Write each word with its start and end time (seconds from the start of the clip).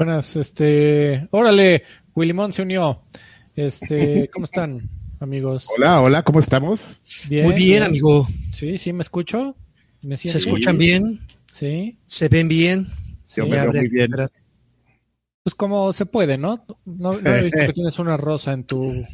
Buenas, 0.00 0.34
este, 0.34 1.28
órale, 1.30 1.82
Willimón 2.14 2.54
se 2.54 2.62
unió. 2.62 3.02
Este, 3.54 4.30
¿cómo 4.32 4.46
están, 4.46 4.88
amigos? 5.20 5.68
Hola, 5.76 6.00
hola, 6.00 6.22
¿cómo 6.22 6.40
estamos? 6.40 7.02
Bien, 7.28 7.44
Muy 7.44 7.54
bien, 7.54 7.82
amigo. 7.82 8.26
Sí, 8.50 8.78
sí, 8.78 8.94
me 8.94 9.02
escucho. 9.02 9.54
¿Me 10.00 10.16
¿Se 10.16 10.38
escuchan 10.38 10.78
bien? 10.78 11.20
Sí. 11.48 11.98
¿Se 12.06 12.30
ven 12.30 12.48
bien? 12.48 12.86
Sí, 13.26 13.42
me 13.42 13.50
veo 13.50 13.74
muy 13.74 13.88
bien. 13.88 14.10
Pues 15.42 15.54
como 15.54 15.92
se 15.92 16.06
puede, 16.06 16.38
¿no? 16.38 16.64
No, 16.86 17.12
he 17.18 17.44
visto 17.44 17.60
que 17.66 17.72
tienes 17.74 17.98
una 17.98 18.16
rosa 18.16 18.54
en 18.54 18.64
tu... 18.64 19.04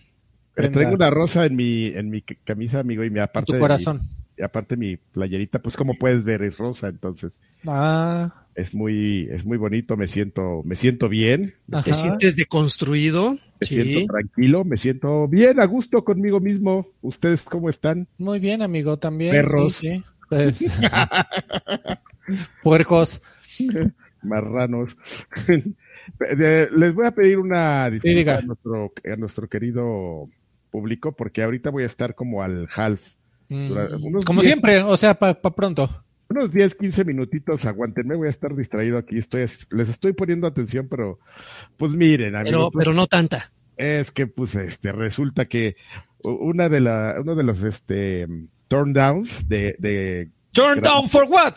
Pero 0.55 0.71
traigo 0.71 0.95
una 0.95 1.11
rosa 1.11 1.47
en 1.47 1.57
mi, 1.57 1.87
en 1.87 2.11
mi 2.11 2.23
camisa, 2.23 2.79
amigo, 2.79 3.03
y 3.03 3.11
me 3.11 3.19
aparte... 3.19 3.55
tu 3.55 3.59
corazón. 3.59 4.03
y 4.39 4.43
aparte 4.45 4.77
mi 4.77 4.97
playerita, 4.97 5.59
pues 5.61 5.77
como 5.77 5.99
puedes 5.99 6.23
ver, 6.23 6.45
es 6.45 6.57
rosa, 6.57 6.87
entonces. 6.87 7.41
Ah 7.67 8.46
es 8.57 8.75
muy, 8.75 9.29
es 9.31 9.45
muy 9.45 9.59
bonito, 9.59 9.97
me 9.97 10.09
siento, 10.09 10.63
me 10.65 10.75
siento 10.75 11.09
bien. 11.11 11.55
¿Te 11.85 11.93
sientes 11.93 12.37
deconstruido? 12.37 13.37
Me 13.61 13.67
siento 13.67 14.13
tranquilo, 14.13 14.65
me 14.65 14.79
siento 14.79 15.29
bien, 15.29 15.61
a 15.61 15.67
gusto 15.67 16.03
conmigo 16.05 16.41
mismo. 16.41 16.89
¿Ustedes 17.03 17.43
cómo 17.43 17.69
están? 17.69 18.09
Muy 18.17 18.39
bien, 18.39 18.63
amigo, 18.63 18.99
también. 18.99 19.33
Perros. 19.33 19.75
Sí, 19.75 20.03
pues, 20.31 20.65
puercos. 22.63 23.23
Marranos. 24.23 24.97
Les 26.39 26.95
voy 26.95 27.07
a 27.07 27.11
pedir 27.11 27.39
una 27.39 27.91
disculpa 27.91 28.37
a, 28.37 28.41
nuestro, 28.43 28.93
a 29.13 29.17
nuestro 29.17 29.49
querido 29.49 30.31
público, 30.71 31.13
porque 31.13 31.43
ahorita 31.43 31.71
voy 31.71 31.83
a 31.83 31.87
estar 31.87 32.15
como 32.15 32.43
al 32.43 32.69
half. 32.75 33.01
Mm. 33.49 34.23
como 34.25 34.43
siempre, 34.43 34.83
o 34.83 34.97
sea, 34.97 35.15
para 35.15 35.35
pronto 35.41 36.06
unos 36.37 36.53
10, 36.53 36.75
15 36.77 37.05
minutitos, 37.05 37.65
aguántenme, 37.65 38.17
voy 38.17 38.29
a 38.29 38.31
estar 38.31 38.55
distraído 38.55 38.99
aquí, 38.99 39.19
estoy, 39.19 39.47
les 39.71 39.89
estoy 39.89 40.13
poniendo 40.13 40.47
atención, 40.47 40.89
pero 40.89 41.19
pues 41.77 41.95
miren, 41.95 42.35
pero, 42.45 42.71
pero 42.71 42.93
no 42.93 43.07
tanta. 43.07 43.53
Es 43.77 44.11
que 44.11 44.27
pues 44.27 44.55
este, 44.55 44.93
resulta 44.93 45.47
que 45.47 45.77
una 46.23 46.69
de 46.69 46.81
la, 46.81 47.17
uno 47.21 47.35
de 47.35 47.43
los 47.43 47.63
este 47.63 48.27
turn 48.69 48.93
downs 48.93 49.49
de, 49.49 49.77
de 49.79 50.31
Turn 50.57 50.81
down 50.81 51.07
for 51.07 51.25
what? 51.29 51.55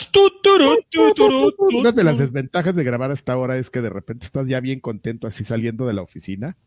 Una 1.73 1.93
de 1.93 2.03
las 2.03 2.17
desventajas 2.17 2.75
de 2.75 2.83
grabar 2.83 3.11
a 3.11 3.13
esta 3.13 3.37
hora 3.37 3.57
es 3.57 3.69
que 3.69 3.79
de 3.79 3.89
repente 3.89 4.25
estás 4.25 4.45
ya 4.45 4.59
bien 4.59 4.81
contento 4.81 5.25
así 5.25 5.45
saliendo 5.45 5.87
de 5.87 5.93
la 5.93 6.01
oficina 6.01 6.57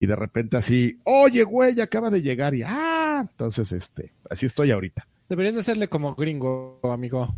y 0.00 0.06
de 0.06 0.16
repente 0.16 0.56
así, 0.56 0.98
oye 1.04 1.44
güey, 1.44 1.80
acaba 1.80 2.10
de 2.10 2.22
llegar 2.22 2.56
y 2.56 2.62
ah, 2.64 2.97
entonces 3.20 3.72
este, 3.72 4.12
así 4.28 4.46
estoy 4.46 4.70
ahorita. 4.70 5.06
Deberías 5.28 5.54
de 5.54 5.60
hacerle 5.60 5.88
como 5.88 6.14
gringo, 6.14 6.80
amigo. 6.82 7.34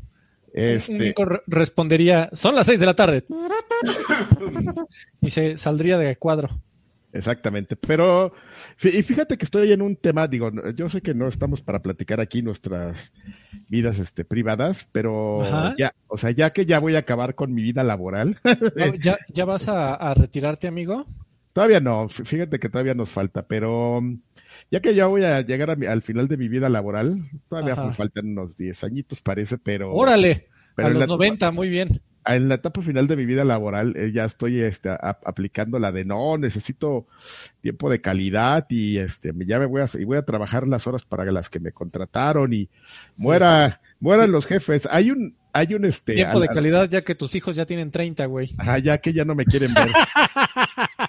Este... 0.52 0.92
Un 0.92 0.98
gringo 0.98 1.42
respondería, 1.46 2.30
son 2.32 2.54
las 2.54 2.66
seis 2.66 2.80
de 2.80 2.86
la 2.86 2.94
tarde. 2.94 3.24
y 5.20 5.30
se 5.30 5.56
saldría 5.56 5.98
de 5.98 6.16
cuadro. 6.16 6.60
Exactamente, 7.12 7.74
pero 7.74 8.32
y 8.82 9.02
fíjate 9.02 9.36
que 9.36 9.44
estoy 9.44 9.72
en 9.72 9.82
un 9.82 9.96
tema, 9.96 10.28
digo, 10.28 10.50
yo 10.76 10.88
sé 10.88 11.02
que 11.02 11.12
no 11.12 11.26
estamos 11.26 11.60
para 11.60 11.82
platicar 11.82 12.20
aquí 12.20 12.40
nuestras 12.40 13.12
vidas 13.68 13.98
este 13.98 14.24
privadas, 14.24 14.88
pero 14.92 15.42
ya, 15.76 15.92
o 16.06 16.16
sea, 16.16 16.30
ya 16.30 16.50
que 16.50 16.66
ya 16.66 16.78
voy 16.78 16.94
a 16.94 17.00
acabar 17.00 17.34
con 17.34 17.52
mi 17.52 17.62
vida 17.62 17.82
laboral. 17.82 18.38
¿ya, 19.02 19.18
¿Ya 19.28 19.44
vas 19.44 19.66
a, 19.66 20.14
retirarte, 20.14 20.68
amigo? 20.68 21.06
Todavía 21.52 21.80
no, 21.80 22.08
fíjate 22.08 22.60
que 22.60 22.68
todavía 22.68 22.94
nos 22.94 23.10
falta, 23.10 23.42
pero 23.42 24.00
ya 24.70 24.80
que 24.80 24.94
ya 24.94 25.06
voy 25.06 25.24
a 25.24 25.40
llegar 25.40 25.70
al 25.70 26.02
final 26.02 26.28
de 26.28 26.36
mi 26.36 26.48
vida 26.48 26.68
laboral, 26.68 27.22
todavía 27.48 27.76
me 27.76 27.92
faltan 27.92 28.26
unos 28.28 28.56
10 28.56 28.84
añitos, 28.84 29.20
parece, 29.20 29.58
pero. 29.58 29.92
¡Órale! 29.92 30.48
a 30.76 30.88
los 30.88 31.06
90, 31.06 31.50
muy 31.50 31.68
bien. 31.68 32.00
En 32.26 32.48
la 32.48 32.56
etapa 32.56 32.82
final 32.82 33.06
de 33.06 33.16
mi 33.16 33.24
vida 33.24 33.44
laboral, 33.44 33.96
eh, 33.96 34.12
ya 34.12 34.24
estoy 34.24 34.60
este, 34.60 34.90
aplicando 34.90 35.78
la 35.78 35.90
de 35.90 36.04
no, 36.04 36.36
necesito 36.36 37.06
tiempo 37.62 37.90
de 37.90 38.00
calidad 38.00 38.66
y 38.68 38.98
este, 38.98 39.32
ya 39.46 39.58
me 39.58 39.66
voy 39.66 39.80
a, 39.80 39.86
y 39.98 40.04
voy 40.04 40.18
a 40.18 40.22
trabajar 40.22 40.68
las 40.68 40.86
horas 40.86 41.04
para 41.04 41.24
las 41.32 41.48
que 41.48 41.60
me 41.60 41.72
contrataron 41.72 42.52
y 42.52 42.68
muera, 43.16 43.80
mueran 44.00 44.32
los 44.32 44.46
jefes. 44.46 44.86
Hay 44.90 45.10
un, 45.10 45.34
hay 45.52 45.74
un 45.74 45.86
este. 45.86 46.14
Tiempo 46.14 46.40
de 46.40 46.48
calidad 46.48 46.88
ya 46.88 47.02
que 47.02 47.14
tus 47.14 47.34
hijos 47.34 47.56
ya 47.56 47.64
tienen 47.64 47.90
30, 47.90 48.26
güey. 48.26 48.54
Ajá, 48.58 48.78
ya 48.78 48.98
que 48.98 49.14
ya 49.14 49.24
no 49.24 49.34
me 49.34 49.46
quieren 49.46 49.72
ver. 49.72 49.88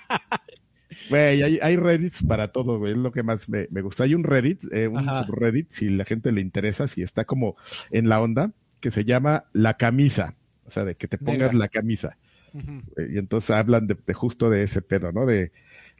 Güey, 1.09 1.41
hay, 1.43 1.59
hay, 1.61 1.75
Reddits 1.75 2.23
para 2.23 2.51
todo, 2.51 2.79
güey, 2.79 2.93
es 2.93 2.97
lo 2.97 3.11
que 3.11 3.23
más 3.23 3.49
me, 3.49 3.65
gusta. 3.81 4.03
Hay 4.03 4.15
un 4.15 4.23
Reddit, 4.23 4.63
eh, 4.71 4.87
un 4.87 5.05
subreddit, 5.05 5.71
si 5.71 5.89
la 5.89 6.05
gente 6.05 6.31
le 6.31 6.41
interesa, 6.41 6.87
si 6.87 7.01
está 7.01 7.25
como 7.25 7.55
en 7.89 8.09
la 8.09 8.21
onda, 8.21 8.51
que 8.79 8.91
se 8.91 9.05
llama 9.05 9.45
La 9.53 9.75
Camisa, 9.75 10.35
o 10.65 10.71
sea, 10.71 10.83
de 10.83 10.95
que 10.95 11.07
te 11.07 11.17
pongas 11.17 11.53
la 11.53 11.67
camisa. 11.67 12.17
Eh, 12.53 13.09
y 13.13 13.17
entonces 13.17 13.51
hablan 13.51 13.87
de, 13.87 14.13
justo 14.13 14.49
de 14.49 14.63
ese 14.63 14.81
pedo, 14.81 15.11
¿no? 15.11 15.25
De, 15.25 15.51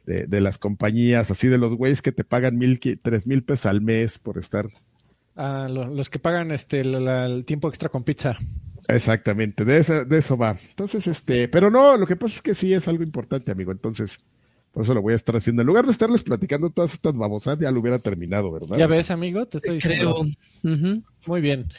de, 0.04 0.40
las 0.40 0.58
compañías, 0.58 1.30
así 1.30 1.48
de 1.48 1.58
los 1.58 1.74
güeyes 1.74 2.02
que 2.02 2.12
te 2.12 2.24
pagan 2.24 2.58
mil, 2.58 2.80
tres 2.80 3.26
mil 3.26 3.44
pesos 3.44 3.66
al 3.66 3.80
mes 3.80 4.18
por 4.18 4.38
estar. 4.38 4.66
Ah, 5.36 5.68
los 5.70 6.10
que 6.10 6.18
pagan 6.18 6.50
este 6.50 6.80
el, 6.80 7.44
tiempo 7.44 7.68
extra 7.68 7.88
con 7.88 8.04
pizza. 8.04 8.36
Exactamente, 8.88 9.64
de 9.64 9.78
eso, 9.78 10.04
de 10.04 10.18
eso 10.18 10.36
va. 10.36 10.56
Entonces, 10.68 11.06
este, 11.06 11.48
pero 11.48 11.70
no, 11.70 11.96
lo 11.96 12.06
que 12.06 12.16
pasa 12.16 12.36
es 12.36 12.42
que 12.42 12.54
sí 12.54 12.74
es 12.74 12.88
algo 12.88 13.02
importante, 13.02 13.52
amigo. 13.52 13.70
Entonces, 13.70 14.18
por 14.72 14.84
eso 14.84 14.94
lo 14.94 15.02
voy 15.02 15.12
a 15.12 15.16
estar 15.16 15.36
haciendo. 15.36 15.62
En 15.62 15.66
lugar 15.66 15.84
de 15.84 15.92
estarles 15.92 16.22
platicando 16.22 16.70
todas 16.70 16.94
estas 16.94 17.14
babosadas, 17.14 17.60
ya 17.60 17.70
lo 17.70 17.80
hubiera 17.80 17.98
terminado, 17.98 18.50
¿verdad? 18.50 18.78
Ya 18.78 18.86
ves, 18.86 19.10
amigo, 19.10 19.46
te 19.46 19.58
estoy 19.58 19.74
diciendo. 19.76 20.24
Creo. 20.62 21.02
Muy 21.26 21.40
bien. 21.40 21.70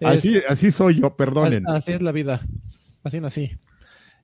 Así, 0.00 0.40
así 0.48 0.72
soy 0.72 1.00
yo, 1.00 1.14
perdonen. 1.14 1.68
Así 1.68 1.92
es 1.92 2.02
la 2.02 2.10
vida. 2.10 2.40
Así 3.04 3.20
nací. 3.20 3.52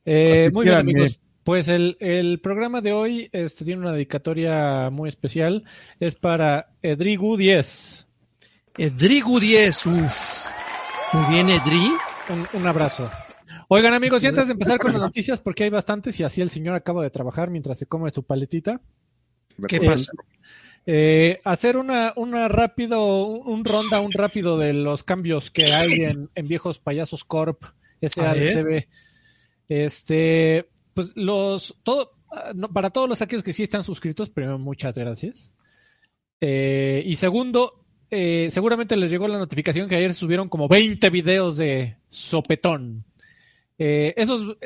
Eh, 0.05 0.51
muy 0.53 0.65
bien, 0.65 0.77
amigos. 0.77 1.21
Pues 1.45 1.69
el, 1.69 1.97
el, 2.01 2.41
programa 2.41 2.81
de 2.81 2.93
hoy 2.93 3.31
este, 3.33 3.65
tiene 3.65 3.81
una 3.81 3.93
dedicatoria 3.93 4.91
muy 4.91 5.09
especial. 5.09 5.65
Es 6.00 6.15
para 6.17 6.71
Edrigu 6.83 7.37
10. 7.37 8.06
Edrigu 8.77 9.41
10, 9.41 9.87
uff. 9.87 10.47
Muy 11.12 11.35
bien, 11.35 11.49
Edri. 11.49 11.93
un 12.53 12.67
abrazo. 12.67 13.11
Oigan 13.69 13.95
amigos, 13.95 14.25
y 14.25 14.27
antes 14.27 14.47
de 14.47 14.53
empezar 14.53 14.79
con 14.79 14.93
las 14.93 15.01
noticias, 15.01 15.41
porque 15.41 15.65
hay 15.65 15.71
bastantes 15.71 16.19
y 16.21 16.25
así 16.25 16.41
el 16.41 16.51
señor 16.51 16.75
acaba 16.75 17.03
de 17.03 17.11
trabajar 17.11 17.51
mientras 17.51 17.79
se 17.79 17.87
come 17.87 18.11
su 18.11 18.23
paletita. 18.25 18.81
¿Qué 19.67 19.81
pasa? 19.81 20.12
Eh, 20.87 21.41
hacer 21.45 21.77
una, 21.77 22.15
una 22.17 22.49
rápido, 22.49 23.27
un 23.27 23.65
ronda, 23.65 24.01
un 24.01 24.12
rápido 24.12 24.56
de 24.56 24.73
los 24.73 25.05
cambios 25.05 25.51
que 25.51 25.75
hay 25.75 25.93
en, 26.05 26.31
en 26.34 26.49
Viejos 26.49 26.79
Payasos 26.79 27.25
Corp, 27.25 27.62
SADCB. 28.01 28.87
Este, 29.69 30.67
pues 30.95 31.12
los, 31.15 31.77
todo, 31.83 32.12
para 32.73 32.89
todos 32.89 33.06
los 33.06 33.21
aquellos 33.21 33.43
que 33.43 33.53
sí 33.53 33.65
están 33.65 33.85
suscritos, 33.85 34.31
primero 34.31 34.59
muchas 34.59 34.97
gracias. 34.97 35.55
Eh, 36.41 37.03
y 37.05 37.17
segundo, 37.17 37.85
eh, 38.11 38.49
seguramente 38.50 38.97
les 38.97 39.11
llegó 39.11 39.29
la 39.29 39.38
notificación 39.38 39.88
que 39.88 39.97
ayer 39.97 40.15
subieron 40.15 40.49
como 40.49 40.69
20 40.69 41.11
videos 41.11 41.59
de 41.59 41.99
sopetón. 42.09 43.05
Eh, 43.79 44.15
esos, 44.17 44.57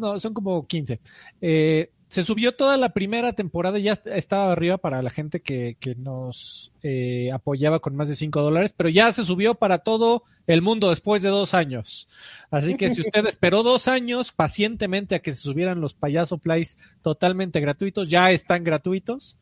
no, 0.00 0.18
son 0.18 0.34
como 0.34 0.66
15. 0.66 1.00
Eh, 1.40 1.90
se 2.12 2.22
subió 2.22 2.52
toda 2.52 2.76
la 2.76 2.90
primera 2.92 3.32
temporada, 3.32 3.78
ya 3.78 3.92
estaba 3.92 4.52
arriba 4.52 4.76
para 4.76 5.00
la 5.00 5.08
gente 5.08 5.40
que, 5.40 5.78
que 5.80 5.94
nos 5.94 6.70
eh, 6.82 7.30
apoyaba 7.32 7.78
con 7.78 7.96
más 7.96 8.06
de 8.06 8.16
5 8.16 8.42
dólares, 8.42 8.74
pero 8.76 8.90
ya 8.90 9.10
se 9.14 9.24
subió 9.24 9.54
para 9.54 9.78
todo 9.78 10.22
el 10.46 10.60
mundo 10.60 10.90
después 10.90 11.22
de 11.22 11.30
dos 11.30 11.54
años. 11.54 12.08
Así 12.50 12.76
que 12.76 12.90
si 12.90 13.00
usted 13.08 13.24
esperó 13.26 13.62
dos 13.62 13.88
años 13.88 14.30
pacientemente 14.30 15.14
a 15.14 15.20
que 15.20 15.30
se 15.30 15.40
subieran 15.40 15.80
los 15.80 15.94
payaso 15.94 16.36
plays 16.36 16.76
totalmente 17.00 17.60
gratuitos, 17.60 18.10
ya 18.10 18.30
están 18.30 18.62
gratuitos. 18.62 19.38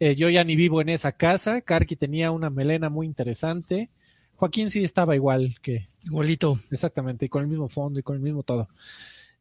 Eh, 0.00 0.14
yo 0.14 0.30
ya 0.30 0.42
ni 0.42 0.56
vivo 0.56 0.80
en 0.80 0.88
esa 0.88 1.12
casa. 1.12 1.60
Karki 1.60 1.96
tenía 1.96 2.30
una 2.30 2.48
melena 2.48 2.88
muy 2.88 3.06
interesante. 3.06 3.90
Joaquín 4.36 4.70
sí 4.70 4.84
estaba 4.84 5.14
igual 5.14 5.56
que. 5.60 5.86
Igualito. 6.04 6.58
Exactamente, 6.70 7.26
y 7.26 7.28
con 7.28 7.42
el 7.42 7.48
mismo 7.48 7.68
fondo 7.68 7.98
y 8.00 8.02
con 8.02 8.16
el 8.16 8.22
mismo 8.22 8.42
todo. 8.42 8.68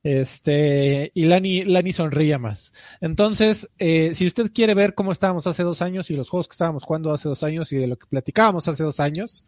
Este, 0.03 1.11
y 1.15 1.25
Lani, 1.25 1.63
Lani 1.63 1.91
sonría 1.91 2.37
más. 2.37 2.73
Entonces, 3.01 3.69
eh, 3.79 4.13
si 4.13 4.27
usted 4.27 4.51
quiere 4.53 4.75
ver 4.75 4.93
cómo 4.93 5.11
estábamos 5.11 5.47
hace 5.47 5.63
dos 5.63 5.81
años 5.81 6.11
y 6.11 6.15
los 6.15 6.29
juegos 6.29 6.47
que 6.47 6.53
estábamos 6.53 6.83
jugando 6.83 7.11
hace 7.11 7.27
dos 7.27 7.43
años 7.43 7.73
y 7.73 7.77
de 7.77 7.87
lo 7.87 7.97
que 7.97 8.05
platicábamos 8.05 8.67
hace 8.67 8.83
dos 8.83 8.99
años, 8.99 9.43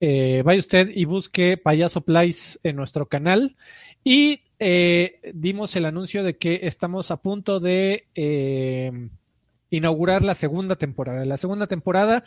eh, 0.00 0.42
vaya 0.44 0.58
usted 0.58 0.90
y 0.94 1.06
busque 1.06 1.56
Payaso 1.56 2.02
Plays 2.02 2.60
en 2.62 2.76
nuestro 2.76 3.06
canal. 3.06 3.56
Y 4.04 4.42
eh, 4.58 5.20
dimos 5.34 5.74
el 5.76 5.86
anuncio 5.86 6.22
de 6.22 6.36
que 6.36 6.60
estamos 6.64 7.10
a 7.10 7.16
punto 7.18 7.58
de 7.58 8.08
eh, 8.14 8.92
inaugurar 9.70 10.22
la 10.22 10.34
segunda 10.34 10.76
temporada. 10.76 11.24
La 11.24 11.36
segunda 11.36 11.66
temporada 11.66 12.24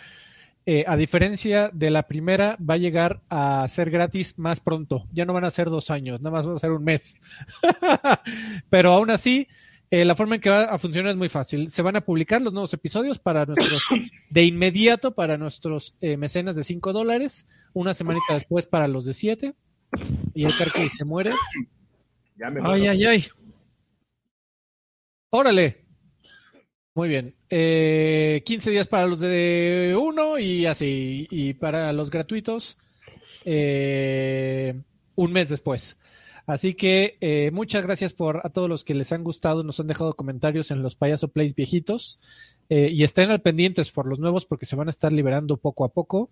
eh, 0.69 0.83
a 0.85 0.97
diferencia 0.97 1.69
de 1.73 1.89
la 1.89 2.03
primera, 2.03 2.57
va 2.57 2.73
a 2.73 2.77
llegar 2.77 3.21
a 3.29 3.65
ser 3.69 3.89
gratis 3.89 4.37
más 4.37 4.59
pronto. 4.59 5.07
Ya 5.13 5.23
no 5.23 5.31
van 5.31 5.45
a 5.45 5.49
ser 5.49 5.69
dos 5.69 5.89
años, 5.89 6.19
nada 6.19 6.35
más 6.35 6.45
va 6.45 6.55
a 6.55 6.59
ser 6.59 6.71
un 6.71 6.83
mes. 6.83 7.15
Pero 8.69 8.91
aún 8.91 9.09
así, 9.09 9.47
eh, 9.89 10.03
la 10.03 10.13
forma 10.13 10.35
en 10.35 10.41
que 10.41 10.49
va 10.49 10.65
a 10.65 10.77
funcionar 10.77 11.11
es 11.11 11.17
muy 11.17 11.29
fácil. 11.29 11.71
Se 11.71 11.81
van 11.81 11.95
a 11.95 12.01
publicar 12.01 12.41
los 12.41 12.51
nuevos 12.51 12.73
episodios 12.73 13.17
para 13.17 13.45
nuestros, 13.45 13.81
de 14.29 14.43
inmediato 14.43 15.15
para 15.15 15.37
nuestros 15.37 15.95
eh, 16.01 16.17
mecenas 16.17 16.57
de 16.57 16.65
5 16.65 16.91
dólares, 16.91 17.47
una 17.71 17.93
semanita 17.93 18.33
después 18.33 18.65
para 18.65 18.89
los 18.89 19.05
de 19.05 19.13
7, 19.13 19.55
y 20.33 20.43
el 20.43 20.57
cartel 20.57 20.89
se 20.89 21.05
muere. 21.05 21.31
ay, 22.61 22.87
ay, 22.87 23.05
ay. 23.05 23.23
Órale. 25.29 25.85
Muy 26.93 27.07
bien. 27.07 27.36
Eh, 27.49 28.41
15 28.45 28.71
días 28.71 28.87
para 28.87 29.07
los 29.07 29.19
de 29.19 29.95
uno 29.99 30.37
y 30.39 30.65
así. 30.65 31.27
Y 31.31 31.53
para 31.53 31.93
los 31.93 32.09
gratuitos, 32.11 32.77
eh, 33.45 34.73
un 35.15 35.31
mes 35.31 35.49
después. 35.49 35.97
Así 36.45 36.75
que 36.75 37.17
eh, 37.19 37.51
muchas 37.51 37.83
gracias 37.83 38.13
por 38.13 38.41
a 38.45 38.49
todos 38.49 38.69
los 38.69 38.83
que 38.83 38.93
les 38.95 39.11
han 39.11 39.23
gustado, 39.23 39.63
nos 39.63 39.79
han 39.79 39.87
dejado 39.87 40.15
comentarios 40.15 40.71
en 40.71 40.81
los 40.81 40.95
Payaso 40.95 41.27
Plays 41.27 41.53
viejitos 41.53 42.19
eh, 42.69 42.89
y 42.91 43.03
estén 43.03 43.31
al 43.31 43.41
pendientes 43.41 43.91
por 43.91 44.07
los 44.07 44.17
nuevos 44.19 44.45
porque 44.45 44.65
se 44.65 44.77
van 44.77 44.87
a 44.87 44.91
estar 44.91 45.11
liberando 45.11 45.57
poco 45.57 45.83
a 45.83 45.89
poco 45.89 46.29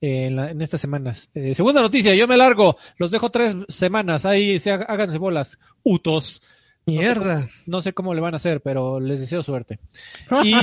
en, 0.00 0.36
la- 0.36 0.50
en 0.50 0.62
estas 0.62 0.80
semanas. 0.80 1.30
Eh, 1.34 1.54
segunda 1.54 1.82
noticia, 1.82 2.14
yo 2.14 2.26
me 2.26 2.38
largo, 2.38 2.76
los 2.96 3.10
dejo 3.10 3.30
tres 3.30 3.54
semanas, 3.68 4.24
ahí 4.24 4.58
se 4.58 4.70
háganse 4.72 5.18
bolas, 5.18 5.58
utos. 5.82 6.40
Mierda. 6.86 7.48
No 7.66 7.80
sé 7.80 7.92
cómo 7.92 8.12
le 8.14 8.20
van 8.20 8.34
a 8.34 8.36
hacer, 8.36 8.60
pero 8.60 8.98
les 9.00 9.20
deseo 9.20 9.42
suerte. 9.42 9.78
Y 10.44 10.54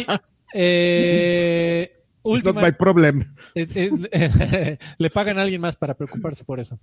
eh, 0.54 1.96
It's 2.26 2.44
not 2.44 2.56
my 2.62 2.72
problem. 2.72 3.36
eh, 3.56 3.68
eh, 4.12 4.78
le 4.98 5.10
pagan 5.10 5.38
a 5.40 5.44
alguien 5.44 5.62
más 5.62 5.76
para 5.76 5.94
preocuparse 5.96 6.44
por 6.44 6.60
eso. 6.60 6.80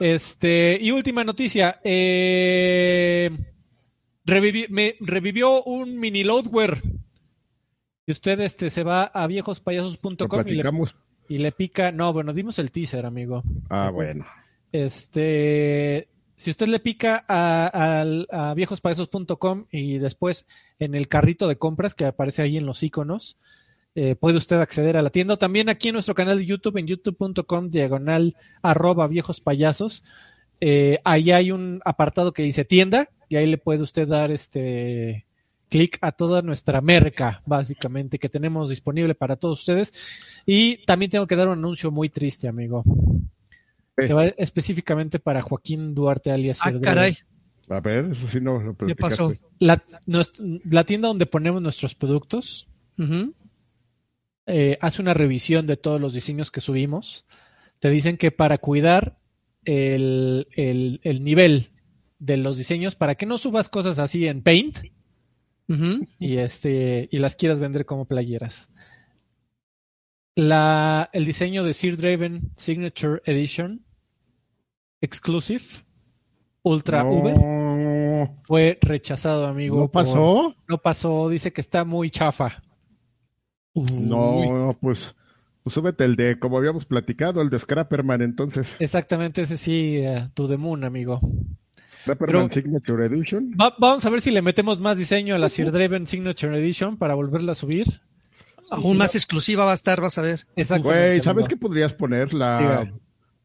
Este, 0.00 0.76
y 0.80 0.90
última 0.90 1.22
noticia. 1.24 1.78
Revivi- 4.26 4.68
me 4.70 4.96
revivió 5.00 5.62
un 5.64 5.98
mini 5.98 6.24
loadware. 6.24 6.82
Y 8.06 8.12
usted 8.12 8.40
este, 8.40 8.70
se 8.70 8.82
va 8.82 9.04
a 9.04 9.26
viejospayasos.com 9.26 10.44
y 10.48 10.60
y 11.34 11.38
le 11.38 11.52
pica. 11.52 11.92
No, 11.92 12.12
bueno, 12.12 12.32
dimos 12.32 12.58
el 12.58 12.70
teaser, 12.70 13.06
amigo. 13.06 13.42
Ah, 13.70 13.90
bueno. 13.90 14.26
Este, 14.72 16.08
si 16.42 16.50
usted 16.50 16.66
le 16.66 16.80
pica 16.80 17.24
a, 17.28 17.70
a 17.72 18.54
y 19.70 19.98
después 19.98 20.46
en 20.78 20.94
el 20.94 21.08
carrito 21.08 21.48
de 21.48 21.56
compras 21.56 21.94
que 21.94 22.04
aparece 22.04 22.42
ahí 22.42 22.56
en 22.56 22.66
los 22.66 22.82
iconos, 22.82 23.38
eh, 23.94 24.16
puede 24.16 24.38
usted 24.38 24.56
acceder 24.56 24.96
a 24.96 25.02
la 25.02 25.10
tienda. 25.10 25.36
También 25.36 25.68
aquí 25.68 25.88
en 25.88 25.94
nuestro 25.94 26.14
canal 26.14 26.38
de 26.38 26.46
YouTube, 26.46 26.78
en 26.78 26.86
youtube.com 26.86 27.70
diagonal 27.70 28.36
arroba 28.62 29.06
viejos 29.06 29.40
eh, 30.60 30.98
ahí 31.04 31.30
hay 31.32 31.50
un 31.50 31.80
apartado 31.84 32.32
que 32.32 32.42
dice 32.42 32.64
tienda 32.64 33.08
y 33.28 33.36
ahí 33.36 33.46
le 33.46 33.58
puede 33.58 33.82
usted 33.82 34.06
dar 34.06 34.30
este 34.30 35.26
clic 35.68 35.98
a 36.00 36.12
toda 36.12 36.42
nuestra 36.42 36.80
merca, 36.80 37.42
básicamente, 37.46 38.18
que 38.18 38.28
tenemos 38.28 38.68
disponible 38.68 39.14
para 39.14 39.36
todos 39.36 39.60
ustedes. 39.60 39.92
Y 40.44 40.84
también 40.84 41.10
tengo 41.10 41.26
que 41.26 41.36
dar 41.36 41.48
un 41.48 41.58
anuncio 41.58 41.90
muy 41.90 42.10
triste, 42.10 42.46
amigo. 42.46 42.84
Sí. 43.98 44.06
Que 44.06 44.12
va 44.14 44.24
específicamente 44.26 45.18
para 45.18 45.42
Joaquín 45.42 45.94
Duarte 45.94 46.30
alias 46.30 46.58
Ah, 46.62 46.72
caray. 46.80 47.14
A 47.68 47.80
ver, 47.80 48.06
eso 48.12 48.26
sí 48.28 48.40
no 48.40 48.58
lo 48.60 48.76
¿Qué 48.76 48.96
pasó? 48.96 49.32
La, 49.60 49.82
nuestra- 50.06 50.44
la 50.64 50.84
tienda 50.84 51.08
donde 51.08 51.26
ponemos 51.26 51.62
nuestros 51.62 51.94
productos 51.94 52.66
eh, 54.46 54.76
hace 54.80 55.02
una 55.02 55.14
revisión 55.14 55.66
de 55.66 55.76
todos 55.76 56.00
los 56.00 56.14
diseños 56.14 56.50
que 56.50 56.60
subimos. 56.60 57.26
Te 57.78 57.90
dicen 57.90 58.16
que 58.16 58.30
para 58.30 58.58
cuidar 58.58 59.16
el, 59.64 60.48
el- 60.52 61.00
el 61.04 61.22
nivel 61.24 61.70
de 62.18 62.36
los 62.36 62.56
diseños, 62.56 62.94
para 62.94 63.14
que 63.14 63.26
no 63.26 63.38
subas 63.38 63.68
cosas 63.68 63.98
así 63.98 64.26
en 64.26 64.42
Paint 64.42 64.78
y, 66.18 66.36
este, 66.36 67.08
y 67.10 67.18
las 67.18 67.34
quieras 67.36 67.58
vender 67.60 67.86
como 67.86 68.04
playeras. 68.04 68.70
La, 70.34 71.10
el 71.12 71.24
diseño 71.26 71.62
de 71.62 71.74
Sir 71.74 71.96
Draven 71.98 72.52
Signature 72.56 73.20
Edition 73.26 73.84
Exclusive 75.00 75.62
Ultra 76.62 77.02
no, 77.04 78.38
fue 78.44 78.78
rechazado, 78.80 79.46
amigo. 79.46 79.76
¿No 79.80 79.88
por- 79.88 80.04
pasó? 80.04 80.54
no 80.68 80.78
pasó, 80.78 81.28
dice 81.28 81.52
que 81.52 81.60
está 81.60 81.84
muy 81.84 82.08
chafa. 82.10 82.62
Uy. 83.74 83.86
No, 83.92 84.76
pues, 84.80 85.12
pues 85.64 85.74
súbete 85.74 86.04
el 86.04 86.14
de, 86.14 86.38
como 86.38 86.56
habíamos 86.58 86.86
platicado, 86.86 87.42
el 87.42 87.50
de 87.50 87.58
Scrapperman, 87.58 88.22
entonces. 88.22 88.76
Exactamente, 88.78 89.42
ese 89.42 89.56
sí, 89.56 89.96
eh, 89.98 90.28
to 90.34 90.46
the 90.46 90.56
moon, 90.56 90.84
amigo. 90.84 91.20
Scrapperman 92.02 92.48
Pero- 92.48 92.62
Signature 92.62 93.06
Edition. 93.06 93.50
Va- 93.60 93.74
vamos 93.80 94.06
a 94.06 94.10
ver 94.10 94.20
si 94.20 94.30
le 94.30 94.40
metemos 94.40 94.78
más 94.78 94.96
diseño 94.96 95.34
a 95.34 95.38
la 95.38 95.48
Sir 95.48 95.72
Draven 95.72 96.06
Signature 96.06 96.56
Edition 96.60 96.96
para 96.96 97.14
volverla 97.14 97.52
a 97.52 97.56
subir. 97.56 97.86
Aún 98.72 98.96
más 98.98 99.14
exclusiva 99.14 99.64
va 99.64 99.70
a 99.72 99.74
estar, 99.74 100.00
vas 100.00 100.18
a 100.18 100.22
ver. 100.22 100.40
Exactamente. 100.56 101.08
Güey, 101.08 101.20
¿sabes 101.20 101.48
qué 101.48 101.56
podrías 101.56 101.92
poner? 101.94 102.32
La 102.34 102.58
Diga. 102.58 102.92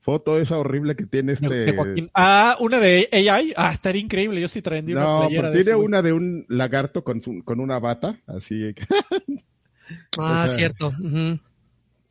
foto 0.01 0.39
esa 0.39 0.57
horrible 0.57 0.95
que 0.95 1.06
tiene 1.06 1.33
este... 1.33 1.75
Ah, 2.13 2.56
una 2.59 2.79
de 2.79 3.09
AI. 3.12 3.53
Ah, 3.57 3.71
estaría 3.74 4.01
increíble. 4.01 4.39
Yo 4.41 4.47
sí 4.47 4.62
traería 4.62 4.95
una 4.95 5.03
No, 5.06 5.19
playera 5.21 5.41
pero 5.41 5.47
de 5.50 5.53
tiene 5.57 5.62
ese, 5.71 5.74
güey. 5.75 5.85
una 5.85 6.01
de 6.01 6.13
un 6.13 6.45
lagarto 6.50 7.03
con, 7.03 7.21
su- 7.21 7.44
con 7.44 7.59
una 7.59 7.79
bata, 7.79 8.19
así 8.27 8.74
que 8.74 8.85
Ah, 10.19 10.44
O 10.44 10.47
sea, 10.47 10.47
cierto. 10.47 10.94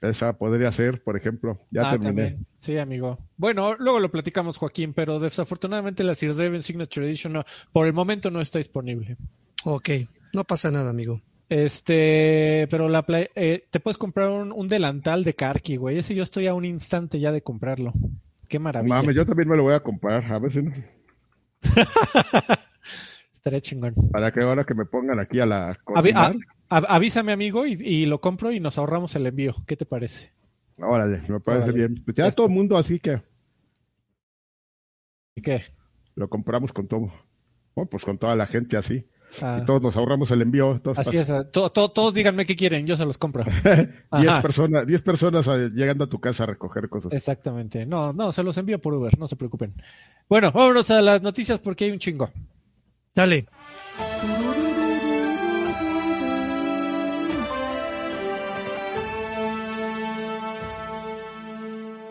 Esa 0.03 0.35
podría 0.37 0.71
ser, 0.73 1.03
por 1.03 1.17
ejemplo. 1.17 1.59
Ya 1.71 1.89
Ah, 1.89 1.91
terminé. 1.93 2.23
también. 2.25 2.47
Sí, 2.59 2.77
amigo. 2.79 3.19
Bueno, 3.37 3.77
luego 3.79 3.99
lo 3.99 4.11
platicamos, 4.11 4.59
Joaquín, 4.59 4.93
pero 4.93 5.19
desafortunadamente 5.19 6.05
la 6.05 6.15
Sir 6.15 6.35
Draven 6.35 6.63
Signature 6.63 7.07
Edition 7.07 7.33
no, 7.33 7.45
por 7.73 7.87
el 7.87 7.93
momento 7.95 8.31
no 8.31 8.41
está 8.41 8.59
disponible. 8.59 9.17
Ok, 9.65 9.89
no 10.35 10.45
pasa 10.45 10.71
nada, 10.71 10.91
amigo. 10.91 11.23
Este, 11.49 12.67
pero 12.71 12.89
la 12.89 13.05
play- 13.07 13.29
eh, 13.35 13.67
te 13.71 13.79
puedes 13.81 13.99
comprar 13.99 14.29
un, 14.31 14.51
un 14.53 14.67
delantal 14.69 15.23
de 15.25 15.35
Karki, 15.35 15.77
güey. 15.77 15.99
Ese 15.99 16.15
yo 16.15 16.23
estoy 16.23 16.47
a 16.49 16.55
un 16.55 16.65
instante 16.65 17.21
ya 17.21 17.31
de 17.33 17.43
comprarlo. 17.43 17.93
Qué 18.49 18.59
maravilla. 18.59 18.95
Mames, 18.97 19.15
yo 19.17 19.25
también 19.27 19.49
me 19.49 19.57
lo 19.57 19.63
voy 19.65 19.75
a 19.75 19.81
comprar, 19.81 20.25
a 20.33 20.39
ver 20.39 20.53
si 20.53 20.63
no. 20.63 20.73
Estaría 23.33 23.61
chingón. 23.61 23.95
Para 24.13 24.33
que 24.33 24.41
ahora 24.43 24.65
que 24.65 24.75
me 24.75 24.85
pongan 24.87 25.21
aquí 25.21 25.39
a 25.41 25.47
la 25.47 25.71
Avi- 25.71 25.79
cocinar. 25.85 26.37
a- 26.69 26.77
a- 26.79 26.95
avísame, 26.97 27.33
amigo, 27.33 27.65
y, 27.67 27.75
y 27.75 28.07
lo 28.07 28.21
compro 28.21 28.51
y 28.53 28.59
nos 28.61 28.77
ahorramos 28.79 29.15
el 29.17 29.27
envío. 29.27 29.55
¿Qué 29.67 29.77
te 29.77 29.87
parece? 29.87 30.33
Órale, 30.79 31.23
me 31.29 31.41
parece 31.41 31.65
Órale. 31.71 31.79
bien. 31.79 32.03
Pues 32.05 32.17
ya 32.17 32.31
todo 32.33 32.47
el 32.49 32.53
mundo 32.53 32.77
así 32.77 32.99
que 32.99 33.23
¿Y 35.37 35.43
qué? 35.43 35.63
lo 36.17 36.29
compramos 36.29 36.73
con 36.73 36.89
todo. 36.89 37.13
Bueno, 37.75 37.89
pues 37.91 38.05
con 38.05 38.19
toda 38.19 38.35
la 38.37 38.47
gente 38.47 38.77
así. 38.77 39.07
Ah, 39.43 39.59
Y 39.61 39.65
todos 39.65 39.83
nos 39.83 39.97
ahorramos 39.97 40.31
el 40.31 40.43
envío. 40.43 40.81
Todos 40.83 40.99
así 40.99 41.17
es. 41.17 41.29
ah, 41.31 41.45
to- 41.51 41.71
to- 41.71 41.91
todos 41.91 42.15
díganme 42.15 42.47
qué 42.47 42.57
quieren, 42.57 42.87
yo 42.87 42.97
se 42.97 43.05
los 43.05 43.19
compro. 43.19 43.45
10 43.65 43.89
Ajá. 44.11 44.43
personas, 44.43 44.87
10 44.87 45.03
personas 45.03 45.47
eh, 45.49 45.71
llegando 45.75 46.05
a 46.05 46.09
tu 46.09 46.19
casa 46.21 46.45
a 46.45 46.47
recoger 46.47 46.89
cosas. 46.89 47.13
Exactamente. 47.13 47.85
No, 47.87 48.13
no, 48.13 48.33
se 48.33 48.43
los 48.43 48.57
envío 48.57 48.79
por 48.81 48.95
Uber, 48.95 49.19
no 49.19 49.29
se 49.29 49.37
preocupen. 49.37 49.75
Bueno, 50.29 50.53
vámonos 50.53 50.91
a 50.91 51.01
las 51.03 51.23
noticias 51.23 51.59
porque 51.59 51.85
hay 51.87 51.91
un 51.93 51.99
chingo. 51.99 52.31
Dale. 53.15 53.47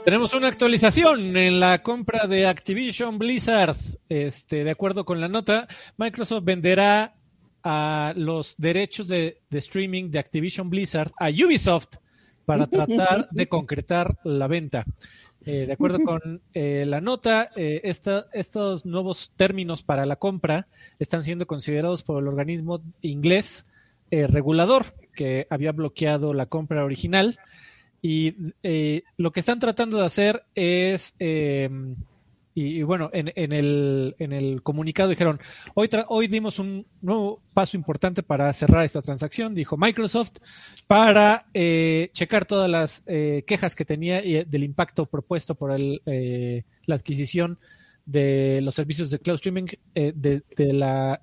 Tenemos 0.06 0.34
una 0.36 0.48
actualización 0.50 1.36
en 1.36 1.60
la 1.60 1.82
compra 1.82 2.28
de 2.28 2.46
Activision 2.46 3.18
Blizzard. 3.18 3.76
Este, 4.08 4.64
de 4.64 4.70
acuerdo 4.72 5.04
con 5.04 5.20
la 5.20 5.28
nota, 5.28 5.68
Microsoft 5.98 6.44
venderá 6.44 7.16
a 7.64 8.14
los 8.16 8.56
derechos 8.58 9.08
de, 9.08 9.42
de 9.50 9.58
streaming 9.58 10.12
de 10.12 10.20
Activision 10.20 10.70
Blizzard 10.70 11.12
a 11.20 11.30
Ubisoft 11.30 11.96
para 12.46 12.68
tratar 12.68 13.28
de 13.32 13.48
concretar 13.48 14.16
la 14.24 14.48
venta. 14.48 14.86
Eh, 15.44 15.66
de 15.66 15.74
acuerdo 15.74 16.00
con 16.00 16.42
eh, 16.54 16.86
la 16.88 17.02
nota, 17.02 17.50
eh, 17.56 17.82
esta- 17.84 18.28
estos 18.34 18.86
nuevos 18.86 19.32
términos 19.36 19.82
para 19.82 20.06
la 20.06 20.16
compra 20.18 20.68
están 21.00 21.24
siendo 21.24 21.48
considerados 21.48 22.04
por 22.04 22.22
el 22.22 22.28
organismo 22.28 22.82
inglés 23.02 23.66
eh, 24.12 24.28
regulador 24.28 24.86
que 25.16 25.48
había 25.50 25.72
bloqueado 25.72 26.34
la 26.36 26.46
compra 26.46 26.84
original. 26.86 27.40
Y 28.08 28.36
eh, 28.62 29.02
lo 29.18 29.32
que 29.32 29.40
están 29.40 29.58
tratando 29.58 29.98
de 29.98 30.06
hacer 30.06 30.44
es, 30.54 31.16
eh, 31.18 31.68
y, 32.54 32.84
bueno, 32.84 33.10
en, 33.12 33.32
en 33.36 33.52
el, 33.52 34.16
en 34.20 34.32
el 34.32 34.62
comunicado 34.62 35.10
dijeron, 35.10 35.40
hoy, 35.74 35.90
hoy 36.10 36.28
dimos 36.28 36.60
un 36.60 36.86
nuevo 37.02 37.42
paso 37.56 37.76
importante 37.76 38.22
para 38.22 38.54
cerrar 38.54 38.86
esta 38.86 39.02
transacción, 39.02 39.56
dijo 39.56 39.76
Microsoft, 39.76 40.34
para 40.86 41.48
eh, 41.56 42.12
checar 42.14 42.46
todas 42.46 42.70
las 42.70 43.02
eh, 43.08 43.44
quejas 43.48 43.76
que 43.76 43.86
tenía 43.86 44.24
y, 44.24 44.36
eh, 44.36 44.46
del 44.48 44.66
impacto 44.66 45.08
propuesto 45.08 45.56
por 45.56 45.72
el, 45.72 46.04
eh, 46.06 46.62
la 46.86 46.94
adquisición 46.94 47.58
de 48.06 48.60
los 48.62 48.76
servicios 48.76 49.10
de 49.10 49.18
cloud 49.18 49.38
streaming 49.38 49.66
de, 49.96 50.44
de 50.56 50.74
la 50.74 51.22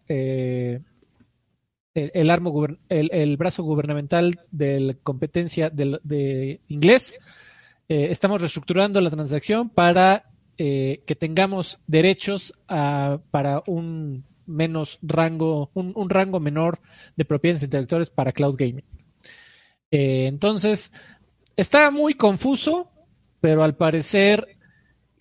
el, 1.95 3.37
brazo 3.37 3.63
gubernamental 3.63 4.41
de 4.51 4.97
competencia 5.03 5.71
del- 5.71 6.01
de, 6.03 6.61
inglés. 6.69 7.17
Eh, 7.89 8.09
estamos 8.11 8.41
reestructurando 8.41 9.01
la 9.01 9.11
transacción 9.11 9.69
para 9.69 10.25
eh, 10.59 11.03
que 11.07 11.15
tengamos 11.17 11.79
derechos 11.87 12.53
a- 12.69 13.19
para 13.31 13.63
un 13.67 14.25
menos 14.47 14.99
rango, 15.03 15.71
un, 15.75 15.93
un 15.95 16.11
rango 16.11 16.41
menor 16.41 16.81
de 17.17 17.25
propiedades 17.25 17.63
intelectuales 17.63 18.11
para 18.11 18.33
cloud 18.33 18.57
gaming. 18.57 18.85
Eh, 19.91 20.27
entonces, 20.27 20.93
está 21.57 21.91
muy 21.91 22.15
confuso, 22.15 22.91
pero 23.41 23.63
al 23.63 23.77
parecer 23.77 24.57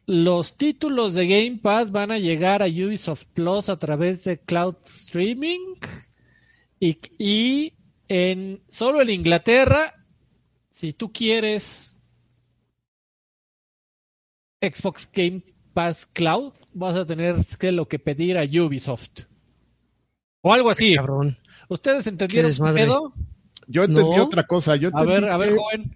los 0.06 0.58
títulos 0.58 1.13
de 1.13 1.28
Game 1.28 1.60
Pass 1.62 1.92
van 1.92 2.12
a 2.12 2.20
llegar 2.20 2.62
a 2.62 2.68
Ubisoft 2.68 3.25
Plus 3.34 3.70
a 3.70 3.78
través 3.80 4.24
de 4.24 4.40
cloud 4.40 4.75
streaming. 4.84 5.75
Y, 6.82 6.98
y 7.20 7.74
en 8.10 8.62
solo 8.68 9.02
en 9.04 9.12
Inglaterra, 9.12 9.94
si 10.72 10.94
tú 10.94 11.14
quieres 11.14 12.00
Xbox 14.62 15.10
Game 15.14 15.44
Pass 15.74 16.06
Cloud, 16.08 16.54
vas 16.74 16.98
a 16.98 17.06
tener 17.06 17.36
que 17.60 17.72
lo 17.72 17.88
que 17.88 18.00
pedir 18.00 18.38
a 18.38 18.44
Ubisoft. 18.44 19.22
O 20.42 20.54
algo 20.54 20.70
así. 20.72 20.96
Cabrón. 20.96 21.38
¿Ustedes 21.70 22.08
entendieron 22.08 22.52
qué 22.52 22.74
pedo? 22.74 23.14
Yo 23.68 23.84
entendí 23.84 24.16
No. 24.18 24.24
otra 24.26 24.46
cosa. 24.48 24.76
Yo 24.76 24.90
A 24.94 25.04
ver, 25.04 25.18
entendí 25.24 25.34
a 25.34 25.38
ver, 25.38 25.50
que- 25.50 25.56
joven. 25.58 25.96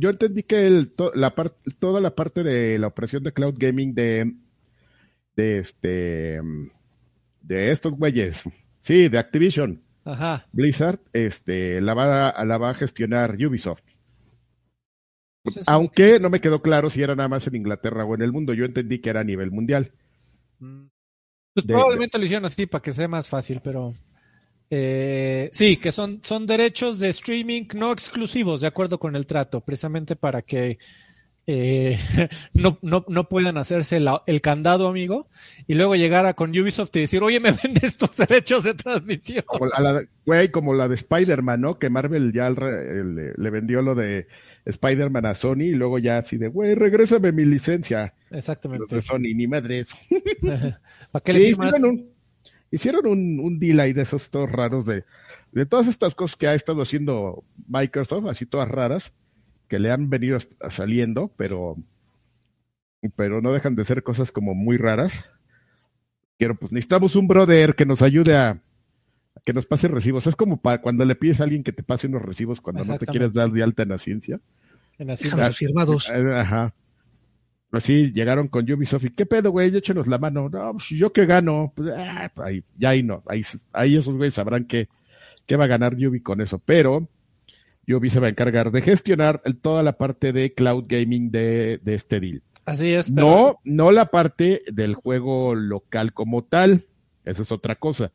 Yo 0.00 0.10
entendí 0.10 0.42
que 0.44 0.62
el, 0.66 0.92
to- 0.92 1.12
la 1.14 1.34
par- 1.34 1.54
toda 1.80 2.00
la 2.00 2.14
parte 2.14 2.42
de 2.44 2.78
la 2.78 2.86
operación 2.86 3.22
de 3.24 3.32
cloud 3.32 3.54
gaming 3.58 3.92
de, 3.94 4.32
de 5.36 5.58
este 5.58 6.40
de 7.42 7.72
estos 7.72 7.92
güeyes, 7.92 8.44
sí, 8.80 9.08
de 9.08 9.18
Activision, 9.18 9.82
Ajá. 10.04 10.46
Blizzard, 10.52 11.00
este, 11.12 11.80
la 11.80 11.94
va, 11.94 12.28
a- 12.30 12.44
la 12.44 12.58
va 12.58 12.70
a 12.70 12.74
gestionar 12.74 13.34
Ubisoft. 13.36 13.82
Pues 15.44 15.60
Aunque 15.68 16.20
no 16.20 16.30
me 16.30 16.40
quedó 16.40 16.62
claro 16.62 16.88
si 16.90 17.02
era 17.02 17.16
nada 17.16 17.28
más 17.28 17.46
en 17.46 17.56
Inglaterra 17.56 18.04
o 18.04 18.14
en 18.14 18.22
el 18.22 18.32
mundo. 18.32 18.54
Yo 18.54 18.64
entendí 18.64 19.00
que 19.00 19.10
era 19.10 19.20
a 19.20 19.24
nivel 19.24 19.50
mundial. 19.50 19.92
Pues 20.58 21.66
de- 21.66 21.72
probablemente 21.72 22.18
lo 22.18 22.24
hicieron 22.24 22.44
así 22.44 22.66
para 22.66 22.82
que 22.82 22.92
sea 22.92 23.08
más 23.08 23.28
fácil, 23.28 23.60
pero 23.62 23.92
eh, 24.70 25.50
sí, 25.52 25.76
que 25.76 25.90
son, 25.92 26.20
son 26.22 26.46
derechos 26.46 26.98
de 26.98 27.08
streaming 27.10 27.64
no 27.74 27.92
exclusivos, 27.92 28.60
de 28.60 28.68
acuerdo 28.68 28.98
con 28.98 29.16
el 29.16 29.26
trato, 29.26 29.60
precisamente 29.60 30.14
para 30.16 30.42
que 30.42 30.78
eh, 31.46 31.98
no, 32.54 32.78
no, 32.82 33.04
no 33.08 33.28
puedan 33.28 33.56
hacerse 33.58 33.98
la- 34.00 34.22
el 34.26 34.40
candado, 34.40 34.88
amigo, 34.88 35.28
y 35.66 35.74
luego 35.74 35.94
llegar 35.96 36.26
a 36.26 36.34
con 36.34 36.50
Ubisoft 36.50 36.94
y 36.96 37.00
decir, 37.00 37.22
oye, 37.22 37.40
me 37.40 37.52
vendes 37.62 37.96
tus 37.96 38.16
derechos 38.16 38.64
de 38.64 38.74
transmisión. 38.74 39.44
Como 39.46 39.66
la, 39.66 39.92
de- 39.94 40.08
güey, 40.24 40.50
como 40.50 40.74
la 40.74 40.88
de 40.88 40.94
Spider-Man, 40.94 41.60
¿no? 41.60 41.78
Que 41.78 41.90
Marvel 41.90 42.32
ya 42.32 42.50
le, 42.50 43.32
le 43.36 43.50
vendió 43.50 43.82
lo 43.82 43.94
de 43.94 44.26
Spider-Man 44.64 45.26
a 45.26 45.34
Sony 45.34 45.62
y 45.62 45.72
luego 45.74 45.98
ya 45.98 46.18
así 46.18 46.36
de, 46.36 46.48
güey, 46.48 46.74
regrésame 46.74 47.32
mi 47.32 47.44
licencia. 47.44 48.14
Los 48.30 48.38
Exactamente. 48.38 48.94
de 48.94 49.02
Sony, 49.02 49.34
ni 49.34 49.46
madres. 49.46 49.88
¿Para 51.10 51.24
qué 51.24 51.32
le 51.32 51.48
hicieron 51.48 51.84
un, 51.84 52.10
hicieron 52.70 53.06
un, 53.06 53.40
un 53.40 53.58
deal 53.58 53.80
ahí 53.80 53.92
de 53.92 54.02
esos 54.02 54.30
todos 54.30 54.50
raros 54.50 54.84
de, 54.86 55.04
de 55.50 55.66
todas 55.66 55.88
estas 55.88 56.14
cosas 56.14 56.36
que 56.36 56.46
ha 56.46 56.54
estado 56.54 56.82
haciendo 56.82 57.44
Microsoft, 57.68 58.26
así 58.28 58.46
todas 58.46 58.68
raras, 58.68 59.12
que 59.72 59.78
le 59.78 59.90
han 59.90 60.10
venido 60.10 60.36
saliendo, 60.68 61.32
pero, 61.38 61.78
pero 63.16 63.40
no 63.40 63.52
dejan 63.54 63.74
de 63.74 63.84
ser 63.84 64.02
cosas 64.02 64.30
como 64.30 64.52
muy 64.54 64.76
raras. 64.76 65.24
Quiero, 66.38 66.56
pues 66.56 66.72
necesitamos 66.72 67.16
un 67.16 67.26
brother 67.26 67.74
que 67.74 67.86
nos 67.86 68.02
ayude 68.02 68.36
a, 68.36 68.50
a 68.50 68.60
que 69.46 69.54
nos 69.54 69.64
pase 69.64 69.88
recibos. 69.88 70.26
Es 70.26 70.36
como 70.36 70.60
para 70.60 70.82
cuando 70.82 71.06
le 71.06 71.14
pides 71.14 71.40
a 71.40 71.44
alguien 71.44 71.62
que 71.64 71.72
te 71.72 71.82
pase 71.82 72.06
unos 72.06 72.20
recibos 72.20 72.60
cuando 72.60 72.84
no 72.84 72.98
te 72.98 73.06
quieres 73.06 73.32
dar 73.32 73.50
de 73.50 73.62
alta 73.62 73.84
en 73.84 73.88
la 73.88 73.96
ciencia. 73.96 74.40
En 74.98 75.08
así- 75.08 75.24
Déjanos 75.24 75.48
Ah, 75.48 75.52
firmados. 75.52 76.10
Eh, 76.10 76.34
Ajá. 76.34 76.74
Así 77.70 78.12
llegaron 78.12 78.48
con 78.48 78.70
Ubisoft 78.70 79.04
y 79.06 79.10
¿qué 79.14 79.24
pedo, 79.24 79.52
güey? 79.52 79.74
Échenos 79.74 80.06
la 80.06 80.18
mano. 80.18 80.50
No, 80.50 80.72
pues 80.72 80.90
yo 80.90 81.14
que 81.14 81.24
gano. 81.24 81.72
Pues, 81.74 81.88
ah, 81.96 82.30
pues, 82.34 82.46
ahí, 82.46 82.64
ya 82.76 82.90
ahí 82.90 83.02
no. 83.02 83.22
Ahí, 83.26 83.40
ahí 83.72 83.96
esos 83.96 84.14
güeyes 84.16 84.34
sabrán 84.34 84.66
qué, 84.66 84.90
qué 85.46 85.56
va 85.56 85.64
a 85.64 85.68
ganar 85.68 85.94
Ubi 85.94 86.20
con 86.20 86.42
eso. 86.42 86.58
Pero 86.58 87.08
Ubi 87.88 88.10
se 88.10 88.20
va 88.20 88.26
a 88.26 88.30
encargar 88.30 88.70
de 88.70 88.80
gestionar 88.82 89.42
toda 89.60 89.82
la 89.82 89.92
parte 89.98 90.32
de 90.32 90.54
cloud 90.54 90.84
gaming 90.88 91.30
de, 91.30 91.80
de 91.82 91.94
este 91.94 92.20
deal. 92.20 92.42
Así 92.64 92.92
es. 92.92 93.10
pero- 93.10 93.26
No, 93.26 93.58
no 93.64 93.90
la 93.92 94.06
parte 94.06 94.62
del 94.72 94.94
juego 94.94 95.54
local 95.54 96.12
como 96.12 96.44
tal. 96.44 96.84
Eso 97.24 97.42
es 97.42 97.50
otra 97.52 97.74
cosa. 97.74 98.12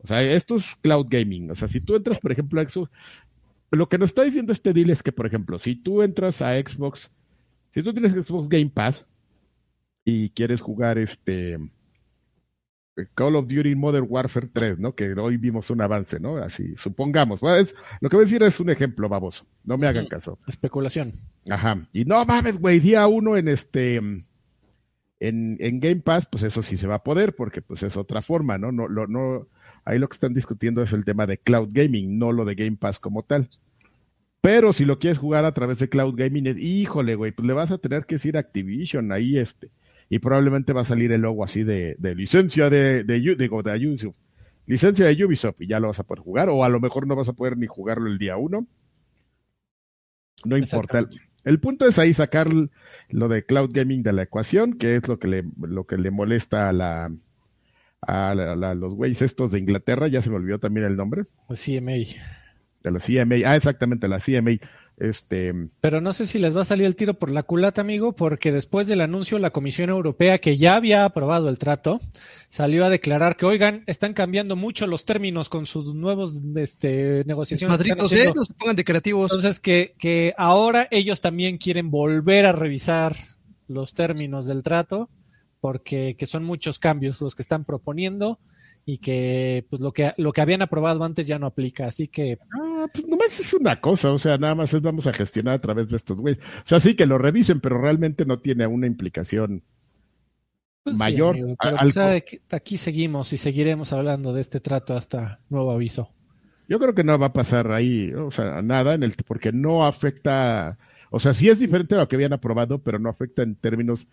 O 0.00 0.06
sea, 0.06 0.22
esto 0.22 0.56
es 0.56 0.76
cloud 0.76 1.06
gaming. 1.10 1.50
O 1.50 1.54
sea, 1.56 1.66
si 1.68 1.80
tú 1.80 1.96
entras, 1.96 2.20
por 2.20 2.30
ejemplo, 2.30 2.60
a 2.60 2.68
Xbox, 2.68 2.90
lo 3.72 3.88
que 3.88 3.98
nos 3.98 4.10
está 4.10 4.22
diciendo 4.22 4.52
este 4.52 4.72
deal 4.72 4.90
es 4.90 5.02
que, 5.02 5.10
por 5.12 5.26
ejemplo, 5.26 5.58
si 5.58 5.74
tú 5.74 6.02
entras 6.02 6.40
a 6.40 6.52
Xbox, 6.60 7.10
si 7.74 7.82
tú 7.82 7.92
tienes 7.92 8.12
Xbox 8.12 8.48
Game 8.48 8.70
Pass 8.72 9.04
y 10.04 10.30
quieres 10.30 10.60
jugar 10.60 10.96
este 10.98 11.58
Call 13.14 13.36
of 13.36 13.46
Duty 13.48 13.74
Modern 13.74 14.06
Warfare 14.08 14.48
3, 14.52 14.78
¿no? 14.78 14.94
Que 14.94 15.12
hoy 15.12 15.36
vimos 15.36 15.70
un 15.70 15.80
avance, 15.80 16.18
¿no? 16.20 16.36
Así, 16.38 16.74
supongamos. 16.76 17.40
Bueno, 17.40 17.56
es- 17.56 17.74
lo 18.00 18.08
que 18.08 18.16
voy 18.16 18.24
a 18.24 18.26
decir 18.26 18.42
es 18.42 18.58
un 18.60 18.70
ejemplo, 18.70 19.08
baboso. 19.08 19.46
No 19.64 19.76
me 19.78 19.86
hagan 19.86 20.06
caso. 20.06 20.38
Especulación. 20.46 21.14
Ajá. 21.48 21.86
Y 21.92 22.04
no 22.04 22.24
mames, 22.24 22.58
güey, 22.58 22.80
día 22.80 23.06
uno 23.06 23.36
en 23.36 23.48
este 23.48 23.96
en, 25.20 25.56
en 25.60 25.80
Game 25.80 26.00
Pass, 26.02 26.28
pues 26.30 26.44
eso 26.44 26.62
sí 26.62 26.76
se 26.76 26.86
va 26.86 26.96
a 26.96 27.02
poder, 27.02 27.34
porque 27.34 27.60
pues 27.60 27.82
es 27.82 27.96
otra 27.96 28.22
forma, 28.22 28.56
¿no? 28.58 28.70
No, 28.70 28.86
lo, 28.88 29.06
no, 29.06 29.48
ahí 29.84 29.98
lo 29.98 30.08
que 30.08 30.14
están 30.14 30.34
discutiendo 30.34 30.82
es 30.82 30.92
el 30.92 31.04
tema 31.04 31.26
de 31.26 31.38
cloud 31.38 31.68
gaming, 31.72 32.18
no 32.18 32.32
lo 32.32 32.44
de 32.44 32.54
Game 32.54 32.76
Pass 32.76 32.98
como 32.98 33.22
tal. 33.24 33.48
Pero 34.40 34.72
si 34.72 34.84
lo 34.84 35.00
quieres 35.00 35.18
jugar 35.18 35.44
a 35.44 35.52
través 35.52 35.78
de 35.80 35.88
cloud 35.88 36.14
gaming, 36.16 36.46
es, 36.46 36.56
híjole, 36.58 37.16
güey, 37.16 37.32
pues 37.32 37.46
le 37.46 37.52
vas 37.54 37.72
a 37.72 37.78
tener 37.78 38.06
que 38.06 38.14
decir 38.14 38.36
Activision 38.36 39.10
ahí 39.10 39.36
este. 39.38 39.70
Y 40.10 40.18
probablemente 40.20 40.72
va 40.72 40.82
a 40.82 40.86
salir 40.86 41.12
el 41.12 41.20
logo 41.20 41.44
así 41.44 41.64
de, 41.64 41.94
de 41.98 42.14
licencia 42.14 42.70
de, 42.70 43.04
de, 43.04 43.36
digo, 43.36 43.62
de 43.62 43.86
Ubisoft. 43.88 44.16
Licencia 44.66 45.06
de 45.06 45.24
Ubisoft 45.24 45.60
y 45.60 45.66
ya 45.68 45.80
lo 45.80 45.88
vas 45.88 45.98
a 45.98 46.04
poder 46.04 46.22
jugar, 46.22 46.48
o 46.50 46.64
a 46.64 46.68
lo 46.68 46.80
mejor 46.80 47.06
no 47.06 47.16
vas 47.16 47.28
a 47.28 47.32
poder 47.34 47.56
ni 47.56 47.66
jugarlo 47.66 48.08
el 48.08 48.18
día 48.18 48.36
uno. 48.36 48.66
No 50.44 50.56
importa. 50.56 51.06
El, 51.44 51.60
punto 51.60 51.86
es 51.86 51.98
ahí 51.98 52.14
sacar 52.14 52.48
lo 53.10 53.28
de 53.28 53.44
cloud 53.44 53.70
gaming 53.72 54.02
de 54.02 54.12
la 54.12 54.22
ecuación, 54.22 54.74
que 54.74 54.96
es 54.96 55.08
lo 55.08 55.18
que 55.18 55.28
le, 55.28 55.44
lo 55.60 55.84
que 55.84 55.96
le 55.96 56.10
molesta 56.10 56.68
a 56.68 56.72
la 56.72 57.10
a 58.00 58.34
la- 58.34 58.54
la- 58.54 58.74
los 58.76 58.94
güeyes 58.94 59.22
estos 59.22 59.50
de 59.50 59.58
Inglaterra, 59.58 60.06
ya 60.06 60.22
se 60.22 60.30
me 60.30 60.36
olvidó 60.36 60.60
también 60.60 60.86
el 60.86 60.96
nombre, 60.96 61.24
CMA. 61.48 61.92
de 62.84 62.90
la 62.92 63.00
CMA, 63.00 63.36
ah, 63.44 63.56
exactamente, 63.56 64.06
la 64.06 64.20
CMA, 64.20 64.52
este, 65.00 65.54
Pero 65.80 66.00
no 66.00 66.12
sé 66.12 66.26
si 66.26 66.38
les 66.38 66.56
va 66.56 66.62
a 66.62 66.64
salir 66.64 66.84
el 66.86 66.96
tiro 66.96 67.14
por 67.14 67.30
la 67.30 67.44
culata, 67.44 67.80
amigo, 67.80 68.16
porque 68.16 68.50
después 68.50 68.88
del 68.88 69.00
anuncio 69.00 69.38
la 69.38 69.50
Comisión 69.50 69.90
Europea, 69.90 70.38
que 70.38 70.56
ya 70.56 70.74
había 70.74 71.04
aprobado 71.04 71.48
el 71.48 71.58
trato, 71.58 72.00
salió 72.48 72.84
a 72.84 72.90
declarar 72.90 73.36
que, 73.36 73.46
oigan, 73.46 73.84
están 73.86 74.12
cambiando 74.12 74.56
mucho 74.56 74.86
los 74.88 75.04
términos 75.04 75.48
con 75.48 75.66
sus 75.66 75.94
nuevos 75.94 76.42
este, 76.56 77.22
negociaciones. 77.26 77.78
Madritos, 77.78 78.12
¿eh? 78.12 78.32
No 78.34 78.42
se 78.42 78.54
pongan 78.54 78.74
de 78.74 78.84
creativos. 78.84 79.30
Entonces, 79.30 79.60
que, 79.60 79.94
que 79.98 80.34
ahora 80.36 80.88
ellos 80.90 81.20
también 81.20 81.58
quieren 81.58 81.90
volver 81.90 82.46
a 82.46 82.52
revisar 82.52 83.14
los 83.68 83.94
términos 83.94 84.46
del 84.46 84.64
trato, 84.64 85.10
porque 85.60 86.16
que 86.16 86.26
son 86.26 86.44
muchos 86.44 86.78
cambios 86.80 87.20
los 87.20 87.36
que 87.36 87.42
están 87.42 87.64
proponiendo 87.64 88.40
y 88.84 88.98
que 88.98 89.66
pues 89.68 89.82
lo 89.82 89.92
que 89.92 90.12
lo 90.16 90.32
que 90.32 90.40
habían 90.40 90.62
aprobado 90.62 91.04
antes 91.04 91.26
ya 91.26 91.38
no 91.38 91.46
aplica. 91.46 91.86
Así 91.86 92.08
que 92.08 92.38
pues 92.92 93.06
nomás 93.06 93.38
es 93.40 93.52
una 93.54 93.80
cosa, 93.80 94.12
o 94.12 94.18
sea, 94.18 94.38
nada 94.38 94.54
más 94.54 94.72
es 94.72 94.80
vamos 94.82 95.06
a 95.06 95.12
gestionar 95.12 95.54
a 95.54 95.60
través 95.60 95.88
de 95.88 95.96
estos 95.96 96.16
güeyes. 96.18 96.40
O 96.64 96.68
sea, 96.68 96.80
sí 96.80 96.94
que 96.94 97.06
lo 97.06 97.18
revisen, 97.18 97.60
pero 97.60 97.80
realmente 97.80 98.24
no 98.24 98.38
tiene 98.38 98.66
una 98.66 98.86
implicación 98.86 99.62
pues, 100.84 100.94
sí, 100.96 100.98
mayor. 100.98 101.34
amigo, 101.36 101.52
a- 101.58 101.64
pero, 101.64 101.78
al 101.78 101.92
pues, 101.92 102.24
que 102.24 102.40
aquí 102.50 102.76
seguimos 102.78 103.32
y 103.32 103.38
seguiremos 103.38 103.92
hablando 103.92 104.32
de 104.32 104.40
este 104.40 104.60
trato 104.60 104.96
hasta 104.96 105.40
nuevo 105.50 105.70
aviso. 105.72 106.10
Yo 106.68 106.78
creo 106.78 106.94
que 106.94 107.04
no 107.04 107.18
va 107.18 107.26
a 107.26 107.32
pasar 107.32 107.72
ahí, 107.72 108.12
o 108.12 108.30
sea, 108.30 108.60
nada 108.62 108.94
en 108.94 109.02
el 109.02 109.14
porque 109.26 109.52
no 109.52 109.86
afecta, 109.86 110.76
o 111.10 111.18
sea, 111.18 111.32
sí 111.32 111.48
es 111.48 111.58
diferente 111.60 111.94
a 111.94 111.98
lo 111.98 112.08
que 112.08 112.16
habían 112.16 112.34
aprobado, 112.34 112.78
pero 112.78 112.98
no 112.98 113.08
afecta 113.08 113.42
en 113.42 113.54
términos. 113.54 114.06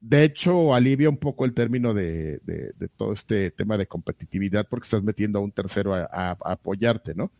De 0.00 0.22
hecho, 0.24 0.72
alivia 0.74 1.10
un 1.10 1.16
poco 1.18 1.44
el 1.44 1.52
término 1.52 1.92
de, 1.92 2.38
de, 2.44 2.72
de 2.78 2.88
todo 2.96 3.12
este 3.12 3.50
tema 3.50 3.76
de 3.76 3.86
competitividad 3.86 4.66
porque 4.70 4.84
estás 4.84 5.02
metiendo 5.02 5.40
a 5.40 5.42
un 5.42 5.50
tercero 5.52 5.92
a, 5.94 6.02
a- 6.04 6.30
a 6.42 6.52
apoyarte, 6.52 7.14
¿no? 7.14 7.30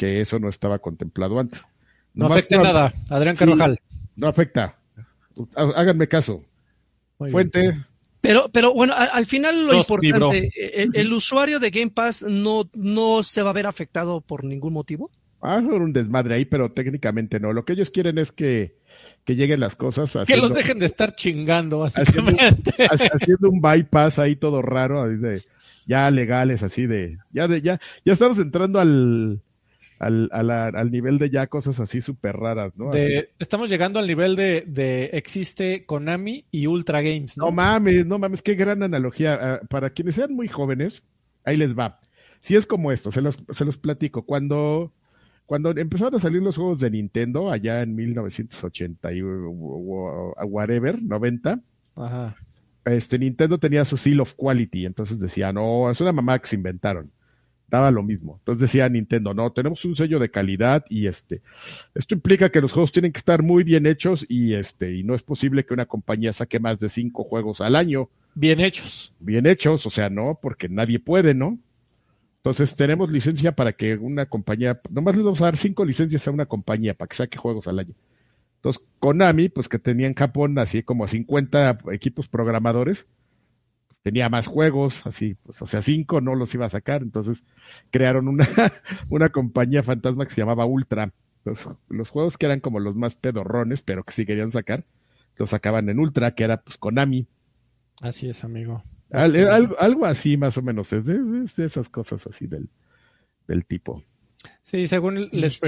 Que 0.00 0.22
eso 0.22 0.38
no 0.38 0.48
estaba 0.48 0.78
contemplado 0.78 1.38
antes. 1.38 1.60
No 2.14 2.24
Nomás 2.24 2.38
afecta 2.38 2.56
no- 2.56 2.62
nada, 2.64 2.94
Adrián 3.10 3.36
Sí. 3.36 3.44
Carvajal. 3.44 3.78
No 4.16 4.28
afecta. 4.28 4.76
Há- 5.54 5.72
Háganme 5.76 6.08
caso. 6.08 6.42
Muy 7.18 7.26
bien. 7.28 7.32
Fuente, 7.32 7.84
Pero, 8.22 8.48
pero 8.50 8.72
bueno, 8.72 8.94
al 8.96 9.26
final 9.26 9.66
lo 9.66 9.72
Dos, 9.74 9.90
importante, 9.90 10.50
el, 10.56 10.90
el 10.94 11.12
usuario 11.12 11.60
de 11.60 11.68
Game 11.68 11.90
Pass 11.90 12.22
no, 12.22 12.70
no 12.72 13.22
se 13.22 13.42
va 13.42 13.50
a 13.50 13.52
ver 13.52 13.66
afectado 13.66 14.22
por 14.22 14.42
ningún 14.44 14.72
motivo. 14.72 15.10
va 15.44 15.56
a 15.56 15.60
ser 15.60 15.72
un 15.82 15.92
desmadre 15.92 16.34
ahí, 16.36 16.46
pero 16.46 16.72
técnicamente 16.72 17.38
no. 17.38 17.52
Lo 17.52 17.66
que 17.66 17.74
ellos 17.74 17.90
quieren 17.90 18.16
es 18.16 18.32
que, 18.32 18.76
que 19.26 19.36
lleguen 19.36 19.60
las 19.60 19.76
cosas 19.76 20.16
Que 20.26 20.38
los 20.38 20.54
dejen 20.54 20.78
de 20.78 20.86
estar 20.86 21.14
chingando, 21.14 21.84
Haciendo- 21.84 22.22
básicamente. 22.24 22.72
haciendo 23.12 23.50
un 23.50 23.60
bypass 23.60 24.18
ahí 24.18 24.34
todo 24.36 24.62
raro, 24.62 25.06
de, 25.08 25.42
ya 25.86 26.10
legales, 26.10 26.62
así 26.62 26.86
de, 26.86 27.18
ya 27.32 27.46
de, 27.48 27.60
ya, 27.60 27.78
ya 28.04 28.14
estamos 28.14 28.38
entrando 28.38 28.80
al, 28.80 29.42
al, 30.00 30.28
al 30.50 30.90
nivel 30.90 31.18
de 31.18 31.28
ya 31.30 31.46
cosas 31.46 31.78
así 31.78 32.00
súper 32.00 32.34
raras, 32.36 32.72
¿no? 32.76 32.90
De- 32.90 33.30
estamos 33.38 33.68
llegando 33.68 33.98
al 33.98 34.06
nivel 34.06 34.34
de, 34.34 34.64
de 34.66 35.10
existe 35.12 35.84
Konami 35.84 36.46
y 36.50 36.66
Ultra 36.66 37.02
Games, 37.02 37.36
¿no? 37.36 37.44
no 37.46 37.52
mames, 37.52 38.06
no 38.06 38.18
mames, 38.18 38.40
qué 38.42 38.54
gran 38.54 38.82
analogía. 38.82 39.38
Ah, 39.40 39.60
para 39.68 39.90
quienes 39.90 40.14
sean 40.14 40.34
muy 40.34 40.48
jóvenes, 40.48 41.02
ahí 41.44 41.56
les 41.58 41.78
va. 41.78 42.00
Si 42.40 42.56
es 42.56 42.64
como 42.64 42.90
esto, 42.90 43.12
se 43.12 43.20
los, 43.20 43.36
se 43.50 43.64
los 43.66 43.76
platico. 43.76 44.22
Cuando, 44.24 44.90
cuando 45.44 45.70
empezaron 45.76 46.14
a 46.14 46.18
salir 46.18 46.40
los 46.42 46.56
juegos 46.56 46.80
de 46.80 46.90
Nintendo, 46.90 47.50
allá 47.50 47.82
en 47.82 47.94
1980 47.94 49.12
y 49.12 49.20
whatever, 49.22 51.02
90, 51.02 51.60
Ajá. 51.96 52.36
este 52.86 53.18
Nintendo 53.18 53.58
tenía 53.58 53.84
su 53.84 53.96
seal 53.98 54.20
of 54.20 54.34
quality, 54.34 54.86
entonces 54.86 55.20
decía, 55.20 55.52
no, 55.52 55.90
es 55.90 56.00
una 56.00 56.12
mamá 56.12 56.38
que 56.38 56.48
se 56.48 56.56
inventaron. 56.56 57.10
Daba 57.70 57.90
lo 57.90 58.02
mismo. 58.02 58.36
Entonces 58.40 58.62
decía 58.62 58.88
Nintendo, 58.88 59.32
no, 59.32 59.52
tenemos 59.52 59.84
un 59.84 59.96
sello 59.96 60.18
de 60.18 60.30
calidad 60.30 60.84
y 60.88 61.06
este, 61.06 61.40
esto 61.94 62.14
implica 62.14 62.50
que 62.50 62.60
los 62.60 62.72
juegos 62.72 62.92
tienen 62.92 63.12
que 63.12 63.18
estar 63.18 63.42
muy 63.42 63.64
bien 63.64 63.86
hechos 63.86 64.26
y 64.28 64.54
este, 64.54 64.94
y 64.94 65.02
no 65.02 65.14
es 65.14 65.22
posible 65.22 65.64
que 65.64 65.74
una 65.74 65.86
compañía 65.86 66.32
saque 66.32 66.60
más 66.60 66.78
de 66.78 66.88
cinco 66.88 67.24
juegos 67.24 67.60
al 67.60 67.76
año. 67.76 68.10
Bien 68.34 68.60
hechos. 68.60 69.14
Bien 69.20 69.46
hechos, 69.46 69.86
o 69.86 69.90
sea, 69.90 70.10
no, 70.10 70.38
porque 70.40 70.68
nadie 70.68 70.98
puede, 70.98 71.34
¿no? 71.34 71.58
Entonces 72.38 72.74
tenemos 72.74 73.10
licencia 73.10 73.52
para 73.52 73.72
que 73.72 73.96
una 73.96 74.26
compañía, 74.26 74.80
nomás 74.90 75.16
le 75.16 75.22
vamos 75.22 75.42
a 75.42 75.44
dar 75.44 75.56
cinco 75.56 75.84
licencias 75.84 76.26
a 76.26 76.30
una 76.30 76.46
compañía 76.46 76.94
para 76.94 77.08
que 77.08 77.16
saque 77.16 77.38
juegos 77.38 77.68
al 77.68 77.78
año. 77.78 77.94
Entonces, 78.56 78.82
Konami, 78.98 79.48
pues 79.48 79.68
que 79.68 79.78
tenía 79.78 80.06
en 80.06 80.14
Japón 80.14 80.58
así 80.58 80.82
como 80.82 81.06
50 81.06 81.78
equipos 81.92 82.28
programadores, 82.28 83.06
tenía 84.02 84.28
más 84.28 84.46
juegos, 84.46 85.06
así, 85.06 85.34
pues, 85.34 85.60
o 85.62 85.66
sea, 85.66 85.82
cinco 85.82 86.20
no 86.20 86.34
los 86.34 86.54
iba 86.54 86.66
a 86.66 86.70
sacar, 86.70 87.02
entonces 87.02 87.44
crearon 87.90 88.28
una, 88.28 88.46
una 89.08 89.30
compañía 89.30 89.82
fantasma 89.82 90.26
que 90.26 90.34
se 90.34 90.40
llamaba 90.40 90.66
Ultra. 90.66 91.12
Los, 91.44 91.70
los 91.88 92.10
juegos 92.10 92.36
que 92.36 92.46
eran 92.46 92.60
como 92.60 92.80
los 92.80 92.96
más 92.96 93.14
pedorrones, 93.14 93.80
pero 93.80 94.04
que 94.04 94.12
sí 94.12 94.26
querían 94.26 94.50
sacar, 94.50 94.84
los 95.36 95.50
sacaban 95.50 95.88
en 95.88 95.98
Ultra, 95.98 96.34
que 96.34 96.44
era 96.44 96.60
pues 96.60 96.76
Konami. 96.76 97.26
Así 98.00 98.28
es, 98.28 98.44
amigo. 98.44 98.82
algo, 99.10 100.06
así 100.06 100.36
más 100.36 100.56
o 100.58 100.62
menos, 100.62 100.92
es 100.92 101.04
de, 101.04 101.64
esas 101.64 101.88
cosas 101.88 102.26
así 102.26 102.46
del, 102.46 102.68
del 103.46 103.64
tipo. 103.64 104.04
Sí, 104.62 104.86
según 104.86 105.28
les, 105.32 105.60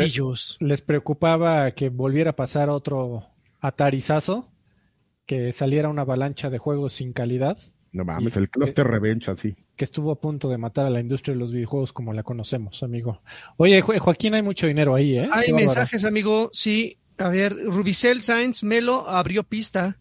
les 0.61 0.83
preocupaba 0.83 1.71
que 1.73 1.91
volviera 1.91 2.31
a 2.31 2.37
pasar 2.37 2.71
otro 2.71 3.27
atarizazo, 3.61 4.51
que 5.27 5.53
saliera 5.53 5.89
una 5.89 6.03
avalancha 6.03 6.51
de 6.51 6.59
juegos 6.59 6.95
sin 6.95 7.13
calidad 7.13 7.59
no 7.93 8.05
mames, 8.07 8.37
el 8.39 8.49
Cluster 8.49 8.87
Revenge 8.87 9.31
así. 9.31 9.55
Que 9.77 9.85
estuvo 9.85 10.11
a 10.11 10.21
punto 10.21 10.49
de 10.49 10.57
matar 10.57 10.87
a 10.87 10.91
la 10.91 11.01
industria 11.01 11.35
de 11.35 11.41
los 11.41 11.53
videojuegos 11.53 11.93
como 11.93 12.15
la 12.15 12.23
conocemos, 12.23 12.83
amigo. 12.83 13.21
Oye, 13.59 13.83
Joaquín, 13.83 14.35
hay 14.35 14.43
mucho 14.43 14.67
dinero 14.67 14.95
ahí, 14.95 15.19
¿eh? 15.19 15.29
Hay 15.31 15.53
mensajes, 15.53 16.05
amigo. 16.05 16.49
Sí, 16.53 16.97
a 17.19 17.29
ver, 17.29 17.55
Rubicel 17.55 18.23
Sainz 18.23 18.65
Melo 18.65 19.09
abrió 19.09 19.43
pista. 19.43 19.99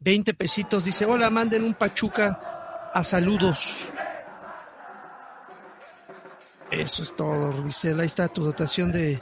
20 0.00 0.34
pesitos. 0.34 0.84
Dice, 0.84 1.04
hola, 1.04 1.30
manden 1.30 1.62
un 1.62 1.74
Pachuca 1.74 2.90
a 2.92 3.04
saludos. 3.04 3.88
Eso 6.70 7.02
es 7.02 7.14
todo, 7.14 7.52
Rubicel. 7.52 8.00
Ahí 8.00 8.06
está 8.06 8.26
tu 8.28 8.42
dotación 8.42 8.90
de... 8.90 9.20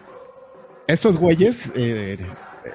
Estos 0.86 1.18
güeyes 1.18 1.70
eh, 1.74 2.18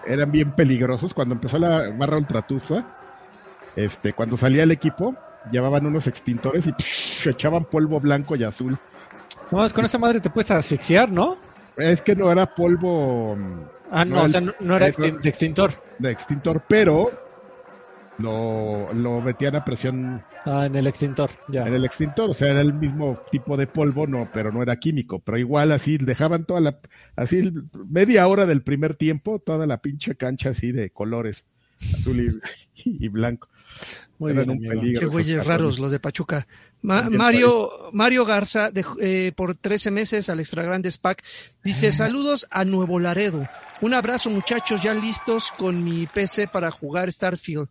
eran 0.06 0.32
bien 0.32 0.52
peligrosos 0.56 1.14
cuando 1.14 1.34
empezó 1.34 1.58
la 1.58 1.90
barra 1.90 2.18
ultratufa 2.18 3.03
este, 3.76 4.14
cuando 4.14 4.38
salía 4.38 4.64
el 4.64 4.72
equipo, 4.72 5.16
llevaban 5.52 5.86
unos 5.86 6.08
extintores 6.08 6.66
y 6.68 7.30
echaban 7.30 7.66
polvo 7.66 8.00
blanco 8.00 8.36
y 8.36 8.44
azul. 8.44 8.78
No, 9.52 9.70
con 9.70 9.86
esa 9.86 9.98
madre 9.98 10.20
te 10.20 10.30
puedes 10.30 10.52
asfixiar, 10.52 11.12
¿no? 11.12 11.38
Es 11.78 12.02
que 12.02 12.16
no 12.16 12.32
era 12.32 12.46
polvo. 12.46 13.38
Ah, 13.92 14.06
no, 14.06 14.24
o 14.24 14.28
sea, 14.28 14.42
no, 14.42 14.76
era 14.76 14.90
de 14.92 15.30
extintor. 15.30 15.72
De 16.00 16.12
extintor, 16.12 16.64
pero 16.68 17.12
lo, 18.18 18.92
lo 18.94 19.22
metían 19.22 19.56
a 19.56 19.66
presión. 19.66 20.24
Ah, 20.46 20.66
en 20.66 20.76
el 20.76 20.88
extintor, 20.88 21.30
ya. 21.48 21.68
En 21.68 21.74
el 21.74 21.86
extintor, 21.86 22.32
o 22.32 22.34
sea, 22.34 22.52
era 22.52 22.62
el 22.62 22.74
mismo 22.74 23.20
tipo 23.32 23.56
de 23.56 23.68
polvo, 23.68 24.08
no, 24.08 24.28
pero 24.34 24.52
no 24.52 24.62
era 24.62 24.76
químico. 24.78 25.20
Pero 25.20 25.38
igual 25.38 25.72
así 25.72 25.98
dejaban 25.98 26.46
toda 26.46 26.60
la, 26.60 26.80
así 27.16 27.52
media 27.90 28.28
hora 28.28 28.46
del 28.46 28.62
primer 28.62 28.96
tiempo, 28.96 29.40
toda 29.40 29.66
la 29.68 29.82
pinche 29.82 30.16
cancha 30.16 30.50
así 30.50 30.72
de 30.72 30.90
colores, 30.90 31.46
azul 31.94 32.42
y 32.76 33.08
blanco. 33.10 33.48
Muy 34.20 34.34
bien, 34.34 34.96
Qué 35.00 35.06
güeyes 35.06 35.46
raros 35.46 35.80
los 35.80 35.92
de 35.92 36.00
Pachuca. 36.00 36.48
Mario, 36.82 37.90
Mario 37.94 38.26
Garza, 38.26 38.72
eh, 39.00 39.32
por 39.36 39.56
13 39.56 39.90
meses 39.90 40.30
al 40.30 40.40
Extra 40.40 40.64
Grandes 40.64 40.98
Pack, 40.98 41.24
dice, 41.64 41.88
ah. 41.88 41.92
saludos 41.92 42.46
a 42.52 42.66
Nuevo 42.66 43.00
Laredo. 43.00 43.48
Un 43.82 43.94
abrazo 43.94 44.30
muchachos, 44.30 44.84
ya 44.84 44.94
listos 44.94 45.52
con 45.58 45.84
mi 45.84 46.08
PC 46.08 46.48
para 46.48 46.72
jugar 46.72 47.12
Starfield. 47.12 47.68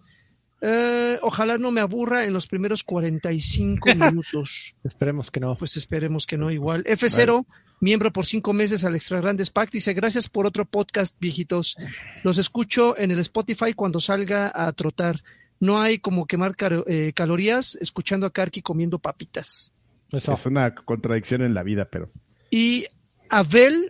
Eh, 0.65 1.19
ojalá 1.23 1.59
no 1.59 1.73
me 1.73 1.81
aburra 1.81 2.25
en 2.25 2.33
los 2.33 2.47
primeros 2.47 2.85
45 2.85 3.95
minutos. 3.95 4.75
esperemos 4.85 5.31
que 5.31 5.41
no. 5.41 5.57
Pues 5.57 5.77
esperemos 5.77 6.27
que 6.27 6.39
no, 6.39 6.51
igual. 6.51 6.85
F0, 6.85 7.45
miembro 7.81 8.13
por 8.13 8.25
cinco 8.25 8.53
meses 8.53 8.85
al 8.85 8.95
Extra 8.95 9.21
Grandes 9.21 9.51
Pack, 9.51 9.73
dice, 9.73 9.93
gracias 9.93 10.29
por 10.29 10.47
otro 10.47 10.65
podcast, 10.65 11.19
viejitos. 11.21 11.77
Los 12.23 12.39
escucho 12.39 12.97
en 12.97 13.11
el 13.11 13.19
Spotify 13.19 13.75
cuando 13.75 14.01
salga 14.01 14.53
a 14.55 14.73
trotar 14.73 15.17
no 15.63 15.81
hay 15.81 16.01
como 16.01 16.27
quemar 16.27 16.57
eh, 16.89 17.13
calorías 17.15 17.77
escuchando 17.77 18.27
a 18.27 18.31
Karki 18.31 18.63
comiendo 18.63 18.99
papitas. 18.99 19.73
Es 20.11 20.27
una 20.45 20.75
contradicción 20.75 21.41
en 21.43 21.55
la 21.55 21.63
vida, 21.63 21.85
pero. 21.89 22.11
Y 22.51 22.87
Abel 23.31 23.89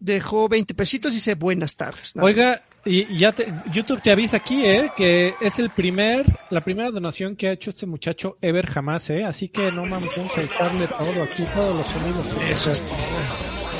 dejó 0.00 0.48
20 0.48 0.74
pesitos 0.74 1.12
y 1.12 1.16
dice 1.16 1.36
buenas 1.36 1.76
tardes. 1.76 2.16
Oiga, 2.20 2.58
y 2.84 3.16
ya 3.16 3.32
YouTube 3.72 4.02
te 4.02 4.10
avisa 4.10 4.38
aquí, 4.38 4.66
¿eh? 4.66 4.90
Que 4.96 5.34
es 5.40 5.60
el 5.60 5.70
primer, 5.70 6.26
la 6.50 6.60
primera 6.60 6.90
donación 6.90 7.36
que 7.36 7.48
ha 7.48 7.52
hecho 7.52 7.70
este 7.70 7.86
muchacho 7.86 8.36
ever 8.40 8.66
jamás, 8.66 9.08
¿eh? 9.10 9.22
Así 9.24 9.48
que 9.48 9.70
no 9.70 9.86
mames, 9.86 10.10
vamos 10.16 10.36
a 10.36 10.42
echarle 10.42 10.88
todo 10.88 11.22
aquí, 11.22 11.44
todos 11.54 11.76
los 11.76 11.86
sonidos. 11.86 12.50
Eso 12.50 12.72
es 12.72 12.84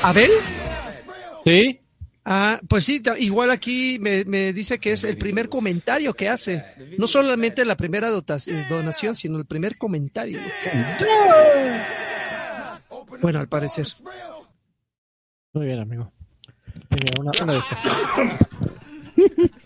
¿Abel? 0.04 0.30
Sí. 1.44 1.81
Ah, 2.24 2.60
pues 2.68 2.84
sí, 2.84 3.02
igual 3.18 3.50
aquí 3.50 3.98
me, 4.00 4.52
dice 4.52 4.78
que 4.78 4.92
es 4.92 5.02
el 5.04 5.18
primer 5.18 5.48
comentario 5.48 6.14
que 6.14 6.28
hace. 6.28 6.64
No 6.96 7.06
solamente 7.06 7.64
la 7.64 7.76
primera 7.76 8.08
eh, 8.08 8.66
donación, 8.68 9.14
sino 9.14 9.38
el 9.38 9.46
primer 9.46 9.76
comentario. 9.76 10.40
Bueno, 13.20 13.40
al 13.40 13.48
parecer. 13.48 13.86
Muy 15.52 15.66
bien, 15.66 15.80
amigo. 15.80 16.12
una, 17.18 17.32
una 17.42 17.52
de 17.52 17.58
estas. 17.58 17.78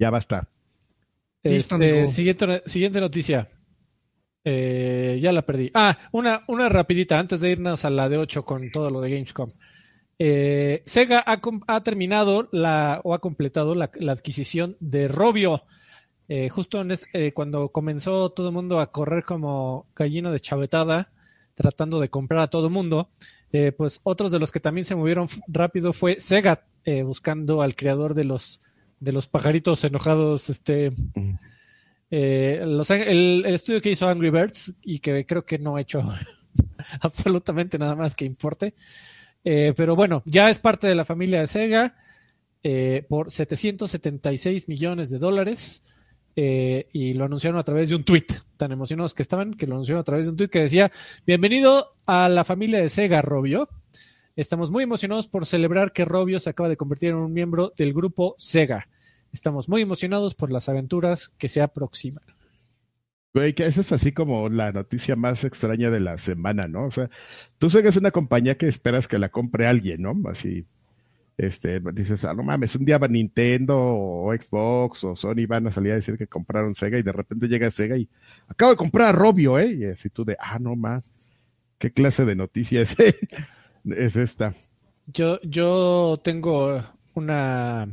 Ya 0.00 0.10
basta. 0.10 0.48
Este, 1.42 2.08
siguiente, 2.08 2.62
siguiente 2.66 3.00
noticia. 3.00 3.48
Eh, 4.44 5.18
ya 5.20 5.32
la 5.32 5.42
perdí. 5.42 5.70
Ah, 5.74 5.98
una, 6.12 6.44
una 6.46 6.68
rapidita 6.68 7.18
antes 7.18 7.40
de 7.40 7.50
irnos 7.50 7.84
a 7.84 7.90
la 7.90 8.08
de 8.08 8.18
8 8.18 8.44
con 8.44 8.70
todo 8.70 8.90
lo 8.90 9.00
de 9.00 9.10
Gamescom. 9.10 9.50
Eh, 10.18 10.82
Sega 10.84 11.22
ha, 11.24 11.82
terminado 11.82 12.48
la, 12.50 13.00
o 13.04 13.14
ha 13.14 13.20
completado 13.20 13.74
la, 13.74 13.90
adquisición 14.10 14.76
de 14.80 15.08
Robio. 15.08 15.64
Eh, 16.28 16.48
justo 16.50 16.82
eh, 17.12 17.32
cuando 17.32 17.70
comenzó 17.70 18.30
todo 18.30 18.48
el 18.48 18.54
mundo 18.54 18.80
a 18.80 18.90
correr 18.90 19.24
como 19.24 19.86
gallina 19.94 20.30
de 20.30 20.40
chavetada, 20.40 21.10
tratando 21.54 22.00
de 22.00 22.10
comprar 22.10 22.40
a 22.40 22.48
todo 22.48 22.66
el 22.66 22.72
mundo, 22.72 23.10
pues 23.78 24.00
otros 24.02 24.30
de 24.30 24.38
los 24.38 24.52
que 24.52 24.60
también 24.60 24.84
se 24.84 24.94
movieron 24.94 25.26
rápido 25.46 25.94
fue 25.94 26.20
Sega, 26.20 26.66
buscando 27.04 27.62
al 27.62 27.76
creador 27.76 28.14
de 28.14 28.24
los, 28.24 28.60
de 29.00 29.10
los 29.10 29.26
pajaritos 29.26 29.82
enojados, 29.84 30.50
este, 30.50 30.90
mm. 30.90 31.38
el, 32.10 33.46
estudio 33.46 33.80
que 33.80 33.90
hizo 33.90 34.06
Angry 34.06 34.30
Birds 34.30 34.74
y 34.82 34.98
que 34.98 35.24
creo 35.24 35.46
que 35.46 35.58
no 35.58 35.76
ha 35.76 35.80
hecho 35.80 36.02
absolutamente 37.00 37.78
nada 37.78 37.96
más 37.96 38.14
que 38.14 38.26
importe. 38.26 38.74
Eh, 39.50 39.72
pero 39.74 39.96
bueno, 39.96 40.22
ya 40.26 40.50
es 40.50 40.58
parte 40.58 40.86
de 40.86 40.94
la 40.94 41.06
familia 41.06 41.40
de 41.40 41.46
Sega 41.46 41.96
eh, 42.62 43.06
por 43.08 43.30
776 43.30 44.68
millones 44.68 45.08
de 45.08 45.18
dólares. 45.18 45.82
Eh, 46.36 46.86
y 46.92 47.14
lo 47.14 47.24
anunciaron 47.24 47.58
a 47.58 47.62
través 47.62 47.88
de 47.88 47.94
un 47.94 48.04
tweet, 48.04 48.26
tan 48.58 48.72
emocionados 48.72 49.14
que 49.14 49.22
estaban, 49.22 49.54
que 49.54 49.66
lo 49.66 49.76
anunciaron 49.76 50.02
a 50.02 50.04
través 50.04 50.26
de 50.26 50.32
un 50.32 50.36
tweet 50.36 50.50
que 50.50 50.60
decía, 50.60 50.92
bienvenido 51.26 51.92
a 52.04 52.28
la 52.28 52.44
familia 52.44 52.78
de 52.78 52.90
Sega, 52.90 53.22
Robio. 53.22 53.70
Estamos 54.36 54.70
muy 54.70 54.84
emocionados 54.84 55.28
por 55.28 55.46
celebrar 55.46 55.92
que 55.92 56.04
Robio 56.04 56.38
se 56.40 56.50
acaba 56.50 56.68
de 56.68 56.76
convertir 56.76 57.08
en 57.08 57.16
un 57.16 57.32
miembro 57.32 57.72
del 57.74 57.94
grupo 57.94 58.34
Sega. 58.36 58.86
Estamos 59.32 59.66
muy 59.70 59.80
emocionados 59.80 60.34
por 60.34 60.50
las 60.50 60.68
aventuras 60.68 61.30
que 61.38 61.48
se 61.48 61.62
aproximan. 61.62 62.22
Güey, 63.34 63.54
que 63.54 63.66
eso 63.66 63.82
es 63.82 63.92
así 63.92 64.12
como 64.12 64.48
la 64.48 64.72
noticia 64.72 65.14
más 65.14 65.44
extraña 65.44 65.90
de 65.90 66.00
la 66.00 66.16
semana, 66.16 66.66
¿no? 66.66 66.86
O 66.86 66.90
sea, 66.90 67.10
tú 67.58 67.66
es 67.66 67.96
una 67.96 68.10
compañía 68.10 68.56
que 68.56 68.68
esperas 68.68 69.06
que 69.06 69.18
la 69.18 69.28
compre 69.28 69.66
alguien, 69.66 70.02
¿no? 70.02 70.14
Así, 70.30 70.66
este, 71.38 71.80
dices, 71.92 72.24
ah, 72.24 72.34
no 72.34 72.42
mames, 72.42 72.74
un 72.74 72.84
día 72.84 72.98
va 72.98 73.06
Nintendo 73.06 73.78
o 73.78 74.32
Xbox 74.34 75.04
o 75.04 75.14
Sony 75.14 75.46
van 75.46 75.68
a 75.68 75.70
salir 75.72 75.92
a 75.92 75.96
decir 75.96 76.18
que 76.18 76.26
compraron 76.26 76.74
Sega 76.74 76.98
y 76.98 77.02
de 77.02 77.12
repente 77.12 77.46
llega 77.46 77.70
Sega 77.70 77.96
y 77.96 78.08
acabo 78.48 78.72
de 78.72 78.76
comprar 78.76 79.08
a 79.08 79.12
Robio, 79.12 79.58
¿eh? 79.58 79.72
Y 79.72 79.84
así 79.84 80.10
tú 80.10 80.24
de, 80.24 80.36
ah, 80.40 80.58
no 80.58 80.74
más, 80.74 81.04
¿qué 81.78 81.92
clase 81.92 82.24
de 82.24 82.34
noticia 82.34 82.80
es, 82.80 82.96
es 83.84 84.16
esta? 84.16 84.54
Yo, 85.06 85.40
yo 85.42 86.20
tengo 86.24 86.82
una 87.14 87.88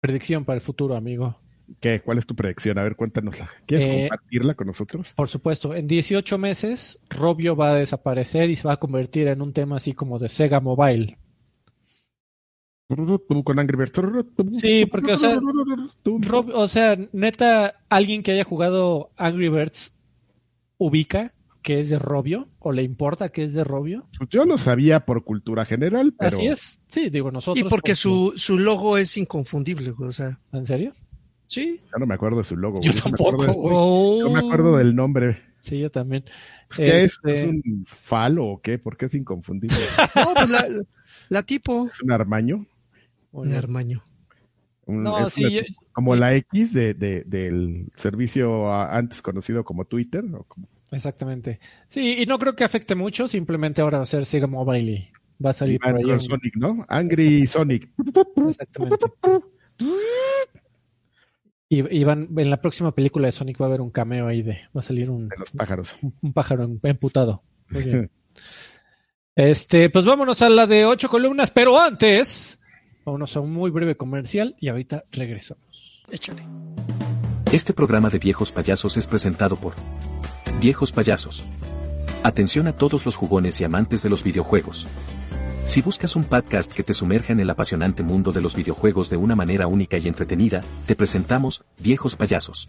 predicción 0.00 0.44
para 0.44 0.56
el 0.56 0.62
futuro, 0.62 0.96
amigo. 0.96 1.41
¿Qué? 1.80 2.00
¿Cuál 2.00 2.18
es 2.18 2.26
tu 2.26 2.34
predicción? 2.34 2.78
A 2.78 2.84
ver, 2.84 2.96
cuéntanosla. 2.96 3.50
¿Quieres 3.66 3.86
eh, 3.86 4.08
compartirla 4.08 4.54
con 4.54 4.66
nosotros? 4.66 5.12
Por 5.14 5.28
supuesto. 5.28 5.74
En 5.74 5.86
18 5.86 6.38
meses, 6.38 6.98
Robio 7.08 7.56
va 7.56 7.72
a 7.72 7.74
desaparecer 7.76 8.50
y 8.50 8.56
se 8.56 8.68
va 8.68 8.74
a 8.74 8.78
convertir 8.78 9.28
en 9.28 9.42
un 9.42 9.52
tema 9.52 9.76
así 9.76 9.92
como 9.92 10.18
de 10.18 10.28
Sega 10.28 10.60
Mobile. 10.60 11.18
Con 13.44 13.58
Angry 13.58 13.76
Birds. 13.76 14.00
Sí, 14.60 14.84
porque, 14.86 15.12
o 15.12 15.16
sea, 15.16 15.38
o 16.54 16.68
sea, 16.68 16.98
neta, 17.12 17.74
alguien 17.88 18.22
que 18.22 18.32
haya 18.32 18.44
jugado 18.44 19.10
Angry 19.16 19.48
Birds 19.48 19.94
ubica 20.76 21.32
que 21.62 21.80
es 21.80 21.88
de 21.88 21.98
Robio? 21.98 22.48
¿O 22.58 22.72
le 22.72 22.82
importa 22.82 23.30
que 23.30 23.44
es 23.44 23.54
de 23.54 23.64
Robio? 23.64 24.08
Yo 24.28 24.44
lo 24.44 24.58
sabía 24.58 25.06
por 25.06 25.24
cultura 25.24 25.64
general, 25.64 26.12
pero... 26.18 26.36
Así 26.36 26.46
es, 26.46 26.82
sí, 26.88 27.08
digo 27.08 27.30
nosotros. 27.30 27.64
Y 27.64 27.68
porque 27.68 27.94
su, 27.94 28.32
su 28.36 28.58
logo 28.58 28.98
es 28.98 29.16
inconfundible, 29.16 29.94
o 29.98 30.12
sea. 30.12 30.38
¿En 30.52 30.66
serio? 30.66 30.92
Sí. 31.52 31.78
Ya 31.84 31.98
no 31.98 32.06
me 32.06 32.14
acuerdo 32.14 32.38
de 32.38 32.44
su 32.44 32.56
logo. 32.56 32.80
Yo 32.80 32.94
tampoco, 32.94 33.44
No 34.22 34.30
me 34.30 34.38
acuerdo 34.38 34.78
del 34.78 34.96
nombre. 34.96 35.38
Sí, 35.60 35.78
yo 35.78 35.90
también. 35.90 36.24
¿Qué 36.74 37.02
es? 37.02 37.18
¿Es 37.24 37.46
un 37.46 37.84
falo 37.86 38.46
o 38.46 38.62
qué? 38.62 38.78
¿Por 38.78 38.96
qué 38.96 39.04
es 39.04 39.14
inconfundible? 39.14 39.76
no, 40.16 40.32
pues 40.34 40.48
la, 40.48 40.64
la 41.28 41.42
tipo. 41.42 41.88
¿Es 41.92 42.00
un 42.00 42.10
armaño? 42.10 42.64
Un 43.32 43.52
armaño. 43.52 44.02
no, 44.86 45.28
sí, 45.28 45.60
como 45.92 46.16
la 46.16 46.34
X 46.36 46.72
de, 46.72 46.94
de, 46.94 47.24
del 47.26 47.92
servicio 47.96 48.72
antes 48.72 49.20
conocido 49.20 49.62
como 49.62 49.84
Twitter. 49.84 50.24
¿o 50.34 50.44
como? 50.44 50.68
Exactamente. 50.90 51.60
Sí, 51.86 52.22
y 52.22 52.24
no 52.24 52.38
creo 52.38 52.56
que 52.56 52.64
afecte 52.64 52.94
mucho, 52.94 53.28
simplemente 53.28 53.82
ahora 53.82 53.98
va 53.98 54.04
a 54.04 54.06
ser 54.06 54.24
Sega 54.24 54.46
Mobile 54.46 54.90
y 54.90 55.12
va 55.44 55.50
a 55.50 55.52
salir 55.52 55.78
por 55.78 55.94
ahí. 55.94 56.18
Sonic, 56.18 56.56
¿no? 56.56 56.82
Angry 56.88 57.46
Sonic. 57.46 57.90
Exactamente. 58.48 59.04
Y, 61.74 62.04
van, 62.04 62.28
en 62.36 62.50
la 62.50 62.60
próxima 62.60 62.92
película 62.94 63.28
de 63.28 63.32
Sonic 63.32 63.58
va 63.58 63.64
a 63.64 63.68
haber 63.68 63.80
un 63.80 63.90
cameo 63.90 64.26
ahí 64.26 64.42
de, 64.42 64.60
va 64.76 64.82
a 64.82 64.82
salir 64.82 65.08
un, 65.08 65.30
de 65.30 65.38
los 65.38 65.52
pájaros. 65.52 65.96
Un, 66.20 66.34
pájaro 66.34 66.68
emputado. 66.82 67.42
Muy 67.70 67.82
bien. 67.82 68.10
este, 69.34 69.88
pues 69.88 70.04
vámonos 70.04 70.42
a 70.42 70.50
la 70.50 70.66
de 70.66 70.84
ocho 70.84 71.08
columnas, 71.08 71.50
pero 71.50 71.80
antes, 71.80 72.60
vámonos 73.06 73.34
a 73.38 73.40
un 73.40 73.54
muy 73.54 73.70
breve 73.70 73.96
comercial 73.96 74.54
y 74.60 74.68
ahorita 74.68 75.04
regresamos. 75.12 76.02
Échale. 76.10 76.42
Este 77.52 77.72
programa 77.72 78.10
de 78.10 78.18
viejos 78.18 78.52
payasos 78.52 78.98
es 78.98 79.06
presentado 79.06 79.56
por 79.56 79.72
Viejos 80.60 80.92
payasos. 80.92 81.42
Atención 82.22 82.66
a 82.66 82.76
todos 82.76 83.06
los 83.06 83.16
jugones 83.16 83.58
y 83.62 83.64
amantes 83.64 84.02
de 84.02 84.10
los 84.10 84.22
videojuegos. 84.22 84.86
Si 85.64 85.80
buscas 85.80 86.16
un 86.16 86.24
podcast 86.24 86.72
que 86.72 86.82
te 86.82 86.92
sumerja 86.92 87.32
en 87.32 87.38
el 87.38 87.48
apasionante 87.48 88.02
mundo 88.02 88.32
de 88.32 88.40
los 88.40 88.56
videojuegos 88.56 89.08
de 89.08 89.16
una 89.16 89.36
manera 89.36 89.68
única 89.68 89.96
y 89.96 90.08
entretenida, 90.08 90.60
te 90.86 90.96
presentamos 90.96 91.64
Viejos 91.78 92.16
Payasos. 92.16 92.66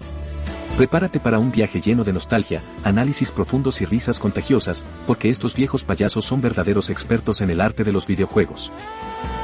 Prepárate 0.78 1.20
para 1.20 1.40
un 1.40 1.52
viaje 1.52 1.82
lleno 1.82 2.04
de 2.04 2.14
nostalgia, 2.14 2.64
análisis 2.84 3.32
profundos 3.32 3.82
y 3.82 3.86
risas 3.86 4.20
contagiosas, 4.20 4.86
porque 5.08 5.30
estos 5.30 5.56
viejos 5.56 5.84
payasos 5.84 6.24
son 6.26 6.42
verdaderos 6.42 6.92
expertos 6.92 7.42
en 7.42 7.50
el 7.50 7.62
arte 7.62 7.84
de 7.84 7.92
los 7.92 8.06
videojuegos. 8.06 8.72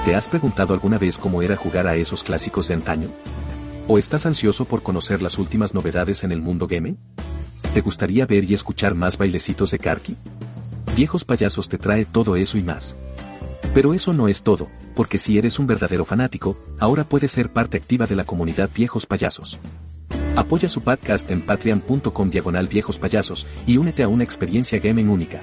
¿Te 0.06 0.16
has 0.16 0.28
preguntado 0.28 0.74
alguna 0.74 1.00
vez 1.00 1.18
cómo 1.18 1.42
era 1.42 1.58
jugar 1.58 1.88
a 1.88 1.96
esos 1.96 2.24
clásicos 2.24 2.68
de 2.68 2.76
antaño? 2.76 3.10
¿O 3.88 3.98
estás 3.98 4.28
ansioso 4.28 4.66
por 4.66 4.84
conocer 4.84 5.24
las 5.24 5.40
últimas 5.40 5.74
novedades 5.74 6.24
en 6.24 6.32
el 6.32 6.42
mundo 6.42 6.68
gaming? 6.68 7.00
¿Te 7.74 7.82
gustaría 7.82 8.28
ver 8.28 8.44
y 8.44 8.54
escuchar 8.54 8.94
más 8.94 9.18
bailecitos 9.18 9.72
de 9.72 9.80
Karki? 9.80 10.18
Viejos 10.96 11.24
Payasos 11.24 11.68
te 11.68 11.78
trae 11.78 12.06
todo 12.06 12.36
eso 12.36 12.58
y 12.58 12.64
más. 12.64 12.96
Pero 13.74 13.94
eso 13.94 14.14
no 14.14 14.28
es 14.28 14.42
todo, 14.42 14.68
porque 14.96 15.18
si 15.18 15.38
eres 15.38 15.60
un 15.60 15.68
verdadero 15.68 16.06
fanático, 16.06 16.58
ahora 16.80 17.04
puedes 17.04 17.32
ser 17.32 17.52
parte 17.52 17.78
activa 17.78 18.08
de 18.08 18.16
la 18.16 18.24
comunidad 18.24 18.70
Viejos 18.74 19.06
Payasos. 19.06 19.60
Apoya 20.36 20.70
su 20.70 20.82
podcast 20.82 21.30
en 21.32 21.42
patreon.com 21.42 22.30
diagonal 22.30 22.68
viejos 22.68 22.98
payasos 22.98 23.46
y 23.68 23.78
únete 23.78 24.04
a 24.04 24.08
una 24.08 24.24
experiencia 24.24 24.80
gaming 24.80 25.10
única. 25.10 25.42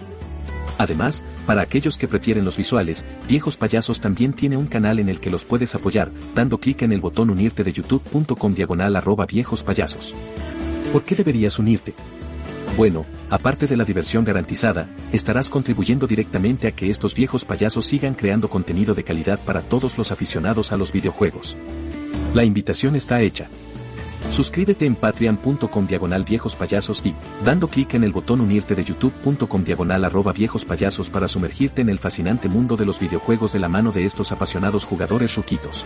Además, 0.78 1.24
para 1.46 1.62
aquellos 1.62 1.96
que 1.96 2.08
prefieren 2.08 2.44
los 2.44 2.56
visuales, 2.56 3.06
Viejos 3.28 3.56
Payasos 3.56 4.00
también 4.00 4.32
tiene 4.32 4.56
un 4.56 4.66
canal 4.66 4.98
en 4.98 5.08
el 5.08 5.20
que 5.20 5.30
los 5.30 5.44
puedes 5.44 5.74
apoyar, 5.74 6.10
dando 6.34 6.58
clic 6.58 6.82
en 6.82 6.92
el 6.92 7.00
botón 7.00 7.30
unirte 7.30 7.64
de 7.64 7.72
youtube.com 7.72 8.54
diagonal 8.54 8.96
arroba 8.96 9.26
viejos 9.26 9.62
payasos. 9.62 10.14
¿Por 10.92 11.04
qué 11.04 11.14
deberías 11.14 11.58
unirte? 11.58 11.94
Bueno, 12.76 13.06
aparte 13.30 13.66
de 13.66 13.76
la 13.76 13.84
diversión 13.84 14.24
garantizada, 14.24 14.88
estarás 15.12 15.48
contribuyendo 15.48 16.06
directamente 16.06 16.68
a 16.68 16.72
que 16.72 16.90
estos 16.90 17.14
viejos 17.14 17.44
payasos 17.44 17.86
sigan 17.86 18.14
creando 18.14 18.50
contenido 18.50 18.94
de 18.94 19.04
calidad 19.04 19.38
para 19.44 19.62
todos 19.62 19.96
los 19.96 20.12
aficionados 20.12 20.72
a 20.72 20.76
los 20.76 20.92
videojuegos. 20.92 21.56
La 22.34 22.44
invitación 22.44 22.96
está 22.96 23.22
hecha. 23.22 23.48
Suscríbete 24.30 24.84
en 24.84 24.96
patreon.com 24.96 25.86
diagonal 25.86 26.24
viejos 26.24 26.56
payasos 26.56 27.00
y, 27.04 27.14
dando 27.44 27.68
clic 27.68 27.94
en 27.94 28.04
el 28.04 28.12
botón 28.12 28.40
unirte 28.40 28.74
de 28.74 28.84
youtube.com 28.84 29.64
diagonal 29.64 30.04
arroba 30.04 30.32
viejos 30.32 30.64
payasos 30.64 31.08
para 31.08 31.28
sumergirte 31.28 31.82
en 31.82 31.88
el 31.88 31.98
fascinante 31.98 32.48
mundo 32.48 32.76
de 32.76 32.84
los 32.84 33.00
videojuegos 33.00 33.52
de 33.52 33.60
la 33.60 33.68
mano 33.68 33.92
de 33.92 34.04
estos 34.04 34.32
apasionados 34.32 34.84
jugadores 34.84 35.34
ruquitos. 35.36 35.84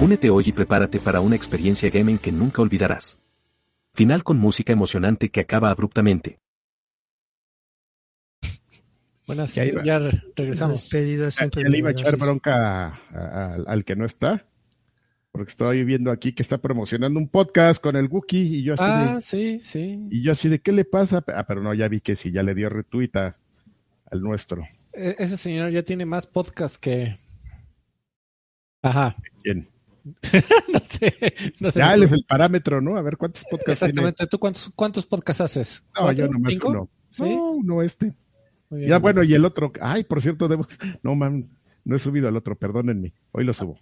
Únete 0.00 0.30
hoy 0.30 0.44
y 0.46 0.52
prepárate 0.52 1.00
para 1.00 1.20
una 1.20 1.36
experiencia 1.36 1.90
gaming 1.90 2.18
que 2.18 2.32
nunca 2.32 2.62
olvidarás. 2.62 3.18
Final 3.94 4.24
con 4.24 4.38
música 4.38 4.72
emocionante 4.72 5.30
que 5.30 5.40
acaba 5.40 5.70
abruptamente. 5.70 6.40
Buenas, 9.26 9.54
ya, 9.54 9.64
ya 9.84 9.98
regresamos. 10.36 10.82
Despedida 10.82 11.30
siempre. 11.30 11.62
Ya, 11.62 11.68
le 11.68 11.78
iba 11.78 11.88
a 11.90 11.92
echar 11.92 12.16
bronca 12.16 12.98
al 13.66 13.84
que 13.84 13.94
no 13.94 14.04
está. 14.04 14.46
Porque 15.30 15.50
estoy 15.50 15.84
viendo 15.84 16.10
aquí 16.10 16.32
que 16.32 16.42
está 16.42 16.58
promocionando 16.58 17.18
un 17.18 17.28
podcast 17.28 17.82
con 17.82 17.96
el 17.96 18.06
Wookiee 18.06 18.58
y 18.58 18.62
yo 18.62 18.74
así 18.74 18.84
Ah, 18.84 19.18
sí, 19.20 19.60
sí. 19.64 20.06
Y 20.10 20.22
yo 20.22 20.32
así 20.32 20.48
de, 20.48 20.60
¿qué 20.60 20.72
le 20.72 20.84
pasa? 20.84 21.24
Ah, 21.28 21.44
pero 21.46 21.60
no, 21.60 21.74
ya 21.74 21.88
vi 21.88 22.00
que 22.00 22.14
sí, 22.14 22.30
ya 22.30 22.42
le 22.42 22.54
dio 22.54 22.68
retuita 22.68 23.36
al 24.10 24.20
nuestro. 24.20 24.62
E, 24.92 25.16
ese 25.18 25.36
señor 25.36 25.70
ya 25.70 25.82
tiene 25.82 26.04
más 26.04 26.26
podcast 26.26 26.76
que... 26.76 27.16
Ajá. 28.82 29.16
¿Quién? 29.42 29.68
no 30.72 30.80
sé, 30.80 31.34
no 31.60 31.70
sé. 31.70 31.80
Ya 31.80 31.94
él 31.94 32.02
es 32.02 32.12
el 32.12 32.24
parámetro, 32.24 32.80
¿no? 32.80 32.96
A 32.96 33.02
ver 33.02 33.16
cuántos 33.16 33.44
podcasts 33.44 33.82
Exactamente. 33.82 34.26
¿Tú 34.26 34.38
cuántos, 34.38 34.70
cuántos 34.74 35.06
podcasts 35.06 35.40
haces? 35.40 35.84
No, 35.98 36.12
yo 36.12 36.28
nomás 36.28 36.52
¿Cinco? 36.52 36.68
uno. 36.68 36.90
¿Sí? 37.08 37.22
No, 37.22 37.52
uno 37.52 37.82
este. 37.82 38.14
Bien, 38.70 38.90
ya, 38.90 38.98
bueno, 38.98 39.22
y 39.22 39.32
el 39.34 39.44
otro. 39.44 39.72
Ay, 39.80 40.04
por 40.04 40.20
cierto, 40.20 40.48
debo. 40.48 40.66
No, 41.02 41.14
man, 41.14 41.48
no 41.84 41.96
he 41.96 41.98
subido 41.98 42.28
el 42.28 42.36
otro, 42.36 42.56
perdónenme. 42.56 43.14
Hoy 43.32 43.44
lo 43.44 43.52
subo. 43.54 43.78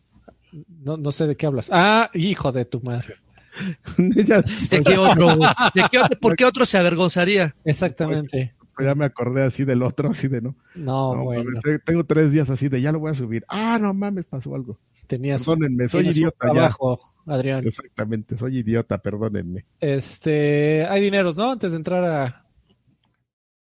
No, 0.53 0.97
no 0.97 1.13
sé 1.13 1.27
de 1.27 1.37
qué 1.37 1.47
hablas. 1.47 1.69
Ah, 1.73 2.11
hijo 2.15 2.53
de 2.53 2.65
tu 2.67 2.81
madre. 2.83 3.15
ya, 3.99 4.43
¿De, 4.43 4.83
qué 4.83 4.99
otro, 4.99 5.37
¿De 5.75 5.85
qué 5.91 5.99
otro? 5.99 6.19
¿Por 6.21 6.37
qué 6.37 6.45
otro 6.45 6.65
se 6.65 6.79
avergonzaría? 6.79 7.55
Exactamente. 7.65 8.55
Pues 8.75 8.87
ya 8.87 8.95
me 8.95 9.05
acordé 9.05 9.43
así 9.43 9.65
del 9.65 9.83
otro, 9.83 10.11
así 10.11 10.29
de 10.29 10.41
no. 10.41 10.57
No, 10.75 11.15
no 11.15 11.25
bueno. 11.25 11.45
Mames, 11.45 11.81
tengo 11.85 12.05
tres 12.05 12.33
días 12.33 12.49
así 12.49 12.69
de 12.69 12.81
ya 12.81 12.93
lo 12.93 13.01
voy 13.01 13.11
a 13.11 13.15
subir. 13.15 13.45
Ah, 13.49 13.79
no 13.81 13.93
mames, 13.93 14.25
pasó 14.25 14.55
algo. 14.55 14.79
Tenías, 15.07 15.45
perdónenme, 15.45 15.89
soy 15.89 16.09
idiota 16.09 16.39
trabajo, 16.39 17.01
ya. 17.27 17.35
Adrián. 17.35 17.67
Exactamente, 17.67 18.37
soy 18.39 18.59
idiota, 18.59 18.99
perdónenme. 18.99 19.67
Este, 19.81 20.87
hay 20.87 21.03
dineros, 21.03 21.37
¿no? 21.37 21.53
Antes 21.53 21.73
de 21.73 21.77
entrar 21.77 22.05
a. 22.05 22.47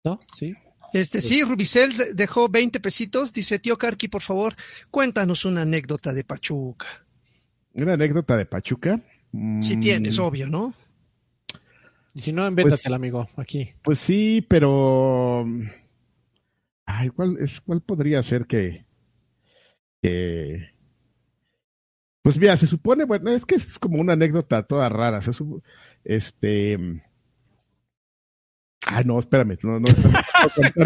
¿No? 0.03 0.19
Sí. 0.35 0.53
Este, 0.93 1.21
sí, 1.21 1.43
Rubicel 1.43 1.91
dejó 2.13 2.49
20 2.49 2.79
pesitos. 2.79 3.33
Dice, 3.33 3.59
tío 3.59 3.77
Karki, 3.77 4.07
por 4.07 4.21
favor, 4.21 4.55
cuéntanos 4.89 5.45
una 5.45 5.61
anécdota 5.61 6.13
de 6.13 6.23
Pachuca. 6.23 6.87
¿Una 7.73 7.93
anécdota 7.93 8.35
de 8.35 8.45
Pachuca? 8.45 8.99
Si 9.61 9.77
mm. 9.77 9.79
tienes, 9.79 10.19
obvio, 10.19 10.47
¿no? 10.47 10.73
Y 12.13 12.21
si 12.21 12.33
no, 12.33 12.47
invéntatela, 12.47 12.97
pues, 12.97 13.09
amigo, 13.09 13.29
aquí. 13.37 13.69
Pues 13.83 13.99
sí, 13.99 14.45
pero. 14.47 15.45
Ay, 16.85 17.09
¿cuál, 17.09 17.37
es, 17.39 17.61
cuál 17.61 17.81
podría 17.81 18.23
ser 18.23 18.45
que. 18.45 18.85
que 20.01 20.69
pues 22.21 22.38
mira, 22.38 22.58
se 22.58 22.67
supone, 22.67 23.05
bueno, 23.05 23.32
es 23.32 23.45
que 23.45 23.55
es 23.55 23.79
como 23.79 23.99
una 23.99 24.13
anécdota 24.13 24.63
toda 24.63 24.89
rara. 24.89 25.21
Se 25.21 25.34
supo, 25.34 25.63
este. 26.03 26.77
Ah, 28.86 29.03
no, 29.03 29.19
espérame, 29.19 29.58
no, 29.63 29.79
no, 29.79 29.88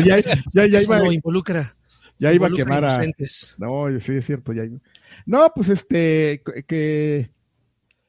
ya, 0.04 0.18
ya, 0.20 0.66
ya 0.66 0.82
iba, 0.82 1.14
involucra. 1.14 1.76
Ya 2.20 2.34
iba 2.34 2.48
a 2.48 2.52
quemar 2.52 2.86
a. 2.86 3.02
No, 3.58 4.00
sí, 4.00 4.14
es 4.14 4.26
cierto, 4.26 4.54
ya. 4.54 4.64
No, 5.26 5.52
pues 5.56 5.70
este, 5.70 6.42
que. 6.68 7.32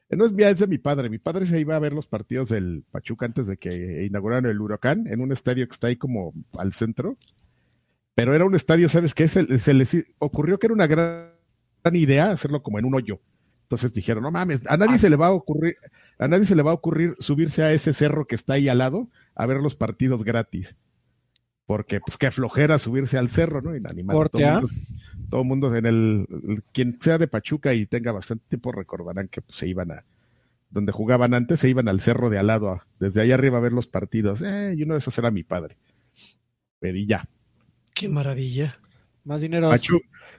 No 0.09 0.25
es 0.25 0.31
mía, 0.31 0.49
es 0.51 0.59
de 0.59 0.67
mi 0.67 0.77
padre. 0.77 1.09
Mi 1.09 1.17
padre 1.17 1.47
se 1.47 1.59
iba 1.59 1.75
a 1.75 1.79
ver 1.79 1.93
los 1.93 2.07
partidos 2.07 2.49
del 2.49 2.83
Pachuca 2.91 3.25
antes 3.25 3.47
de 3.47 3.57
que 3.57 4.05
inauguraran 4.05 4.45
el 4.45 4.61
Huracán 4.61 5.07
en 5.07 5.19
un 5.19 5.31
estadio 5.31 5.67
que 5.67 5.73
está 5.73 5.87
ahí 5.87 5.95
como 5.95 6.33
al 6.57 6.73
centro. 6.73 7.17
Pero 8.13 8.33
era 8.33 8.45
un 8.45 8.55
estadio, 8.55 8.87
¿sabes 8.87 9.13
qué? 9.13 9.27
Se, 9.27 9.57
se 9.57 9.73
les 9.73 9.97
ocurrió 10.19 10.57
que 10.59 10.67
era 10.67 10.73
una 10.73 10.87
gran 10.87 11.34
idea 11.93 12.31
hacerlo 12.31 12.63
como 12.63 12.79
en 12.79 12.85
un 12.85 12.95
hoyo. 12.95 13.19
Entonces 13.63 13.93
dijeron, 13.93 14.23
no 14.23 14.31
mames, 14.31 14.61
a 14.67 14.77
nadie 14.77 14.99
se 14.99 15.09
le 15.09 15.15
va 15.15 15.27
a 15.27 15.31
ocurrir, 15.31 15.75
a 16.19 16.27
nadie 16.27 16.45
se 16.45 16.55
le 16.55 16.61
va 16.61 16.71
a 16.71 16.75
ocurrir 16.75 17.15
subirse 17.19 17.63
a 17.63 17.73
ese 17.73 17.93
cerro 17.93 18.25
que 18.25 18.35
está 18.35 18.53
ahí 18.53 18.69
al 18.69 18.77
lado 18.77 19.09
a 19.33 19.45
ver 19.45 19.57
los 19.57 19.75
partidos 19.75 20.23
gratis. 20.23 20.75
Porque, 21.65 21.99
pues, 21.99 22.17
qué 22.17 22.29
flojera 22.29 22.77
subirse 22.77 23.17
al 23.17 23.29
cerro, 23.29 23.59
¿no? 23.59 23.75
Inanimado. 23.75 24.29
Todo, 24.29 24.41
mundo, 24.51 24.69
todo 25.31 25.43
mundo 25.43 25.75
en 25.75 25.85
el, 25.87 26.63
quien 26.71 26.99
sea 27.01 27.17
de 27.17 27.27
Pachuca 27.27 27.73
y 27.73 27.87
tenga 27.87 28.11
bastante 28.11 28.45
tiempo 28.47 28.71
recordarán 28.71 29.29
que 29.29 29.41
pues, 29.41 29.57
se 29.57 29.67
iban 29.67 29.91
a, 29.91 30.05
donde 30.69 30.91
jugaban 30.91 31.33
antes, 31.33 31.59
se 31.59 31.69
iban 31.69 31.87
al 31.87 32.01
cerro 32.01 32.29
de 32.29 32.37
al 32.37 32.47
lado, 32.47 32.81
desde 32.99 33.21
ahí 33.21 33.31
arriba 33.31 33.57
a 33.57 33.61
ver 33.61 33.73
los 33.73 33.87
partidos. 33.87 34.41
Eh, 34.41 34.75
y 34.77 34.83
uno 34.83 34.93
de 34.93 34.99
esos 34.99 35.17
era 35.17 35.31
mi 35.31 35.43
padre. 35.43 35.77
Pero 36.79 36.97
ya. 36.99 37.27
Qué 37.95 38.09
maravilla. 38.09 38.77
Más 39.23 39.41
dinero. 39.41 39.71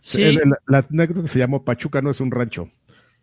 Sí. 0.07 0.39
La, 0.69 0.87
anécdota 0.89 1.27
se 1.27 1.41
llamó 1.41 1.65
Pachuca 1.65 2.01
no 2.01 2.13
es 2.13 2.21
un 2.21 2.31
rancho. 2.31 2.71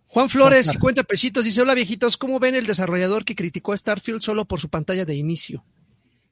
Juan 0.08 0.28
Flores, 0.28 0.68
50 0.68 1.04
pesitos, 1.04 1.46
dice, 1.46 1.62
hola 1.62 1.76
viejitos, 1.76 2.18
¿cómo 2.18 2.42
ven 2.42 2.56
el 2.56 2.66
desarrollador 2.66 3.24
que 3.24 3.36
criticó 3.36 3.72
a 3.72 3.78
Starfield 3.78 4.20
solo 4.20 4.44
por 4.44 4.60
su 4.60 4.68
pantalla 4.68 5.06
de 5.06 5.16
inicio? 5.16 5.64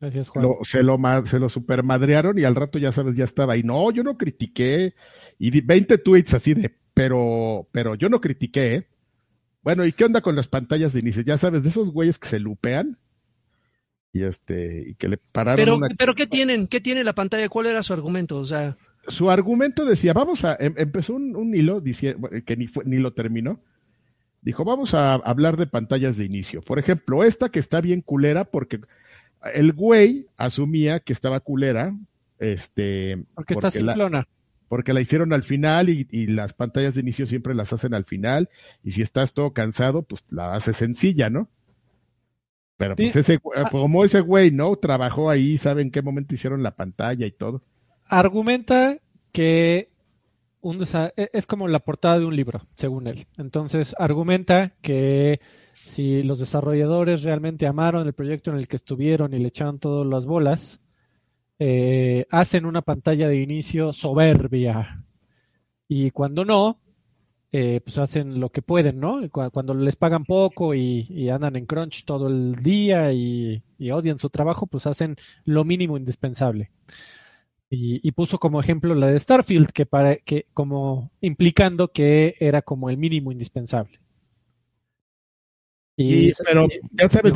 Gracias, 0.02 0.28
Juan. 0.28 0.46
se, 0.64 0.84
lo, 0.84 1.00
se 1.26 1.40
lo 1.40 1.48
supermadrearon 1.48 2.38
y 2.38 2.44
al 2.44 2.56
rato 2.56 2.80
ya 2.80 2.92
sabes, 2.92 3.16
ya 3.16 3.24
estaba 3.24 3.54
ahí. 3.54 3.64
No, 3.64 3.92
yo 3.92 4.04
no 4.04 4.18
critiqué. 4.18 4.94
Y 5.40 5.62
20 5.62 6.00
tweets 6.00 6.34
así 6.34 6.54
de, 6.54 6.76
pero, 6.94 7.70
pero 7.72 7.96
yo 7.96 8.10
no 8.10 8.20
critiqué, 8.20 8.76
¿eh? 8.76 8.88
Bueno, 9.64 9.86
¿y 9.86 9.94
qué 9.94 10.04
onda 10.04 10.20
con 10.20 10.36
las 10.36 10.50
pantallas 10.50 10.92
de 10.92 11.00
inicio? 11.00 11.22
Ya 11.22 11.38
sabes, 11.38 11.64
de 11.64 11.70
esos 11.70 11.92
güeyes 11.92 12.20
que 12.20 12.28
se 12.28 12.40
lupean 12.40 13.00
y 14.12 14.24
este 14.24 14.90
y 14.90 14.96
que 14.96 15.08
le 15.08 15.18
pararon 15.18 15.56
pero 15.56 15.80
pero 15.98 16.16
qué 16.16 16.28
tienen 16.28 16.68
qué 16.68 16.82
tiene 16.82 17.06
la 17.06 17.14
pantalla 17.14 17.48
cuál 17.48 17.68
era 17.68 17.82
su 17.82 17.94
argumento 17.94 18.40
o 18.40 18.46
sea 18.46 18.76
su 19.08 19.32
argumento 19.32 19.86
decía 19.86 20.14
vamos 20.14 20.46
a 20.46 20.56
em, 20.60 20.74
empezó 20.78 21.16
un, 21.16 21.56
hilo 21.56 21.82
diciendo 21.82 22.30
que 22.46 22.58
ni 22.58 22.68
ni 22.86 22.98
lo 22.98 23.14
terminó 23.14 23.60
dijo 24.42 24.64
vamos 24.64 24.94
a 24.94 25.16
hablar 25.16 25.58
de 25.58 25.68
pantallas 25.68 26.18
de 26.18 26.26
inicio 26.26 26.62
por 26.62 26.80
ejemplo 26.80 27.24
esta 27.24 27.50
que 27.50 27.60
está 27.60 27.82
bien 27.82 28.02
culera 28.02 28.46
porque 28.46 28.82
el 29.54 29.74
güey 29.74 30.28
asumía 30.38 31.00
que 31.00 31.14
estaba 31.14 31.40
culera 31.40 31.96
este 32.40 33.24
porque, 33.34 33.54
está 33.54 33.72
simplona 33.72 34.28
porque 34.68 34.94
la 34.94 35.02
hicieron 35.02 35.34
al 35.34 35.44
final 35.44 35.90
y, 35.90 36.08
y, 36.12 36.28
las 36.28 36.54
pantallas 36.54 36.96
de 36.96 37.02
inicio 37.02 37.28
siempre 37.28 37.54
las 37.54 37.74
hacen 37.74 37.94
al 37.94 38.06
final 38.06 38.50
y 38.84 38.94
si 38.94 39.02
estás 39.02 39.34
todo 39.34 39.52
cansado 39.52 40.04
pues 40.04 40.24
la 40.30 40.54
hace 40.54 40.74
sencilla 40.74 41.30
no 41.30 41.50
pero 42.82 42.96
pues 42.96 43.16
ese, 43.16 43.40
ah. 43.56 43.70
como 43.70 44.04
ese 44.04 44.22
güey, 44.22 44.50
¿no? 44.50 44.76
Trabajó 44.76 45.30
ahí, 45.30 45.60
sabe 45.60 45.84
en 45.84 45.92
qué 45.92 46.02
momento 46.02 46.34
hicieron 46.34 46.64
la 46.64 46.76
pantalla 46.76 47.28
y 47.28 47.32
todo. 47.32 47.62
Argumenta 48.12 48.98
que 49.32 49.90
un 50.60 50.84
e, 50.84 51.30
es 51.32 51.48
como 51.48 51.70
la 51.70 51.80
portada 51.80 52.20
de 52.20 52.26
un 52.26 52.36
libro, 52.36 52.68
según 52.76 53.08
él. 53.08 53.26
Entonces, 53.38 53.96
argumenta 53.98 54.74
que 54.82 55.40
si 55.74 56.22
los 56.22 56.40
desarrolladores 56.40 57.24
realmente 57.24 57.68
amaron 57.68 58.06
el 58.06 58.14
proyecto 58.14 58.52
en 58.52 58.58
el 58.58 58.68
que 58.68 58.76
estuvieron 58.76 59.34
y 59.34 59.40
le 59.40 59.48
echaron 59.48 59.80
todas 59.80 60.06
las 60.06 60.26
bolas, 60.26 60.82
eh, 61.58 62.26
hacen 62.30 62.66
una 62.66 62.82
pantalla 62.82 63.30
de 63.30 63.42
inicio 63.42 63.94
soberbia. 63.94 65.06
Y 65.88 66.12
cuando 66.12 66.44
no, 66.44 66.82
eh, 67.54 67.80
pues 67.82 67.98
hacen 67.98 68.42
lo 68.42 68.50
que 68.50 68.62
pueden, 68.62 69.00
¿no? 69.00 69.22
Cuando 69.30 69.74
les 69.74 69.96
pagan 69.96 70.26
poco 70.26 70.76
y, 70.76 71.30
andan 71.30 71.56
en 71.56 71.66
crunch 71.66 72.04
todo 72.04 72.28
el 72.28 72.56
día 72.56 73.14
y, 73.14 73.64
odian 73.90 74.20
su 74.20 74.30
trabajo, 74.30 74.68
pues 74.68 74.86
hacen 74.86 75.16
lo 75.46 75.64
mínimo 75.64 75.96
indispensable. 75.96 76.72
Y, 77.74 78.12
puso 78.12 78.38
como 78.38 78.60
ejemplo 78.60 78.94
la 78.94 79.08
de 79.08 79.18
Starfield, 79.18 79.72
que 79.72 79.86
para 79.86 80.18
que 80.18 80.48
como 80.54 81.10
implicando 81.22 81.88
que 81.88 82.36
era 82.42 82.62
como 82.62 82.90
el 82.90 82.98
mínimo 82.98 83.32
indispensable. 83.32 84.02
Y, 85.96 86.34
pero 86.46 86.68
ya 86.92 87.08
sabes 87.08 87.34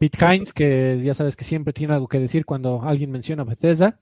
Pete 0.00 0.18
Hines, 0.26 0.52
que 0.52 1.00
ya 1.04 1.14
sabes 1.14 1.36
que 1.36 1.44
siempre 1.44 1.72
tiene 1.72 1.94
algo 1.94 2.08
que 2.08 2.18
decir 2.18 2.44
cuando 2.44 2.82
alguien 2.82 3.12
menciona 3.12 3.44
Bethesda. 3.44 4.00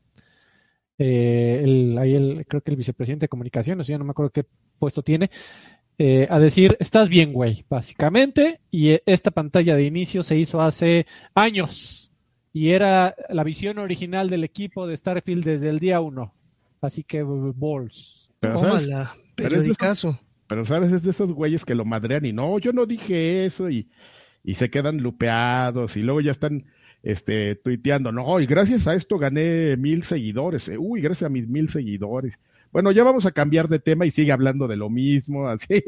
Eh, 0.98 1.96
ahí 1.98 2.14
el, 2.14 2.46
creo 2.48 2.62
que 2.62 2.70
el 2.70 2.76
vicepresidente 2.78 3.24
de 3.24 3.28
comunicaciones, 3.28 3.86
ya 3.86 3.98
no 3.98 4.04
me 4.04 4.12
acuerdo 4.12 4.32
qué 4.32 4.46
puesto 4.78 5.02
tiene, 5.02 5.30
eh, 5.98 6.26
a 6.30 6.38
decir, 6.38 6.76
estás 6.80 7.08
bien, 7.08 7.32
güey, 7.32 7.64
básicamente, 7.68 8.60
y 8.70 8.90
eh, 8.90 9.02
esta 9.04 9.32
pantalla 9.32 9.76
de 9.76 9.84
inicio 9.84 10.22
se 10.22 10.36
hizo 10.36 10.60
hace 10.60 11.06
años, 11.34 12.07
y 12.52 12.70
era 12.70 13.14
la 13.28 13.44
visión 13.44 13.78
original 13.78 14.30
del 14.30 14.44
equipo 14.44 14.86
de 14.86 14.96
Starfield 14.96 15.44
desde 15.44 15.68
el 15.68 15.78
día 15.78 16.00
uno. 16.00 16.34
Así 16.80 17.04
que, 17.04 17.22
balls. 17.22 18.30
Pero, 18.40 18.58
¿sabes? 18.60 18.88
periodicazo. 19.34 20.18
Pero, 20.46 20.64
¿sabes? 20.64 20.92
Es 20.92 21.02
de 21.02 21.10
esos 21.10 21.32
güeyes 21.32 21.64
que 21.64 21.74
lo 21.74 21.84
madrean 21.84 22.24
y 22.24 22.32
no, 22.32 22.58
yo 22.58 22.72
no 22.72 22.86
dije 22.86 23.44
eso, 23.44 23.68
y, 23.68 23.88
y 24.42 24.54
se 24.54 24.70
quedan 24.70 24.98
lupeados, 24.98 25.96
y 25.96 26.02
luego 26.02 26.20
ya 26.20 26.32
están 26.32 26.64
este, 27.02 27.54
tuiteando, 27.56 28.12
no, 28.12 28.40
y 28.40 28.46
gracias 28.46 28.86
a 28.86 28.94
esto 28.94 29.18
gané 29.18 29.76
mil 29.76 30.04
seguidores, 30.04 30.68
eh, 30.68 30.78
uy, 30.78 31.00
gracias 31.00 31.26
a 31.26 31.32
mis 31.32 31.48
mil 31.48 31.68
seguidores. 31.68 32.34
Bueno, 32.72 32.92
ya 32.92 33.04
vamos 33.04 33.26
a 33.26 33.32
cambiar 33.32 33.68
de 33.68 33.78
tema 33.78 34.06
y 34.06 34.10
sigue 34.10 34.32
hablando 34.32 34.66
de 34.68 34.76
lo 34.76 34.88
mismo, 34.88 35.48
así. 35.48 35.82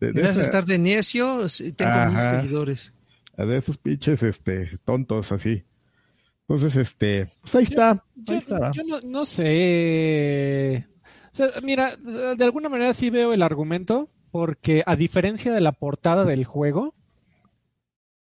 gracias 0.00 0.38
a 0.38 0.42
estar 0.42 0.64
de 0.64 0.78
necio, 0.78 1.46
tengo 1.76 2.06
mil 2.06 2.20
seguidores. 2.20 2.92
De 3.44 3.56
esos 3.56 3.78
pinches, 3.78 4.22
este, 4.22 4.78
tontos, 4.84 5.32
así. 5.32 5.64
Entonces, 6.42 6.76
este, 6.76 7.30
pues 7.40 7.54
ahí 7.54 7.64
está. 7.64 8.04
Yo, 8.16 8.34
está. 8.36 8.70
yo 8.72 8.82
no, 8.84 9.00
no, 9.00 9.24
sé. 9.24 10.86
O 11.32 11.34
sea, 11.34 11.48
mira, 11.62 11.96
de 11.96 12.44
alguna 12.44 12.68
manera 12.68 12.92
sí 12.92 13.08
veo 13.08 13.32
el 13.32 13.42
argumento, 13.42 14.08
porque 14.30 14.82
a 14.84 14.96
diferencia 14.96 15.52
de 15.52 15.60
la 15.60 15.72
portada 15.72 16.24
del 16.24 16.44
juego, 16.44 16.94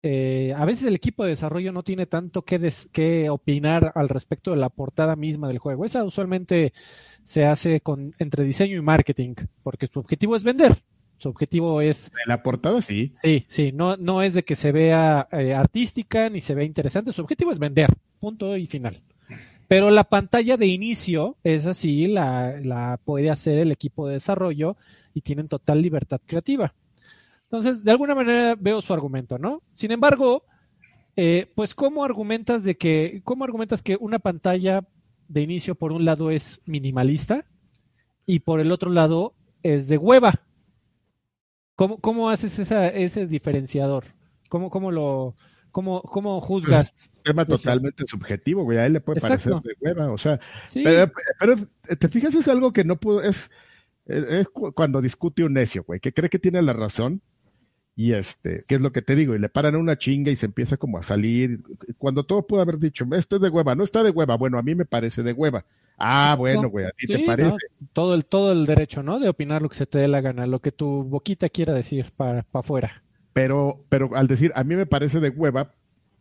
eh, 0.01 0.53
a 0.55 0.63
veces 0.63 0.85
el 0.85 0.95
equipo 0.95 1.23
de 1.23 1.31
desarrollo 1.31 1.71
no 1.73 1.83
tiene 1.83 2.05
tanto 2.05 2.43
que, 2.43 2.71
que, 2.91 3.29
opinar 3.29 3.91
al 3.95 4.07
respecto 4.07 4.51
de 4.51 4.57
la 4.57 4.69
portada 4.69 5.15
misma 5.15 5.47
del 5.47 5.59
juego. 5.59 5.83
Esa 5.83 6.03
usualmente 6.03 6.73
se 7.23 7.45
hace 7.45 7.81
con, 7.81 8.15
entre 8.17 8.45
diseño 8.45 8.77
y 8.77 8.81
marketing, 8.81 9.33
porque 9.61 9.87
su 9.87 9.99
objetivo 9.99 10.35
es 10.35 10.43
vender. 10.43 10.77
Su 11.19 11.29
objetivo 11.29 11.81
es... 11.81 12.11
La 12.25 12.41
portada 12.41 12.81
sí. 12.81 13.13
Sí, 13.21 13.45
sí, 13.47 13.71
no, 13.71 13.97
no 13.97 14.21
es 14.23 14.33
de 14.33 14.43
que 14.43 14.55
se 14.55 14.71
vea 14.71 15.27
eh, 15.31 15.53
artística 15.53 16.29
ni 16.29 16.41
se 16.41 16.55
vea 16.55 16.65
interesante, 16.65 17.11
su 17.11 17.21
objetivo 17.21 17.51
es 17.51 17.59
vender, 17.59 17.89
punto 18.19 18.57
y 18.57 18.65
final. 18.65 19.01
Pero 19.67 19.91
la 19.91 20.05
pantalla 20.05 20.57
de 20.57 20.65
inicio 20.65 21.37
es 21.43 21.67
así, 21.67 22.07
la, 22.07 22.59
la 22.63 22.99
puede 23.03 23.29
hacer 23.29 23.59
el 23.59 23.71
equipo 23.71 24.07
de 24.07 24.15
desarrollo 24.15 24.77
y 25.13 25.21
tienen 25.21 25.47
total 25.47 25.81
libertad 25.81 26.19
creativa. 26.25 26.73
Entonces, 27.43 27.83
de 27.83 27.91
alguna 27.91 28.15
manera 28.15 28.55
veo 28.59 28.81
su 28.81 28.93
argumento, 28.93 29.37
¿no? 29.37 29.61
Sin 29.73 29.91
embargo, 29.91 30.43
eh, 31.15 31.51
pues, 31.53 31.75
¿cómo 31.75 32.05
argumentas 32.05 32.63
de 32.63 32.77
que, 32.77 33.21
cómo 33.23 33.43
argumentas 33.43 33.83
que 33.83 33.97
una 33.99 34.19
pantalla 34.19 34.87
de 35.27 35.41
inicio 35.41 35.75
por 35.75 35.91
un 35.91 36.05
lado 36.05 36.31
es 36.31 36.61
minimalista 36.65 37.45
y 38.25 38.39
por 38.39 38.59
el 38.59 38.71
otro 38.71 38.89
lado 38.89 39.33
es 39.61 39.87
de 39.87 39.97
hueva? 39.97 40.41
¿Cómo, 41.79 41.97
cómo 42.01 42.29
haces 42.29 42.59
esa, 42.59 42.89
ese 42.89 43.25
diferenciador? 43.25 44.03
¿Cómo, 44.49 44.69
cómo 44.69 44.91
lo, 44.91 45.37
cómo, 45.71 46.01
cómo 46.01 46.41
juzgas? 46.41 46.91
Es 46.91 47.11
un 47.15 47.23
tema 47.23 47.45
totalmente 47.45 48.03
subjetivo, 48.05 48.65
güey. 48.65 48.79
A 48.79 48.85
él 48.85 48.91
le 48.91 48.99
puede 48.99 49.21
parecer 49.21 49.53
de 49.53 49.75
hueva, 49.79 50.11
o 50.11 50.17
sea, 50.17 50.41
pero, 50.73 51.09
pero, 51.39 51.55
te 51.97 52.09
fijas 52.09 52.35
es 52.35 52.49
algo 52.49 52.73
que 52.73 52.83
no 52.83 52.97
puedo, 52.97 53.21
es, 53.21 53.49
es 54.07 54.49
cuando 54.49 55.01
discute 55.01 55.45
un 55.45 55.53
necio, 55.53 55.85
güey, 55.85 56.01
que 56.01 56.11
cree 56.11 56.29
que 56.29 56.37
tiene 56.37 56.61
la 56.61 56.73
razón 56.73 57.21
y 57.95 58.11
este, 58.11 58.65
¿qué 58.67 58.75
es 58.75 58.81
lo 58.81 58.91
que 58.91 59.01
te 59.01 59.15
digo? 59.15 59.33
Y 59.33 59.39
le 59.39 59.47
paran 59.47 59.77
una 59.77 59.97
chinga 59.97 60.31
y 60.31 60.35
se 60.35 60.47
empieza 60.47 60.75
como 60.75 60.97
a 60.97 61.01
salir, 61.01 61.61
cuando 61.97 62.25
todo 62.25 62.45
pudo 62.45 62.59
haber 62.59 62.79
dicho, 62.79 63.05
esto 63.13 63.37
es 63.37 63.41
de 63.41 63.47
hueva, 63.47 63.75
no 63.75 63.85
está 63.85 64.03
de 64.03 64.09
hueva, 64.09 64.35
bueno, 64.35 64.59
a 64.59 64.63
mí 64.63 64.75
me 64.75 64.83
parece 64.83 65.23
de 65.23 65.31
hueva. 65.31 65.63
Ah, 65.99 66.35
bueno, 66.37 66.69
güey, 66.69 66.85
a 66.85 66.91
ti 66.91 67.07
te 67.07 67.19
parece. 67.25 67.57
todo, 67.93 68.15
el, 68.15 68.25
todo 68.25 68.51
el 68.51 68.65
derecho, 68.65 69.03
¿no? 69.03 69.19
De 69.19 69.29
opinar 69.29 69.61
lo 69.61 69.69
que 69.69 69.75
se 69.75 69.85
te 69.85 69.99
dé 69.99 70.07
la 70.07 70.21
gana, 70.21 70.47
lo 70.47 70.59
que 70.61 70.71
tu 70.71 71.03
boquita 71.03 71.49
quiera 71.49 71.73
decir 71.73 72.11
para, 72.15 72.43
para 72.43 72.61
afuera. 72.61 73.03
Pero, 73.33 73.85
pero 73.89 74.15
al 74.15 74.27
decir, 74.27 74.51
a 74.55 74.63
mí 74.63 74.75
me 74.75 74.85
parece 74.85 75.19
de 75.19 75.29
hueva, 75.29 75.73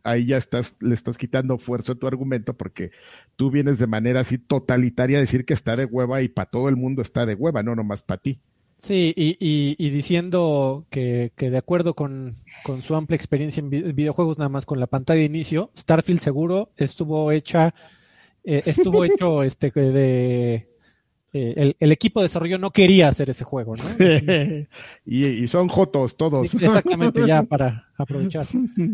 ahí 0.03 0.27
ya 0.27 0.37
estás, 0.37 0.75
le 0.81 0.95
estás 0.95 1.17
quitando 1.17 1.59
fuerza 1.59 1.93
a 1.93 1.95
tu 1.95 2.07
argumento 2.07 2.57
porque 2.57 2.91
tú 3.37 3.51
vienes 3.51 3.79
de 3.79 3.87
manera 3.87 4.21
así 4.21 4.39
totalitaria 4.39 5.19
a 5.19 5.21
decir 5.21 5.45
que 5.45 5.55
está 5.55 5.77
de 5.77 5.85
hueva 5.85 6.23
y 6.23 6.29
para 6.29 6.51
todo 6.51 6.69
el 6.69 6.77
mundo 6.77 7.03
está 7.03 7.27
de 7.27 7.35
hueva, 7.35 7.63
no 7.63 7.75
nomás 7.75 8.03
para 8.03 8.21
ti. 8.21 8.41
Sí, 8.81 9.13
y, 9.17 9.37
y, 9.41 9.91
diciendo 9.91 10.87
que, 10.89 11.33
que, 11.35 11.51
de 11.51 11.59
acuerdo 11.59 11.95
con, 11.95 12.37
con, 12.63 12.83
su 12.83 12.95
amplia 12.95 13.17
experiencia 13.17 13.61
en 13.61 13.71
videojuegos, 13.71 14.39
nada 14.39 14.49
más 14.49 14.67
con 14.67 14.79
la 14.79 14.87
pantalla 14.87 15.19
de 15.19 15.27
inicio, 15.27 15.73
Starfield 15.77 16.21
seguro 16.21 16.71
estuvo 16.77 17.33
hecha, 17.33 17.75
eh, 18.51 18.63
estuvo 18.65 19.05
hecho 19.05 19.43
este 19.43 19.71
de 19.71 20.69
eh, 21.31 21.75
el, 21.79 21.93
equipo 21.93 22.21
de 22.21 22.25
desarrollo 22.25 22.57
no 22.57 22.71
quería 22.71 23.09
hacer 23.09 23.29
ese 23.29 23.45
juego, 23.45 23.77
¿no? 23.77 23.85
y, 25.05 25.47
son 25.49 25.69
jotos 25.69 26.17
todos. 26.17 26.55
Exactamente, 26.55 27.27
ya 27.27 27.43
para 27.49 27.89
aprovechar. 27.99 28.47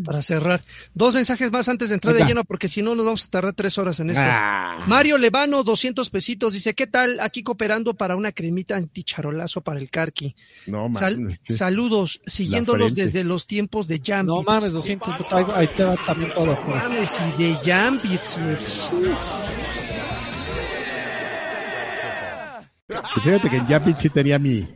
Para 0.04 0.20
cerrar. 0.20 0.60
Dos 0.94 1.14
mensajes 1.14 1.52
más 1.52 1.68
antes 1.68 1.90
de 1.90 1.94
entrar 1.94 2.12
de 2.14 2.24
lleno, 2.24 2.42
porque 2.42 2.66
si 2.66 2.82
no 2.82 2.96
nos 2.96 3.04
vamos 3.04 3.24
a 3.26 3.30
tardar 3.30 3.52
tres 3.52 3.78
horas 3.78 4.00
en 4.00 4.10
esto. 4.10 4.24
Ah. 4.24 4.84
Mario 4.88 5.16
Levano, 5.16 5.62
200 5.62 6.10
pesitos, 6.10 6.54
dice, 6.54 6.74
¿qué 6.74 6.88
tal? 6.88 7.20
Aquí 7.20 7.44
cooperando 7.44 7.94
para 7.94 8.16
una 8.16 8.32
cremita 8.32 8.76
anticharolazo 8.76 9.60
para 9.60 9.78
el 9.78 9.88
carqui. 9.88 10.34
No, 10.66 10.88
mames. 10.88 11.38
saludos, 11.46 12.20
siguiéndolos 12.26 12.96
desde 12.96 13.22
los 13.22 13.46
tiempos 13.46 13.86
de 13.86 14.00
Jambits. 14.04 14.26
No 14.26 14.42
mames, 14.42 14.72
200, 14.72 15.32
ahí 15.54 15.68
te 15.68 15.84
va 15.84 15.94
también 16.04 16.32
todo. 16.34 16.46
No 16.46 16.56
mames, 16.66 17.20
y 17.38 17.42
de 17.42 17.54
Jambits, 17.62 18.40
fíjate 22.88 23.50
que 23.50 23.56
en 23.56 23.66
Jumping 23.66 23.96
sí 23.96 24.10
tenía 24.10 24.38
mi, 24.38 24.68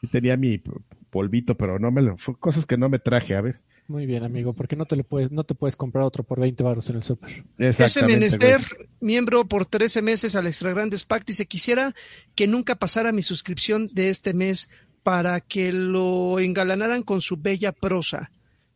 sí 0.00 0.06
tenía 0.10 0.36
mi 0.36 0.62
polvito, 1.10 1.56
pero 1.56 1.78
no 1.78 1.90
me 1.90 2.02
lo, 2.02 2.16
fue 2.18 2.38
cosas 2.38 2.66
que 2.66 2.76
no 2.76 2.88
me 2.88 2.98
traje, 2.98 3.36
a 3.36 3.40
ver. 3.40 3.60
Muy 3.86 4.06
bien, 4.06 4.24
amigo, 4.24 4.54
porque 4.54 4.76
no 4.76 4.86
te 4.86 4.96
le 4.96 5.04
puedes, 5.04 5.30
no 5.30 5.44
te 5.44 5.54
puedes 5.54 5.76
comprar 5.76 6.04
otro 6.04 6.24
por 6.24 6.40
20 6.40 6.62
baros 6.62 6.88
en 6.88 6.96
el 6.96 7.02
super. 7.02 7.44
Ese 7.58 8.02
menester, 8.02 8.60
miembro 9.00 9.44
por 9.46 9.66
13 9.66 10.00
meses 10.00 10.36
al 10.36 10.46
Extra 10.46 10.72
Grandes 10.72 11.04
Pact, 11.04 11.28
dice, 11.28 11.44
quisiera 11.44 11.94
que 12.34 12.46
nunca 12.46 12.76
pasara 12.76 13.12
mi 13.12 13.20
suscripción 13.20 13.88
de 13.92 14.08
este 14.08 14.32
mes 14.32 14.70
para 15.02 15.40
que 15.40 15.70
lo 15.70 16.40
engalanaran 16.40 17.02
con 17.02 17.20
su 17.20 17.36
bella 17.36 17.72
prosa. 17.72 18.30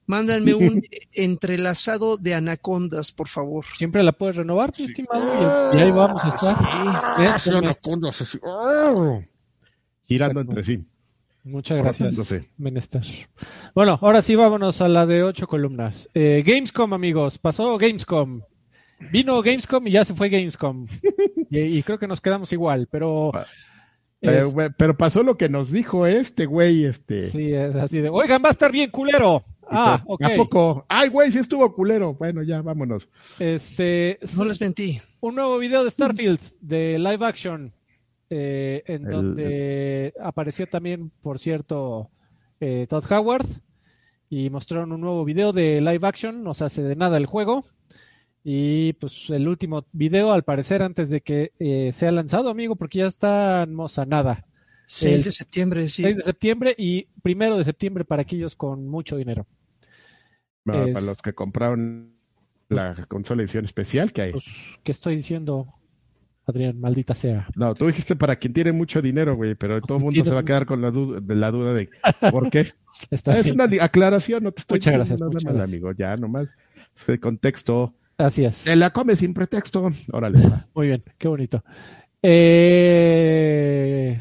Mándanme 0.09 0.55
un 0.55 0.83
entrelazado 1.13 2.17
de 2.17 2.35
anacondas, 2.35 3.13
por 3.13 3.29
favor. 3.29 3.63
Siempre 3.77 4.03
la 4.03 4.13
puedes 4.13 4.37
renovar, 4.37 4.73
mi 4.79 4.87
estimado, 4.87 5.75
y, 5.75 5.79
ahí 5.79 5.91
vamos 5.91 6.25
a 6.25 6.29
estar. 6.29 6.57
Ah, 6.59 7.39
sí. 7.39 7.51
anacondas 7.51 8.19
así. 8.23 8.39
¡oh! 8.43 9.23
Girando 10.07 10.41
entre 10.41 10.65
sí. 10.65 10.83
Muchas 11.45 11.77
gracias, 11.77 12.51
Menester. 12.57 13.03
Bueno, 13.75 13.99
ahora 14.01 14.23
sí 14.23 14.35
vámonos 14.35 14.81
a 14.81 14.89
la 14.89 15.05
de 15.05 15.23
ocho 15.23 15.47
columnas. 15.47 16.09
Eh, 16.15 16.43
Gamescom, 16.45 16.95
amigos. 16.95 17.39
Pasó 17.39 17.77
Gamescom. 17.77 18.41
Vino 19.13 19.43
Gamescom 19.43 19.87
y 19.89 19.91
ya 19.91 20.07
se 20.07 20.15
fue 20.15 20.31
Gamescom. 20.31 20.87
y, 21.51 21.83
creo 21.83 21.99
que 21.99 22.09
nos 22.09 22.23
quedamos 22.23 22.51
igual, 22.55 22.89
pero... 22.91 23.31
Ah, 23.35 23.47
eh, 24.23 24.43
pero 24.79 24.97
pasó 24.97 25.23
lo 25.23 25.37
que 25.37 25.51
nos 25.51 25.71
dijo 25.71 26.07
este 26.07 26.47
güey, 26.47 26.85
este. 26.85 27.29
Sí, 27.29 27.53
es 27.53 27.77
así 27.77 28.01
de, 28.01 28.09
oigan, 28.09 28.43
va 28.43 28.49
a 28.49 28.53
estar 28.53 28.73
bien 28.73 28.91
culero. 28.91 29.45
Ah, 29.71 30.03
ok. 30.07 30.23
¿A 30.23 30.37
poco? 30.37 30.87
Ay, 30.89 31.09
güey, 31.09 31.31
sí 31.31 31.39
estuvo 31.39 31.73
culero. 31.75 32.15
Bueno, 32.15 32.43
ya, 32.43 32.63
vámonos. 32.63 33.09
Este. 33.39 34.19
No 34.37 34.45
les 34.45 34.61
mentí. 34.61 35.01
Un 35.21 35.35
nuevo 35.35 35.59
video 35.59 35.85
de 35.85 35.91
Starfield 35.91 36.41
de 36.61 36.99
live 36.99 37.25
action. 37.25 37.73
Eh, 38.31 38.83
en 38.87 39.05
donde 39.05 40.13
apareció 40.23 40.67
también, 40.67 41.11
por 41.23 41.39
cierto, 41.39 42.11
eh, 42.61 42.87
Todd 42.89 43.05
Howard. 43.11 43.47
Y 44.31 44.51
mostraron 44.51 44.93
un 44.93 45.01
nuevo 45.01 45.25
video 45.25 45.53
de 45.53 45.81
live 45.81 46.07
action. 46.07 46.43
No 46.43 46.55
se 46.55 46.65
hace 46.65 46.83
de 46.83 46.97
nada 46.97 47.17
el 47.17 47.27
juego. 47.27 47.65
Y 48.45 48.95
pues 48.95 49.29
el 49.31 49.49
último 49.49 49.85
video, 49.93 50.33
al 50.33 50.45
parecer, 50.45 50.83
antes 50.83 51.11
de 51.11 51.21
que 51.21 51.53
eh, 51.59 51.91
sea 51.93 52.11
lanzado, 52.13 52.49
amigo, 52.49 52.77
porque 52.77 53.01
ya 53.01 53.07
estamos 53.07 53.99
a 53.99 54.07
nada. 54.07 54.47
6 54.87 55.25
de 55.27 55.31
septiembre, 55.33 55.89
sí. 55.89 56.03
6 56.03 56.17
de 56.17 56.23
septiembre 56.23 56.75
y 56.79 57.09
primero 57.21 57.59
de 57.59 57.65
septiembre 57.65 58.07
para 58.07 58.23
aquellos 58.23 58.57
con 58.57 58.89
mucho 58.89 59.17
dinero. 59.17 59.47
Para 60.73 61.01
los 61.01 61.17
que 61.17 61.33
compraron 61.33 62.13
la 62.69 63.07
consola 63.07 63.43
edición 63.43 63.65
especial 63.65 64.13
que 64.13 64.23
hay. 64.23 64.33
Pues, 64.33 64.45
¿Qué 64.83 64.93
estoy 64.93 65.17
diciendo, 65.17 65.75
Adrián? 66.47 66.79
Maldita 66.81 67.15
sea. 67.15 67.49
No, 67.57 67.75
tú 67.75 67.87
dijiste 67.87 68.17
para 68.17 68.37
quien 68.37 68.53
tiene 68.53 68.73
mucho 68.73 69.01
dinero, 69.03 69.37
güey, 69.37 69.55
pero 69.55 69.81
todo 69.81 69.99
el 69.99 70.05
mundo 70.05 70.25
se 70.25 70.31
va 70.31 70.41
a 70.41 70.45
quedar 70.45 70.67
con 70.67 70.83
la, 70.83 70.91
duda 70.91 71.21
de, 71.21 71.35
la 71.35 71.51
duda 71.51 71.73
de 71.73 71.89
por 72.31 72.51
qué. 72.51 72.73
es 73.11 73.53
una 73.53 73.65
aclaración, 73.81 74.45
no 74.45 74.53
te 74.53 74.61
estoy 74.61 74.77
muchas 74.77 74.95
gracias, 74.95 75.21
muchas 75.21 75.45
gracias. 75.45 75.69
amigo. 75.69 75.93
Ya, 75.93 76.17
nomás 76.17 76.55
ese 76.97 77.19
contexto. 77.19 77.95
Así 78.17 78.45
es. 78.45 78.57
Se 78.57 78.77
la 78.77 78.91
come 78.91 79.17
sin 79.17 79.33
pretexto. 79.33 79.91
Órale. 80.13 80.41
Muy 80.75 80.89
bien, 80.89 81.03
qué 81.17 81.29
bonito. 81.29 81.63
Eh... 82.23 84.21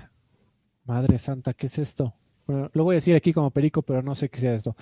Madre 0.85 1.19
santa, 1.19 1.53
¿qué 1.53 1.67
es 1.67 1.79
esto? 1.79 2.13
Bueno, 2.47 2.69
lo 2.73 2.85
voy 2.85 2.93
a 2.93 2.95
decir 2.95 3.15
aquí 3.15 3.33
como 3.33 3.51
perico, 3.51 3.81
pero 3.81 4.01
no 4.01 4.15
sé 4.15 4.29
qué 4.29 4.39
sea 4.39 4.55
esto. 4.55 4.75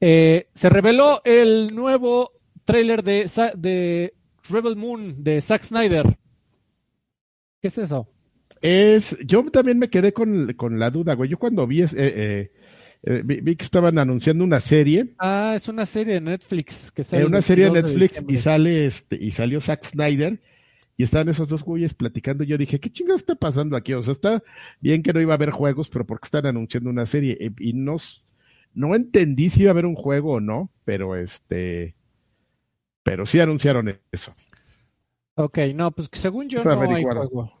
Eh, 0.00 0.48
se 0.54 0.68
reveló 0.70 1.20
el 1.24 1.74
nuevo 1.74 2.32
tráiler 2.64 3.02
de, 3.02 3.30
de 3.56 4.14
Rebel 4.48 4.76
Moon 4.76 5.22
de 5.22 5.40
Zack 5.40 5.62
Snyder. 5.62 6.16
¿Qué 7.60 7.68
es 7.68 7.78
eso? 7.78 8.08
Es, 8.62 9.16
yo 9.26 9.44
también 9.50 9.78
me 9.78 9.90
quedé 9.90 10.12
con, 10.12 10.54
la 10.78 10.90
duda, 10.90 11.14
güey. 11.14 11.28
Yo 11.28 11.38
cuando 11.38 11.66
vi, 11.66 11.82
eh, 11.82 12.50
eh, 13.02 13.22
vi, 13.24 13.56
que 13.56 13.64
estaban 13.64 13.98
anunciando 13.98 14.42
una 14.42 14.60
serie. 14.60 15.14
Ah, 15.18 15.52
es 15.56 15.68
una 15.68 15.84
serie 15.84 16.14
de 16.14 16.20
Netflix 16.22 16.90
que 16.90 17.04
sale. 17.04 17.26
una 17.26 17.42
serie 17.42 17.66
de 17.66 17.82
Netflix 17.82 18.24
y 18.26 18.38
sale 18.38 18.86
este 18.86 19.16
y 19.16 19.32
salió 19.32 19.60
Zack 19.60 19.84
Snyder 19.84 20.40
y 20.96 21.04
estaban 21.04 21.28
esos 21.28 21.48
dos 21.48 21.62
güeyes 21.62 21.94
platicando. 21.94 22.44
Y 22.44 22.48
yo 22.48 22.58
dije, 22.58 22.80
¿qué 22.80 22.90
chingados 22.90 23.22
está 23.22 23.34
pasando 23.34 23.76
aquí? 23.76 23.94
O 23.94 24.04
sea, 24.04 24.12
está 24.12 24.42
bien 24.80 25.02
que 25.02 25.12
no 25.12 25.20
iba 25.20 25.32
a 25.32 25.36
haber 25.36 25.50
juegos, 25.50 25.88
pero 25.88 26.06
porque 26.06 26.26
están 26.26 26.46
anunciando 26.46 26.90
una 26.90 27.06
serie 27.06 27.52
y 27.58 27.72
no 27.72 27.96
no 28.74 28.94
entendí 28.94 29.50
si 29.50 29.62
iba 29.62 29.70
a 29.70 29.72
haber 29.72 29.86
un 29.86 29.94
juego 29.94 30.34
o 30.34 30.40
no, 30.40 30.70
pero 30.84 31.16
este, 31.16 31.94
pero 33.02 33.26
sí 33.26 33.40
anunciaron 33.40 33.98
eso. 34.10 34.34
Ok, 35.34 35.58
no, 35.74 35.90
pues 35.90 36.08
según 36.12 36.48
yo 36.48 36.62
no 36.62 36.80
hay 36.80 37.02
juego. 37.02 37.60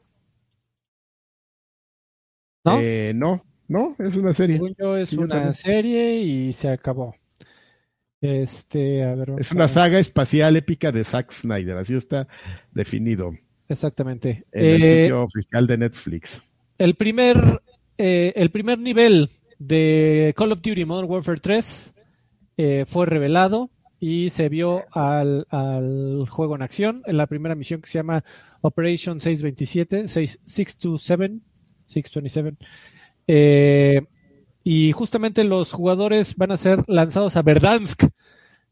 ¿No? 2.64 2.78
Eh, 2.78 3.12
no, 3.14 3.44
no, 3.68 3.90
es 3.98 4.16
una 4.16 4.34
serie. 4.34 4.56
Según 4.56 4.74
yo 4.78 4.96
es 4.96 5.12
una 5.14 5.52
serie 5.52 6.18
y 6.18 6.52
se 6.52 6.68
acabó. 6.68 7.14
Este, 8.22 9.04
a 9.04 9.16
ver. 9.16 9.34
Es 9.38 9.50
una 9.50 9.66
saga 9.66 9.98
espacial 9.98 10.56
épica 10.56 10.92
de 10.92 11.02
Zack 11.02 11.32
Snyder, 11.32 11.76
así 11.76 11.96
está 11.96 12.28
definido. 12.70 13.34
Exactamente. 13.68 14.44
En 14.52 14.64
el 14.64 14.82
eh, 14.84 15.02
sitio 15.02 15.24
oficial 15.24 15.66
de 15.66 15.76
Netflix. 15.76 16.40
El 16.78 16.94
primer, 16.94 17.60
eh, 17.98 18.32
el 18.36 18.50
primer 18.50 18.78
nivel 18.78 19.28
de 19.58 20.32
Call 20.36 20.52
of 20.52 20.62
Duty 20.62 20.84
Modern 20.84 21.10
Warfare 21.10 21.40
3 21.40 21.94
eh, 22.58 22.84
fue 22.86 23.06
revelado 23.06 23.70
y 23.98 24.30
se 24.30 24.48
vio 24.48 24.84
al, 24.92 25.44
juego 26.28 26.54
en 26.54 26.62
acción 26.62 27.02
en 27.06 27.16
la 27.16 27.26
primera 27.26 27.56
misión 27.56 27.80
que 27.80 27.90
se 27.90 27.98
llama 27.98 28.22
Operation 28.60 29.18
627, 29.18 30.06
627, 30.06 31.40
627. 31.86 32.56
Y 34.64 34.92
justamente 34.92 35.44
los 35.44 35.72
jugadores 35.72 36.36
van 36.36 36.52
a 36.52 36.56
ser 36.56 36.84
lanzados 36.86 37.36
a 37.36 37.42
Verdansk. 37.42 38.04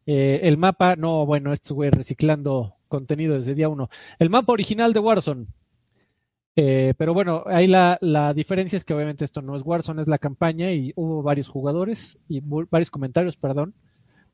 Eh, 0.07 0.40
el 0.44 0.57
mapa, 0.57 0.96
no, 0.96 1.26
bueno, 1.26 1.53
esto 1.53 1.74
voy 1.74 1.90
reciclando 1.90 2.76
contenido 2.88 3.35
desde 3.35 3.55
día 3.55 3.68
uno. 3.68 3.88
El 4.18 4.31
mapa 4.31 4.53
original 4.53 4.92
de 4.92 5.00
Warzone 5.00 5.46
eh, 6.57 6.94
pero 6.98 7.14
bueno, 7.14 7.44
ahí 7.46 7.66
la, 7.66 7.96
la, 8.00 8.35
diferencia 8.35 8.76
es 8.76 8.85
que 8.85 8.92
obviamente 8.92 9.24
esto 9.24 9.40
no 9.40 9.57
es 9.57 9.62
Warzone, 9.64 10.03
es 10.03 10.09
la 10.09 10.18
campaña 10.18 10.72
y 10.72 10.92
hubo 10.96 11.22
varios 11.22 11.48
jugadores 11.48 12.18
y 12.29 12.40
varios 12.42 12.90
comentarios, 12.90 13.37
perdón, 13.37 13.74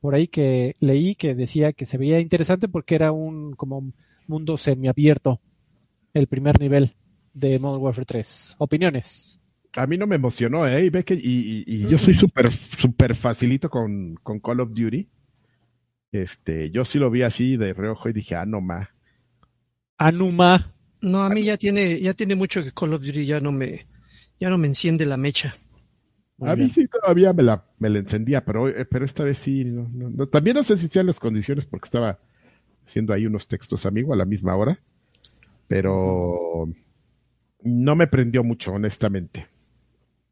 por 0.01 0.15
ahí 0.15 0.27
que 0.27 0.75
leí 0.79 1.15
que 1.15 1.35
decía 1.35 1.73
que 1.73 1.85
se 1.85 1.97
veía 1.97 2.19
interesante 2.19 2.67
porque 2.67 2.95
era 2.95 3.11
un 3.11 3.53
como 3.55 3.93
mundo 4.27 4.57
semiabierto 4.57 5.39
el 6.13 6.27
primer 6.27 6.59
nivel 6.59 6.95
de 7.33 7.59
Modern 7.59 7.83
Warfare 7.83 8.05
3. 8.05 8.55
Opiniones. 8.57 9.36
A 9.77 9.85
mí 9.85 9.97
no 9.97 10.07
me 10.07 10.15
emocionó, 10.15 10.67
¿eh? 10.67 10.85
Y, 10.85 10.89
ve 10.89 11.03
que, 11.05 11.13
y, 11.13 11.87
yo 11.87 11.97
soy 11.99 12.15
súper 12.15 12.51
super 12.51 13.15
facilito 13.15 13.69
con, 13.69 14.15
con 14.23 14.39
Call 14.39 14.59
of 14.59 14.73
Duty. 14.73 15.07
Este, 16.11 16.71
yo 16.71 16.83
sí 16.83 16.97
lo 16.97 17.11
vi 17.11 17.21
así 17.21 17.57
de 17.57 17.73
reojo 17.73 18.09
y 18.09 18.13
dije, 18.13 18.35
ah, 18.35 18.45
no 18.45 18.59
ma. 18.59 18.89
Anuma. 19.97 20.73
No, 20.99 21.23
a 21.23 21.29
mí 21.29 21.43
ya 21.43 21.57
tiene, 21.57 21.99
ya 22.01 22.15
tiene 22.15 22.35
mucho 22.35 22.63
que 22.63 22.71
Call 22.71 22.93
of 22.93 23.03
Duty 23.03 23.25
ya 23.27 23.39
no 23.39 23.51
me, 23.51 23.85
ya 24.39 24.49
no 24.49 24.57
me 24.57 24.65
enciende 24.65 25.05
la 25.05 25.15
mecha. 25.15 25.55
a 26.41 26.55
mí 26.55 26.69
sí 26.71 26.87
todavía 26.87 27.33
me 27.33 27.43
la, 27.43 27.63
me 27.77 27.89
la 27.89 27.99
encendía, 27.99 28.43
pero, 28.43 28.67
eh, 28.69 28.85
pero 28.85 29.05
esta 29.05 29.23
vez 29.23 29.37
sí. 29.37 29.63
también 30.31 30.55
no 30.55 30.63
sé 30.63 30.77
si 30.77 30.87
sean 30.87 31.05
las 31.05 31.19
condiciones 31.19 31.67
porque 31.67 31.85
estaba 31.85 32.19
haciendo 32.83 33.13
ahí 33.13 33.27
unos 33.27 33.47
textos 33.47 33.85
amigo 33.85 34.11
a 34.11 34.17
la 34.17 34.25
misma 34.25 34.55
hora, 34.55 34.79
pero 35.67 36.67
no 37.61 37.95
me 37.95 38.07
prendió 38.07 38.43
mucho, 38.43 38.73
honestamente. 38.73 39.47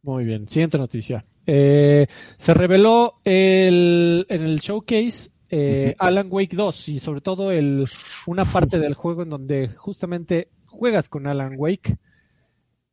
Muy 0.05 0.23
bien, 0.23 0.47
siguiente 0.47 0.77
noticia. 0.77 1.25
Eh, 1.47 2.05
se 2.37 2.53
reveló 2.53 3.21
el, 3.23 4.23
en 4.29 4.43
el 4.43 4.59
showcase 4.59 5.31
eh, 5.49 5.95
Alan 5.97 6.27
Wake 6.29 6.55
2 6.55 6.89
y 6.89 6.99
sobre 6.99 7.21
todo 7.21 7.51
el, 7.51 7.85
una 8.27 8.45
parte 8.45 8.77
del 8.77 8.93
juego 8.93 9.23
en 9.23 9.31
donde 9.31 9.69
justamente 9.69 10.49
juegas 10.67 11.09
con 11.09 11.25
Alan 11.25 11.55
Wake. 11.57 11.97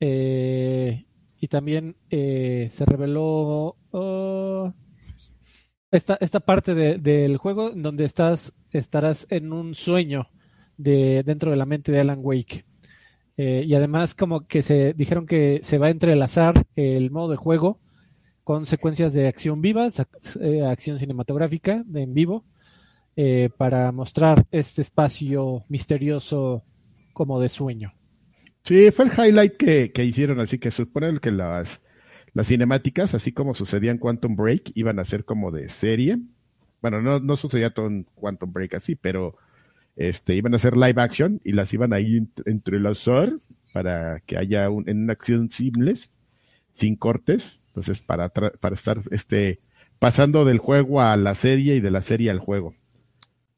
Eh, 0.00 1.04
y 1.38 1.48
también 1.48 1.96
se 2.08 2.84
reveló 2.86 3.76
oh, 3.90 4.72
esta, 5.90 6.16
esta 6.18 6.40
parte 6.40 6.74
del 6.74 7.36
juego 7.36 7.72
en 7.72 7.82
donde 7.82 8.06
estás, 8.06 8.54
estarás 8.70 9.26
en 9.28 9.52
un 9.52 9.74
sueño 9.74 10.30
de, 10.78 11.22
dentro 11.26 11.50
de 11.50 11.58
la 11.58 11.66
mente 11.66 11.92
de 11.92 12.00
Alan 12.00 12.20
Wake. 12.22 12.64
Y 13.36 13.74
además 13.74 14.14
como 14.14 14.46
que 14.46 14.62
se 14.62 14.92
dijeron 14.92 15.26
que 15.26 15.60
se 15.62 15.78
va 15.78 15.86
a 15.86 15.90
entrelazar 15.90 16.66
el 16.76 17.10
modo 17.10 17.30
de 17.30 17.36
juego 17.36 17.80
con 18.44 18.66
secuencias 18.66 19.12
de 19.12 19.28
acción 19.28 19.62
viva, 19.62 19.88
eh, 20.40 20.66
acción 20.66 20.98
cinematográfica 20.98 21.82
de 21.86 22.02
en 22.02 22.14
vivo, 22.14 22.44
eh, 23.16 23.50
para 23.56 23.92
mostrar 23.92 24.46
este 24.50 24.82
espacio 24.82 25.64
misterioso 25.68 26.64
como 27.12 27.40
de 27.40 27.48
sueño. 27.48 27.92
Sí, 28.64 28.90
fue 28.90 29.06
el 29.06 29.12
highlight 29.12 29.56
que, 29.56 30.04
hicieron, 30.04 30.40
así 30.40 30.58
que 30.58 30.70
supone 30.70 31.18
que 31.20 31.30
las, 31.30 31.80
las 32.32 32.46
cinemáticas, 32.46 33.14
así 33.14 33.32
como 33.32 33.54
sucedía 33.54 33.90
en 33.90 33.98
Quantum 33.98 34.36
Break, 34.36 34.72
iban 34.74 34.98
a 34.98 35.04
ser 35.04 35.24
como 35.24 35.50
de 35.50 35.68
serie. 35.68 36.18
Bueno, 36.80 37.00
no, 37.00 37.20
no 37.20 37.36
sucedía 37.36 37.70
todo 37.70 37.86
en 37.86 38.04
Quantum 38.14 38.52
Break 38.52 38.74
así, 38.74 38.96
pero 38.96 39.36
este, 39.96 40.34
iban 40.34 40.54
a 40.54 40.58
ser 40.58 40.76
live 40.76 41.00
action 41.00 41.40
y 41.44 41.52
las 41.52 41.72
iban 41.74 41.92
a 41.92 42.00
ir 42.00 42.28
entrelazar 42.46 43.32
para 43.72 44.20
que 44.20 44.36
haya 44.36 44.68
un, 44.70 44.88
en 44.88 45.04
una 45.04 45.12
acción 45.12 45.50
simples, 45.50 46.10
sin 46.72 46.96
cortes, 46.96 47.60
entonces, 47.68 48.02
para, 48.02 48.28
para 48.28 48.74
estar 48.74 48.98
este, 49.10 49.60
pasando 49.98 50.44
del 50.44 50.58
juego 50.58 51.00
a 51.00 51.16
la 51.16 51.34
serie 51.34 51.76
y 51.76 51.80
de 51.80 51.90
la 51.90 52.02
serie 52.02 52.30
al 52.30 52.38
juego. 52.38 52.74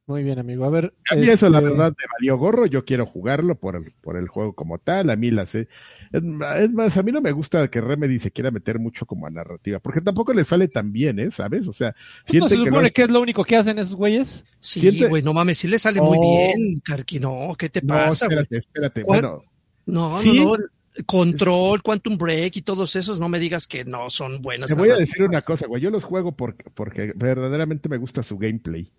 Muy 0.07 0.23
bien, 0.23 0.39
amigo. 0.39 0.65
A 0.65 0.71
ver. 0.71 0.93
A 1.11 1.17
mí 1.17 1.29
eso, 1.29 1.49
la 1.49 1.59
este, 1.59 1.71
verdad, 1.71 1.95
me 1.97 2.05
valió 2.19 2.37
gorro. 2.37 2.67
Yo 2.67 2.85
quiero 2.85 3.07
jugarlo 3.07 3.55
por 3.55 3.77
el, 3.77 3.93
por 4.03 4.17
el 4.17 4.29
juego 4.29 4.55
como 4.55 4.79
tal. 4.79 5.09
A 5.09 5.17
mí 5.17 5.31
la 5.31 5.47
sé. 5.47 5.69
Es, 6.13 6.23
más, 6.23 6.97
a 6.97 7.03
mí 7.03 7.11
no 7.11 7.21
me 7.21 7.33
gusta 7.33 7.69
que 7.69 7.81
Remedy 7.81 8.19
se 8.19 8.31
quiera 8.31 8.51
meter 8.51 8.79
mucho 8.79 9.07
como 9.07 9.27
a 9.27 9.31
narrativa, 9.31 9.81
porque 9.81 10.01
tampoco 10.01 10.33
le 10.33 10.45
sale 10.45 10.69
tan 10.69 10.93
bien, 10.93 11.19
¿eh? 11.19 11.31
¿Sabes? 11.33 11.67
O 11.67 11.73
sea, 11.73 11.97
¿No 12.33 12.49
se 12.49 12.57
supone 12.57 12.93
que, 12.93 13.03
es 13.03 13.11
lo 13.11 13.21
único 13.21 13.45
que 13.45 13.57
hacen 13.57 13.81
esos 13.81 13.97
güeyes? 13.97 14.45
Sí, 14.61 15.05
güey, 15.09 15.23
no 15.23 15.33
mames, 15.33 15.59
sí 15.59 15.67
le 15.67 15.77
sale 15.77 16.01
muy 16.01 16.19
bien, 16.21 16.81
Carqui, 16.85 17.19
no, 17.19 17.57
¿qué 17.59 17.69
te 17.69 17.83
pasa, 17.83 18.27
güey? 18.27 18.39
Espérate, 18.39 18.59
espérate, 18.59 19.03
bueno. 19.03 19.43
No, 19.87 20.23
no, 20.23 20.33
no. 20.33 20.57
Control, 21.05 21.83
Quantum 21.83 22.17
Break 22.17 22.59
y 22.59 22.63
todos 22.63 22.95
esos, 22.95 23.19
no 23.19 23.29
me 23.29 23.41
digas 23.41 23.67
que 23.67 23.85
no 23.85 24.09
son 24.09 24.41
buenos. 24.41 24.69
Te 24.69 24.75
voy 24.75 24.91
a 24.91 24.97
decir 24.97 25.25
una 25.25 25.43
cosa, 25.43 25.67
güey. 25.67 25.83
Yo 25.83 25.91
los 25.91 26.05
juego 26.05 26.31
porque, 26.31 26.71
porque 26.73 27.13
verdaderamente 27.17 27.89
me 27.89 27.97
gusta 27.97 28.23
su 28.23 28.39
gameplay. 28.39 28.93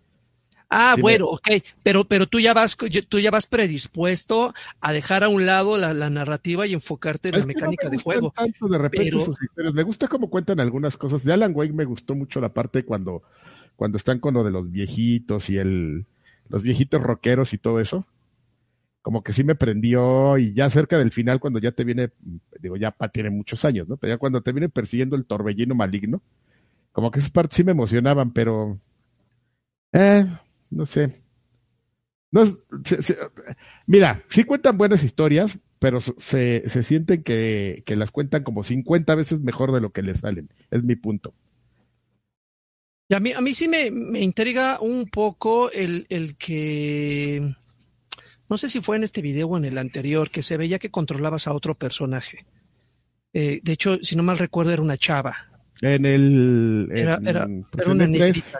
Ah, 0.70 0.96
bueno, 1.00 1.28
ok, 1.28 1.48
pero, 1.84 2.06
pero 2.06 2.26
tú 2.26 2.40
ya 2.40 2.54
vas, 2.54 2.76
tú 3.08 3.20
ya 3.20 3.32
vas 3.32 3.48
predispuesto 3.48 4.54
a 4.82 4.94
dejar 4.94 5.24
a 5.24 5.30
un 5.30 5.46
lado 5.46 5.78
la, 5.78 5.94
narrativa 6.10 6.66
y 6.66 6.74
enfocarte 6.74 7.30
en 7.30 7.40
la 7.40 7.46
mecánica 7.46 7.90
de 7.90 7.98
juego. 7.98 8.34
Tanto 8.36 8.68
de 8.68 8.78
repente 8.78 9.12
sus 9.12 9.42
historias. 9.42 9.74
Me 9.74 9.84
gusta 9.84 10.08
cómo 10.08 10.30
cuentan 10.30 10.60
algunas 10.60 10.98
cosas. 10.98 11.24
De 11.24 11.34
Alan 11.34 11.54
Wake 11.56 11.74
me 11.74 11.86
gustó 11.86 12.16
mucho 12.16 12.42
la 12.42 12.50
parte 12.50 12.84
cuando, 12.84 13.24
cuando 13.76 13.98
están 13.98 14.20
con 14.20 14.34
lo 14.34 14.44
de 14.44 14.52
los 14.52 14.72
viejitos 14.72 15.50
y 15.50 15.58
el, 15.58 16.06
los 16.50 16.64
viejitos 16.64 17.02
rockeros 17.02 17.54
y 17.54 17.58
todo 17.58 17.80
eso 17.80 18.06
como 19.06 19.22
que 19.22 19.34
sí 19.34 19.44
me 19.44 19.54
prendió 19.54 20.36
y 20.40 20.56
ya 20.56 20.68
cerca 20.68 20.98
del 20.98 21.12
final 21.12 21.40
cuando 21.40 21.60
ya 21.60 21.72
te 21.72 21.84
viene, 21.84 22.10
digo, 22.60 22.76
ya 22.76 22.90
tiene 23.14 23.30
muchos 23.30 23.64
años, 23.64 23.88
¿no? 23.88 23.98
Pero 23.98 24.16
ya 24.16 24.18
cuando 24.18 24.42
te 24.42 24.52
viene 24.52 24.68
persiguiendo 24.68 25.16
el 25.16 25.28
torbellino 25.28 25.76
maligno, 25.76 26.24
como 26.92 27.12
que 27.12 27.20
esas 27.20 27.30
partes 27.30 27.58
sí 27.58 27.64
me 27.64 27.74
emocionaban, 27.74 28.32
pero, 28.34 28.80
eh, 29.94 30.26
no 30.70 30.86
sé. 30.86 31.22
No, 32.32 32.44
mira, 33.88 34.24
sí 34.28 34.44
cuentan 34.44 34.78
buenas 34.78 35.04
historias, 35.04 35.58
pero 35.80 36.02
se, 36.02 36.64
se 36.68 36.84
sienten 36.84 37.24
que, 37.24 37.84
que, 37.86 37.96
las 37.96 38.12
cuentan 38.12 38.44
como 38.44 38.64
50 38.64 39.16
veces 39.16 39.40
mejor 39.40 39.72
de 39.72 39.82
lo 39.82 39.92
que 39.92 40.02
les 40.02 40.20
salen. 40.20 40.50
Es 40.72 40.84
mi 40.84 40.96
punto. 40.96 41.34
Y 43.08 43.14
a 43.14 43.20
mí, 43.20 43.32
a 43.32 43.42
mí 43.42 43.54
sí 43.54 43.68
me, 43.68 43.92
me 43.92 44.20
intriga 44.20 44.80
un 44.82 45.06
poco 45.08 45.72
el, 45.72 46.08
el 46.10 46.36
que 46.36 47.56
no 48.50 48.58
sé 48.58 48.70
si 48.70 48.82
fue 48.82 48.96
en 48.96 49.04
este 49.04 49.22
video 49.22 49.48
o 49.48 49.58
en 49.58 49.66
el 49.66 49.78
anterior, 49.78 50.30
que 50.30 50.42
se 50.42 50.58
veía 50.58 50.80
que 50.80 50.92
controlabas 50.92 51.48
a 51.48 51.54
otro 51.54 51.76
personaje. 51.76 52.46
Eh, 53.34 53.60
de 53.64 53.72
hecho, 53.72 53.98
si 54.02 54.16
no 54.16 54.24
mal 54.24 54.38
recuerdo, 54.38 54.72
era 54.72 54.82
una 54.82 54.98
chava. 54.98 55.36
En 55.82 56.06
el. 56.06 56.90
era, 56.94 57.20
era, 57.26 57.48
una 57.88 58.08
negrita. 58.08 58.60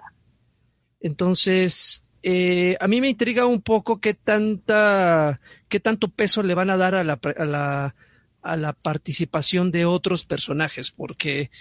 Entonces, 1.06 2.02
eh, 2.24 2.78
a 2.80 2.88
mí 2.88 3.00
me 3.00 3.10
intriga 3.10 3.46
un 3.46 3.62
poco 3.62 4.02
qué 4.02 4.16
tanta, 4.16 5.40
qué 5.70 5.80
tanto 5.80 6.08
peso 6.08 6.42
le 6.42 6.56
van 6.56 6.72
a 6.72 6.78
dar 6.78 6.96
a 6.96 7.04
la, 7.04 7.20
a 7.38 7.46
la, 7.46 7.96
a 8.42 8.58
la 8.58 8.74
participación 8.74 9.70
de 9.70 9.86
otros 9.86 10.26
personajes, 10.26 10.90
porque 10.90 11.52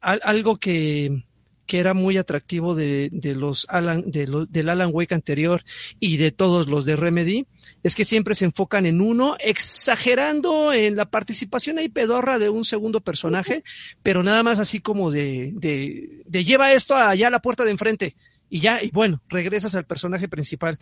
algo 0.00 0.56
que, 0.56 1.22
que 1.66 1.78
era 1.78 1.94
muy 1.94 2.16
atractivo 2.16 2.74
de, 2.74 3.10
de 3.12 3.36
los 3.36 3.64
Alan, 3.68 4.10
de 4.10 4.26
del 4.48 4.70
Alan 4.70 4.90
Wake 4.92 5.14
anterior 5.14 5.62
y 6.00 6.16
de 6.16 6.32
todos 6.32 6.66
los 6.66 6.84
de 6.84 6.96
Remedy, 6.96 7.46
es 7.84 7.94
que 7.94 8.04
siempre 8.04 8.34
se 8.34 8.46
enfocan 8.46 8.86
en 8.86 9.00
uno, 9.00 9.36
exagerando 9.38 10.72
en 10.72 10.96
la 10.96 11.04
participación 11.04 11.78
ahí 11.78 11.88
pedorra 11.88 12.40
de 12.40 12.48
un 12.48 12.64
segundo 12.64 13.00
personaje, 13.02 13.62
pero 14.02 14.24
nada 14.24 14.42
más 14.42 14.58
así 14.58 14.80
como 14.80 15.12
de, 15.12 15.52
de, 15.54 16.22
de 16.26 16.42
lleva 16.42 16.72
esto 16.72 16.96
allá 16.96 17.28
a 17.28 17.30
la 17.30 17.38
puerta 17.38 17.64
de 17.64 17.70
enfrente 17.70 18.16
y 18.50 18.60
ya, 18.60 18.82
y 18.82 18.90
bueno, 18.90 19.22
regresas 19.28 19.76
al 19.76 19.86
personaje 19.86 20.28
principal. 20.28 20.78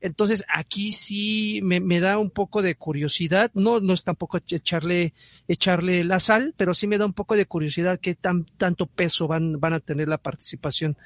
Entonces 0.00 0.44
aquí 0.48 0.92
sí 0.92 1.60
me, 1.64 1.80
me, 1.80 1.98
da 1.98 2.18
un 2.18 2.30
poco 2.30 2.62
de 2.62 2.76
curiosidad, 2.76 3.50
no, 3.54 3.80
no 3.80 3.92
es 3.92 4.04
tampoco 4.04 4.38
echarle, 4.38 5.12
echarle 5.48 6.04
la 6.04 6.20
sal, 6.20 6.54
pero 6.56 6.72
sí 6.72 6.86
me 6.86 6.98
da 6.98 7.04
un 7.04 7.12
poco 7.12 7.34
de 7.36 7.46
curiosidad 7.46 7.98
qué 8.00 8.14
tan, 8.14 8.44
tanto 8.44 8.86
peso 8.86 9.26
van, 9.26 9.58
van 9.58 9.72
a 9.72 9.80
tener 9.80 10.06
la 10.06 10.18
participación 10.18 10.96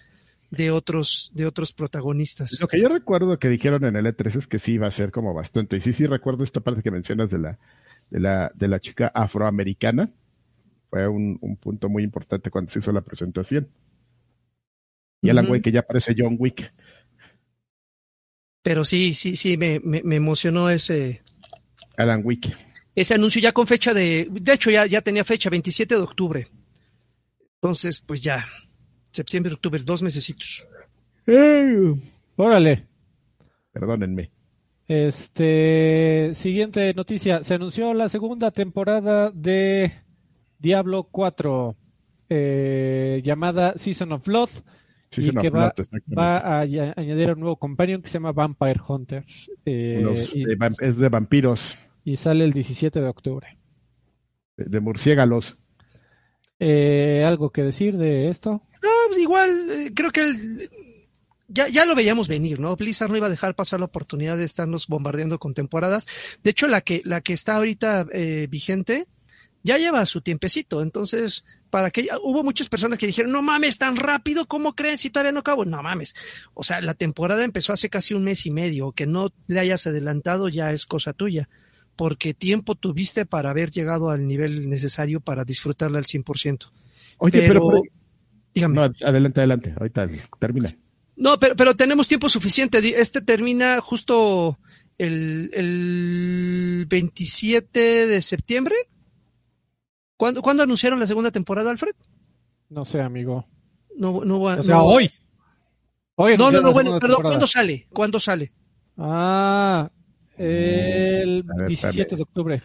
de 0.50 0.70
otros, 0.70 1.30
de 1.34 1.46
otros 1.46 1.72
protagonistas. 1.72 2.60
Lo 2.60 2.68
que 2.68 2.78
yo 2.78 2.88
recuerdo 2.88 3.38
que 3.38 3.48
dijeron 3.48 3.86
en 3.86 3.96
el 3.96 4.04
E3 4.04 4.36
es 4.36 4.46
que 4.46 4.58
sí 4.58 4.76
va 4.76 4.88
a 4.88 4.90
ser 4.90 5.10
como 5.10 5.32
bastante. 5.32 5.76
Y 5.76 5.80
sí, 5.80 5.94
sí 5.94 6.06
recuerdo 6.06 6.44
esta 6.44 6.60
parte 6.60 6.82
que 6.82 6.90
mencionas 6.90 7.30
de 7.30 7.38
la, 7.38 7.58
de 8.10 8.20
la, 8.20 8.52
de 8.54 8.68
la 8.68 8.78
chica 8.78 9.10
afroamericana. 9.14 10.10
Fue 10.90 11.08
un, 11.08 11.38
un 11.40 11.56
punto 11.56 11.88
muy 11.88 12.02
importante 12.02 12.50
cuando 12.50 12.70
se 12.70 12.80
hizo 12.80 12.92
la 12.92 13.00
presentación. 13.00 13.68
Y 15.22 15.30
Alan 15.30 15.48
uh 15.48 15.62
que 15.62 15.70
ya 15.70 15.82
parece 15.82 16.14
John 16.18 16.36
Wick. 16.38 16.72
Pero 18.62 18.84
sí, 18.84 19.14
sí, 19.14 19.36
sí, 19.36 19.56
me, 19.56 19.80
me, 19.80 20.16
emocionó 20.16 20.68
ese. 20.68 21.22
Alan 21.96 22.22
Wick. 22.24 22.56
Ese 22.94 23.14
anuncio 23.14 23.40
ya 23.40 23.52
con 23.52 23.66
fecha 23.66 23.94
de. 23.94 24.28
De 24.30 24.52
hecho, 24.52 24.70
ya, 24.70 24.86
ya 24.86 25.00
tenía 25.00 25.24
fecha, 25.24 25.48
27 25.48 25.94
de 25.94 26.00
octubre. 26.00 26.48
Entonces, 27.54 28.00
pues 28.00 28.20
ya. 28.20 28.44
Septiembre, 29.10 29.54
octubre, 29.54 29.80
dos 29.84 30.02
mesecitos. 30.02 30.66
órale. 32.36 32.86
Perdónenme. 33.72 34.30
Este. 34.88 36.32
Siguiente 36.34 36.92
noticia. 36.94 37.44
Se 37.44 37.54
anunció 37.54 37.94
la 37.94 38.08
segunda 38.08 38.50
temporada 38.50 39.30
de 39.30 39.92
Diablo 40.58 41.04
4. 41.04 41.76
Eh, 42.28 43.20
llamada 43.22 43.74
Season 43.76 44.12
of 44.12 44.26
Y 45.16 45.30
que 45.30 45.50
va, 45.50 46.38
a 46.38 46.60
añadir 46.60 47.32
un 47.32 47.40
nuevo 47.40 47.56
companion 47.56 48.00
que 48.00 48.08
se 48.08 48.14
llama 48.14 48.32
Vampire 48.32 48.80
Hunter. 48.86 49.24
Eh, 49.64 50.26
es 50.80 50.96
de 50.96 51.08
vampiros. 51.08 51.78
Y 52.04 52.16
sale 52.16 52.44
el 52.44 52.52
17 52.52 53.00
de 53.00 53.08
octubre. 53.08 53.58
De, 54.56 54.80
murciélagos. 54.80 55.58
Eh, 56.58 57.24
¿Algo 57.26 57.50
que 57.50 57.62
decir 57.62 57.96
de 57.98 58.28
esto? 58.28 58.62
No, 58.82 58.90
pues 59.08 59.20
igual, 59.20 59.70
eh, 59.70 59.92
creo 59.94 60.10
que 60.10 60.32
ya, 61.48 61.68
ya 61.68 61.84
lo 61.84 61.94
veíamos 61.94 62.28
venir, 62.28 62.58
¿no? 62.58 62.76
Blizzard 62.76 63.10
no 63.10 63.16
iba 63.16 63.26
a 63.26 63.30
dejar 63.30 63.54
pasar 63.54 63.80
la 63.80 63.86
oportunidad 63.86 64.36
de 64.36 64.44
estarnos 64.44 64.86
bombardeando 64.86 65.38
con 65.38 65.54
temporadas. 65.54 66.06
De 66.42 66.50
hecho, 66.50 66.68
la 66.68 66.80
que, 66.80 67.02
la 67.04 67.20
que 67.20 67.34
está 67.34 67.56
ahorita 67.56 68.06
vigente 68.48 69.06
ya 69.62 69.78
lleva 69.78 70.06
su 70.06 70.22
tiempecito. 70.22 70.82
Entonces, 70.82 71.44
para 71.72 71.90
que 71.90 72.06
hubo 72.22 72.44
muchas 72.44 72.68
personas 72.68 72.98
que 72.98 73.06
dijeron, 73.06 73.32
no 73.32 73.40
mames, 73.40 73.78
tan 73.78 73.96
rápido, 73.96 74.44
¿cómo 74.44 74.74
creen 74.74 74.98
si 74.98 75.08
todavía 75.08 75.32
no 75.32 75.40
acabo? 75.40 75.64
No 75.64 75.82
mames. 75.82 76.14
O 76.52 76.62
sea, 76.62 76.82
la 76.82 76.92
temporada 76.92 77.42
empezó 77.44 77.72
hace 77.72 77.88
casi 77.88 78.12
un 78.12 78.24
mes 78.24 78.44
y 78.44 78.50
medio, 78.50 78.92
que 78.92 79.06
no 79.06 79.32
le 79.46 79.58
hayas 79.58 79.86
adelantado 79.86 80.50
ya 80.50 80.70
es 80.72 80.84
cosa 80.84 81.14
tuya, 81.14 81.48
porque 81.96 82.34
tiempo 82.34 82.74
tuviste 82.74 83.24
para 83.24 83.48
haber 83.48 83.70
llegado 83.70 84.10
al 84.10 84.26
nivel 84.26 84.68
necesario 84.68 85.20
para 85.20 85.44
disfrutarla 85.46 85.96
al 85.96 86.04
100%. 86.04 86.68
Oye, 87.16 87.42
pero, 87.48 87.62
dígame. 88.54 88.74
No, 88.74 88.82
adelante, 88.82 89.40
adelante, 89.40 89.74
ahorita 89.74 90.10
termina. 90.38 90.76
No, 91.16 91.40
pero, 91.40 91.56
pero 91.56 91.74
tenemos 91.74 92.06
tiempo 92.06 92.28
suficiente. 92.28 93.00
Este 93.00 93.22
termina 93.22 93.80
justo 93.80 94.58
el, 94.98 95.50
el 95.54 96.84
27 96.86 98.08
de 98.08 98.20
septiembre. 98.20 98.74
¿Cuándo, 100.40 100.62
anunciaron 100.62 101.00
la 101.00 101.06
segunda 101.06 101.32
temporada, 101.32 101.72
Alfred? 101.72 101.94
No 102.68 102.84
sé, 102.84 103.00
amigo. 103.00 103.44
No, 103.96 104.24
no, 104.24 104.40
o 104.40 104.62
sea, 104.62 104.80
hoy. 104.80 105.10
hoy. 106.14 106.36
No, 106.36 106.52
no, 106.52 106.60
no, 106.60 106.72
bueno, 106.72 107.00
perdón, 107.00 107.22
¿cuándo 107.22 107.46
sale? 107.48 107.88
¿Cuándo 107.92 108.20
sale? 108.20 108.52
Ah, 108.96 109.90
el 110.36 111.44
17 111.66 112.14
de 112.14 112.22
octubre. 112.22 112.62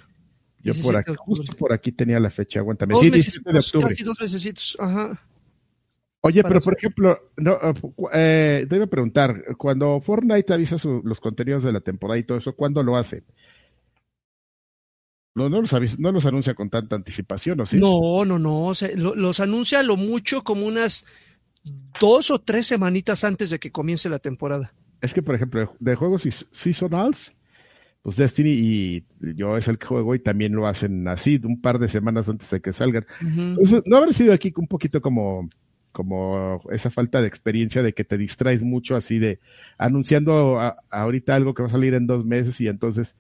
Yo 0.62 0.74
por 0.84 0.98
aquí, 0.98 1.14
justo 1.18 1.56
por 1.56 1.74
aquí 1.74 1.92
tenía 1.92 2.20
la 2.20 2.30
fecha, 2.30 2.60
aguántame. 2.60 2.94
Dos 2.94 3.04
sí, 3.04 3.10
meses, 3.10 3.42
de 3.44 3.58
octubre. 3.58 3.88
Casi 3.90 4.04
dos 4.04 4.22
meses, 4.22 4.78
ajá. 4.80 5.20
Oye, 6.22 6.44
pero 6.44 6.60
por 6.60 6.78
ejemplo, 6.78 7.32
no, 7.38 7.58
eh, 8.14 8.68
te 8.70 8.76
iba 8.76 8.86
a 8.86 8.90
preguntar, 8.90 9.56
cuando 9.58 10.00
Fortnite 10.02 10.54
avisa 10.54 10.76
los 11.04 11.20
contenidos 11.20 11.64
de 11.64 11.72
la 11.72 11.82
temporada 11.82 12.20
y 12.20 12.24
todo 12.24 12.38
eso, 12.38 12.54
¿cuándo 12.54 12.84
lo 12.84 12.98
hace? 12.98 13.24
No, 15.38 15.50
no, 15.50 15.62
los 15.62 16.00
no 16.00 16.12
los 16.12 16.26
anuncia 16.26 16.56
con 16.56 16.72
tanta 16.72 16.96
anticipación, 16.96 17.62
¿o 17.62 17.66
sí? 17.68 17.80
No, 17.80 18.26
no, 18.26 18.40
no. 18.40 18.72
los 18.96 19.40
anuncia 19.40 19.84
lo 19.84 19.96
mucho 19.96 20.44
como 20.44 20.66
unas 20.66 21.06
dos 22.02 22.32
o 22.32 22.40
tres 22.40 22.66
semanitas 22.66 23.24
antes 23.24 23.52
de 23.52 23.60
que 23.60 23.72
comience 23.72 24.10
la 24.10 24.18
temporada. 24.18 24.74
Es 25.00 25.14
que, 25.14 25.22
por 25.22 25.36
ejemplo, 25.36 25.76
de 25.80 25.94
juegos 25.94 26.28
seasonals, 26.52 27.36
pues 28.02 28.16
Destiny 28.16 28.50
y 28.50 29.04
yo 29.36 29.58
es 29.58 29.68
el 29.68 29.78
que 29.78 29.86
juego 29.86 30.16
y 30.16 30.20
también 30.20 30.54
lo 30.54 30.66
hacen 30.66 31.08
así, 31.08 31.40
un 31.44 31.62
par 31.62 31.78
de 31.78 31.88
semanas 31.88 32.28
antes 32.30 32.50
de 32.50 32.60
que 32.60 32.74
salgan. 32.74 33.06
no 33.86 33.98
haber 33.98 34.16
sido 34.16 34.34
aquí 34.34 34.52
un 34.58 34.68
poquito 34.68 35.02
como, 35.04 35.52
como 35.92 36.62
esa 36.72 36.90
falta 36.90 37.22
de 37.22 37.28
experiencia 37.28 37.84
de 37.84 37.94
que 37.94 38.04
te 38.04 38.18
distraes 38.18 38.64
mucho 38.64 38.96
así 38.96 39.20
de 39.20 39.40
anunciando 39.78 40.60
ahorita 40.90 41.36
algo 41.36 41.54
que 41.54 41.62
va 41.62 41.70
a 41.70 41.74
salir 41.74 41.94
en 41.94 42.08
dos 42.08 42.26
meses 42.26 42.60
y 42.60 42.68
entonces 42.68 43.14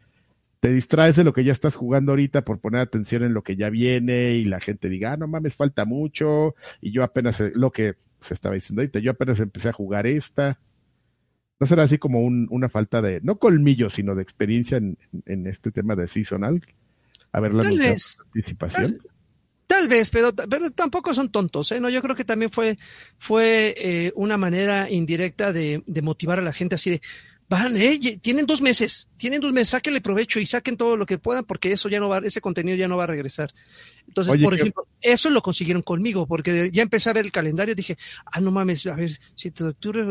te 0.59 0.69
distraes 0.69 1.15
de 1.15 1.23
lo 1.23 1.33
que 1.33 1.43
ya 1.43 1.53
estás 1.53 1.75
jugando 1.75 2.11
ahorita 2.11 2.43
por 2.43 2.59
poner 2.59 2.81
atención 2.81 3.23
en 3.23 3.33
lo 3.33 3.43
que 3.43 3.55
ya 3.55 3.69
viene 3.69 4.31
y 4.31 4.45
la 4.45 4.59
gente 4.59 4.89
diga, 4.89 5.13
ah, 5.13 5.17
no 5.17 5.27
mames, 5.27 5.55
falta 5.55 5.85
mucho 5.85 6.55
y 6.81 6.91
yo 6.91 7.03
apenas, 7.03 7.39
lo 7.53 7.71
que 7.71 7.95
se 8.21 8.33
estaba 8.33 8.55
diciendo 8.55 8.81
ahorita, 8.81 8.99
yo 8.99 9.11
apenas 9.11 9.39
empecé 9.39 9.69
a 9.69 9.73
jugar 9.73 10.07
esta. 10.07 10.59
¿No 11.59 11.65
será 11.65 11.83
así 11.83 11.97
como 11.97 12.21
una 12.21 12.69
falta 12.69 13.01
de, 13.01 13.19
no 13.23 13.39
colmillo, 13.39 13.89
sino 13.89 14.13
de 14.13 14.21
experiencia 14.21 14.77
en, 14.77 15.47
este 15.47 15.71
tema 15.71 15.95
de 15.95 16.05
seasonal? 16.05 16.61
A 17.31 17.39
ver 17.39 17.53
la 17.53 17.63
participación. 17.63 18.99
Tal, 19.65 19.87
vez, 19.87 20.11
pero, 20.11 20.33
pero 20.33 20.69
tampoco 20.71 21.13
son 21.13 21.29
tontos, 21.29 21.71
¿eh? 21.71 21.79
No, 21.79 21.89
yo 21.89 22.01
creo 22.01 22.15
que 22.15 22.23
también 22.23 22.51
fue, 22.51 22.77
fue 23.17 23.73
eh, 23.77 24.13
una 24.15 24.37
manera 24.37 24.89
indirecta 24.89 25.51
de, 25.51 25.83
de 25.85 26.01
motivar 26.01 26.39
a 26.39 26.43
la 26.43 26.53
gente 26.53 26.75
así 26.75 26.91
de, 26.91 27.01
van, 27.49 27.77
eh, 27.77 28.17
tienen 28.21 28.45
dos 28.45 28.61
meses, 28.61 29.09
tienen 29.17 29.39
dos 29.39 29.53
meses, 29.53 29.69
sáquenle 29.69 30.01
provecho 30.01 30.39
y 30.39 30.45
saquen 30.45 30.75
todo 30.75 30.97
lo 30.97 31.05
que 31.05 31.17
puedan 31.17 31.45
porque 31.45 31.71
eso 31.71 31.87
ya 31.87 31.99
no 31.99 32.09
va, 32.09 32.19
ese 32.19 32.41
contenido 32.41 32.75
ya 32.75 32.87
no 32.87 32.97
va 32.97 33.05
a 33.05 33.07
regresar. 33.07 33.49
Entonces, 34.07 34.41
por 34.41 34.53
ejemplo, 34.53 34.87
eso 35.01 35.29
lo 35.29 35.41
consiguieron 35.41 35.81
conmigo 35.81 36.27
porque 36.27 36.69
ya 36.71 36.81
empecé 36.81 37.09
a 37.09 37.13
ver 37.13 37.25
el 37.25 37.31
calendario 37.31 37.75
dije, 37.75 37.97
ah, 38.25 38.41
no 38.41 38.51
mames, 38.51 38.85
a 38.87 38.95
ver, 38.95 39.11
si 39.35 39.49
de 39.49 39.65
octubre, 39.65 40.03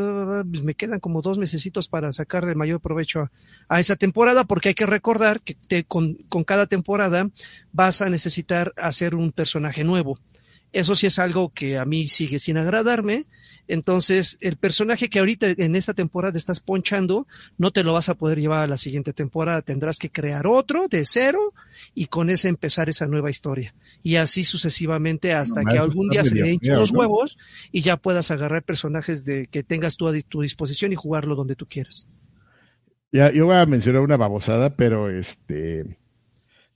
pues 0.51 0.63
me 0.63 0.75
quedan 0.75 1.01
como 1.01 1.23
dos 1.23 1.39
mesecitos 1.39 1.89
para 1.89 2.13
sacarle 2.13 2.55
mayor 2.55 2.81
provecho 2.81 3.31
a, 3.69 3.81
esa 3.81 3.97
temporada 3.97 4.45
porque 4.45 4.71
hay 4.71 4.75
que 4.75 4.87
recordar 4.87 5.41
que 5.41 5.85
con, 5.85 6.15
con 6.29 6.45
cada 6.45 6.67
temporada 6.67 7.31
vas 7.73 8.03
a 8.03 8.11
necesitar 8.11 8.73
hacer 8.77 9.15
un 9.15 9.33
personaje 9.33 9.85
nuevo. 9.85 10.19
Eso 10.73 10.95
sí 10.95 11.07
es 11.07 11.19
algo 11.19 11.51
que 11.55 11.79
a 11.79 11.85
mí 11.85 12.09
sigue 12.09 12.39
sin 12.39 12.59
agradarme. 12.59 13.25
Entonces, 13.69 14.39
el 14.41 14.57
personaje 14.57 15.09
que 15.09 15.19
ahorita 15.19 15.49
en 15.57 15.77
esta 15.77 15.95
temporada 15.95 16.39
estás 16.39 16.61
ponchando, 16.61 17.27
no 17.59 17.71
te 17.71 17.83
lo 17.83 17.93
vas 17.93 18.09
a 18.09 18.15
poder 18.15 18.41
llevar 18.41 18.63
a 18.63 18.67
la 18.67 18.77
siguiente 18.77 19.13
temporada. 19.13 19.63
Tendrás 19.63 19.99
que 19.99 20.11
crear 20.11 20.47
otro 20.47 20.89
de 20.89 21.05
cero 21.05 21.53
y 21.95 22.07
con 22.07 22.31
ese 22.31 22.49
empezar 22.49 22.89
esa 22.89 23.07
nueva 23.07 23.31
historia. 23.31 23.75
Y 24.03 24.17
así 24.17 24.45
sucesivamente 24.45 25.33
hasta 25.33 25.65
que 25.65 25.79
algún 25.79 26.09
día 26.09 26.25
se 26.25 26.35
le 26.35 26.53
hinchen 26.53 26.77
los 26.77 26.91
huevos 26.91 27.39
y 27.73 27.81
ya 27.81 27.97
puedas 27.97 28.31
agarrar 28.31 28.63
personajes 28.63 29.25
de 29.25 29.47
que 29.49 29.63
tengas 29.63 29.97
tú 29.97 30.09
a 30.09 30.13
tu 30.29 30.43
disposición 30.43 30.93
y 30.93 30.97
jugarlo 30.97 31.35
donde 31.35 31.57
tú 31.57 31.67
quieras. 31.67 32.07
Ya, 33.13 33.33
yo 33.33 33.47
voy 33.47 33.57
a 33.57 33.67
mencionar 33.67 34.03
una 34.03 34.17
babosada, 34.17 34.77
pero 34.77 35.11
este 35.11 35.97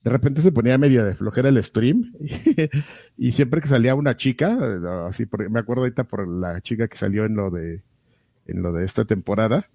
de 0.03 0.11
repente 0.11 0.41
se 0.41 0.53
ponía 0.53 0.79
medio 0.79 1.05
de 1.05 1.15
flojera 1.15 1.49
el 1.49 1.63
stream 1.63 2.13
y, 3.19 3.33
siempre 3.33 3.61
que 3.61 3.69
salía 3.69 3.95
una 3.95 4.17
chica, 4.17 4.59
así 5.07 5.27
me 5.51 5.61
acuerdo 5.61 5.83
ahorita 5.83 6.05
por 6.05 6.27
la 6.27 6.61
chica 6.63 6.89
que 6.89 6.97
salió 6.97 7.25
en 7.25 7.35
lo 7.35 7.51
de 7.51 7.83
en 8.47 8.63
lo 8.63 8.73
de 8.73 8.85
esta 8.85 9.05
temporada, 9.05 9.69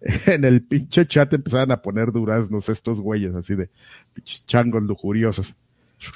en 0.26 0.44
el 0.44 0.62
pinche 0.62 1.06
chat 1.06 1.32
empezaban 1.32 1.72
a 1.72 1.82
poner 1.82 2.12
duraznos 2.12 2.68
estos 2.68 3.00
güeyes 3.00 3.34
así 3.34 3.54
de 3.54 3.70
changos 4.46 4.82
lujuriosos. 4.82 5.54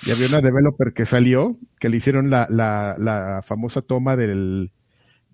Y 0.06 0.10
había 0.12 0.28
una 0.28 0.40
developer 0.40 0.94
que 0.94 1.04
salió, 1.04 1.58
que 1.78 1.90
le 1.90 1.98
hicieron 1.98 2.30
la, 2.30 2.46
la, 2.48 2.96
la 2.98 3.42
famosa 3.46 3.82
toma 3.82 4.16
del, 4.16 4.72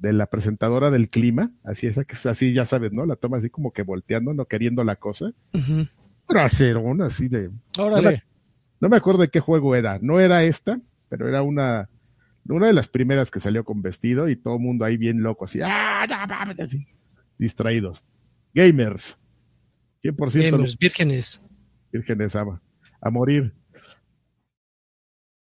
de 0.00 0.12
la 0.12 0.26
presentadora 0.26 0.90
del 0.90 1.08
clima, 1.08 1.52
así 1.62 1.86
esa 1.86 2.04
que 2.04 2.14
es 2.14 2.26
así, 2.26 2.52
ya 2.52 2.64
sabes, 2.64 2.92
¿no? 2.92 3.06
La 3.06 3.14
toma 3.14 3.36
así 3.36 3.48
como 3.48 3.72
que 3.72 3.82
volteando, 3.82 4.34
no 4.34 4.46
queriendo 4.46 4.82
la 4.82 4.96
cosa 4.96 5.32
traserón 6.30 7.02
así 7.02 7.28
de... 7.28 7.50
Órale. 7.78 8.24
No 8.80 8.88
me, 8.88 8.96
acuerdo 8.96 9.20
de 9.20 9.28
qué 9.28 9.40
juego 9.40 9.74
era. 9.76 9.98
No 10.00 10.20
era 10.20 10.42
esta, 10.42 10.80
pero 11.08 11.28
era 11.28 11.42
una, 11.42 11.90
una 12.48 12.68
de 12.68 12.72
las 12.72 12.88
primeras 12.88 13.30
que 13.30 13.40
salió 13.40 13.64
con 13.64 13.82
vestido 13.82 14.28
y 14.28 14.36
todo 14.36 14.54
el 14.54 14.60
mundo 14.60 14.84
ahí 14.84 14.96
bien 14.96 15.22
loco, 15.22 15.44
así, 15.44 15.60
¡ah, 15.62 16.06
no, 16.08 16.64
Así, 16.64 16.86
distraídos. 17.36 18.02
Gamers. 18.54 19.18
100%. 20.02 20.50
Gamers, 20.50 20.78
vírgenes. 20.78 21.42
Vírgenes 21.92 22.34
a, 22.36 22.44
a 23.00 23.10
morir. 23.10 23.52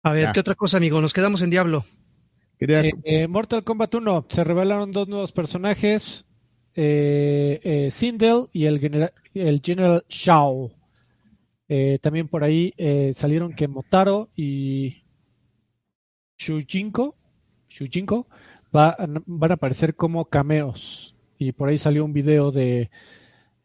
A 0.04 0.12
ver, 0.12 0.30
¿qué 0.32 0.40
otra 0.40 0.54
cosa, 0.54 0.76
amigo? 0.76 1.00
Nos 1.00 1.12
quedamos 1.12 1.42
en 1.42 1.50
Diablo. 1.50 1.84
Eh, 2.60 2.92
eh, 3.04 3.28
Mortal 3.28 3.64
Kombat 3.64 3.94
1. 3.94 4.26
Se 4.28 4.44
revelaron 4.44 4.92
dos 4.92 5.08
nuevos 5.08 5.32
personajes. 5.32 6.24
Eh, 6.78 7.58
eh, 7.64 7.90
Sindel 7.90 8.48
y 8.52 8.66
el, 8.66 8.78
general, 8.78 9.12
el 9.32 9.60
General 9.64 10.04
Shao. 10.08 10.70
Eh, 11.68 11.98
también 12.00 12.28
por 12.28 12.44
ahí 12.44 12.72
salieron 13.14 13.54
que 13.54 13.66
Motaro 13.66 14.28
y 14.36 15.02
Shujinko, 16.38 17.16
Shujinko 17.68 18.28
van 18.70 19.50
a 19.50 19.54
aparecer 19.54 19.96
como 19.96 20.26
cameos. 20.26 21.14
Y 21.38 21.52
por 21.52 21.70
ahí 21.70 21.78
salió 21.78 22.04
un 22.04 22.12
video 22.12 22.50
de 22.50 22.90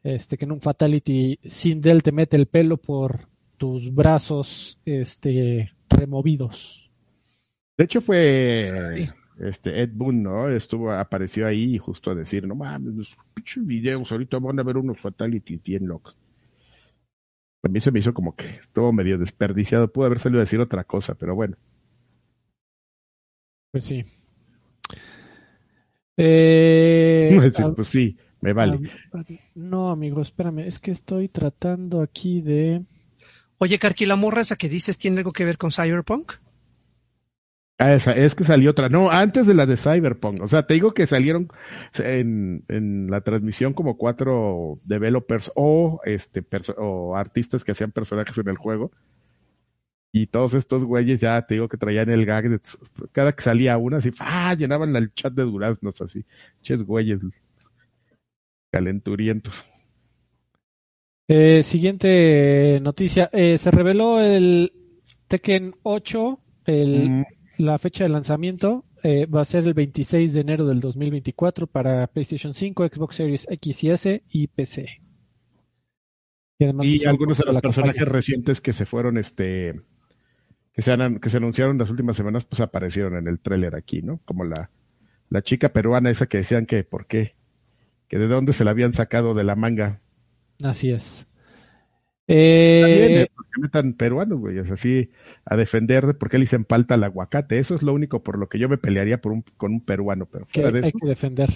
este 0.04 0.38
que 0.38 0.46
en 0.46 0.54
un 0.54 0.62
Fatality 0.62 1.38
Sindel 1.44 2.02
te 2.02 2.12
mete 2.12 2.38
el 2.38 2.48
pelo 2.48 2.78
por 2.78 3.28
tus 3.58 3.94
brazos 3.94 4.80
este, 4.86 5.74
removidos. 5.90 6.90
De 7.78 7.84
hecho 7.84 8.02
fue 8.02 9.08
este 9.40 9.82
Ed 9.82 9.92
Boon, 9.94 10.24
¿no? 10.24 10.50
Estuvo, 10.50 10.92
apareció 10.92 11.48
ahí 11.48 11.78
justo 11.78 12.12
a 12.12 12.16
decir, 12.16 12.48
no 12.48 12.56
mames, 12.56 12.94
los 12.94 13.18
pinches 13.34 13.66
videos, 13.66 14.12
ahorita 14.12 14.40
van 14.40 14.60
a 14.60 14.64
ver 14.64 14.78
unos 14.78 15.00
fatalities 15.00 15.64
bien 15.64 15.88
locos. 15.88 16.16
A 17.64 17.70
mí 17.70 17.80
se 17.80 17.92
me 17.92 18.00
hizo 18.00 18.14
como 18.14 18.36
que 18.36 18.48
estuvo 18.48 18.92
medio 18.92 19.18
desperdiciado, 19.18 19.92
pudo 19.92 20.06
haber 20.06 20.20
salido 20.20 20.40
a 20.40 20.46
decir 20.46 20.60
otra 20.60 20.84
cosa, 20.84 21.16
pero 21.16 21.36
bueno. 21.36 21.58
Pues 23.72 23.86
sí. 23.86 24.04
Eh, 26.18 27.52
pues 27.76 27.88
sí, 27.88 28.18
me 28.42 28.54
vale. 28.54 28.92
no, 29.56 29.92
amigo, 29.92 30.22
espérame, 30.22 30.60
es 30.60 30.80
que 30.80 30.92
estoy 30.92 31.28
tratando 31.28 32.02
aquí 32.02 32.42
de... 32.42 32.84
Oye, 33.60 33.78
Carqui, 33.78 34.08
la 34.08 34.16
morra 34.16 34.42
esa 34.42 34.56
que 34.56 34.70
dices 34.70 34.98
tiene 34.98 35.18
algo 35.18 35.32
que 35.32 35.46
ver 35.46 35.60
con 35.60 35.72
Cyberpunk? 35.72 36.34
Ah, 37.84 37.96
esa, 37.96 38.12
es 38.12 38.36
que 38.36 38.44
salió 38.44 38.70
otra. 38.70 38.90
No, 38.90 39.10
antes 39.10 39.48
de 39.48 39.56
la 39.56 39.66
de 39.66 39.76
Cyberpunk. 39.76 40.40
O 40.44 40.48
sea, 40.48 40.68
te 40.68 40.76
digo 40.76 40.94
que 40.94 41.08
salieron 41.08 41.48
en, 41.96 42.64
en 42.68 43.10
la 43.10 43.22
transmisión 43.22 43.74
como 43.74 43.98
cuatro 43.98 44.80
developers 44.84 45.52
o 45.56 46.00
este 46.06 46.46
o 46.78 47.16
artistas 47.16 47.64
que 47.64 47.72
hacían 47.72 47.92
personajes 47.92 48.38
en 48.38 48.50
el 48.50 48.58
juego. 48.58 48.92
Y 50.12 50.28
todos 50.28 50.54
estos 50.54 50.84
güeyes 50.84 51.22
ya 51.22 51.42
te 51.48 51.56
digo 51.56 51.70
que 51.70 51.78
traían 51.78 52.12
el 52.12 52.24
gag 52.24 52.50
de, 52.50 52.60
cada 53.14 53.32
que 53.32 53.42
salía 53.42 53.80
una 53.80 53.98
así, 53.98 54.12
¡ah! 54.20 54.54
llenaban 54.54 54.96
el 54.96 55.12
chat 55.16 55.34
de 55.34 55.44
duraznos 55.44 56.02
así. 56.02 56.24
Ches 56.62 56.84
güeyes 56.84 57.20
calenturientos. 58.72 59.66
Eh, 61.28 61.64
siguiente 61.64 62.80
noticia. 62.80 63.28
Eh, 63.34 63.58
se 63.58 63.72
reveló 63.72 64.22
el 64.22 64.72
Tekken 65.28 65.74
8, 65.82 66.40
el 66.66 67.26
la 67.62 67.78
fecha 67.78 68.04
de 68.04 68.10
lanzamiento 68.10 68.86
eh, 69.04 69.26
va 69.26 69.42
a 69.42 69.46
ser 69.46 69.66
el 69.68 69.74
26 69.74 70.34
de 70.34 70.42
enero 70.42 70.66
del 70.66 70.80
2024 70.80 71.68
para 71.68 72.08
PlayStation 72.08 72.54
5, 72.54 72.88
Xbox 72.88 73.16
Series 73.16 73.48
X 73.50 73.84
y 73.84 73.90
S 73.90 74.24
y 74.30 74.48
PC. 74.48 75.02
Y, 76.60 77.06
algunos 77.06 77.40
de 77.40 77.46
los 77.46 77.60
personajes 77.60 78.08
recientes 78.08 78.62
que 78.62 78.72
se 78.72 78.86
fueron, 78.86 79.18
este, 79.18 79.82
que 80.74 80.82
se, 80.84 80.92
han, 80.92 81.20
que 81.20 81.30
se 81.32 81.38
anunciaron 81.38 81.78
las 81.78 81.90
últimas 81.90 82.16
semanas, 82.16 82.46
pues 82.46 82.60
aparecieron 82.62 83.16
en 83.18 83.28
el 83.28 83.40
tráiler 83.40 83.76
aquí, 83.76 84.04
¿no? 84.04 84.20
Como 84.26 84.44
la, 84.44 84.70
la 85.30 85.42
chica 85.42 85.70
peruana 85.70 86.12
esa 86.12 86.28
que 86.28 86.38
decían 86.38 86.68
que, 86.68 86.84
¿por 86.84 87.08
qué? 87.08 87.36
Que 88.08 88.20
de 88.20 88.28
dónde 88.28 88.54
se 88.54 88.64
la 88.64 88.72
habían 88.72 88.94
sacado 88.94 89.34
de 89.34 89.44
la 89.44 89.56
manga. 89.56 90.02
Así 90.64 90.92
es. 90.92 91.28
Eh, 92.34 93.28
¿Por 93.36 93.60
metan 93.60 93.94
peruanos, 93.94 94.40
güey? 94.40 94.58
Es 94.58 94.72
así 94.72 95.10
a 95.44 95.58
defender 95.58 96.08
de 96.08 96.14
por 96.14 96.30
qué 96.30 96.38
le 96.38 96.44
dicen 96.44 96.64
palta 96.64 96.94
al 96.94 97.04
aguacate. 97.04 97.60
Eso 97.60 97.76
es 97.76 97.82
lo 97.82 97.94
único 97.94 98.24
por 98.24 98.38
lo 98.38 98.48
que 98.48 98.58
yo 98.58 98.70
me 98.70 98.78
pelearía 98.78 99.20
por 99.20 99.34
un, 99.34 99.44
con 99.58 99.74
un 99.74 99.82
peruano. 99.82 100.26
Pero 100.28 100.46
fuera 100.46 100.72
de 100.72 100.86
hay 100.86 100.92
que 100.94 101.08
defender. 101.08 101.50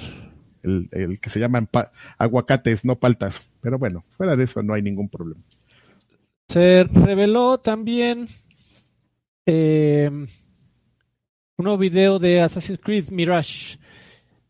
El, 0.63 0.89
el 0.91 1.19
que 1.21 1.29
se 1.29 1.39
llaman 1.39 1.69
aguacates, 2.17 2.83
no 2.83 2.97
paltas. 2.97 3.47
Pero 3.61 3.79
bueno, 3.79 4.03
fuera 4.17 4.35
de 4.35 4.43
eso 4.43 4.63
no 4.63 4.73
hay 4.73 4.81
ningún 4.81 5.07
problema. 5.07 5.41
Se 6.49 6.83
reveló 6.83 7.57
también 7.59 8.27
eh, 9.45 10.09
un 10.11 10.27
nuevo 11.63 11.77
video 11.77 12.19
de 12.19 12.41
Assassin's 12.41 12.79
Creed 12.83 13.09
Mirage. 13.11 13.77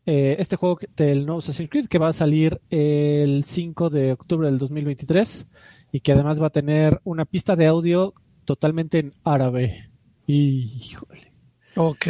Eh, 0.04 0.36
este 0.38 0.56
juego 0.56 0.78
del 0.96 1.24
nuevo 1.24 1.38
Assassin's 1.38 1.70
Creed 1.70 1.86
que 1.86 1.98
va 1.98 2.08
a 2.08 2.12
salir 2.12 2.60
el 2.70 3.44
5 3.44 3.90
de 3.90 4.12
octubre 4.12 4.48
del 4.48 4.58
2023 4.58 5.48
y 5.92 6.00
que 6.00 6.12
además 6.12 6.40
va 6.40 6.48
a 6.48 6.50
tener 6.50 7.00
una 7.04 7.24
pista 7.24 7.56
de 7.56 7.66
audio 7.66 8.14
totalmente 8.44 8.98
en 8.98 9.12
árabe. 9.24 9.90
Híjole. 10.26 11.32
Ok. 11.76 12.06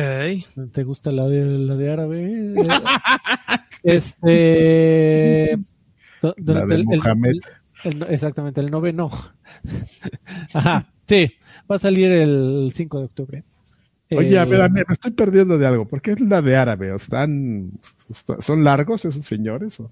¿Te 0.73 0.85
gusta 0.85 1.13
la 1.13 1.27
de, 1.27 1.45
la 1.45 1.75
de 1.75 1.93
árabe? 1.93 2.55
este. 3.83 5.59
La 6.23 6.67
de 6.67 6.85
Mohamed. 6.85 7.37
exactamente, 8.09 8.61
el 8.61 8.71
noveno. 8.71 9.11
Ajá, 10.55 10.93
sí, 11.05 11.33
va 11.71 11.77
a 11.77 11.81
salir 11.81 12.11
el 12.11 12.71
5 12.73 12.99
de 12.99 13.05
octubre. 13.05 13.45
Oye, 14.11 14.39
a 14.39 14.45
ver, 14.45 14.61
eh, 14.61 14.69
me 14.69 14.83
estoy 14.89 15.11
perdiendo 15.11 15.59
de 15.59 15.67
algo. 15.67 15.87
¿Por 15.87 16.01
qué 16.01 16.13
es 16.13 16.21
la 16.21 16.41
de 16.41 16.57
árabe? 16.57 16.95
¿Están, 16.95 17.73
¿Son 18.39 18.63
largos 18.63 19.05
esos 19.05 19.27
señores? 19.27 19.81
O? 19.81 19.91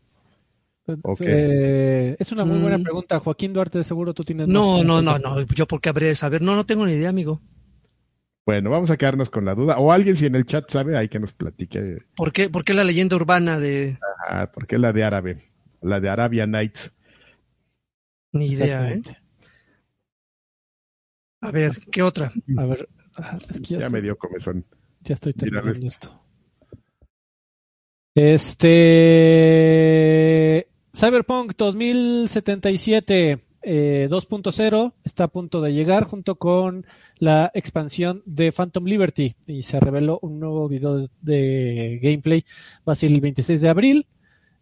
Eh, 1.21 2.17
es 2.19 2.33
una 2.33 2.45
muy 2.45 2.61
buena 2.61 2.79
mm. 2.79 2.83
pregunta. 2.83 3.19
Joaquín 3.19 3.53
Duarte, 3.53 3.79
de 3.79 3.85
seguro 3.85 4.13
tú 4.13 4.25
tienes. 4.25 4.49
No, 4.49 4.85
no, 4.85 5.01
no, 5.01 5.19
no. 5.19 5.41
Yo, 5.43 5.67
¿por 5.67 5.81
qué 5.81 5.89
habré 5.89 6.09
de 6.09 6.15
saber? 6.15 6.43
No, 6.43 6.55
no 6.57 6.67
tengo 6.67 6.85
ni 6.85 6.93
idea, 6.93 7.09
amigo. 7.09 7.41
Bueno, 8.47 8.69
vamos 8.71 8.91
a 8.91 8.97
quedarnos 8.99 9.31
con 9.31 9.47
la 9.47 9.55
duda. 9.55 9.79
O 9.79 9.91
alguien, 9.91 10.17
si 10.17 10.27
en 10.27 10.35
el 10.35 10.45
chat 10.45 10.71
sabe, 10.71 10.99
hay 10.99 11.09
que 11.09 11.19
nos 11.19 11.33
platique. 11.33 12.03
¿Por 12.15 12.33
qué, 12.33 12.51
por 12.51 12.65
qué 12.65 12.75
la 12.75 12.85
leyenda 12.85 13.17
urbana 13.17 13.59
de.? 13.59 13.99
Ajá, 14.27 14.53
¿por 14.53 14.67
qué 14.67 14.79
la 14.79 14.93
de 14.93 15.05
árabe? 15.05 15.55
la 15.85 16.01
de 16.01 16.09
Arabia 16.09 16.47
Nights. 16.47 16.91
Ni 18.33 18.47
idea, 18.47 18.91
¿eh? 18.91 19.03
A 21.41 21.51
ver, 21.53 21.73
¿qué 21.93 22.03
otra? 22.03 22.33
A 22.57 22.65
ver, 22.65 22.89
ya, 23.61 23.89
me 23.91 24.01
dio 24.01 24.17
comezón. 24.17 24.65
Ya 25.03 25.15
estoy 25.15 25.35
terminando 25.35 25.87
esto. 25.87 26.21
Este 28.15 29.05
Cyberpunk 30.95 31.57
2077 31.57 33.41
2.0 33.65 34.87
eh, 34.87 34.93
está 35.03 35.25
a 35.25 35.29
punto 35.29 35.61
de 35.61 35.73
llegar 35.73 36.05
junto 36.05 36.37
con 36.37 36.87
la 37.19 37.51
expansión 37.53 38.23
de 38.27 38.53
Phantom 38.53 38.85
Liberty 38.85 39.35
y 39.49 39.63
se 39.63 39.81
reveló 39.81 40.21
un 40.23 40.39
nuevo 40.39 40.69
video 40.69 41.09
de 41.21 41.99
gameplay. 42.01 42.45
Va 42.89 42.93
a 42.93 42.95
ser 42.95 43.11
el 43.11 43.21
26 43.21 43.61
de 43.61 43.69
abril, 43.69 44.07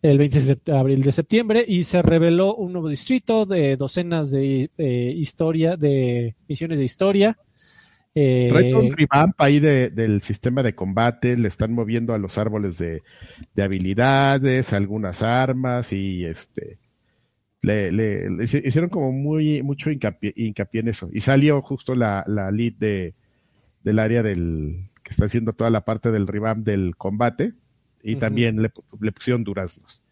el 0.00 0.16
26 0.16 0.64
de 0.64 0.72
abril 0.72 1.02
de 1.02 1.12
septiembre 1.12 1.64
y 1.68 1.84
se 1.84 2.00
reveló 2.00 2.54
un 2.54 2.72
nuevo 2.72 2.88
distrito 2.88 3.44
de 3.44 3.76
docenas 3.76 4.30
de 4.30 4.70
eh, 4.78 5.14
historia, 5.14 5.76
de 5.76 6.34
misiones 6.48 6.78
de 6.78 6.84
historia. 6.86 7.36
Eh, 8.14 8.46
Trae 8.48 8.74
un 8.74 8.94
revamp 8.94 9.40
ahí 9.40 9.58
del 9.58 10.20
sistema 10.22 10.62
de 10.62 10.74
combate, 10.74 11.36
le 11.36 11.48
están 11.48 11.72
moviendo 11.72 12.12
a 12.12 12.18
los 12.18 12.36
árboles 12.36 12.76
de, 12.76 13.02
de 13.54 13.62
habilidades, 13.62 14.72
algunas 14.72 15.22
armas 15.22 15.92
y 15.92 16.24
este 16.24 16.78
le, 17.62 17.92
le, 17.92 18.44
hicieron 18.44 18.90
como 18.90 19.12
muy 19.12 19.62
mucho 19.62 19.90
hincapié, 19.90 20.34
en 20.36 20.88
eso. 20.88 21.08
Y 21.12 21.20
salió 21.20 21.62
justo 21.62 21.94
la, 21.94 22.24
la 22.26 22.50
lead 22.50 22.74
de, 22.74 23.14
del 23.82 23.98
área 23.98 24.22
del 24.22 24.90
que 25.02 25.12
está 25.12 25.26
haciendo 25.26 25.52
toda 25.52 25.70
la 25.70 25.84
parte 25.84 26.10
del 26.10 26.26
revamp 26.26 26.66
del 26.66 26.96
combate 26.96 27.54
y 28.02 28.16
también 28.16 28.60
le, 28.60 28.72
le, 29.00 29.12
pusieron 29.12 29.44
duraznos. 29.44 30.02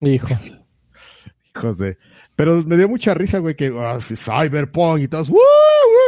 Hijo. 0.00 0.28
Hijos 1.56 1.78
de. 1.78 1.96
Pero 2.36 2.62
me 2.62 2.76
dio 2.76 2.88
mucha 2.88 3.14
risa, 3.14 3.38
güey, 3.38 3.56
que 3.56 3.70
oh, 3.70 3.98
Cyberpunk 4.00 5.02
y 5.02 5.08
todos, 5.08 5.28
¡Woo! 5.30 5.38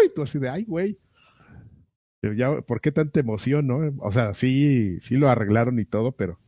Y 0.04 0.14
tú 0.14 0.22
así 0.22 0.38
de, 0.38 0.48
ay, 0.48 0.64
güey. 0.64 0.98
Ya, 2.36 2.62
¿Por 2.62 2.80
qué 2.80 2.90
tanta 2.90 3.20
emoción, 3.20 3.66
no? 3.66 3.94
O 3.98 4.12
sea, 4.12 4.32
sí, 4.32 4.98
sí 5.00 5.16
lo 5.16 5.28
arreglaron 5.28 5.78
y 5.78 5.84
todo, 5.84 6.12
pero 6.12 6.38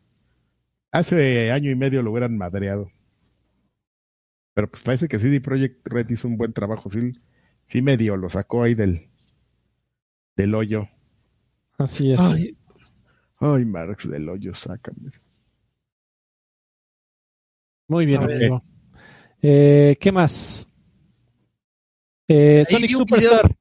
hace 0.91 1.51
año 1.53 1.71
y 1.71 1.75
medio 1.75 2.03
lo 2.03 2.13
hubieran 2.13 2.39
madreado. 2.39 2.91
Pero 4.55 4.71
pues 4.71 4.83
parece 4.83 5.07
que 5.07 5.19
CD 5.19 5.41
Projekt 5.41 5.87
Red 5.87 6.09
hizo 6.09 6.29
un 6.29 6.39
buen 6.39 6.55
trabajo, 6.55 6.89
sí, 6.91 7.13
sí 7.69 7.83
medio 7.83 8.17
lo 8.17 8.31
sacó 8.31 8.63
ahí 8.63 8.75
del, 8.75 9.11
del 10.35 10.55
hoyo. 10.55 10.89
Así 11.77 12.13
es. 12.13 12.21
Ay, 12.21 12.57
ay 13.39 13.65
Marx 13.67 14.09
del 14.09 14.29
hoyo, 14.31 14.55
sácame. 14.55 15.11
Muy 17.89 18.07
bien, 18.07 18.23
amigo. 18.23 18.63
Eh, 19.43 19.97
¿Qué 20.01 20.11
más? 20.11 20.67
Eh, 22.29 22.65
Sonic 22.69 22.91
Superstar. 22.91 23.57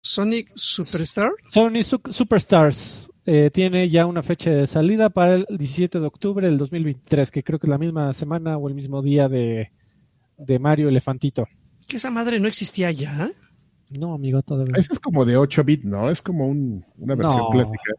Sonic 0.00 0.52
Superstar. 0.54 1.30
Sonic 1.50 1.84
Superstars 2.10 3.10
eh, 3.26 3.50
tiene 3.52 3.88
ya 3.88 4.06
una 4.06 4.22
fecha 4.22 4.50
de 4.50 4.66
salida 4.66 5.10
para 5.10 5.34
el 5.34 5.46
17 5.48 6.00
de 6.00 6.06
octubre 6.06 6.46
del 6.46 6.58
2023, 6.58 7.30
que 7.30 7.42
creo 7.42 7.58
que 7.58 7.66
es 7.66 7.70
la 7.70 7.78
misma 7.78 8.12
semana 8.14 8.56
o 8.56 8.68
el 8.68 8.74
mismo 8.74 9.02
día 9.02 9.28
de, 9.28 9.70
de 10.38 10.58
Mario 10.58 10.88
Elefantito. 10.88 11.46
Que 11.86 11.96
esa 11.96 12.10
madre 12.10 12.40
no 12.40 12.48
existía 12.48 12.90
ya. 12.90 13.30
No, 13.98 14.14
amigo, 14.14 14.40
todavía. 14.42 14.74
Ese 14.76 14.92
es 14.92 15.00
como 15.00 15.24
de 15.24 15.36
8 15.36 15.64
bits, 15.64 15.84
¿no? 15.84 16.10
Es 16.10 16.22
como 16.22 16.46
una 16.48 17.14
versión 17.14 17.50
clásica. 17.50 17.92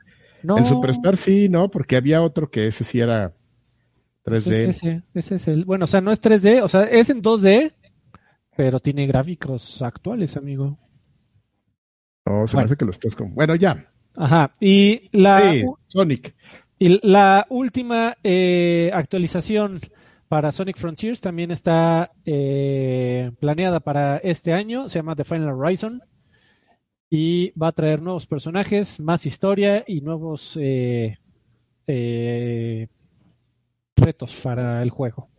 No. 0.43 0.57
El 0.57 0.65
Superstar 0.65 1.17
sí, 1.17 1.49
¿no? 1.49 1.69
Porque 1.69 1.97
había 1.97 2.21
otro 2.21 2.49
que 2.49 2.67
ese 2.67 2.83
sí 2.83 2.99
era 2.99 3.33
3D. 4.25 4.69
Ese, 4.69 5.03
ese, 5.13 5.35
es 5.35 5.47
el. 5.47 5.65
Bueno, 5.65 5.85
o 5.85 5.87
sea, 5.87 6.01
no 6.01 6.11
es 6.11 6.21
3D, 6.21 6.63
o 6.63 6.69
sea, 6.69 6.83
es 6.83 7.09
en 7.09 7.21
2D, 7.21 7.73
pero 8.61 8.79
tiene 8.79 9.07
gráficos 9.07 9.81
actuales, 9.81 10.37
amigo. 10.37 10.77
No, 12.27 12.45
se 12.45 12.55
me 12.55 12.61
hace 12.61 12.77
que 12.77 12.85
lo 12.85 12.91
estás 12.91 13.15
como. 13.15 13.33
Bueno, 13.33 13.55
ya. 13.55 13.91
Ajá. 14.15 14.53
Y 14.59 15.09
la. 15.17 15.51
Sí, 15.51 15.63
Sonic. 15.87 16.35
Y 16.77 16.99
la 17.01 17.47
última 17.49 18.15
eh, 18.23 18.91
actualización 18.93 19.79
para 20.27 20.51
Sonic 20.51 20.77
Frontiers 20.77 21.19
también 21.19 21.49
está 21.49 22.11
eh, 22.23 23.31
planeada 23.39 23.79
para 23.79 24.17
este 24.17 24.53
año, 24.53 24.89
se 24.89 24.99
llama 24.99 25.15
The 25.15 25.23
Final 25.23 25.59
Horizon 25.59 26.03
y 27.09 27.49
va 27.59 27.69
a 27.69 27.71
traer 27.71 27.99
nuevos 28.03 28.27
personajes, 28.27 28.99
más 28.99 29.25
historia 29.25 29.83
y 29.87 30.01
nuevos 30.01 30.55
eh, 30.61 31.17
eh, 31.87 32.87
retos 33.95 34.35
para 34.35 34.83
el 34.83 34.91
juego. 34.91 35.30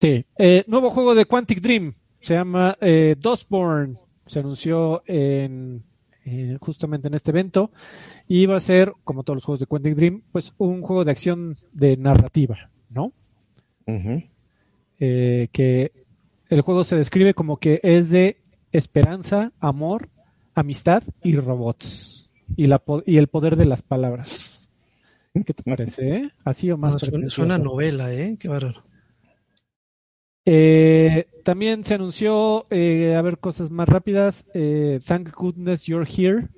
Sí, 0.00 0.24
nuevo 0.66 0.90
juego 0.90 1.14
de 1.14 1.26
Quantic 1.26 1.60
Dream, 1.60 1.94
se 2.20 2.34
llama 2.34 2.76
Dustborn, 3.18 3.98
se 4.26 4.40
anunció 4.40 5.02
en, 5.06 5.82
justamente 6.60 7.08
en 7.08 7.14
este 7.14 7.30
evento 7.30 7.70
y 8.26 8.46
va 8.46 8.56
a 8.56 8.60
ser, 8.60 8.92
como 9.04 9.24
todos 9.24 9.36
los 9.38 9.44
juegos 9.44 9.60
de 9.60 9.66
Quantic 9.66 9.94
Dream, 9.94 10.22
pues 10.30 10.52
un 10.58 10.82
juego 10.82 11.04
de 11.04 11.10
acción 11.10 11.56
de 11.72 11.96
narrativa, 11.96 12.70
¿no? 12.94 13.12
Eh, 15.00 15.48
que 15.52 15.92
el 16.48 16.60
juego 16.60 16.84
se 16.84 16.96
describe 16.96 17.34
como 17.34 17.58
que 17.58 17.80
es 17.82 18.10
de 18.10 18.38
esperanza, 18.72 19.52
amor, 19.60 20.08
amistad 20.54 21.02
y 21.22 21.36
robots. 21.36 22.30
Y, 22.56 22.66
la, 22.66 22.82
y 23.04 23.18
el 23.18 23.28
poder 23.28 23.56
de 23.56 23.66
las 23.66 23.82
palabras. 23.82 24.70
¿Qué 25.34 25.54
te 25.54 25.62
parece? 25.62 26.16
Eh? 26.16 26.30
Así 26.44 26.70
o 26.70 26.78
más. 26.78 26.94
Ah, 26.94 27.28
suena, 27.28 27.58
novela, 27.58 28.12
¿eh? 28.12 28.36
Qué 28.40 28.48
bárbaro. 28.48 28.82
Eh, 30.50 31.26
también 31.44 31.84
se 31.84 31.94
anunció, 31.94 32.66
a 32.70 33.22
ver, 33.22 33.38
cosas 33.38 33.70
más 33.70 33.88
rápidas. 33.88 34.46
Thank 35.06 35.34
goodness 35.34 35.84
you're 35.84 36.08
here 36.08 36.48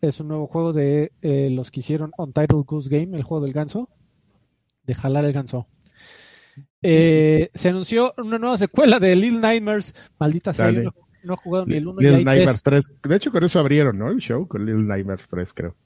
es 0.00 0.20
un 0.20 0.28
nuevo 0.28 0.46
juego 0.46 0.72
de 0.72 1.12
eh, 1.22 1.50
los 1.50 1.70
que 1.70 1.80
hicieron 1.80 2.12
Untitled 2.16 2.64
Goose 2.64 2.88
Game, 2.88 3.16
el 3.16 3.22
juego 3.22 3.44
del 3.44 3.52
ganso, 3.52 3.88
de 4.84 4.94
jalar 4.94 5.24
el 5.24 5.32
ganso. 5.32 5.66
Eh, 6.82 7.50
se 7.54 7.68
anunció 7.68 8.14
una 8.16 8.38
nueva 8.38 8.56
secuela 8.56 8.98
de 8.98 9.14
Little 9.14 9.40
Nightmares, 9.40 9.94
maldita 10.18 10.52
sea, 10.52 10.72
no, 10.72 10.94
no, 11.22 11.34
he 11.34 11.36
jugado 11.36 11.66
ni 11.66 11.76
el 11.76 11.86
1 11.86 12.00
Little 12.00 12.24
Nightmares 12.24 12.62
3. 12.62 12.90
De 13.02 13.16
hecho, 13.16 13.30
con 13.30 13.44
eso 13.44 13.60
abrieron, 13.60 13.98
¿no? 13.98 14.10
El 14.10 14.18
show, 14.18 14.48
con 14.48 14.64
Little 14.64 14.84
Nightmares 14.84 15.26
3, 15.28 15.52
creo. 15.52 15.76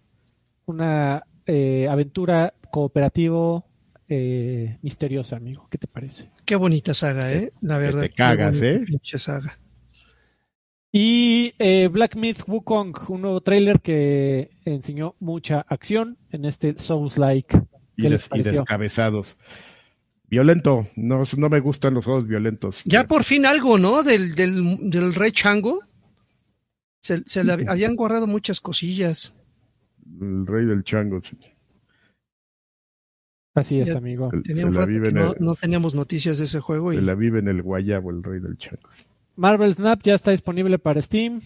Una 0.67 1.25
eh, 1.47 1.89
aventura 1.91 2.55
cooperativo 2.71 3.67
misteriosa, 4.81 5.37
amigo. 5.37 5.67
¿Qué 5.69 5.77
te 5.77 5.89
parece? 5.89 6.31
Qué 6.45 6.57
bonita 6.57 6.95
saga, 6.95 7.33
¿eh? 7.33 7.53
La 7.61 7.79
verdad. 7.79 8.03
te 8.03 8.11
cagas, 8.11 8.61
¿eh? 8.61 8.83
Pinche 8.87 9.19
saga. 9.19 9.59
Y 10.93 11.55
eh, 11.59 11.89
Black 11.89 12.15
Myth 12.15 12.45
Wukong, 12.47 12.95
un 13.09 13.23
nuevo 13.23 13.41
trailer 13.41 13.81
que 13.81 14.51
enseñó 14.65 15.17
mucha 15.19 15.61
acción 15.69 16.19
en 16.31 16.45
este 16.45 16.79
Souls-like. 16.79 17.63
Y, 17.97 18.09
descabezados. 18.43 19.37
Violento, 20.29 20.89
no, 20.97 21.23
no 21.37 21.49
me 21.49 21.61
gustan 21.61 21.95
los 21.95 22.05
juegos 22.05 22.27
violentos. 22.27 22.83
Ya 22.85 23.07
por 23.07 23.25
fin 23.25 23.47
algo, 23.47 23.79
¿no? 23.79 24.03
Del, 24.03 24.35
del, 24.35 25.15
Rey 25.15 25.33
Chango. 25.33 25.81
Se, 27.01 27.45
le 27.45 27.53
habían 27.67 27.97
guardado 27.97 28.27
muchas 28.27 28.61
cosillas. 28.61 29.35
El 30.21 30.47
Rey 30.47 30.65
del 30.65 30.85
Chango, 30.85 31.21
sí. 31.23 31.37
Así 33.55 33.81
es, 33.81 33.95
amigo. 33.95 34.31
no, 35.39 35.55
teníamos 35.55 35.95
noticias 35.95 36.39
de 36.39 36.45
ese 36.45 36.61
juego. 36.61 36.93
y 36.93 37.01
la 37.01 37.15
vive 37.15 37.39
en 37.39 37.49
el 37.49 37.63
Guayabo, 37.63 38.11
el 38.11 38.23
Rey 38.23 38.41
del 38.41 38.59
Chango. 38.59 38.89
Marvel 39.37 39.75
Snap 39.75 40.01
ya 40.03 40.15
está 40.15 40.33
disponible 40.33 40.79
para 40.79 41.01
Steam. 41.01 41.41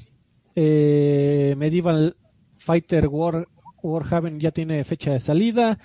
Eh, 0.54 1.54
Medieval 1.56 2.16
Fighter 2.58 3.06
War, 3.08 3.46
Warhaven 3.82 4.40
ya 4.40 4.50
tiene 4.50 4.82
fecha 4.84 5.12
de 5.12 5.20
salida. 5.20 5.78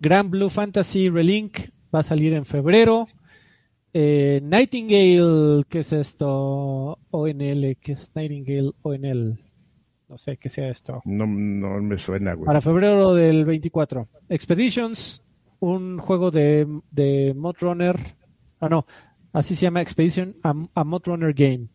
Grand 0.00 0.30
Blue 0.30 0.50
Fantasy 0.50 1.08
Relink 1.08 1.58
va 1.94 2.00
a 2.00 2.04
salir 2.04 2.34
en 2.34 2.44
febrero. 2.44 3.08
Eh, 3.92 4.40
Nightingale, 4.42 5.64
¿qué 5.68 5.80
es 5.80 5.92
esto? 5.92 6.98
ONL, 7.10 7.76
¿qué 7.80 7.92
es 7.92 8.12
Nightingale 8.14 8.72
ONL? 8.82 9.38
No 10.08 10.18
sé 10.18 10.36
qué 10.36 10.48
sea 10.48 10.70
esto. 10.70 11.02
No, 11.04 11.26
no 11.26 11.82
me 11.82 11.98
suena, 11.98 12.34
güey. 12.34 12.46
Para 12.46 12.60
febrero 12.60 13.14
del 13.14 13.44
24. 13.44 14.08
Expeditions, 14.28 15.22
un 15.60 15.98
juego 15.98 16.30
de, 16.30 16.66
de 16.90 17.34
Mod 17.36 17.56
Runner. 17.60 17.96
Ah, 18.60 18.68
no, 18.68 18.86
Así 19.32 19.54
se 19.54 19.62
llama 19.62 19.82
Expedition 19.82 20.36
a, 20.42 20.84
Mod 20.84 21.02
Runner 21.06 21.32
Game. 21.32 21.68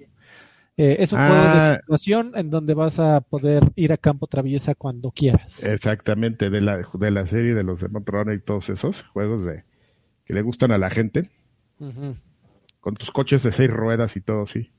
Eh, 0.76 0.98
es 1.00 1.14
un 1.14 1.20
juego 1.20 1.34
de 1.36 1.60
ah. 1.60 1.78
situación 1.80 2.32
en 2.36 2.50
donde 2.50 2.74
vas 2.74 3.00
a 3.00 3.22
poder 3.22 3.64
ir 3.76 3.94
a 3.94 3.98
campo 3.98 4.28
traviesa 4.28 4.74
cuando 4.74 5.12
quieras. 5.12 5.64
Exactamente, 5.64 6.50
de 6.50 6.62
la, 6.62 6.78
de 6.78 7.12
la 7.12 7.26
serie 7.28 7.54
de 7.54 7.64
los 7.64 7.80
de 7.80 7.90
Mod 7.90 8.04
Runner 8.08 8.36
y 8.36 8.42
todos 8.42 8.70
esos 8.70 9.04
juegos 9.04 9.46
de 9.46 9.64
que 10.26 10.34
le 10.34 10.42
gustan 10.42 10.72
a 10.72 10.78
la 10.78 10.90
gente. 10.90 11.30
Con 12.80 12.96
tus 12.96 13.12
coches 13.12 13.44
de 13.44 13.52
seis 13.52 13.70
ruedas 13.70 14.16
y 14.16 14.22
todo, 14.22 14.46
sí. 14.46 14.72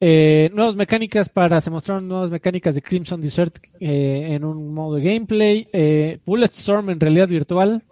Eh, 0.00 0.50
nuevas 0.54 0.76
mecánicas 0.76 1.28
para, 1.28 1.60
se 1.60 1.70
mostraron 1.70 2.08
nuevas 2.08 2.30
mecánicas 2.30 2.74
de 2.74 2.82
Crimson 2.82 3.20
Desert 3.20 3.58
eh, 3.78 4.28
en 4.30 4.44
un 4.44 4.72
modo 4.72 4.96
de 4.96 5.02
gameplay. 5.02 6.20
Bullet 6.24 6.46
Storm 6.46 6.88
en 6.90 7.00
realidad 7.00 7.28
virtual. 7.28 7.84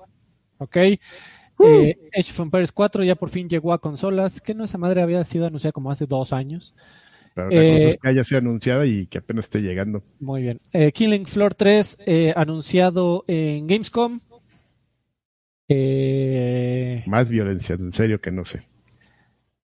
Ok. 0.59 0.77
Eh, 0.77 1.01
Age 2.17 2.31
of 2.31 2.41
Empires 2.41 2.71
4 2.71 3.03
ya 3.03 3.17
por 3.17 3.31
fin 3.31 3.49
llegó 3.49 3.73
a 3.73 3.81
consolas, 3.81 4.41
que 4.41 4.55
no 4.55 4.65
esa 4.65 4.79
madre 4.79 5.03
había 5.03 5.25
sido 5.25 5.47
anunciada 5.47 5.73
como 5.73 5.91
hace 5.91 6.07
dos 6.07 6.33
años. 6.33 6.75
Pero 7.35 7.51
la 7.51 7.75
cosa 7.75 7.89
es 7.89 7.99
que 7.99 8.09
haya 8.09 8.25
sido 8.25 8.39
anunciada 8.39 8.87
y 8.87 9.07
que 9.07 9.19
apenas 9.19 9.47
esté 9.47 9.61
llegando. 9.61 10.03
Muy 10.21 10.43
bien. 10.43 10.59
Killing 10.93 11.27
Floor 11.27 11.55
3 11.55 11.99
anunciado 12.37 13.25
en 13.27 13.67
Gamescom. 13.67 14.21
Más 17.07 17.29
violencia, 17.29 17.75
en 17.75 17.93
serio 17.93 18.21
que 18.21 18.31
no 18.31 18.45
sé. 18.45 18.63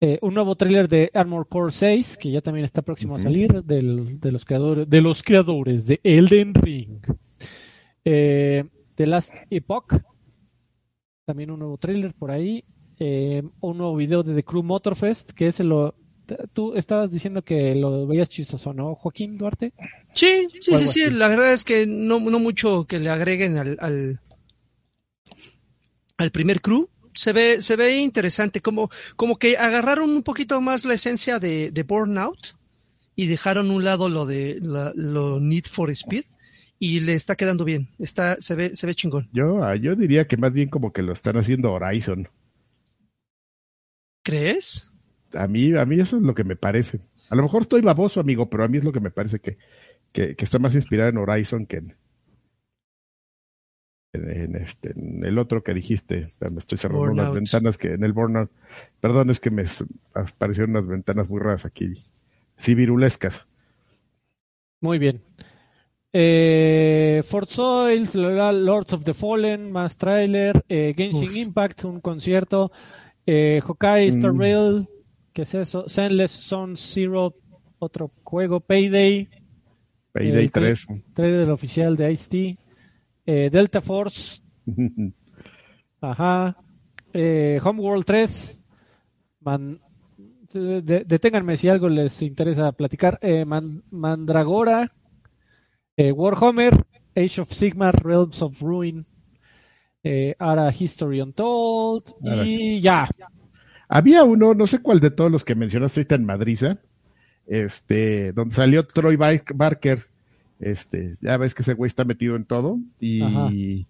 Eh, 0.03 0.17
un 0.23 0.33
nuevo 0.33 0.55
tráiler 0.55 0.89
de 0.89 1.11
Armor 1.13 1.47
Core 1.47 1.71
6, 1.71 2.17
que 2.17 2.31
ya 2.31 2.41
también 2.41 2.65
está 2.65 2.81
próximo 2.81 3.17
a 3.17 3.19
salir, 3.19 3.63
de, 3.63 3.83
los 3.83 4.45
creadores, 4.45 4.89
de 4.89 4.99
los 4.99 5.21
creadores 5.21 5.85
de 5.85 5.99
Elden 6.03 6.55
Ring. 6.55 7.05
Eh, 8.03 8.63
The 8.95 9.05
Last 9.05 9.35
Epoch, 9.51 9.93
también 11.25 11.51
un 11.51 11.59
nuevo 11.59 11.77
tráiler 11.77 12.13
por 12.13 12.31
ahí. 12.31 12.63
Eh, 12.99 13.41
un 13.61 13.77
nuevo 13.77 13.95
video 13.95 14.23
de 14.23 14.35
The 14.35 14.43
Crew 14.43 14.63
Motorfest, 14.63 15.31
que 15.31 15.47
ese 15.47 15.63
lo... 15.63 15.95
Tú 16.53 16.75
estabas 16.75 17.11
diciendo 17.11 17.41
que 17.41 17.75
lo 17.75 18.07
veías 18.07 18.29
chistoso, 18.29 18.73
¿no, 18.73 18.95
Joaquín 18.95 19.37
Duarte? 19.37 19.73
Sí, 20.13 20.47
sí, 20.61 20.77
sí, 20.77 20.87
sí. 20.87 21.09
La 21.09 21.27
verdad 21.27 21.51
es 21.51 21.65
que 21.65 21.85
no, 21.85 22.19
no 22.19 22.39
mucho 22.39 22.85
que 22.85 22.99
le 22.99 23.09
agreguen 23.09 23.57
al, 23.57 23.77
al, 23.81 24.21
al 26.17 26.31
primer 26.31 26.61
crew 26.61 26.87
se 27.13 27.33
ve, 27.33 27.61
se 27.61 27.75
ve 27.75 27.97
interesante, 27.97 28.61
como, 28.61 28.89
como 29.15 29.37
que 29.37 29.57
agarraron 29.57 30.11
un 30.11 30.23
poquito 30.23 30.61
más 30.61 30.85
la 30.85 30.93
esencia 30.93 31.39
de, 31.39 31.71
de 31.71 31.83
Burnout 31.83 32.55
y 33.15 33.27
dejaron 33.27 33.71
un 33.71 33.83
lado 33.83 34.09
lo 34.09 34.25
de 34.25 34.59
lo 34.61 35.39
Need 35.39 35.65
for 35.65 35.89
Speed 35.89 36.23
y 36.83 36.99
le 37.01 37.13
está 37.13 37.35
quedando 37.35 37.63
bien, 37.63 37.89
está, 37.99 38.37
se 38.41 38.55
ve, 38.55 38.73
se 38.73 38.87
ve 38.87 38.95
chingón. 38.95 39.29
Yo, 39.31 39.63
ah, 39.63 39.75
yo 39.75 39.95
diría 39.95 40.25
que 40.27 40.35
más 40.35 40.51
bien 40.51 40.67
como 40.67 40.91
que 40.91 41.03
lo 41.03 41.13
están 41.13 41.37
haciendo 41.37 41.71
Horizon. 41.71 42.27
¿Crees? 44.23 44.89
A 45.31 45.47
mí, 45.47 45.77
a 45.77 45.85
mí 45.85 45.99
eso 45.99 46.17
es 46.17 46.23
lo 46.23 46.33
que 46.33 46.43
me 46.43 46.55
parece. 46.55 46.99
A 47.29 47.35
lo 47.35 47.43
mejor 47.43 47.61
estoy 47.61 47.81
baboso, 47.81 48.19
amigo, 48.19 48.49
pero 48.49 48.63
a 48.63 48.67
mí 48.67 48.79
es 48.79 48.83
lo 48.83 48.91
que 48.91 48.99
me 48.99 49.11
parece 49.11 49.37
que, 49.37 49.59
que, 50.11 50.35
que 50.35 50.43
está 50.43 50.57
más 50.57 50.73
inspirado 50.73 51.11
en 51.11 51.19
Horizon 51.19 51.67
que 51.67 51.77
en, 51.77 51.95
en, 54.13 54.55
este, 54.55 54.99
en 54.99 55.23
el 55.23 55.37
otro 55.37 55.61
que 55.61 55.75
dijiste, 55.75 56.29
me 56.39 56.57
estoy 56.57 56.79
cerrando 56.79 57.11
unas 57.11 57.31
ventanas 57.31 57.77
que 57.77 57.93
en 57.93 58.03
el 58.03 58.11
Burnout, 58.11 58.49
perdón, 58.99 59.29
es 59.29 59.39
que 59.39 59.51
me 59.51 59.65
aparecieron 60.15 60.71
unas 60.71 60.87
ventanas 60.87 61.29
muy 61.29 61.41
raras 61.41 61.63
aquí, 61.63 62.03
civirulescas. 62.57 63.45
Muy 64.79 64.97
bien. 64.97 65.21
Eh, 66.13 67.21
Fort 67.25 67.49
Soils, 67.49 68.15
Lords 68.15 68.93
of 68.93 69.03
the 69.03 69.13
Fallen, 69.13 69.71
más 69.71 69.95
trailer, 69.95 70.63
eh, 70.67 70.93
Genshin 70.95 71.37
Impact, 71.37 71.85
un 71.85 72.01
concierto, 72.01 72.71
eh, 73.25 73.61
Star 73.63 74.33
mm. 74.33 74.39
Rail, 74.39 74.89
¿qué 75.31 75.43
es 75.43 75.55
eso? 75.55 75.87
Sandless 75.87 76.31
Zone 76.31 76.75
Zero, 76.75 77.35
otro 77.79 78.11
juego, 78.23 78.59
Payday. 78.59 79.29
Payday 80.11 80.49
3. 80.49 80.87
Trailer 81.13 81.49
oficial 81.49 81.95
de 81.95 82.11
Ice-T. 82.11 82.57
Eh, 83.25 83.49
Delta 83.49 83.81
Force. 83.81 84.41
Ajá. 86.01 86.57
Eh, 87.13 87.59
Homeworld 87.63 88.05
3. 88.05 88.63
deténganme 90.53 91.55
si 91.55 91.69
algo 91.69 91.87
les 91.87 92.21
interesa 92.21 92.71
platicar. 92.73 93.17
Eh, 93.21 93.45
Mandragora. 93.45 94.91
Warhammer. 95.97 96.85
Age 97.15 97.41
of 97.41 97.51
Sigmar. 97.51 98.03
Realms 98.03 98.41
of 98.41 98.61
Ruin. 98.61 99.05
Ara 100.39 100.71
History 100.71 101.21
Untold. 101.21 102.15
Y 102.45 102.79
ya. 102.81 103.09
Había 103.87 104.23
uno, 104.23 104.53
no 104.53 104.67
sé 104.67 104.81
cuál 104.81 104.99
de 104.99 105.11
todos 105.11 105.31
los 105.31 105.43
que 105.43 105.55
mencionaste 105.55 105.99
ahorita 105.99 106.15
en 106.15 106.25
Madrid, 106.25 106.59
este, 107.45 108.31
donde 108.31 108.55
salió 108.55 108.87
Troy 108.87 109.17
Barker 109.17 110.07
este, 110.61 111.17
ya 111.21 111.37
ves 111.37 111.55
que 111.55 111.63
ese 111.63 111.73
güey 111.73 111.87
está 111.87 112.05
metido 112.05 112.35
en 112.35 112.45
todo 112.45 112.77
y 112.99 113.87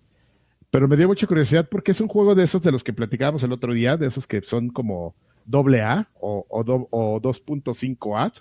pero 0.72 0.88
me 0.88 0.96
dio 0.96 1.10
mucha 1.10 1.28
curiosidad 1.28 1.68
porque 1.70 1.92
es 1.92 2.00
un 2.00 2.08
juego 2.08 2.34
de 2.34 2.46
esos 2.46 2.62
de 2.62 2.72
los 2.72 2.82
que 2.82 2.94
platicábamos 2.94 3.44
el 3.44 3.52
otro 3.52 3.74
día, 3.74 3.98
de 3.98 4.08
esos 4.08 4.26
que 4.26 4.42
son 4.42 4.70
como 4.70 5.14
doble 5.46 5.82
A 5.82 6.10
o, 6.22 6.46
o, 6.48 6.88
o 6.92 7.22
2.5 7.22 8.18
A. 8.18 8.32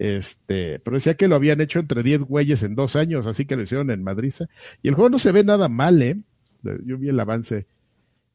Este, 0.00 0.78
pero 0.78 0.94
decía 0.96 1.12
que 1.12 1.28
lo 1.28 1.36
habían 1.36 1.60
hecho 1.60 1.78
entre 1.78 2.02
10 2.02 2.22
güeyes 2.22 2.62
en 2.62 2.74
dos 2.74 2.96
años, 2.96 3.26
así 3.26 3.44
que 3.44 3.54
lo 3.54 3.64
hicieron 3.64 3.90
en 3.90 4.02
Madrid. 4.02 4.32
Y 4.80 4.88
el 4.88 4.94
juego 4.94 5.10
no 5.10 5.18
se 5.18 5.30
ve 5.30 5.44
nada 5.44 5.68
mal, 5.68 6.00
¿eh? 6.00 6.18
Yo 6.62 6.96
vi 6.96 7.10
el 7.10 7.20
avance 7.20 7.66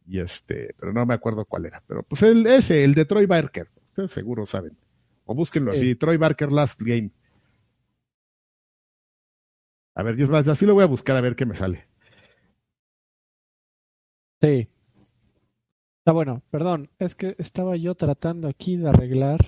y 0.05 0.19
este, 0.19 0.75
pero 0.79 0.93
no 0.93 1.07
me 1.07 1.15
acuerdo 1.15 1.43
cuál 1.45 1.65
era. 1.65 1.81
Pero 1.87 2.03
pues 2.03 2.21
el, 2.21 2.45
ese, 2.45 2.83
el 2.83 2.93
de 2.93 3.05
Troy 3.05 3.25
Barker, 3.25 3.67
ustedes 3.89 4.11
seguro 4.11 4.45
saben. 4.45 4.77
O 5.25 5.33
búsquenlo 5.33 5.71
así, 5.71 5.95
Troy 5.95 6.17
Barker 6.17 6.51
Last 6.51 6.79
Game. 6.83 7.09
A 9.95 10.03
ver, 10.03 10.15
Dios 10.15 10.29
más, 10.29 10.47
así 10.47 10.67
lo 10.67 10.75
voy 10.75 10.83
a 10.83 10.87
buscar 10.87 11.17
a 11.17 11.21
ver 11.21 11.35
qué 11.35 11.47
me 11.47 11.55
sale. 11.55 11.87
Sí. 14.39 14.67
Está 15.97 16.11
bueno, 16.11 16.43
perdón, 16.51 16.91
es 16.99 17.15
que 17.15 17.35
estaba 17.39 17.75
yo 17.75 17.95
tratando 17.95 18.47
aquí 18.47 18.77
de 18.77 18.87
arreglar 18.87 19.39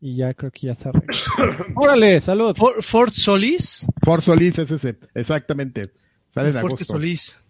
y 0.00 0.16
ya 0.16 0.34
creo 0.34 0.50
que 0.50 0.68
ya 0.68 0.74
se 0.74 0.88
arregló. 0.88 1.08
¡Órale, 1.76 2.20
salud! 2.20 2.56
Fort 2.56 3.12
Solís. 3.12 3.86
Fort 4.04 4.22
Solís 4.22 4.58
es 4.58 4.70
ese, 4.70 4.96
exactamente. 5.14 5.92
Sale 6.28 6.50
en 6.50 6.54
Fort 6.56 6.80
Solís. 6.80 7.42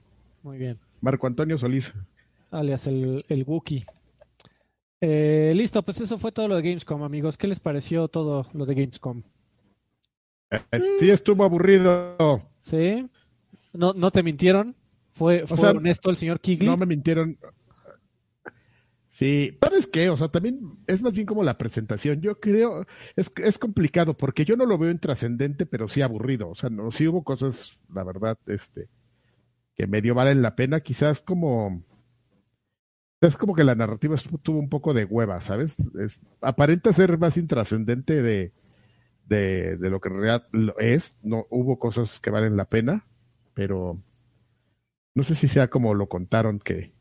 Muy 0.42 0.58
bien. 0.58 0.78
Marco 1.00 1.26
Antonio 1.26 1.58
Solís. 1.58 1.92
Alias 2.50 2.86
el, 2.86 3.24
el 3.28 3.44
Wookie. 3.44 3.84
Eh, 5.00 5.52
listo, 5.54 5.82
pues 5.82 6.00
eso 6.00 6.18
fue 6.18 6.32
todo 6.32 6.48
lo 6.48 6.56
de 6.56 6.62
Gamescom, 6.62 7.02
amigos. 7.02 7.36
¿Qué 7.38 7.46
les 7.46 7.60
pareció 7.60 8.08
todo 8.08 8.46
lo 8.52 8.66
de 8.66 8.74
Gamescom? 8.74 9.22
Sí, 10.98 11.10
estuvo 11.10 11.44
aburrido. 11.44 12.16
Sí. 12.60 13.06
¿No, 13.72 13.92
no 13.92 14.10
te 14.10 14.22
mintieron? 14.22 14.74
¿Fue, 15.12 15.46
fue 15.46 15.68
honesto 15.68 16.10
el 16.10 16.16
señor 16.16 16.40
Kigley? 16.40 16.68
No 16.68 16.76
me 16.76 16.86
mintieron. 16.86 17.36
Sí, 19.18 19.58
¿sabes 19.60 19.88
qué? 19.88 20.10
O 20.10 20.16
sea, 20.16 20.28
también 20.28 20.60
es 20.86 21.02
más 21.02 21.12
bien 21.12 21.26
como 21.26 21.42
la 21.42 21.58
presentación. 21.58 22.20
Yo 22.20 22.38
creo, 22.38 22.86
es, 23.16 23.32
es 23.42 23.58
complicado 23.58 24.16
porque 24.16 24.44
yo 24.44 24.56
no 24.56 24.64
lo 24.64 24.78
veo 24.78 24.92
intrascendente, 24.92 25.66
pero 25.66 25.88
sí 25.88 26.02
aburrido. 26.02 26.48
O 26.50 26.54
sea, 26.54 26.70
no, 26.70 26.92
sí 26.92 27.08
hubo 27.08 27.24
cosas, 27.24 27.80
la 27.92 28.04
verdad, 28.04 28.38
este, 28.46 28.88
que 29.74 29.88
medio 29.88 30.14
valen 30.14 30.40
la 30.40 30.54
pena. 30.54 30.82
Quizás 30.82 31.20
como, 31.20 31.82
es 33.20 33.36
como 33.36 33.56
que 33.56 33.64
la 33.64 33.74
narrativa 33.74 34.14
estuvo 34.14 34.60
un 34.60 34.68
poco 34.68 34.94
de 34.94 35.04
hueva, 35.04 35.40
¿sabes? 35.40 35.76
Es, 36.00 36.20
aparenta 36.40 36.92
ser 36.92 37.18
más 37.18 37.36
intrascendente 37.36 38.22
de, 38.22 38.52
de, 39.26 39.78
de 39.78 39.90
lo 39.90 40.00
que 40.00 40.10
en 40.10 40.14
realidad 40.14 40.48
es. 40.78 41.16
No 41.24 41.46
hubo 41.50 41.80
cosas 41.80 42.20
que 42.20 42.30
valen 42.30 42.56
la 42.56 42.66
pena, 42.66 43.04
pero 43.54 44.00
no 45.16 45.24
sé 45.24 45.34
si 45.34 45.48
sea 45.48 45.68
como 45.68 45.94
lo 45.94 46.08
contaron 46.08 46.60
que, 46.60 46.92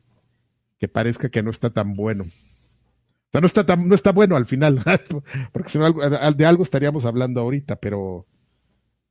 que 0.79 0.87
parezca 0.87 1.29
que 1.29 1.43
no 1.43 1.51
está 1.51 1.69
tan 1.69 1.95
bueno. 1.95 2.23
O 2.23 3.31
sea, 3.31 3.41
no 3.41 3.47
está 3.47 3.65
tan, 3.65 3.87
no 3.87 3.95
está 3.95 4.11
bueno 4.11 4.35
al 4.35 4.45
final, 4.45 4.81
porque 5.51 5.69
si 5.69 5.77
no, 5.79 5.91
de 5.91 6.45
algo 6.45 6.63
estaríamos 6.63 7.05
hablando 7.05 7.41
ahorita, 7.41 7.75
pero, 7.75 8.25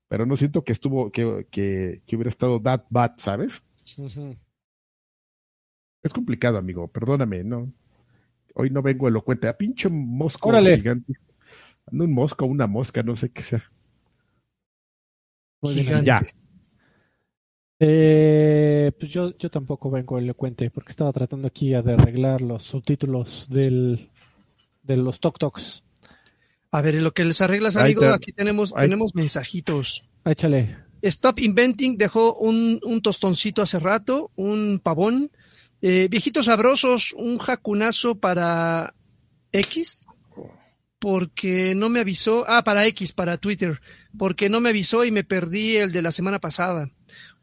pero 0.08 0.24
no 0.26 0.36
siento 0.36 0.64
que 0.64 0.72
estuvo, 0.72 1.10
que, 1.10 1.46
que, 1.50 2.02
que 2.06 2.16
hubiera 2.16 2.30
estado 2.30 2.60
that 2.62 2.84
bad, 2.88 3.12
¿sabes? 3.18 3.62
Es 6.02 6.12
complicado, 6.12 6.56
amigo, 6.58 6.88
perdóname, 6.88 7.44
no. 7.44 7.72
Hoy 8.54 8.70
no 8.70 8.80
vengo 8.80 9.06
elocuente, 9.08 9.48
a 9.48 9.56
pinche 9.56 9.88
mosco 9.90 10.50
gigante. 10.76 11.14
Ando 11.86 12.04
un 12.04 12.12
mosca 12.14 12.44
o 12.44 12.48
una 12.48 12.66
mosca, 12.66 13.02
no 13.02 13.16
sé 13.16 13.30
qué 13.30 13.42
sea. 13.42 13.70
Ya. 16.04 16.20
Eh, 17.78 18.90
pues 18.98 19.12
yo, 19.12 19.36
yo 19.36 19.50
tampoco 19.50 19.90
vengo 19.90 20.18
elocuente 20.18 20.70
porque 20.70 20.92
estaba 20.92 21.12
tratando 21.12 21.48
aquí 21.48 21.70
de 21.70 21.92
arreglar 21.92 22.40
los 22.40 22.62
subtítulos 22.62 23.48
del, 23.50 24.10
de 24.82 24.96
los 24.96 25.20
Tok 25.20 25.38
Toks. 25.38 25.82
A 26.70 26.82
ver, 26.82 26.96
en 26.96 27.04
lo 27.04 27.12
que 27.12 27.24
les 27.24 27.40
arreglas, 27.40 27.76
amigo, 27.76 28.04
aquí 28.06 28.32
tenemos, 28.32 28.72
tenemos 28.72 29.14
mensajitos. 29.14 30.08
Échale. 30.24 30.76
Stop 31.02 31.38
Inventing 31.38 31.96
dejó 31.96 32.34
un, 32.34 32.80
un 32.82 33.00
tostoncito 33.02 33.62
hace 33.62 33.78
rato, 33.78 34.30
un 34.34 34.80
pavón. 34.82 35.30
Eh, 35.82 36.08
viejitos 36.10 36.46
sabrosos, 36.46 37.12
un 37.12 37.38
jacunazo 37.38 38.16
para 38.16 38.94
X 39.52 40.06
porque 40.98 41.74
no 41.76 41.88
me 41.88 42.00
avisó, 42.00 42.44
ah, 42.48 42.64
para 42.64 42.86
X, 42.86 43.12
para 43.12 43.36
Twitter, 43.36 43.80
porque 44.18 44.48
no 44.48 44.60
me 44.60 44.70
avisó 44.70 45.04
y 45.04 45.10
me 45.10 45.24
perdí 45.24 45.76
el 45.76 45.92
de 45.92 46.02
la 46.02 46.12
semana 46.12 46.40
pasada. 46.40 46.90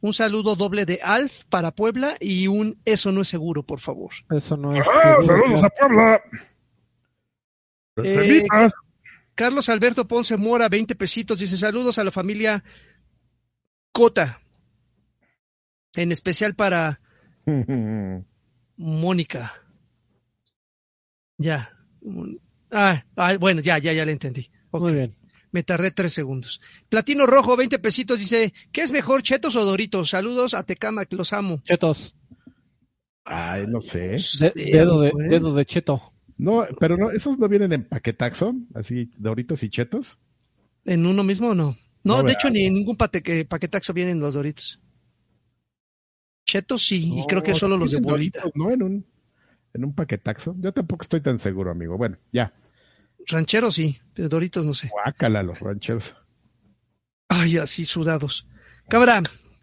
Un 0.03 0.11
saludo 0.11 0.57
doble 0.57 0.85
de 0.85 0.99
Alf 1.01 1.45
para 1.45 1.71
Puebla 1.71 2.17
y 2.19 2.47
un 2.47 2.77
eso 2.83 3.13
no 3.13 3.21
es 3.21 3.29
seguro, 3.29 3.63
por 3.63 3.79
favor. 3.79 4.11
Eso 4.31 4.57
no 4.57 4.75
es 4.75 4.85
ah, 4.85 5.15
saludos 5.21 5.63
a 5.63 5.69
Puebla. 5.69 6.21
Eh, 8.03 8.45
Carlos 9.33 9.69
Alberto 9.69 10.05
Ponce 10.05 10.35
Mora, 10.35 10.67
20 10.67 10.95
pesitos, 10.95 11.39
dice 11.39 11.55
saludos 11.55 11.99
a 11.99 12.03
la 12.03 12.11
familia 12.11 12.61
Cota. 13.93 14.41
En 15.95 16.11
especial 16.11 16.53
para 16.53 16.99
Mónica. 18.75 19.53
Ya. 21.37 21.69
Ah, 22.71 23.05
ah, 23.15 23.37
bueno, 23.39 23.61
ya, 23.61 23.77
ya, 23.77 23.93
ya 23.93 24.03
le 24.03 24.11
entendí. 24.11 24.51
Muy 24.73 24.91
bien. 24.91 25.15
Me 25.53 25.61
tardé 25.61 25.91
tres 25.91 26.13
segundos. 26.13 26.59
Platino 26.89 27.27
Rojo, 27.27 27.55
20 27.55 27.77
pesitos, 27.77 28.19
dice, 28.19 28.51
¿qué 28.71 28.81
es 28.81 28.91
mejor, 28.91 29.21
Chetos 29.21 29.55
o 29.55 29.63
Doritos? 29.63 30.09
Saludos 30.09 30.55
a 30.55 30.63
Tecama, 30.63 31.05
que 31.05 31.15
los 31.15 31.31
amo. 31.31 31.61
Chetos. 31.63 32.15
Ay, 33.23 33.67
no 33.67 33.79
sé. 33.79 34.15
dedo, 34.55 35.01
de, 35.01 35.11
dedo 35.29 35.53
de 35.53 35.65
cheto. 35.65 36.11
No, 36.37 36.65
pero 36.79 36.97
no, 36.97 37.11
esos 37.11 37.37
no 37.37 37.47
vienen 37.47 37.71
en 37.71 37.83
paquetaxo, 37.83 38.55
así, 38.73 39.11
Doritos 39.15 39.61
y 39.61 39.69
Chetos. 39.69 40.17
¿En 40.85 41.05
uno 41.05 41.23
mismo 41.23 41.49
o 41.49 41.55
no? 41.55 41.77
No, 42.03 42.23
de 42.23 42.33
hecho, 42.33 42.49
ni 42.49 42.65
en 42.65 42.73
ningún 42.73 42.97
paquetaxo 42.97 43.93
vienen 43.93 44.19
los 44.19 44.33
Doritos. 44.33 44.81
Chetos 46.45 46.83
sí, 46.83 47.13
y 47.15 47.27
creo 47.27 47.43
que 47.43 47.53
solo 47.53 47.77
los 47.77 47.91
de 47.91 48.01
bolita. 48.01 48.41
No, 48.55 48.71
en 48.71 48.81
un, 48.81 49.05
en 49.71 49.85
un 49.85 49.93
paquetaxo. 49.93 50.55
Yo 50.57 50.73
tampoco 50.73 51.03
estoy 51.03 51.21
tan 51.21 51.37
seguro, 51.37 51.69
amigo. 51.69 51.95
Bueno, 51.95 52.17
ya. 52.31 52.51
Rancheros 53.27 53.75
sí, 53.75 53.99
pero 54.13 54.29
Doritos 54.29 54.65
no 54.65 54.73
sé. 54.73 54.89
Guácala 54.89 55.43
los 55.43 55.59
rancheros. 55.59 56.15
Ay, 57.27 57.57
así 57.57 57.85
sudados. 57.85 58.47
Cámara, 58.87 59.21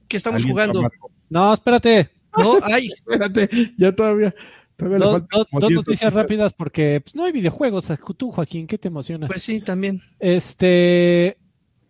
¿qué 0.09 0.17
estamos 0.17 0.45
jugando? 0.45 0.89
No, 1.29 1.55
espérate. 1.55 2.11
No, 2.37 2.59
ay. 2.63 2.89
espérate, 3.09 3.75
ya 3.77 3.95
todavía. 3.95 4.35
dos, 4.79 5.23
noticias 5.71 6.13
rápidas 6.13 6.53
porque 6.53 7.01
pues, 7.03 7.15
no 7.15 7.25
hay 7.25 7.33
videojuegos. 7.33 7.93
Tú, 8.17 8.31
Joaquín, 8.31 8.67
¿qué 8.67 8.79
te 8.79 8.89
emociona? 8.89 9.27
Pues 9.27 9.43
sí, 9.43 9.61
también. 9.61 10.03
Este. 10.19 11.37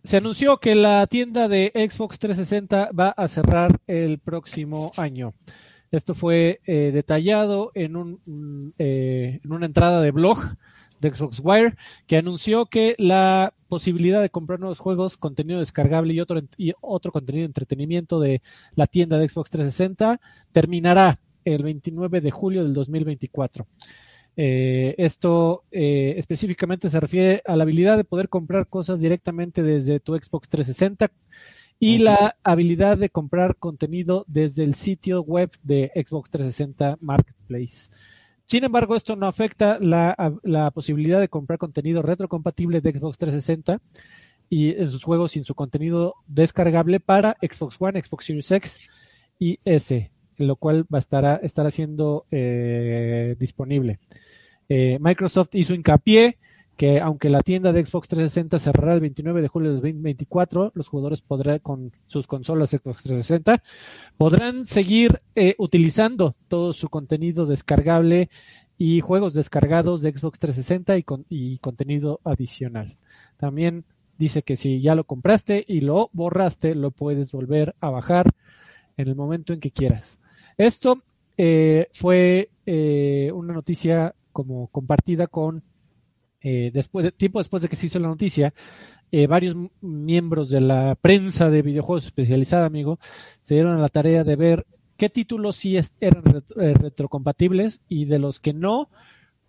Se 0.02 0.16
anunció 0.16 0.56
que 0.58 0.74
la 0.74 1.06
tienda 1.06 1.46
de 1.46 1.72
Xbox 1.74 2.18
360 2.18 2.90
va 2.98 3.10
a 3.10 3.28
cerrar 3.28 3.80
el 3.86 4.18
próximo 4.18 4.92
año. 4.96 5.34
Esto 5.90 6.14
fue 6.14 6.60
eh, 6.64 6.90
detallado 6.92 7.70
en, 7.74 7.96
un, 7.96 8.20
mm, 8.24 8.68
eh, 8.78 9.40
en 9.44 9.52
una 9.52 9.66
entrada 9.66 10.00
de 10.00 10.10
blog 10.10 10.38
de 11.00 11.12
Xbox 11.12 11.40
Wire, 11.42 11.76
que 12.06 12.16
anunció 12.16 12.66
que 12.66 12.94
la 12.98 13.54
posibilidad 13.68 14.20
de 14.20 14.30
comprar 14.30 14.60
nuevos 14.60 14.78
juegos, 14.78 15.16
contenido 15.16 15.60
descargable 15.60 16.12
y 16.12 16.20
otro, 16.20 16.40
y 16.56 16.72
otro 16.80 17.12
contenido 17.12 17.42
de 17.42 17.46
entretenimiento 17.46 18.20
de 18.20 18.42
la 18.74 18.86
tienda 18.86 19.18
de 19.18 19.28
Xbox 19.28 19.50
360 19.50 20.20
terminará 20.52 21.20
el 21.44 21.62
29 21.62 22.20
de 22.20 22.30
julio 22.30 22.62
del 22.64 22.74
2024. 22.74 23.66
Eh, 24.36 24.94
esto 24.98 25.64
eh, 25.70 26.14
específicamente 26.16 26.88
se 26.88 27.00
refiere 27.00 27.42
a 27.44 27.56
la 27.56 27.64
habilidad 27.64 27.96
de 27.96 28.04
poder 28.04 28.28
comprar 28.28 28.68
cosas 28.68 29.00
directamente 29.00 29.62
desde 29.62 30.00
tu 30.00 30.14
Xbox 30.14 30.48
360 30.48 31.10
y 31.78 31.98
la 31.98 32.36
habilidad 32.42 32.98
de 32.98 33.10
comprar 33.10 33.56
contenido 33.56 34.24
desde 34.28 34.64
el 34.64 34.74
sitio 34.74 35.22
web 35.22 35.50
de 35.62 35.90
Xbox 35.94 36.30
360 36.30 36.98
Marketplace. 37.00 37.90
Sin 38.50 38.64
embargo, 38.64 38.96
esto 38.96 39.14
no 39.14 39.28
afecta 39.28 39.78
la, 39.78 40.72
posibilidad 40.74 41.20
de 41.20 41.28
comprar 41.28 41.56
contenido 41.56 42.02
retrocompatible 42.02 42.80
de 42.80 42.90
Xbox 42.90 43.16
360 43.18 43.80
y 44.48 44.70
en 44.70 44.88
sus 44.90 45.04
juegos 45.04 45.30
sin 45.30 45.44
su 45.44 45.54
contenido 45.54 46.16
descargable 46.26 46.98
para 46.98 47.36
Xbox 47.40 47.76
One, 47.78 48.02
Xbox 48.02 48.24
Series 48.24 48.50
X 48.50 48.80
y 49.38 49.60
S, 49.64 50.10
lo 50.36 50.56
cual 50.56 50.82
va 50.92 50.98
a 50.98 50.98
estar, 50.98 51.40
estará 51.44 51.70
siendo 51.70 52.26
eh, 52.32 53.36
disponible. 53.38 54.00
Eh, 54.68 54.98
Microsoft 55.00 55.50
hizo 55.54 55.72
hincapié 55.72 56.38
que 56.80 56.98
aunque 56.98 57.28
la 57.28 57.42
tienda 57.42 57.74
de 57.74 57.84
Xbox 57.84 58.08
360 58.08 58.58
cerrará 58.58 58.94
el 58.94 59.00
29 59.00 59.42
de 59.42 59.48
julio 59.48 59.68
de 59.68 59.74
2024, 59.74 60.72
los 60.74 60.88
jugadores 60.88 61.20
podrán 61.20 61.58
con 61.58 61.92
sus 62.06 62.26
consolas 62.26 62.70
Xbox 62.70 63.02
360 63.02 63.62
podrán 64.16 64.64
seguir 64.64 65.20
eh, 65.34 65.56
utilizando 65.58 66.36
todo 66.48 66.72
su 66.72 66.88
contenido 66.88 67.44
descargable 67.44 68.30
y 68.78 69.02
juegos 69.02 69.34
descargados 69.34 70.00
de 70.00 70.12
Xbox 70.12 70.38
360 70.38 70.96
y, 70.96 71.04
y 71.28 71.58
contenido 71.58 72.18
adicional. 72.24 72.96
También 73.36 73.84
dice 74.16 74.40
que 74.40 74.56
si 74.56 74.80
ya 74.80 74.94
lo 74.94 75.04
compraste 75.04 75.62
y 75.68 75.82
lo 75.82 76.08
borraste, 76.14 76.74
lo 76.74 76.92
puedes 76.92 77.30
volver 77.30 77.74
a 77.80 77.90
bajar 77.90 78.30
en 78.96 79.06
el 79.06 79.16
momento 79.16 79.52
en 79.52 79.60
que 79.60 79.70
quieras. 79.70 80.18
Esto 80.56 81.02
eh, 81.36 81.88
fue 81.92 82.48
eh, 82.64 83.30
una 83.34 83.52
noticia 83.52 84.14
como 84.32 84.68
compartida 84.68 85.26
con 85.26 85.62
eh, 86.42 86.70
después 86.72 87.12
tiempo 87.16 87.38
después 87.38 87.62
de 87.62 87.68
que 87.68 87.76
se 87.76 87.86
hizo 87.86 87.98
la 87.98 88.08
noticia, 88.08 88.54
eh, 89.12 89.26
varios 89.26 89.56
miembros 89.80 90.50
de 90.50 90.60
la 90.60 90.94
prensa 90.94 91.50
de 91.50 91.62
videojuegos 91.62 92.06
especializada, 92.06 92.66
amigo, 92.66 92.98
se 93.40 93.54
dieron 93.54 93.76
a 93.76 93.80
la 93.80 93.88
tarea 93.88 94.24
de 94.24 94.36
ver 94.36 94.66
qué 94.96 95.08
títulos 95.08 95.56
sí 95.56 95.78
eran 96.00 96.22
eh, 96.60 96.74
retrocompatibles 96.74 97.80
y 97.88 98.04
de 98.04 98.18
los 98.18 98.38
que 98.38 98.52
no, 98.52 98.88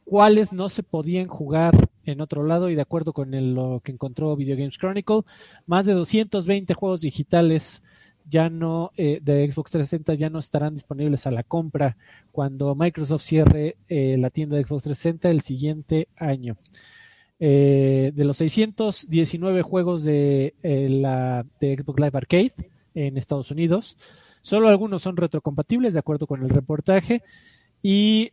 cuáles 0.04 0.52
no 0.54 0.70
se 0.70 0.82
podían 0.82 1.28
jugar 1.28 1.74
en 2.06 2.22
otro 2.22 2.44
lado 2.44 2.70
y 2.70 2.76
de 2.76 2.82
acuerdo 2.82 3.14
con 3.14 3.32
lo 3.54 3.82
que 3.84 3.92
encontró 3.92 4.36
Video 4.36 4.58
Games 4.58 4.78
Chronicle, 4.78 5.22
más 5.68 5.86
de 5.86 5.94
220 5.94 6.74
juegos 6.74 7.02
digitales 7.02 7.84
ya 8.32 8.50
no 8.50 8.92
eh, 8.96 9.20
de 9.22 9.52
Xbox 9.52 9.72
360 9.72 10.14
ya 10.14 10.30
no 10.30 10.40
estarán 10.40 10.74
disponibles 10.74 11.28
a 11.28 11.32
la 11.32 11.44
compra 11.44 11.98
cuando 12.32 12.74
Microsoft 12.76 13.24
cierre 13.24 13.76
eh, 13.90 14.16
la 14.18 14.30
tienda 14.30 14.56
de 14.56 14.64
Xbox 14.64 14.84
360 14.84 15.30
el 15.30 15.42
siguiente 15.42 16.08
año. 16.16 16.58
Eh, 17.44 18.12
de 18.16 18.24
los 18.24 18.38
619 18.38 19.64
juegos 19.64 20.04
de 20.04 20.54
la 20.64 21.46
de 21.60 21.76
Xbox 21.76 22.00
Live 22.00 22.18
Arcade 22.18 22.72
en 22.96 23.18
Estados 23.18 23.52
Unidos, 23.52 23.98
solo 24.42 24.70
algunos 24.70 25.02
son 25.02 25.18
retrocompatibles 25.18 25.94
de 25.94 26.00
acuerdo 26.00 26.26
con 26.26 26.44
el 26.44 26.50
reportaje 26.50 27.24
y 27.84 28.32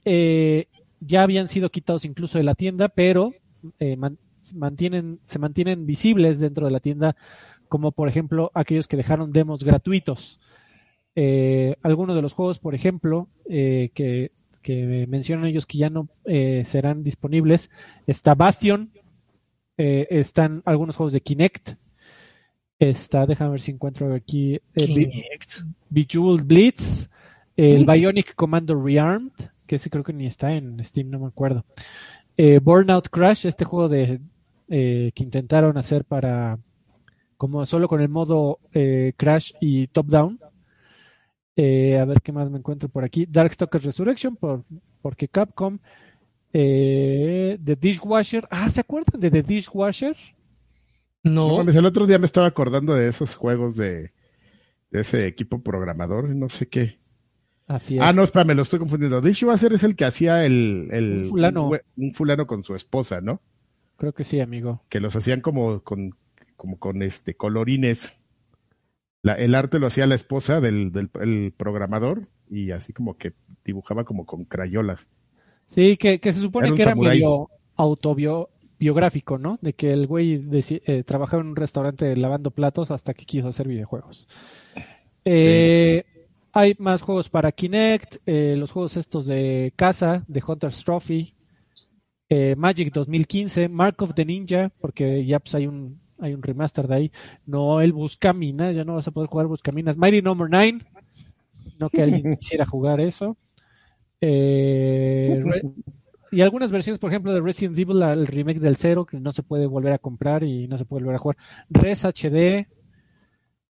ya 1.00 1.22
habían 1.22 1.48
sido 1.48 1.70
quitados 1.70 2.04
incluso 2.04 2.38
de 2.38 2.44
la 2.44 2.54
tienda, 2.54 2.88
pero 2.88 3.32
mantienen, 4.54 5.20
se 5.24 5.38
mantienen 5.38 5.86
visibles 5.86 6.38
dentro 6.38 6.66
de 6.66 6.72
la 6.72 6.80
tienda 6.80 7.16
como 7.68 7.92
por 7.92 8.08
ejemplo 8.08 8.50
aquellos 8.54 8.88
que 8.88 8.96
dejaron 8.96 9.32
demos 9.32 9.64
gratuitos. 9.64 10.40
Eh, 11.20 11.74
algunos 11.82 12.14
de 12.14 12.22
los 12.22 12.32
juegos, 12.32 12.60
por 12.60 12.76
ejemplo, 12.76 13.28
eh, 13.48 13.90
que, 13.92 14.30
mencionan 15.08 15.46
ellos 15.46 15.66
que 15.66 15.78
ya 15.78 15.90
no 15.90 16.08
eh, 16.26 16.62
serán 16.64 17.02
disponibles, 17.02 17.70
está 18.06 18.34
Bastion, 18.34 18.92
están 19.76 20.62
algunos 20.64 20.96
juegos 20.96 21.14
de 21.14 21.20
Kinect, 21.20 21.70
está, 22.78 23.26
déjame 23.26 23.52
ver 23.52 23.60
si 23.60 23.70
encuentro 23.70 24.14
aquí, 24.14 24.60
Bejeweled 25.88 26.44
Blitz, 26.44 27.08
el 27.56 27.84
Bionic 27.86 28.34
Commando 28.34 28.80
Rearmed, 28.80 29.32
que 29.66 29.76
ese 29.76 29.88
creo 29.90 30.04
que 30.04 30.12
ni 30.12 30.26
está 30.26 30.52
en 30.52 30.84
Steam, 30.84 31.10
no 31.10 31.18
me 31.18 31.26
acuerdo. 31.26 31.64
Burnout 32.62 33.08
Crash, 33.08 33.46
este 33.46 33.64
juego 33.64 33.88
de 33.88 34.20
que 34.68 35.12
intentaron 35.16 35.78
hacer 35.78 36.04
para 36.04 36.58
como 37.38 37.64
solo 37.64 37.88
con 37.88 38.00
el 38.02 38.08
modo 38.08 38.58
eh, 38.74 39.14
Crash 39.16 39.52
y 39.60 39.86
Top 39.86 40.06
Down. 40.08 40.40
Eh, 41.56 41.98
a 41.98 42.04
ver 42.04 42.20
qué 42.20 42.32
más 42.32 42.50
me 42.50 42.58
encuentro 42.58 42.88
por 42.88 43.04
aquí. 43.04 43.26
Darkstalkers 43.26 43.84
Resurrection, 43.84 44.36
por, 44.36 44.64
porque 45.00 45.28
Capcom. 45.28 45.78
Eh, 46.52 47.58
The 47.64 47.76
Dishwasher. 47.76 48.46
Ah, 48.50 48.68
¿se 48.68 48.80
acuerdan 48.80 49.20
de 49.20 49.30
The 49.30 49.42
Dishwasher? 49.42 50.16
No. 51.22 51.60
el 51.62 51.86
otro 51.86 52.06
día 52.06 52.18
me 52.18 52.26
estaba 52.26 52.46
acordando 52.46 52.94
de 52.94 53.08
esos 53.08 53.34
juegos 53.36 53.76
de, 53.76 54.12
ese 54.90 55.26
equipo 55.26 55.62
programador, 55.62 56.28
no 56.30 56.48
sé 56.48 56.68
qué. 56.68 56.98
Así 57.66 57.98
Ah, 58.00 58.12
no, 58.12 58.24
espérame, 58.24 58.56
lo 58.56 58.62
estoy 58.62 58.78
confundiendo. 58.78 59.20
Dishwasher 59.20 59.72
es 59.72 59.84
el 59.84 59.94
que 59.94 60.06
hacía 60.06 60.44
el, 60.44 60.88
el 60.90 61.18
un 61.18 61.24
fulano. 61.26 61.70
un 61.96 62.14
fulano 62.14 62.46
con 62.46 62.64
su 62.64 62.74
esposa, 62.74 63.20
¿no? 63.20 63.42
Creo 63.96 64.12
que 64.12 64.24
sí, 64.24 64.40
amigo. 64.40 64.82
Que 64.88 65.00
los 65.00 65.14
hacían 65.14 65.40
como 65.40 65.82
con 65.82 66.14
como 66.58 66.78
con 66.78 67.02
este 67.02 67.34
colorines. 67.34 68.14
el 69.22 69.54
arte 69.54 69.78
lo 69.78 69.86
hacía 69.86 70.06
la 70.06 70.16
esposa 70.16 70.60
del, 70.60 70.92
del 70.92 71.08
programador 71.56 72.28
y 72.50 72.72
así 72.72 72.92
como 72.92 73.16
que 73.16 73.32
dibujaba 73.64 74.04
como 74.04 74.26
con 74.26 74.44
crayolas. 74.44 75.06
Sí, 75.66 75.96
que, 75.96 76.18
se 76.22 76.40
supone 76.40 76.74
que 76.74 76.82
era 76.82 76.94
medio 76.94 77.50
autobiográfico, 77.76 79.38
¿no? 79.38 79.58
De 79.60 79.74
que 79.74 79.92
el 79.92 80.06
güey 80.06 80.42
eh, 80.52 81.04
trabajaba 81.04 81.42
en 81.42 81.48
un 81.50 81.56
restaurante 81.56 82.16
lavando 82.16 82.50
platos 82.50 82.90
hasta 82.90 83.14
que 83.14 83.24
quiso 83.24 83.48
hacer 83.48 83.68
videojuegos. 83.68 84.28
Eh, 85.24 86.04
hay 86.52 86.74
más 86.78 87.02
juegos 87.02 87.28
para 87.28 87.52
Kinect, 87.52 88.16
eh, 88.26 88.56
los 88.56 88.72
juegos 88.72 88.96
estos 88.96 89.26
de 89.26 89.72
casa, 89.76 90.24
de 90.26 90.42
Hunter's 90.46 90.82
Trophy, 90.84 91.34
Magic 92.56 92.92
2015, 92.92 93.68
Mark 93.68 94.02
of 94.02 94.14
the 94.14 94.24
Ninja, 94.24 94.70
porque 94.80 95.24
ya 95.24 95.38
pues 95.38 95.54
hay 95.54 95.66
un 95.66 96.00
hay 96.20 96.34
un 96.34 96.42
remaster 96.42 96.86
de 96.88 96.94
ahí. 96.94 97.12
No 97.46 97.80
el 97.80 97.92
Buscaminas, 97.92 98.76
ya 98.76 98.84
no 98.84 98.94
vas 98.94 99.08
a 99.08 99.10
poder 99.10 99.28
jugar 99.28 99.46
Buscaminas. 99.46 99.96
Mighty 99.96 100.22
Number 100.22 100.48
no. 100.48 100.58
9, 100.58 100.78
no 101.78 101.90
que 101.90 102.02
alguien 102.02 102.36
quisiera 102.40 102.66
jugar 102.66 103.00
eso. 103.00 103.36
Eh, 104.20 105.42
y 106.30 106.40
algunas 106.42 106.70
versiones, 106.70 106.98
por 106.98 107.10
ejemplo, 107.10 107.32
de 107.32 107.40
Resident 107.40 107.78
Evil, 107.78 108.02
el 108.02 108.26
remake 108.26 108.60
del 108.60 108.76
cero, 108.76 109.06
que 109.06 109.18
no 109.18 109.32
se 109.32 109.42
puede 109.42 109.66
volver 109.66 109.92
a 109.92 109.98
comprar 109.98 110.42
y 110.44 110.68
no 110.68 110.76
se 110.76 110.84
puede 110.84 111.04
volver 111.04 111.16
a 111.16 111.20
jugar. 111.20 111.36
Res 111.70 112.04
HD, 112.04 112.66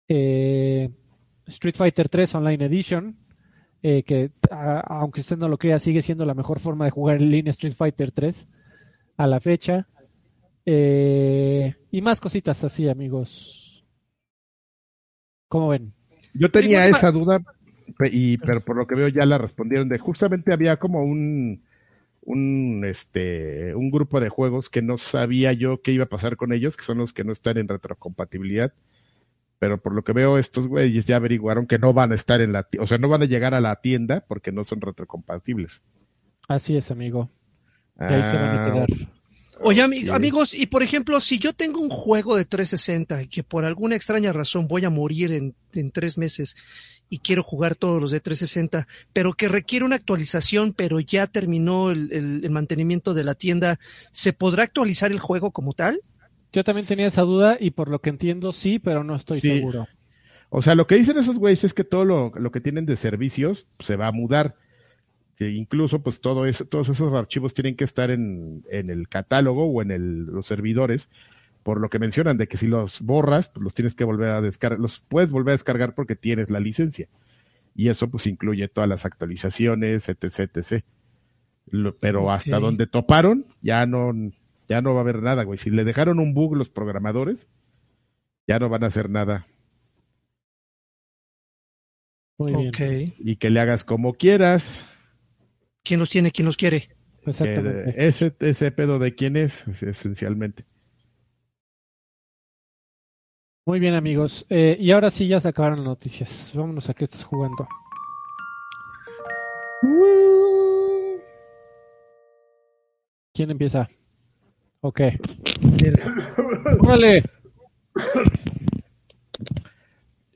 eh, 0.08 0.90
Street 1.46 1.74
Fighter 1.76 2.08
3 2.08 2.34
Online 2.36 2.64
Edition, 2.66 3.16
eh, 3.82 4.02
que 4.02 4.30
aunque 4.50 5.20
usted 5.20 5.36
no 5.36 5.48
lo 5.48 5.58
crea, 5.58 5.78
sigue 5.78 6.02
siendo 6.02 6.24
la 6.24 6.34
mejor 6.34 6.60
forma 6.60 6.84
de 6.84 6.90
jugar 6.90 7.16
en 7.16 7.30
línea 7.30 7.50
Street 7.50 7.74
Fighter 7.74 8.12
3 8.12 8.48
a 9.16 9.26
la 9.26 9.40
fecha. 9.40 9.88
Eh, 10.66 11.74
y 11.90 12.02
más 12.02 12.20
cositas 12.20 12.64
así, 12.64 12.88
amigos. 12.88 13.84
¿Cómo 15.48 15.68
ven? 15.68 15.92
Yo 16.32 16.50
tenía 16.50 16.86
esa 16.88 17.12
duda, 17.12 17.40
y, 18.10 18.38
pero 18.38 18.64
por 18.64 18.76
lo 18.76 18.86
que 18.86 18.94
veo 18.94 19.08
ya 19.08 19.24
la 19.26 19.38
respondieron 19.38 19.88
de 19.88 19.98
justamente 19.98 20.52
había 20.52 20.78
como 20.78 21.04
un, 21.04 21.62
un, 22.22 22.84
este, 22.84 23.74
un 23.74 23.90
grupo 23.90 24.20
de 24.20 24.30
juegos 24.30 24.70
que 24.70 24.82
no 24.82 24.98
sabía 24.98 25.52
yo 25.52 25.82
qué 25.82 25.92
iba 25.92 26.04
a 26.04 26.08
pasar 26.08 26.36
con 26.36 26.52
ellos, 26.52 26.76
que 26.76 26.84
son 26.84 26.98
los 26.98 27.12
que 27.12 27.24
no 27.24 27.32
están 27.32 27.58
en 27.58 27.68
retrocompatibilidad. 27.68 28.72
Pero 29.58 29.80
por 29.80 29.94
lo 29.94 30.02
que 30.02 30.12
veo, 30.12 30.36
estos 30.38 30.66
güeyes 30.66 31.06
ya 31.06 31.16
averiguaron 31.16 31.66
que 31.66 31.78
no 31.78 31.92
van 31.92 32.12
a 32.12 32.16
estar 32.16 32.40
en 32.40 32.52
la, 32.52 32.66
o 32.80 32.86
sea, 32.86 32.98
no 32.98 33.08
van 33.08 33.22
a 33.22 33.26
llegar 33.26 33.54
a 33.54 33.60
la 33.60 33.76
tienda 33.76 34.24
porque 34.26 34.52
no 34.52 34.64
son 34.64 34.80
retrocompatibles. 34.80 35.82
Así 36.48 36.76
es, 36.76 36.90
amigo. 36.90 37.30
ahí 37.96 38.22
se 38.24 38.36
van 38.36 38.44
a 38.44 38.64
ah, 38.64 38.66
quedar. 38.66 38.88
Oye, 39.60 39.82
amigos, 39.82 40.54
y 40.54 40.66
por 40.66 40.82
ejemplo, 40.82 41.20
si 41.20 41.38
yo 41.38 41.52
tengo 41.52 41.80
un 41.80 41.90
juego 41.90 42.36
de 42.36 42.44
360 42.44 43.22
y 43.22 43.28
que 43.28 43.42
por 43.42 43.64
alguna 43.64 43.94
extraña 43.94 44.32
razón 44.32 44.66
voy 44.66 44.84
a 44.84 44.90
morir 44.90 45.32
en, 45.32 45.54
en 45.74 45.90
tres 45.90 46.18
meses 46.18 46.56
y 47.08 47.18
quiero 47.18 47.42
jugar 47.42 47.76
todos 47.76 48.00
los 48.00 48.10
de 48.10 48.20
360, 48.20 48.88
pero 49.12 49.34
que 49.34 49.48
requiere 49.48 49.84
una 49.84 49.96
actualización, 49.96 50.72
pero 50.72 51.00
ya 51.00 51.26
terminó 51.26 51.90
el, 51.90 52.48
mantenimiento 52.50 53.14
de 53.14 53.24
la 53.24 53.34
tienda, 53.34 53.78
¿se 54.10 54.32
podrá 54.32 54.64
actualizar 54.64 55.12
el 55.12 55.20
juego 55.20 55.50
como 55.50 55.74
tal? 55.74 56.00
Yo 56.52 56.64
también 56.64 56.86
tenía 56.86 57.06
esa 57.06 57.22
duda 57.22 57.56
y 57.58 57.70
por 57.70 57.88
lo 57.88 58.00
que 58.00 58.10
entiendo 58.10 58.52
sí, 58.52 58.78
pero 58.78 59.04
no 59.04 59.16
estoy 59.16 59.40
seguro. 59.40 59.86
O 60.50 60.62
sea, 60.62 60.74
lo 60.74 60.86
que 60.86 60.94
dicen 60.94 61.18
esos 61.18 61.36
güeyes 61.36 61.64
es 61.64 61.74
que 61.74 61.84
todo 61.84 62.04
lo, 62.04 62.32
lo 62.36 62.52
que 62.52 62.60
tienen 62.60 62.86
de 62.86 62.96
servicios 62.96 63.66
se 63.80 63.96
va 63.96 64.08
a 64.08 64.12
mudar 64.12 64.56
incluso 65.40 66.02
pues 66.02 66.20
todo 66.20 66.46
eso, 66.46 66.64
todos 66.64 66.88
esos 66.88 67.12
archivos 67.12 67.54
tienen 67.54 67.76
que 67.76 67.84
estar 67.84 68.10
en, 68.10 68.64
en 68.70 68.90
el 68.90 69.08
catálogo 69.08 69.66
o 69.66 69.82
en 69.82 69.90
el, 69.90 70.24
los 70.26 70.46
servidores, 70.46 71.08
por 71.62 71.80
lo 71.80 71.90
que 71.90 71.98
mencionan 71.98 72.36
de 72.36 72.46
que 72.46 72.56
si 72.56 72.66
los 72.68 73.00
borras, 73.00 73.48
pues 73.48 73.64
los 73.64 73.74
tienes 73.74 73.94
que 73.94 74.04
volver 74.04 74.30
a 74.30 74.40
descargar, 74.40 74.78
los 74.78 75.00
puedes 75.00 75.30
volver 75.30 75.52
a 75.52 75.54
descargar 75.54 75.94
porque 75.94 76.14
tienes 76.14 76.50
la 76.50 76.60
licencia. 76.60 77.08
Y 77.74 77.88
eso 77.88 78.08
pues 78.08 78.26
incluye 78.26 78.68
todas 78.68 78.88
las 78.88 79.04
actualizaciones, 79.04 80.08
etc, 80.08 80.50
etc. 80.54 80.84
pero 81.98 82.30
hasta 82.30 82.60
donde 82.60 82.86
toparon, 82.86 83.46
ya 83.62 83.86
no, 83.86 84.12
ya 84.68 84.80
no 84.80 84.94
va 84.94 85.00
a 85.00 85.02
haber 85.02 85.22
nada, 85.22 85.42
güey. 85.42 85.58
Si 85.58 85.70
le 85.70 85.84
dejaron 85.84 86.20
un 86.20 86.34
bug 86.34 86.54
los 86.54 86.70
programadores, 86.70 87.48
ya 88.46 88.58
no 88.58 88.68
van 88.68 88.84
a 88.84 88.88
hacer 88.88 89.10
nada. 89.10 89.48
Muy 92.38 92.70
Y 93.18 93.36
que 93.36 93.50
le 93.50 93.60
hagas 93.60 93.84
como 93.84 94.14
quieras 94.14 94.84
quién 95.84 96.00
los 96.00 96.10
tiene, 96.10 96.30
quién 96.30 96.46
los 96.46 96.56
quiere. 96.56 96.88
Exactamente. 97.26 97.94
Ese, 97.96 98.34
ese 98.40 98.70
pedo 98.72 98.98
de 98.98 99.14
quién 99.14 99.36
es, 99.36 99.66
esencialmente. 99.82 100.64
Muy 103.66 103.80
bien, 103.80 103.94
amigos. 103.94 104.44
Eh, 104.50 104.76
y 104.78 104.90
ahora 104.90 105.10
sí 105.10 105.26
ya 105.26 105.40
se 105.40 105.48
acabaron 105.48 105.78
las 105.78 105.86
noticias. 105.86 106.52
Vámonos 106.54 106.90
a 106.90 106.94
qué 106.94 107.04
estás 107.04 107.24
jugando. 107.24 107.66
¿Quién 113.32 113.50
empieza? 113.50 113.88
Ok. 114.80 115.00
Órale. 116.80 117.24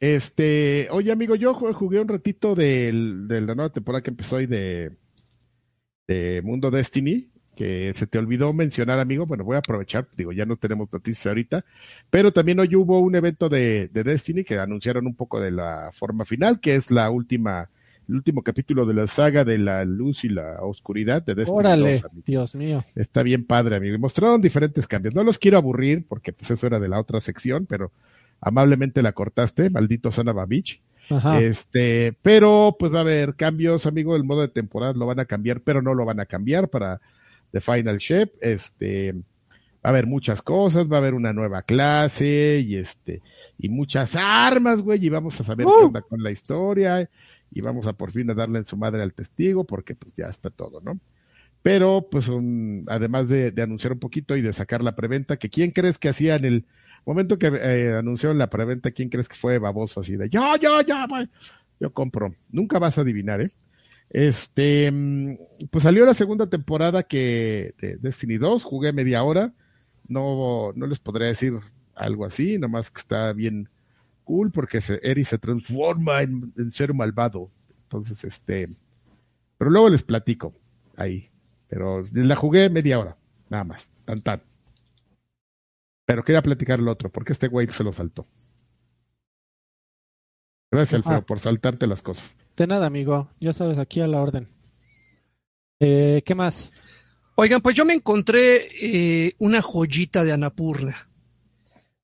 Este, 0.00 0.88
oye 0.90 1.12
amigo, 1.12 1.34
yo 1.34 1.54
jugué 1.54 2.00
un 2.00 2.08
ratito 2.08 2.54
del, 2.54 3.28
de 3.28 3.40
la 3.40 3.54
nueva 3.54 3.72
temporada 3.72 4.02
que 4.02 4.10
empezó 4.10 4.36
hoy 4.36 4.46
de 4.46 4.96
de 6.08 6.42
Mundo 6.42 6.70
Destiny, 6.70 7.28
que 7.54 7.92
se 7.96 8.06
te 8.06 8.18
olvidó 8.18 8.52
mencionar, 8.52 8.98
amigo. 8.98 9.26
Bueno, 9.26 9.44
voy 9.44 9.56
a 9.56 9.58
aprovechar, 9.58 10.08
digo, 10.16 10.32
ya 10.32 10.46
no 10.46 10.56
tenemos 10.56 10.88
noticias 10.92 11.26
ahorita, 11.26 11.64
pero 12.08 12.32
también 12.32 12.58
hoy 12.60 12.74
hubo 12.74 12.98
un 12.98 13.14
evento 13.14 13.48
de, 13.48 13.88
Destiny 13.92 14.42
que 14.42 14.58
anunciaron 14.58 15.06
un 15.06 15.14
poco 15.14 15.40
de 15.40 15.50
la 15.50 15.90
forma 15.92 16.24
final, 16.24 16.60
que 16.60 16.76
es 16.76 16.90
la 16.90 17.10
última, 17.10 17.68
el 18.08 18.14
último 18.14 18.42
capítulo 18.42 18.86
de 18.86 18.94
la 18.94 19.06
saga 19.06 19.44
de 19.44 19.58
la 19.58 19.84
luz 19.84 20.24
y 20.24 20.30
la 20.30 20.62
oscuridad 20.62 21.22
de 21.22 21.34
Destiny. 21.34 21.58
Órale, 21.58 22.02
Dios 22.24 22.54
mío. 22.54 22.84
Está 22.94 23.22
bien 23.22 23.44
padre, 23.44 23.76
amigo. 23.76 23.94
Y 23.94 23.98
mostraron 23.98 24.40
diferentes 24.40 24.86
cambios. 24.86 25.14
No 25.14 25.22
los 25.24 25.38
quiero 25.38 25.58
aburrir, 25.58 26.06
porque 26.08 26.32
pues 26.32 26.50
eso 26.50 26.66
era 26.66 26.80
de 26.80 26.88
la 26.88 27.00
otra 27.00 27.20
sección, 27.20 27.66
pero 27.66 27.92
amablemente 28.40 29.02
la 29.02 29.12
cortaste, 29.12 29.68
maldito 29.68 30.10
Sonaba 30.10 30.46
Este, 31.40 32.14
pero 32.22 32.76
pues 32.78 32.92
va 32.92 32.98
a 32.98 33.02
haber 33.02 33.34
cambios, 33.34 33.86
amigo, 33.86 34.16
el 34.16 34.24
modo 34.24 34.42
de 34.42 34.48
temporada 34.48 34.92
lo 34.92 35.06
van 35.06 35.20
a 35.20 35.24
cambiar, 35.24 35.60
pero 35.60 35.82
no 35.82 35.94
lo 35.94 36.04
van 36.04 36.20
a 36.20 36.26
cambiar 36.26 36.68
para 36.68 37.00
The 37.50 37.60
Final 37.60 37.98
Shape. 37.98 38.32
Este, 38.40 39.12
va 39.12 39.20
a 39.84 39.88
haber 39.88 40.06
muchas 40.06 40.42
cosas, 40.42 40.90
va 40.90 40.96
a 40.96 41.00
haber 41.00 41.14
una 41.14 41.32
nueva 41.32 41.62
clase 41.62 42.64
y 42.66 42.76
este, 42.76 43.22
y 43.58 43.68
muchas 43.68 44.14
armas, 44.16 44.82
güey, 44.82 45.04
y 45.04 45.08
vamos 45.08 45.40
a 45.40 45.44
saber 45.44 45.66
qué 45.66 45.72
¡Uh! 45.72 45.86
onda 45.86 46.02
con 46.02 46.22
la 46.22 46.30
historia 46.30 47.08
y 47.50 47.60
vamos 47.60 47.86
a 47.86 47.94
por 47.94 48.12
fin 48.12 48.30
a 48.30 48.34
darle 48.34 48.58
en 48.58 48.66
su 48.66 48.76
madre 48.76 49.02
al 49.02 49.14
testigo 49.14 49.64
porque 49.64 49.94
pues 49.94 50.12
ya 50.16 50.26
está 50.26 50.50
todo, 50.50 50.80
¿no? 50.80 50.98
Pero 51.62 52.06
pues 52.10 52.30
además 52.86 53.28
de, 53.28 53.50
de 53.50 53.62
anunciar 53.62 53.92
un 53.92 53.98
poquito 53.98 54.36
y 54.36 54.42
de 54.42 54.52
sacar 54.52 54.82
la 54.82 54.94
preventa, 54.94 55.38
que 55.38 55.50
quién 55.50 55.70
crees 55.70 55.98
que 55.98 56.08
hacía 56.08 56.36
en 56.36 56.44
el 56.44 56.64
Momento 57.08 57.38
que 57.38 57.46
eh, 57.46 57.96
anunció 57.96 58.34
la 58.34 58.50
preventa, 58.50 58.90
¿quién 58.90 59.08
crees 59.08 59.30
que 59.30 59.34
fue 59.34 59.58
baboso 59.58 60.00
así 60.00 60.16
de 60.16 60.28
yo, 60.28 60.42
yo, 60.56 60.82
yo, 60.82 60.94
yo 61.80 61.92
compro? 61.94 62.34
Nunca 62.50 62.78
vas 62.78 62.98
a 62.98 63.00
adivinar, 63.00 63.40
¿eh? 63.40 63.50
Este, 64.10 64.92
mm, 64.92 65.38
pues 65.70 65.84
salió 65.84 66.04
la 66.04 66.12
segunda 66.12 66.50
temporada 66.50 67.04
que 67.04 67.74
de 67.80 67.96
Destiny 67.96 68.36
2, 68.36 68.62
jugué 68.62 68.92
media 68.92 69.22
hora, 69.22 69.54
no, 70.06 70.74
no 70.76 70.86
les 70.86 70.98
podría 70.98 71.28
decir 71.28 71.54
algo 71.94 72.26
así, 72.26 72.58
nomás 72.58 72.90
que 72.90 73.00
está 73.00 73.32
bien 73.32 73.70
cool 74.24 74.52
porque 74.52 74.82
Eri 75.02 75.24
se 75.24 75.38
transforma 75.38 76.20
en, 76.20 76.52
en, 76.58 76.72
ser 76.72 76.92
malvado. 76.92 77.50
Entonces, 77.84 78.22
este, 78.22 78.68
pero 79.56 79.70
luego 79.70 79.88
les 79.88 80.02
platico 80.02 80.52
ahí. 80.94 81.30
Pero 81.70 82.04
la 82.12 82.36
jugué 82.36 82.68
media 82.68 82.98
hora, 82.98 83.16
nada 83.48 83.64
más, 83.64 83.88
tan 84.04 84.20
tan. 84.20 84.42
Pero 86.08 86.24
quería 86.24 86.40
platicar 86.40 86.80
el 86.80 86.88
otro, 86.88 87.10
porque 87.10 87.34
este 87.34 87.48
güey 87.48 87.66
se 87.66 87.84
lo 87.84 87.92
saltó. 87.92 88.26
Gracias, 90.70 90.94
Alfredo, 90.94 91.26
por 91.26 91.38
saltarte 91.38 91.86
las 91.86 92.00
cosas. 92.00 92.34
De 92.56 92.66
nada, 92.66 92.86
amigo. 92.86 93.28
Ya 93.40 93.52
sabes, 93.52 93.76
aquí 93.76 94.00
a 94.00 94.06
la 94.06 94.22
orden. 94.22 94.48
Eh, 95.80 96.22
¿Qué 96.24 96.34
más? 96.34 96.72
Oigan, 97.34 97.60
pues 97.60 97.76
yo 97.76 97.84
me 97.84 97.92
encontré 97.92 98.68
eh, 98.80 99.34
una 99.36 99.60
joyita 99.60 100.24
de 100.24 100.32
Anapurna. 100.32 101.10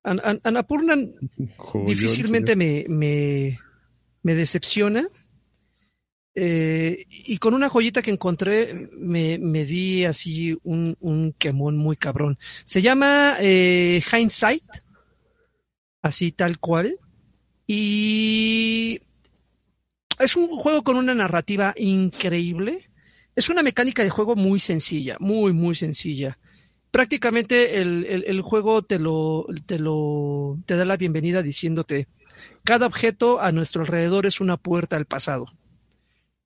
Anapurna 0.03 0.97
difícilmente 1.87 2.57
me, 2.57 2.85
me, 2.91 3.59
me 4.23 4.35
decepciona. 4.35 5.07
Eh, 6.37 7.07
y 7.09 7.39
con 7.39 7.55
una 7.55 7.69
joyita 7.69 8.03
que 8.03 8.11
encontré 8.11 8.89
me, 8.99 9.39
me 9.39 9.65
di 9.65 10.05
así 10.05 10.57
un, 10.65 10.97
un, 11.01 11.33
quemón 11.33 11.77
muy 11.77 11.97
cabrón. 11.97 12.39
Se 12.65 12.83
llama 12.83 13.37
eh, 13.41 14.03
Hindsight, 14.13 14.63
así 16.03 16.33
tal 16.33 16.59
cual. 16.59 16.99
Y 17.67 19.01
es 20.19 20.37
un 20.37 20.49
juego 20.59 20.83
con 20.83 20.97
una 20.97 21.15
narrativa 21.15 21.73
increíble. 21.77 22.91
Es 23.37 23.49
una 23.49 23.63
mecánica 23.63 24.03
de 24.03 24.11
juego 24.11 24.37
muy 24.37 24.61
sencilla, 24.61 25.17
muy, 25.21 25.53
muy 25.53 25.75
sencilla. 25.75 26.39
Prácticamente 26.91 27.81
el, 27.81 28.07
el, 28.07 28.25
el 28.27 28.43
juego 28.43 28.83
te 28.83 28.99
lo, 28.99 29.47
te 29.67 29.79
lo, 29.79 30.59
te 30.67 30.77
da 30.77 30.85
la 30.85 30.97
bienvenida 30.97 31.43
diciéndote, 31.43 32.07
cada 32.63 32.87
objeto 32.87 33.41
a 33.41 33.51
nuestro 33.51 33.83
alrededor 33.83 34.27
es 34.27 34.41
una 34.41 34.57
puerta 34.57 34.97
al 34.97 35.05
pasado 35.07 35.47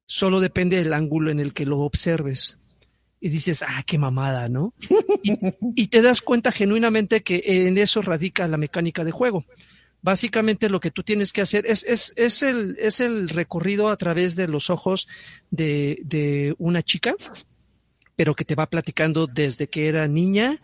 solo 0.08 0.40
depende 0.40 0.76
del 0.78 0.94
ángulo 0.94 1.30
en 1.30 1.38
el 1.38 1.52
que 1.52 1.66
lo 1.66 1.80
observes. 1.80 2.58
Y 3.20 3.28
dices, 3.28 3.62
ah, 3.62 3.82
qué 3.84 3.98
mamada, 3.98 4.48
¿no? 4.48 4.72
Y, 5.22 5.88
te 5.88 6.02
das 6.02 6.20
cuenta 6.20 6.50
genuinamente 6.50 7.22
que 7.22 7.42
en 7.44 7.76
eso 7.76 8.00
radica 8.00 8.48
la 8.48 8.56
mecánica 8.56 9.04
de 9.04 9.10
juego. 9.10 9.44
Básicamente 10.00 10.70
lo 10.70 10.80
que 10.80 10.92
tú 10.92 11.02
tienes 11.02 11.32
que 11.32 11.42
hacer 11.42 11.66
es, 11.66 11.84
es, 11.84 12.14
es, 12.16 12.42
el, 12.42 12.76
es 12.78 13.00
el 13.00 13.28
recorrido 13.28 13.88
a 13.88 13.96
través 13.96 14.34
de 14.36 14.48
los 14.48 14.70
ojos 14.70 15.08
de, 15.50 15.98
de 16.04 16.54
una 16.58 16.82
chica, 16.82 17.14
pero 18.16 18.34
que 18.34 18.44
te 18.44 18.54
va 18.54 18.70
platicando 18.70 19.26
desde 19.26 19.68
que 19.68 19.88
era 19.88 20.08
niña, 20.08 20.56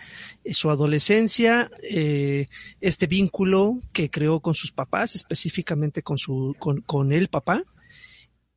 eh, 0.44 0.54
su 0.54 0.70
adolescencia, 0.70 1.70
eh, 1.82 2.46
este 2.80 3.08
vínculo 3.08 3.80
que 3.92 4.10
creó 4.10 4.40
con 4.40 4.54
sus 4.54 4.72
papás, 4.72 5.16
específicamente 5.16 6.02
con 6.02 6.16
su, 6.16 6.56
con, 6.58 6.80
con 6.82 7.12
el 7.12 7.28
papá, 7.28 7.64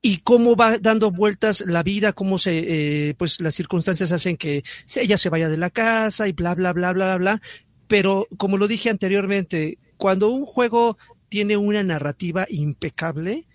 y 0.01 0.17
cómo 0.17 0.55
va 0.55 0.77
dando 0.77 1.11
vueltas 1.11 1.63
la 1.65 1.83
vida, 1.83 2.13
cómo 2.13 2.37
se, 2.37 3.09
eh, 3.09 3.13
pues 3.15 3.41
las 3.41 3.55
circunstancias 3.55 4.11
hacen 4.11 4.37
que 4.37 4.63
ella 4.95 5.17
se 5.17 5.29
vaya 5.29 5.49
de 5.49 5.57
la 5.57 5.69
casa 5.69 6.27
y 6.27 6.33
bla, 6.33 6.55
bla, 6.55 6.73
bla, 6.73 6.93
bla, 6.93 7.17
bla. 7.17 7.41
Pero 7.87 8.27
como 8.37 8.57
lo 8.57 8.67
dije 8.67 8.89
anteriormente, 8.89 9.79
cuando 9.97 10.29
un 10.29 10.45
juego 10.45 10.97
tiene 11.29 11.57
una 11.57 11.83
narrativa 11.83 12.45
impecable, 12.49 13.47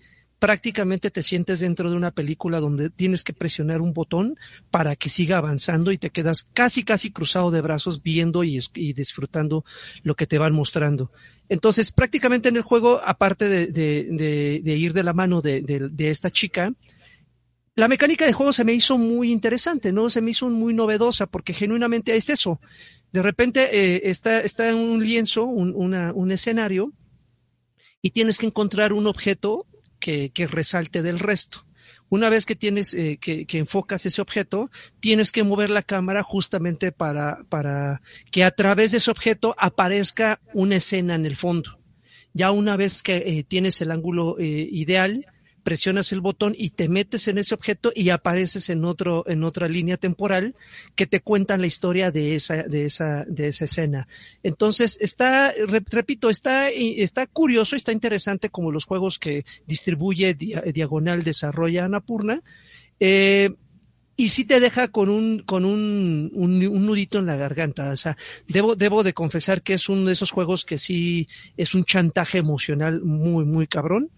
prácticamente 0.43 1.09
te 1.09 1.23
sientes 1.23 1.61
dentro 1.61 1.89
de 1.89 1.95
una 1.95 2.11
película 2.11 2.59
donde 2.59 2.89
tienes 2.89 3.23
que 3.23 3.31
presionar 3.31 3.79
un 3.79 3.93
botón 3.93 4.37
para 4.71 4.97
que 4.97 5.07
siga 5.07 5.37
avanzando 5.37 5.93
y 5.93 5.97
te 5.97 6.09
quedas 6.09 6.49
casi, 6.53 6.83
casi 6.83 7.11
cruzado 7.11 7.49
de 7.49 7.61
brazos 7.61 8.03
viendo 8.03 8.43
y, 8.43 8.59
disfrutando 8.93 9.63
lo 10.03 10.15
que 10.15 10.27
te 10.27 10.37
van 10.37 10.51
mostrando. 10.51 11.11
Entonces, 11.49 11.91
prácticamente 11.91 12.49
en 12.49 12.55
el 12.55 12.61
juego, 12.61 13.01
aparte 13.03 13.47
de, 13.47 14.61
ir 14.65 14.93
de 14.93 15.03
la 15.03 15.13
mano 15.13 15.41
de, 15.41 15.93
esta 15.97 16.29
chica, 16.29 16.73
la 17.75 17.87
mecánica 17.87 18.25
de 18.25 18.33
juego 18.33 18.53
se 18.53 18.63
me 18.63 18.73
hizo 18.73 18.97
muy 18.97 19.31
interesante, 19.31 19.91
¿no? 19.91 20.09
Se 20.09 20.21
me 20.21 20.31
hizo 20.31 20.49
muy 20.49 20.73
novedosa 20.73 21.27
porque 21.27 21.53
genuinamente 21.53 22.15
es 22.15 22.29
eso. 22.29 22.59
De 23.11 23.21
repente 23.21 23.69
eh, 23.71 24.01
está, 24.05 24.41
está 24.41 24.73
un 24.75 25.03
lienzo, 25.03 25.45
un, 25.45 25.73
un 25.75 26.31
escenario, 26.31 26.93
y 28.01 28.11
tienes 28.11 28.37
que 28.37 28.45
encontrar 28.45 28.93
un 28.93 29.07
objeto 29.07 29.65
que, 29.97 30.29
que 30.29 30.45
resalte 30.45 31.01
del 31.01 31.19
resto. 31.19 31.65
Una 32.13 32.29
vez 32.29 32.45
que 32.45 32.55
tienes, 32.55 32.93
eh, 32.93 33.17
que, 33.19 33.47
enfocas 33.57 34.05
ese 34.05 34.21
objeto, 34.21 34.69
tienes 34.99 35.31
que 35.31 35.41
mover 35.41 35.71
la 35.71 35.81
cámara 35.81 36.21
justamente 36.21 36.91
para, 36.91 37.39
para 37.49 38.03
que 38.29 38.43
a 38.43 38.51
través 38.51 38.91
de 38.91 38.99
ese 38.99 39.09
objeto 39.09 39.55
aparezca 39.57 40.39
una 40.53 40.75
escena 40.75 41.15
en 41.15 41.25
el 41.25 41.35
fondo. 41.35 41.79
Ya 42.31 42.51
una 42.51 42.77
vez 42.77 43.01
que 43.01 43.15
eh, 43.15 43.43
tienes 43.43 43.81
el 43.81 43.89
ángulo 43.89 44.37
eh, 44.37 44.43
ideal, 44.45 45.25
presionas 45.63 46.11
el 46.11 46.21
botón 46.21 46.53
y 46.57 46.71
te 46.71 46.87
metes 46.87 47.27
en 47.27 47.37
ese 47.37 47.55
objeto 47.55 47.91
y 47.95 48.09
apareces 48.09 48.69
en 48.69 48.85
otro, 48.85 49.23
en 49.27 49.43
otra 49.43 49.67
línea 49.67 49.97
temporal 49.97 50.55
que 50.95 51.07
te 51.07 51.21
cuentan 51.21 51.61
la 51.61 51.67
historia 51.67 52.11
de 52.11 52.35
esa, 52.35 52.63
de 52.63 52.85
esa, 52.85 53.25
de 53.25 53.47
esa 53.47 53.65
escena. 53.65 54.07
Entonces, 54.43 54.97
está, 55.01 55.53
repito, 55.89 56.29
está, 56.29 56.69
está 56.69 57.25
curioso, 57.27 57.75
está 57.75 57.91
interesante 57.91 58.49
como 58.49 58.71
los 58.71 58.85
juegos 58.85 59.17
que 59.17 59.45
distribuye 59.65 60.33
Diagonal 60.35 61.23
desarrolla 61.23 61.85
Anapurna. 61.85 62.41
Eh, 62.99 63.49
y 64.15 64.29
sí 64.29 64.45
te 64.45 64.59
deja 64.59 64.89
con 64.89 65.09
un, 65.09 65.39
con 65.39 65.65
un, 65.65 66.29
un, 66.33 66.85
nudito 66.85 67.17
en 67.17 67.25
la 67.25 67.35
garganta. 67.35 67.89
O 67.89 67.95
sea, 67.95 68.15
debo, 68.47 68.75
debo 68.75 69.01
de 69.01 69.13
confesar 69.13 69.63
que 69.63 69.73
es 69.73 69.89
uno 69.89 70.05
de 70.05 70.13
esos 70.13 70.31
juegos 70.31 70.65
que 70.65 70.77
sí 70.77 71.27
es 71.57 71.73
un 71.73 71.83
chantaje 71.83 72.37
emocional 72.37 73.01
muy, 73.01 73.43
muy 73.45 73.65
cabrón 73.65 74.11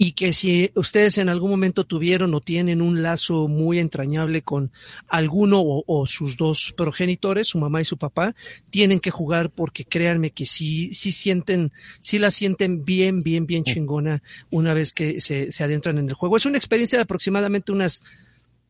y 0.00 0.12
que 0.12 0.32
si 0.32 0.70
ustedes 0.76 1.18
en 1.18 1.28
algún 1.28 1.50
momento 1.50 1.84
tuvieron 1.84 2.32
o 2.32 2.40
tienen 2.40 2.80
un 2.80 3.02
lazo 3.02 3.48
muy 3.48 3.80
entrañable 3.80 4.42
con 4.42 4.70
alguno 5.08 5.60
o, 5.60 6.06
sus 6.06 6.36
dos 6.36 6.72
progenitores, 6.76 7.48
su 7.48 7.58
mamá 7.58 7.80
y 7.80 7.84
su 7.84 7.98
papá, 7.98 8.36
tienen 8.70 9.00
que 9.00 9.10
jugar 9.10 9.50
porque 9.50 9.84
créanme 9.84 10.30
que 10.30 10.46
sí, 10.46 10.92
sí 10.92 11.10
sienten, 11.10 11.72
sí 11.98 12.20
la 12.20 12.30
sienten 12.30 12.84
bien, 12.84 13.24
bien, 13.24 13.44
bien 13.46 13.64
chingona 13.64 14.22
una 14.50 14.72
vez 14.72 14.92
que 14.92 15.20
se, 15.20 15.50
se 15.50 15.64
adentran 15.64 15.98
en 15.98 16.08
el 16.08 16.14
juego. 16.14 16.36
Es 16.36 16.46
una 16.46 16.58
experiencia 16.58 16.96
de 16.96 17.02
aproximadamente 17.02 17.72
unas 17.72 18.04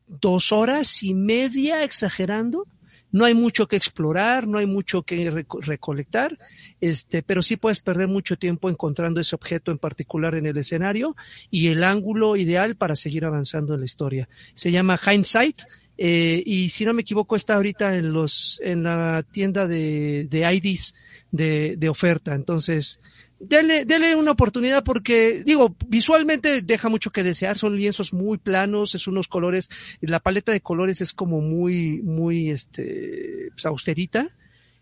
dos 0.07 0.51
horas 0.51 1.03
y 1.03 1.12
media, 1.12 1.85
exagerando, 1.85 2.64
no 3.11 3.25
hay 3.25 3.35
mucho 3.35 3.67
que 3.67 3.77
explorar, 3.77 4.47
no 4.47 4.59
hay 4.59 4.67
mucho 4.67 5.03
que 5.03 5.45
recolectar, 5.61 6.39
este, 6.81 7.23
pero 7.23 7.43
sí 7.43 7.57
puedes 7.57 7.81
perder 7.81 8.09
mucho 8.09 8.37
tiempo 8.37 8.69
encontrando 8.69 9.21
ese 9.21 9.35
objeto 9.35 9.71
en 9.71 9.79
particular 9.79 10.35
en 10.35 10.47
el 10.47 10.57
escenario 10.57 11.17
y 11.51 11.69
el 11.69 11.83
ángulo 11.85 12.37
ideal 12.37 12.77
para 12.77 12.97
seguir 12.97 13.25
avanzando 13.25 13.75
en 13.75 13.81
la 13.81 13.87
historia. 13.87 14.29
Se 14.55 14.71
llama 14.71 14.99
Hindsight. 14.99 15.57
Eh, 16.01 16.45
y 16.47 16.69
si 16.69 16.85
no 16.85 16.95
me 16.95 17.03
equivoco 17.03 17.35
está 17.35 17.57
ahorita 17.57 17.97
en 17.97 18.13
los 18.13 18.61
en 18.63 18.85
la 18.85 19.25
tienda 19.29 19.67
de, 19.67 20.29
de 20.31 20.55
IDs 20.55 20.95
de, 21.33 21.75
de 21.77 21.89
oferta 21.89 22.37
entonces 22.37 23.01
dele, 23.41 23.84
dele 23.84 24.14
una 24.16 24.32
oportunidad 24.32 24.84
porque, 24.84 25.43
digo, 25.45 25.76
visualmente 25.86 26.62
deja 26.62 26.89
mucho 26.89 27.11
que 27.11 27.22
desear, 27.22 27.59
son 27.59 27.76
lienzos 27.76 28.12
muy 28.12 28.39
planos, 28.39 28.95
es 28.95 29.07
unos 29.07 29.28
colores, 29.28 29.68
la 30.01 30.20
paleta 30.20 30.53
de 30.53 30.61
colores 30.61 31.01
es 31.01 31.12
como 31.12 31.41
muy, 31.41 32.03
muy, 32.03 32.51
este, 32.51 33.49
pues, 33.53 33.66
austerita, 33.66 34.28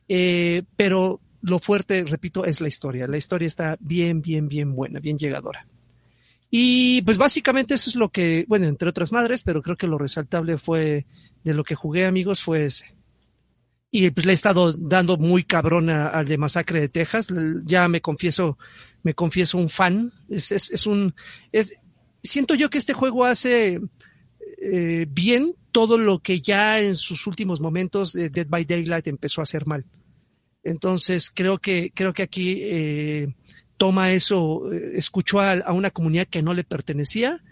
eh, 0.08 0.62
pero 0.76 1.20
lo 1.42 1.58
fuerte, 1.58 2.04
repito, 2.04 2.44
es 2.44 2.60
la 2.60 2.68
historia. 2.68 3.06
La 3.06 3.18
historia 3.18 3.46
está 3.46 3.76
bien, 3.78 4.20
bien, 4.20 4.48
bien 4.48 4.74
buena, 4.74 4.98
bien 4.98 5.18
llegadora. 5.18 5.66
Y 6.50 7.02
pues 7.02 7.18
básicamente 7.18 7.74
eso 7.74 7.90
es 7.90 7.96
lo 7.96 8.08
que, 8.08 8.44
bueno, 8.48 8.66
entre 8.66 8.88
otras 8.88 9.12
madres, 9.12 9.42
pero 9.42 9.62
creo 9.62 9.76
que 9.76 9.86
lo 9.86 9.98
resaltable 9.98 10.58
fue 10.58 11.06
de 11.44 11.54
lo 11.54 11.64
que 11.64 11.74
jugué, 11.74 12.06
amigos, 12.06 12.42
fue 12.42 12.64
ese 12.64 12.95
y 13.98 14.10
pues 14.10 14.26
le 14.26 14.32
he 14.32 14.34
estado 14.34 14.74
dando 14.74 15.16
muy 15.16 15.42
cabrón 15.42 15.88
al 15.88 16.26
de 16.26 16.36
Masacre 16.36 16.80
de 16.80 16.90
Texas. 16.90 17.28
Ya 17.64 17.88
me 17.88 18.02
confieso, 18.02 18.58
me 19.02 19.14
confieso 19.14 19.56
un 19.56 19.70
fan. 19.70 20.12
Es, 20.28 20.52
es, 20.52 20.70
es 20.70 20.86
un, 20.86 21.14
es, 21.50 21.74
siento 22.22 22.54
yo 22.54 22.68
que 22.68 22.76
este 22.76 22.92
juego 22.92 23.24
hace 23.24 23.80
eh, 24.60 25.06
bien 25.08 25.54
todo 25.72 25.96
lo 25.96 26.18
que 26.18 26.42
ya 26.42 26.78
en 26.82 26.94
sus 26.94 27.26
últimos 27.26 27.60
momentos 27.60 28.12
Dead 28.12 28.46
by 28.46 28.66
Daylight 28.66 29.06
empezó 29.06 29.40
a 29.40 29.44
hacer 29.44 29.66
mal. 29.66 29.86
Entonces 30.62 31.30
creo 31.34 31.56
que, 31.56 31.90
creo 31.94 32.12
que 32.12 32.22
aquí 32.22 32.58
eh, 32.64 33.34
toma 33.78 34.12
eso, 34.12 34.70
eh, 34.70 34.92
escuchó 34.96 35.40
a, 35.40 35.52
a, 35.52 35.72
una 35.72 35.90
comunidad 35.90 36.26
que 36.26 36.42
no 36.42 36.52
le 36.52 36.64
pertenecía 36.64 37.42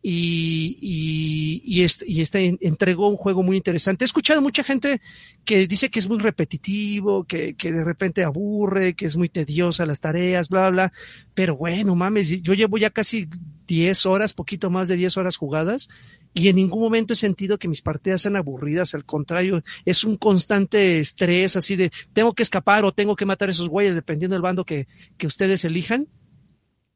y, 0.00 0.78
y, 0.80 1.62
y, 1.64 1.82
este, 1.82 2.04
y 2.08 2.20
este 2.20 2.56
entregó 2.60 3.08
un 3.08 3.16
juego 3.16 3.42
muy 3.42 3.56
interesante. 3.56 4.04
He 4.04 4.06
escuchado 4.06 4.40
mucha 4.40 4.62
gente 4.62 5.00
que 5.44 5.66
dice 5.66 5.90
que 5.90 5.98
es 5.98 6.08
muy 6.08 6.18
repetitivo, 6.18 7.24
que, 7.24 7.54
que 7.56 7.72
de 7.72 7.84
repente 7.84 8.24
aburre, 8.24 8.94
que 8.94 9.06
es 9.06 9.16
muy 9.16 9.28
tediosa 9.28 9.86
las 9.86 10.00
tareas, 10.00 10.48
bla, 10.48 10.70
bla, 10.70 10.92
pero 11.34 11.56
bueno, 11.56 11.94
mames, 11.96 12.42
yo 12.42 12.54
llevo 12.54 12.78
ya 12.78 12.90
casi 12.90 13.28
10 13.66 14.06
horas, 14.06 14.32
poquito 14.32 14.70
más 14.70 14.88
de 14.88 14.96
10 14.96 15.16
horas 15.16 15.36
jugadas 15.36 15.88
y 16.34 16.48
en 16.48 16.56
ningún 16.56 16.80
momento 16.80 17.12
he 17.12 17.16
sentido 17.16 17.58
que 17.58 17.68
mis 17.68 17.82
partidas 17.82 18.22
sean 18.22 18.36
aburridas, 18.36 18.94
al 18.94 19.04
contrario, 19.04 19.62
es 19.84 20.04
un 20.04 20.16
constante 20.16 20.98
estrés 20.98 21.56
así 21.56 21.74
de 21.74 21.90
tengo 22.12 22.32
que 22.32 22.42
escapar 22.42 22.84
o 22.84 22.92
tengo 22.92 23.16
que 23.16 23.26
matar 23.26 23.48
a 23.48 23.52
esos 23.52 23.68
güeyes 23.68 23.94
dependiendo 23.94 24.34
del 24.34 24.42
bando 24.42 24.64
que, 24.64 24.86
que 25.16 25.26
ustedes 25.26 25.64
elijan 25.64 26.06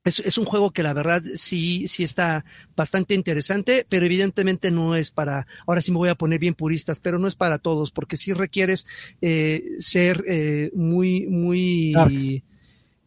es, 0.04 0.20
es, 0.20 0.38
un 0.38 0.44
juego 0.44 0.72
que 0.72 0.82
la 0.82 0.92
verdad 0.92 1.22
sí, 1.34 1.86
sí 1.86 2.02
está 2.02 2.44
bastante 2.76 3.14
interesante, 3.14 3.86
pero 3.88 4.06
evidentemente 4.06 4.70
no 4.70 4.96
es 4.96 5.10
para, 5.10 5.46
ahora 5.66 5.80
sí 5.80 5.92
me 5.92 5.98
voy 5.98 6.08
a 6.08 6.16
poner 6.16 6.40
bien 6.40 6.54
puristas, 6.54 6.98
pero 6.98 7.18
no 7.18 7.28
es 7.28 7.36
para 7.36 7.58
todos, 7.58 7.90
porque 7.90 8.16
sí 8.16 8.32
requieres 8.32 8.86
eh, 9.20 9.62
ser 9.78 10.24
eh, 10.26 10.70
muy, 10.74 11.26
muy, 11.26 12.42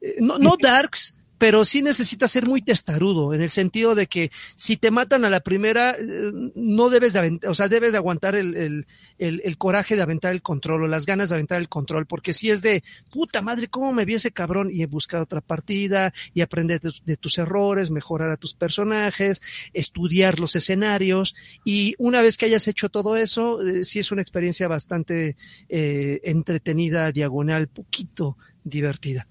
eh, 0.01 0.15
no, 0.19 0.38
no 0.38 0.55
darks, 0.61 1.14
pero 1.37 1.65
sí 1.65 1.81
necesitas 1.81 2.31
ser 2.31 2.45
muy 2.45 2.61
testarudo, 2.61 3.33
en 3.33 3.41
el 3.41 3.49
sentido 3.49 3.95
de 3.95 4.07
que 4.07 4.31
si 4.55 4.77
te 4.77 4.91
matan 4.91 5.25
a 5.25 5.29
la 5.29 5.41
primera, 5.41 5.91
eh, 5.91 6.51
no 6.55 6.89
debes 6.89 7.13
de 7.13 7.19
aventar, 7.19 7.49
o 7.49 7.55
sea, 7.55 7.67
debes 7.67 7.91
de 7.91 7.97
aguantar 7.97 8.35
el, 8.35 8.55
el, 8.55 8.85
el, 9.17 9.57
coraje 9.57 9.95
de 9.95 10.01
aventar 10.01 10.31
el 10.31 10.41
control 10.41 10.83
o 10.83 10.87
las 10.87 11.05
ganas 11.05 11.29
de 11.29 11.35
aventar 11.35 11.59
el 11.59 11.69
control, 11.69 12.05
porque 12.05 12.33
si 12.33 12.49
es 12.49 12.61
de, 12.61 12.83
puta 13.11 13.41
madre, 13.41 13.67
¿cómo 13.67 13.91
me 13.93 14.05
vi 14.05 14.15
ese 14.15 14.31
cabrón? 14.31 14.69
Y 14.71 14.81
he 14.81 14.85
buscado 14.85 15.23
otra 15.23 15.41
partida 15.41 16.13
y 16.33 16.41
aprender 16.41 16.79
de, 16.79 17.17
tus 17.17 17.37
errores, 17.37 17.91
mejorar 17.91 18.29
a 18.29 18.37
tus 18.37 18.53
personajes, 18.53 19.41
estudiar 19.73 20.39
los 20.39 20.55
escenarios, 20.55 21.35
y 21.63 21.95
una 21.97 22.21
vez 22.21 22.37
que 22.37 22.45
hayas 22.45 22.67
hecho 22.67 22.89
todo 22.89 23.17
eso, 23.17 23.61
eh, 23.61 23.83
sí 23.83 23.99
es 23.99 24.11
una 24.11 24.21
experiencia 24.21 24.67
bastante 24.67 25.35
eh, 25.69 26.21
entretenida, 26.23 27.11
diagonal, 27.11 27.67
poquito 27.67 28.37
divertida. 28.63 29.27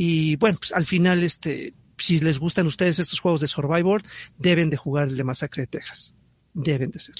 Y 0.00 0.36
bueno, 0.36 0.56
pues 0.60 0.72
al 0.72 0.84
final, 0.84 1.24
este, 1.24 1.74
si 1.98 2.20
les 2.20 2.38
gustan 2.38 2.66
a 2.66 2.68
ustedes 2.68 3.00
estos 3.00 3.18
juegos 3.18 3.40
de 3.40 3.48
Survivor, 3.48 4.00
deben 4.38 4.70
de 4.70 4.76
jugar 4.76 5.08
el 5.08 5.16
de 5.16 5.24
Masacre 5.24 5.64
de 5.64 5.66
Texas. 5.66 6.14
Deben 6.54 6.92
de 6.92 7.00
ser. 7.00 7.16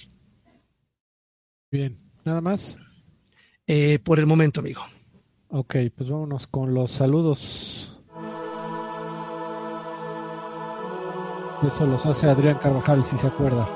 Bien, 1.72 1.98
¿nada 2.24 2.40
más? 2.40 2.78
Eh, 3.66 3.98
por 3.98 4.20
el 4.20 4.26
momento, 4.26 4.60
amigo. 4.60 4.82
Ok, 5.48 5.74
pues 5.96 6.08
vámonos 6.08 6.46
con 6.46 6.72
los 6.72 6.92
saludos. 6.92 7.98
Eso 11.66 11.84
los 11.84 12.06
hace 12.06 12.28
Adrián 12.28 12.58
Carvajal, 12.58 13.02
si 13.02 13.18
se 13.18 13.26
acuerda. 13.26 13.68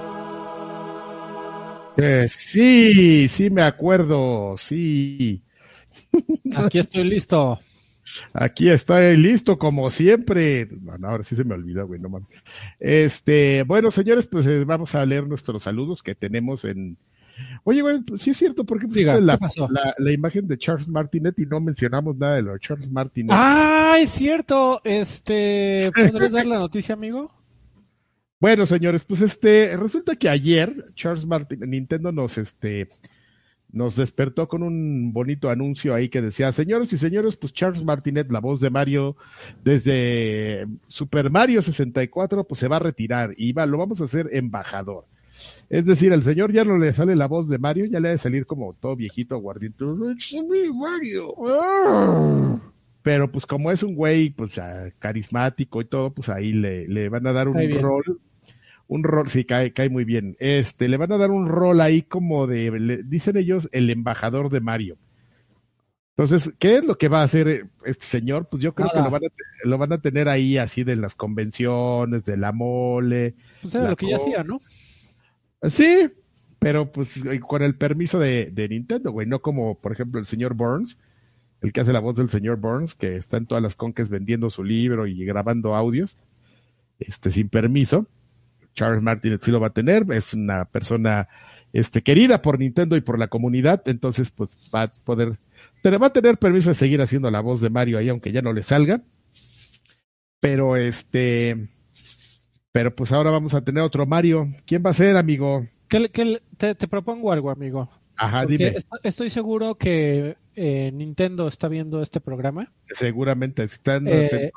Eh, 1.96 2.28
sí, 2.28 3.26
sí 3.26 3.50
me 3.50 3.62
acuerdo, 3.62 4.54
sí. 4.56 5.42
Aquí 6.54 6.78
estoy 6.78 7.02
listo. 7.02 7.58
Aquí 8.32 8.68
está 8.68 9.00
listo 9.12 9.58
como 9.58 9.90
siempre. 9.90 10.68
Bueno, 10.70 11.08
ahora 11.08 11.24
sí 11.24 11.36
se 11.36 11.44
me 11.44 11.54
olvidó, 11.54 11.86
güey, 11.86 12.00
no 12.00 12.08
mames. 12.08 12.28
Este, 12.78 13.62
bueno, 13.64 13.90
señores, 13.90 14.26
pues 14.26 14.46
eh, 14.46 14.64
vamos 14.64 14.94
a 14.94 15.06
leer 15.06 15.26
nuestros 15.26 15.62
saludos 15.62 16.02
que 16.02 16.14
tenemos 16.14 16.64
en. 16.64 16.96
Oye, 17.64 17.80
güey, 17.80 18.00
pues, 18.02 18.22
sí 18.22 18.30
es 18.30 18.36
cierto, 18.36 18.64
¿por 18.64 18.78
qué 18.78 18.86
Diga, 18.88 19.18
la, 19.20 19.38
la, 19.98 20.12
imagen 20.12 20.46
de 20.46 20.58
Charles 20.58 20.88
Martinet 20.88 21.38
y 21.38 21.46
no 21.46 21.60
mencionamos 21.60 22.16
nada 22.16 22.36
de 22.36 22.42
lo 22.42 22.52
de 22.52 22.60
Charles 22.60 22.90
Martinet? 22.90 23.30
Ah, 23.32 23.96
es 23.98 24.10
cierto. 24.10 24.80
Este, 24.84 25.90
¿podrías 26.12 26.32
dar 26.32 26.46
la 26.46 26.58
noticia, 26.58 26.94
amigo? 26.94 27.32
Bueno, 28.38 28.66
señores, 28.66 29.04
pues 29.04 29.22
este, 29.22 29.76
resulta 29.76 30.16
que 30.16 30.28
ayer 30.28 30.92
Charles 30.94 31.24
Martin, 31.24 31.60
Nintendo 31.60 32.10
nos, 32.10 32.38
este, 32.38 32.88
nos 33.72 33.96
despertó 33.96 34.48
con 34.48 34.62
un 34.62 35.12
bonito 35.12 35.48
anuncio 35.50 35.94
ahí 35.94 36.08
que 36.08 36.20
decía, 36.20 36.52
señores 36.52 36.92
y 36.92 36.98
señores, 36.98 37.36
pues 37.36 37.52
Charles 37.52 37.84
Martinet, 37.84 38.30
la 38.30 38.40
voz 38.40 38.60
de 38.60 38.70
Mario, 38.70 39.16
desde 39.64 40.66
Super 40.88 41.30
Mario 41.30 41.62
64, 41.62 42.44
pues 42.44 42.60
se 42.60 42.68
va 42.68 42.76
a 42.76 42.80
retirar 42.80 43.34
y 43.36 43.52
va, 43.52 43.66
lo 43.66 43.78
vamos 43.78 44.00
a 44.00 44.04
hacer 44.04 44.28
embajador. 44.32 45.06
Es 45.70 45.86
decir, 45.86 46.12
al 46.12 46.22
señor 46.22 46.52
ya 46.52 46.64
no 46.64 46.76
le 46.76 46.92
sale 46.92 47.16
la 47.16 47.26
voz 47.26 47.48
de 47.48 47.58
Mario, 47.58 47.86
ya 47.86 47.98
le 47.98 48.08
ha 48.08 48.12
de 48.12 48.18
salir 48.18 48.44
como 48.44 48.74
todo 48.74 48.94
viejito, 48.94 49.38
guardiente. 49.38 49.84
Mario. 50.74 51.34
Pero 53.02 53.32
pues 53.32 53.46
como 53.46 53.72
es 53.72 53.82
un 53.82 53.94
güey 53.94 54.30
pues 54.30 54.60
carismático 54.98 55.80
y 55.80 55.86
todo, 55.86 56.12
pues 56.12 56.28
ahí 56.28 56.52
le, 56.52 56.86
le 56.86 57.08
van 57.08 57.26
a 57.26 57.32
dar 57.32 57.48
un 57.48 57.56
rol 57.80 58.20
un 58.92 59.04
rol, 59.04 59.28
sí, 59.30 59.44
cae, 59.44 59.72
cae 59.72 59.88
muy 59.88 60.04
bien. 60.04 60.36
Este, 60.38 60.86
le 60.86 60.98
van 60.98 61.12
a 61.12 61.16
dar 61.16 61.30
un 61.30 61.48
rol 61.48 61.80
ahí 61.80 62.02
como 62.02 62.46
de, 62.46 63.02
dicen 63.06 63.38
ellos, 63.38 63.70
el 63.72 63.88
embajador 63.88 64.50
de 64.50 64.60
Mario. 64.60 64.98
Entonces, 66.14 66.52
¿qué 66.58 66.76
es 66.76 66.84
lo 66.84 66.98
que 66.98 67.08
va 67.08 67.22
a 67.22 67.24
hacer 67.24 67.68
este 67.86 68.04
señor? 68.04 68.48
Pues 68.50 68.62
yo 68.62 68.74
creo 68.74 68.90
que 68.92 69.00
lo 69.00 69.10
van, 69.10 69.24
a, 69.24 69.28
lo 69.64 69.78
van 69.78 69.94
a 69.94 70.02
tener 70.02 70.28
ahí 70.28 70.58
así 70.58 70.84
de 70.84 70.96
las 70.96 71.14
convenciones, 71.14 72.26
de 72.26 72.36
la 72.36 72.52
mole. 72.52 73.34
Pues 73.62 73.74
era 73.74 73.88
lo 73.88 73.96
que 73.96 74.10
ya 74.10 74.16
hacía, 74.16 74.44
¿no? 74.44 74.60
Sí, 75.70 76.10
pero 76.58 76.92
pues 76.92 77.24
con 77.48 77.62
el 77.62 77.76
permiso 77.76 78.18
de, 78.18 78.50
de 78.52 78.68
Nintendo, 78.68 79.10
güey, 79.10 79.26
no 79.26 79.40
como, 79.40 79.80
por 79.80 79.92
ejemplo, 79.92 80.20
el 80.20 80.26
señor 80.26 80.52
Burns, 80.52 80.98
el 81.62 81.72
que 81.72 81.80
hace 81.80 81.94
la 81.94 82.00
voz 82.00 82.16
del 82.16 82.28
señor 82.28 82.58
Burns, 82.58 82.94
que 82.94 83.16
está 83.16 83.38
en 83.38 83.46
todas 83.46 83.62
las 83.62 83.74
conques 83.74 84.10
vendiendo 84.10 84.50
su 84.50 84.62
libro 84.62 85.06
y 85.06 85.24
grabando 85.24 85.74
audios, 85.74 86.14
este, 86.98 87.30
sin 87.30 87.48
permiso. 87.48 88.06
Charles 88.74 89.02
Martin 89.02 89.38
sí 89.40 89.50
lo 89.50 89.60
va 89.60 89.68
a 89.68 89.72
tener, 89.72 90.04
es 90.10 90.34
una 90.34 90.64
persona 90.64 91.28
este, 91.72 92.02
querida 92.02 92.42
por 92.42 92.58
Nintendo 92.58 92.96
y 92.96 93.00
por 93.00 93.18
la 93.18 93.28
comunidad, 93.28 93.82
entonces 93.86 94.30
pues 94.30 94.70
va 94.74 94.82
a 94.82 94.88
poder, 94.88 95.32
va 95.84 96.06
a 96.06 96.12
tener 96.12 96.38
permiso 96.38 96.70
de 96.70 96.74
seguir 96.74 97.00
haciendo 97.00 97.30
la 97.30 97.40
voz 97.40 97.60
de 97.60 97.70
Mario 97.70 97.98
ahí, 97.98 98.08
aunque 98.08 98.32
ya 98.32 98.42
no 98.42 98.52
le 98.52 98.62
salga. 98.62 99.02
Pero 100.40 100.76
este, 100.76 101.68
pero 102.72 102.94
pues 102.94 103.12
ahora 103.12 103.30
vamos 103.30 103.54
a 103.54 103.62
tener 103.62 103.82
otro 103.82 104.06
Mario. 104.06 104.52
¿Quién 104.66 104.82
va 104.84 104.90
a 104.90 104.94
ser, 104.94 105.16
amigo? 105.16 105.66
te, 105.88 106.74
te, 106.74 106.88
propongo 106.88 107.30
algo, 107.30 107.50
amigo. 107.50 107.88
Ajá, 108.16 108.46
dime. 108.46 108.74
Estoy 109.02 109.30
seguro 109.30 109.76
que 109.76 110.36
eh, 110.56 110.90
Nintendo 110.92 111.48
está 111.48 111.68
viendo 111.68 112.02
este 112.02 112.20
programa. 112.20 112.72
Seguramente 112.94 113.62
está. 113.62 113.96
Eh, 114.04 114.50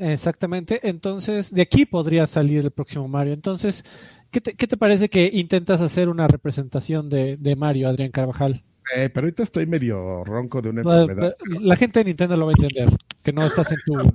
Exactamente. 0.00 0.80
Entonces, 0.82 1.52
de 1.52 1.62
aquí 1.62 1.84
podría 1.84 2.26
salir 2.26 2.64
el 2.64 2.70
próximo 2.70 3.06
Mario. 3.06 3.34
Entonces, 3.34 3.84
¿qué 4.30 4.40
te, 4.40 4.54
qué 4.54 4.66
te 4.66 4.76
parece 4.76 5.10
que 5.10 5.30
intentas 5.32 5.80
hacer 5.80 6.08
una 6.08 6.26
representación 6.26 7.10
de, 7.10 7.36
de 7.36 7.54
Mario, 7.54 7.88
Adrián 7.88 8.10
Carvajal? 8.10 8.64
Eh, 8.96 9.10
pero 9.10 9.26
ahorita 9.26 9.42
estoy 9.42 9.66
medio 9.66 10.24
ronco 10.24 10.62
de 10.62 10.70
una 10.70 10.80
enfermedad. 10.80 11.36
La 11.60 11.76
gente 11.76 12.00
de 12.00 12.06
Nintendo 12.06 12.36
lo 12.36 12.46
va 12.46 12.52
a 12.52 12.54
entender, 12.60 12.88
que 13.22 13.32
no 13.32 13.44
estás 13.46 13.70
en 13.70 13.78
tu, 13.84 14.12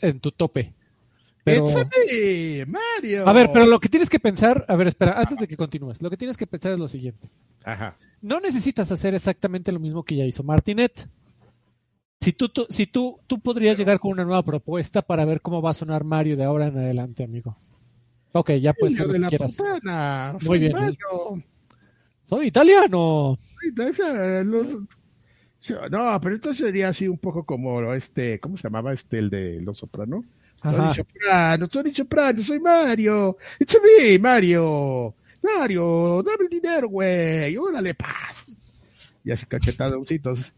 en 0.00 0.20
tu 0.20 0.30
tope. 0.30 0.72
Pero... 1.42 1.66
Mario. 2.66 3.28
A 3.28 3.32
ver, 3.32 3.50
pero 3.52 3.66
lo 3.66 3.78
que 3.78 3.90
tienes 3.90 4.08
que 4.08 4.18
pensar, 4.18 4.64
a 4.66 4.76
ver, 4.76 4.86
espera, 4.86 5.18
antes 5.18 5.38
de 5.38 5.46
que 5.46 5.56
continúes, 5.56 6.00
lo 6.00 6.08
que 6.08 6.16
tienes 6.16 6.38
que 6.38 6.46
pensar 6.46 6.72
es 6.72 6.78
lo 6.78 6.88
siguiente. 6.88 7.28
Ajá. 7.64 7.98
No 8.22 8.40
necesitas 8.40 8.90
hacer 8.90 9.14
exactamente 9.14 9.72
lo 9.72 9.80
mismo 9.80 10.04
que 10.04 10.16
ya 10.16 10.24
hizo 10.24 10.42
Martinet. 10.42 11.06
Si 12.24 12.32
tú, 12.32 12.50
si 12.70 12.86
tú, 12.86 13.20
tú 13.26 13.38
podrías 13.38 13.76
llegar 13.76 14.00
con 14.00 14.12
una 14.12 14.24
nueva 14.24 14.42
propuesta 14.42 15.02
para 15.02 15.26
ver 15.26 15.42
cómo 15.42 15.60
va 15.60 15.72
a 15.72 15.74
sonar 15.74 16.04
Mario 16.04 16.38
de 16.38 16.44
ahora 16.44 16.68
en 16.68 16.78
adelante, 16.78 17.22
amigo. 17.22 17.54
Ok, 18.32 18.52
ya 18.52 18.72
pues. 18.72 18.92
Hijo 18.92 19.08
de 19.08 19.18
la 19.18 19.28
quieras. 19.28 19.54
Muy 20.46 20.58
bien. 20.58 20.74
Soy 22.22 22.46
italiano. 22.46 23.38
No, 25.90 26.18
pero 26.22 26.34
esto 26.34 26.54
sería 26.54 26.88
así 26.88 27.06
un 27.06 27.18
poco 27.18 27.44
como 27.44 27.92
este, 27.92 28.40
¿cómo 28.40 28.56
se 28.56 28.62
llamaba 28.62 28.94
este, 28.94 29.18
el 29.18 29.28
de 29.28 29.60
Los 29.60 29.76
Soprano? 29.76 30.24
Tony 30.62 30.94
Soprano, 30.94 31.68
Tony 31.68 31.92
Soprano, 31.92 32.42
soy 32.42 32.58
Mario. 32.58 33.36
It's 33.60 33.78
me, 33.82 34.18
Mario. 34.18 35.14
Mario, 35.42 36.22
dame 36.22 36.44
el 36.44 36.48
dinero, 36.48 36.88
güey. 36.88 37.54
Órale, 37.58 37.92
paz. 37.92 38.46
Y 39.22 39.30
así 39.30 39.44
cachetadoncitos. 39.44 40.54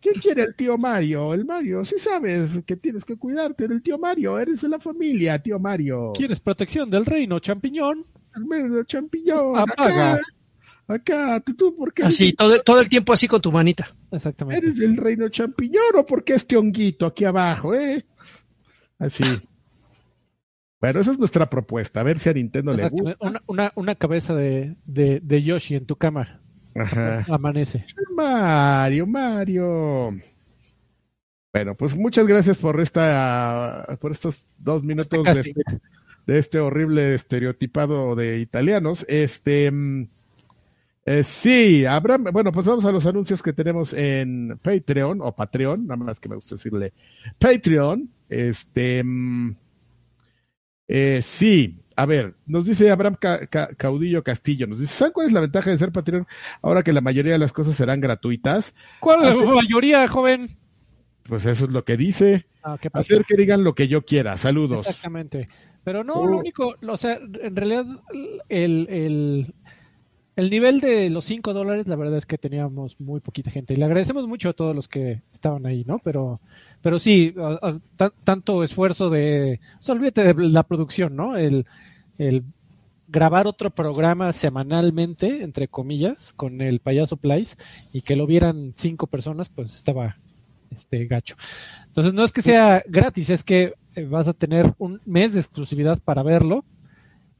¿Quién 0.00 0.14
quiere 0.20 0.42
el 0.42 0.54
tío 0.54 0.76
Mario? 0.76 1.32
El 1.34 1.44
Mario, 1.44 1.84
sí 1.84 1.96
sabes 1.98 2.62
que 2.66 2.76
tienes 2.76 3.04
que 3.04 3.16
cuidarte 3.16 3.68
del 3.68 3.82
tío 3.82 3.98
Mario, 3.98 4.38
eres 4.38 4.60
de 4.60 4.68
la 4.68 4.78
familia, 4.78 5.38
tío 5.42 5.58
Mario. 5.58 6.12
¿Quieres 6.14 6.40
protección 6.40 6.90
del 6.90 7.06
reino 7.06 7.38
champiñón? 7.38 8.04
El 8.34 8.50
reino 8.50 8.82
champiñón. 8.84 9.58
Apaga. 9.58 10.20
Acá, 10.86 11.40
tú, 11.40 11.76
¿por 11.76 11.94
qué? 11.94 12.02
Así, 12.02 12.32
todo, 12.32 12.60
todo 12.62 12.80
el 12.80 12.88
tiempo 12.88 13.12
así 13.12 13.28
con 13.28 13.40
tu 13.40 13.52
manita. 13.52 13.94
Exactamente. 14.10 14.66
¿Eres 14.66 14.78
del 14.78 14.96
reino 14.96 15.28
champiñón 15.28 15.94
o 15.94 16.04
por 16.04 16.24
qué 16.24 16.34
este 16.34 16.56
honguito 16.56 17.06
aquí 17.06 17.24
abajo, 17.24 17.74
eh? 17.74 18.04
Así. 18.98 19.24
Bueno, 20.80 21.00
esa 21.00 21.12
es 21.12 21.18
nuestra 21.18 21.48
propuesta, 21.48 22.00
a 22.00 22.04
ver 22.04 22.18
si 22.18 22.28
a 22.28 22.32
Nintendo 22.32 22.72
le 22.72 22.88
gusta. 22.88 23.16
Una, 23.20 23.42
una, 23.46 23.72
una 23.76 23.94
cabeza 23.94 24.34
de, 24.34 24.76
de, 24.84 25.20
de 25.20 25.42
Yoshi 25.42 25.76
en 25.76 25.86
tu 25.86 25.96
cama. 25.96 26.40
Amanece. 27.28 27.84
Mario, 28.14 29.06
Mario. 29.06 30.20
Bueno, 31.52 31.74
pues 31.74 31.96
muchas 31.96 32.26
gracias 32.28 32.58
por 32.58 32.80
esta, 32.80 33.98
por 34.00 34.12
estos 34.12 34.46
dos 34.58 34.84
minutos 34.84 35.26
este 35.26 35.52
de 36.26 36.38
este, 36.38 36.60
horrible 36.60 37.14
estereotipado 37.14 38.14
de 38.14 38.38
italianos. 38.38 39.04
Este, 39.08 39.70
mm, 39.70 40.08
eh, 41.06 41.22
sí, 41.24 41.84
Abraham, 41.84 42.26
bueno, 42.32 42.52
pues 42.52 42.66
vamos 42.66 42.84
a 42.84 42.92
los 42.92 43.04
anuncios 43.04 43.42
que 43.42 43.52
tenemos 43.52 43.92
en 43.94 44.60
Patreon 44.62 45.20
o 45.22 45.34
Patreon, 45.34 45.86
nada 45.88 45.96
más 45.96 46.20
que 46.20 46.28
me 46.28 46.36
gusta 46.36 46.54
decirle 46.54 46.92
Patreon. 47.38 48.08
Este, 48.28 49.02
mm, 49.02 49.56
eh, 50.86 51.20
sí, 51.22 51.80
a 52.00 52.06
ver, 52.06 52.34
nos 52.46 52.64
dice 52.64 52.90
Abraham 52.90 53.16
Caudillo 53.76 54.24
Castillo, 54.24 54.66
nos 54.66 54.80
dice, 54.80 54.94
¿saben 54.94 55.12
cuál 55.12 55.26
es 55.26 55.34
la 55.34 55.40
ventaja 55.40 55.68
de 55.68 55.78
ser 55.78 55.92
Patreon 55.92 56.26
ahora 56.62 56.82
que 56.82 56.94
la 56.94 57.02
mayoría 57.02 57.34
de 57.34 57.38
las 57.38 57.52
cosas 57.52 57.76
serán 57.76 58.00
gratuitas? 58.00 58.72
¿Cuál 59.00 59.28
es 59.28 59.36
la 59.36 59.52
mayoría, 59.52 60.08
joven? 60.08 60.56
Pues 61.24 61.44
eso 61.44 61.66
es 61.66 61.70
lo 61.70 61.84
que 61.84 61.98
dice. 61.98 62.46
Ah, 62.62 62.78
Hacer 62.94 63.26
que 63.26 63.36
digan 63.36 63.64
lo 63.64 63.74
que 63.74 63.86
yo 63.86 64.00
quiera. 64.06 64.38
Saludos. 64.38 64.86
Exactamente. 64.86 65.44
Pero 65.84 66.02
no, 66.02 66.26
lo 66.26 66.36
oh. 66.36 66.40
único, 66.40 66.74
o 66.80 66.96
sea, 66.96 67.16
en 67.16 67.54
realidad 67.54 67.84
el, 68.48 68.88
el, 68.88 69.54
el 70.36 70.48
nivel 70.48 70.80
de 70.80 71.10
los 71.10 71.26
5 71.26 71.52
dólares, 71.52 71.86
la 71.86 71.96
verdad 71.96 72.16
es 72.16 72.24
que 72.24 72.38
teníamos 72.38 72.98
muy 72.98 73.20
poquita 73.20 73.50
gente. 73.50 73.74
Y 73.74 73.76
le 73.76 73.84
agradecemos 73.84 74.26
mucho 74.26 74.48
a 74.48 74.52
todos 74.54 74.74
los 74.74 74.88
que 74.88 75.20
estaban 75.32 75.66
ahí, 75.66 75.84
¿no? 75.86 75.98
Pero, 75.98 76.40
pero 76.80 76.98
sí, 76.98 77.34
tanto 78.24 78.62
esfuerzo 78.62 79.10
de... 79.10 79.60
O 79.78 79.82
sea, 79.82 79.94
olvídate 79.94 80.32
de 80.32 80.48
la 80.48 80.62
producción, 80.62 81.14
¿no? 81.14 81.36
El, 81.36 81.66
el 82.20 82.44
grabar 83.08 83.46
otro 83.46 83.70
programa 83.70 84.32
semanalmente, 84.32 85.42
entre 85.42 85.68
comillas, 85.68 86.32
con 86.32 86.60
el 86.60 86.80
payaso 86.80 87.16
Place 87.16 87.56
y 87.92 88.02
que 88.02 88.14
lo 88.14 88.26
vieran 88.26 88.72
cinco 88.76 89.06
personas, 89.06 89.48
pues 89.48 89.74
estaba 89.74 90.16
este 90.70 91.06
gacho. 91.06 91.34
Entonces 91.86 92.14
no 92.14 92.22
es 92.22 92.30
que 92.30 92.42
sea 92.42 92.84
gratis, 92.86 93.30
es 93.30 93.42
que 93.42 93.74
eh, 93.96 94.04
vas 94.04 94.28
a 94.28 94.34
tener 94.34 94.72
un 94.78 95.00
mes 95.04 95.32
de 95.32 95.40
exclusividad 95.40 95.98
para 95.98 96.22
verlo 96.22 96.64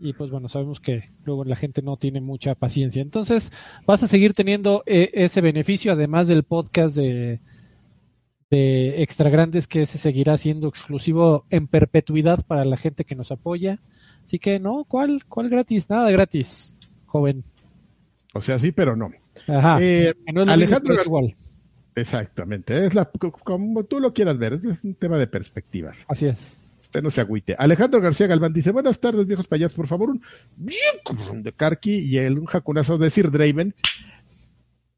y 0.00 0.14
pues 0.14 0.30
bueno, 0.30 0.48
sabemos 0.48 0.80
que 0.80 1.10
luego 1.24 1.44
la 1.44 1.56
gente 1.56 1.82
no 1.82 1.98
tiene 1.98 2.20
mucha 2.22 2.54
paciencia. 2.54 3.02
Entonces 3.02 3.52
vas 3.86 4.02
a 4.02 4.08
seguir 4.08 4.32
teniendo 4.32 4.82
eh, 4.86 5.10
ese 5.12 5.42
beneficio, 5.42 5.92
además 5.92 6.26
del 6.26 6.42
podcast 6.42 6.96
de, 6.96 7.38
de 8.50 9.02
Extra 9.02 9.28
Grandes, 9.28 9.68
que 9.68 9.84
se 9.84 9.98
seguirá 9.98 10.38
siendo 10.38 10.68
exclusivo 10.68 11.44
en 11.50 11.68
perpetuidad 11.68 12.44
para 12.46 12.64
la 12.64 12.78
gente 12.78 13.04
que 13.04 13.14
nos 13.14 13.30
apoya. 13.30 13.78
Así 14.24 14.38
que 14.38 14.58
no, 14.58 14.84
¿cuál? 14.84 15.24
¿Cuál 15.28 15.48
gratis? 15.48 15.90
Nada 15.90 16.06
de 16.06 16.12
gratis, 16.12 16.76
joven. 17.06 17.44
O 18.34 18.40
sea, 18.40 18.58
sí, 18.58 18.72
pero 18.72 18.96
no. 18.96 19.10
Ajá. 19.48 19.78
Eh, 19.80 20.14
Alejandro 20.46 20.94
igual. 21.04 21.36
Exactamente, 21.94 22.86
es 22.86 22.94
la, 22.94 23.10
como 23.44 23.84
tú 23.84 23.98
lo 23.98 24.12
quieras 24.12 24.38
ver, 24.38 24.54
es 24.54 24.84
un 24.84 24.94
tema 24.94 25.18
de 25.18 25.26
perspectivas. 25.26 26.04
Así 26.08 26.26
es. 26.26 26.60
Usted 26.80 27.02
no 27.02 27.10
se 27.10 27.20
agüite. 27.20 27.54
Alejandro 27.58 28.00
García 28.00 28.26
Galván 28.26 28.52
dice, 28.52 28.70
buenas 28.70 28.98
tardes, 28.98 29.26
viejos 29.26 29.46
payasos, 29.46 29.76
por 29.76 29.86
favor, 29.86 30.10
un 30.10 30.22
bien 30.56 31.42
de 31.42 31.52
Karki 31.52 31.98
y 31.98 32.18
el, 32.18 32.38
un 32.38 32.46
jacunazo 32.46 32.98
de 32.98 33.10
Sir 33.10 33.30
Draven 33.30 33.74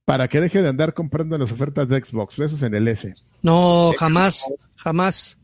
para 0.05 0.28
que 0.28 0.40
deje 0.40 0.62
de 0.62 0.69
andar 0.69 0.94
comprando 0.94 1.36
las 1.39 1.53
ofertas 1.53 1.89
de 1.89 2.03
Xbox. 2.03 2.39
Eso 2.39 2.57
es 2.57 2.62
en 2.62 2.74
el 2.74 2.89
S. 2.89 3.15
No, 3.43 3.93
jamás, 3.99 4.51
jamás. 4.77 5.39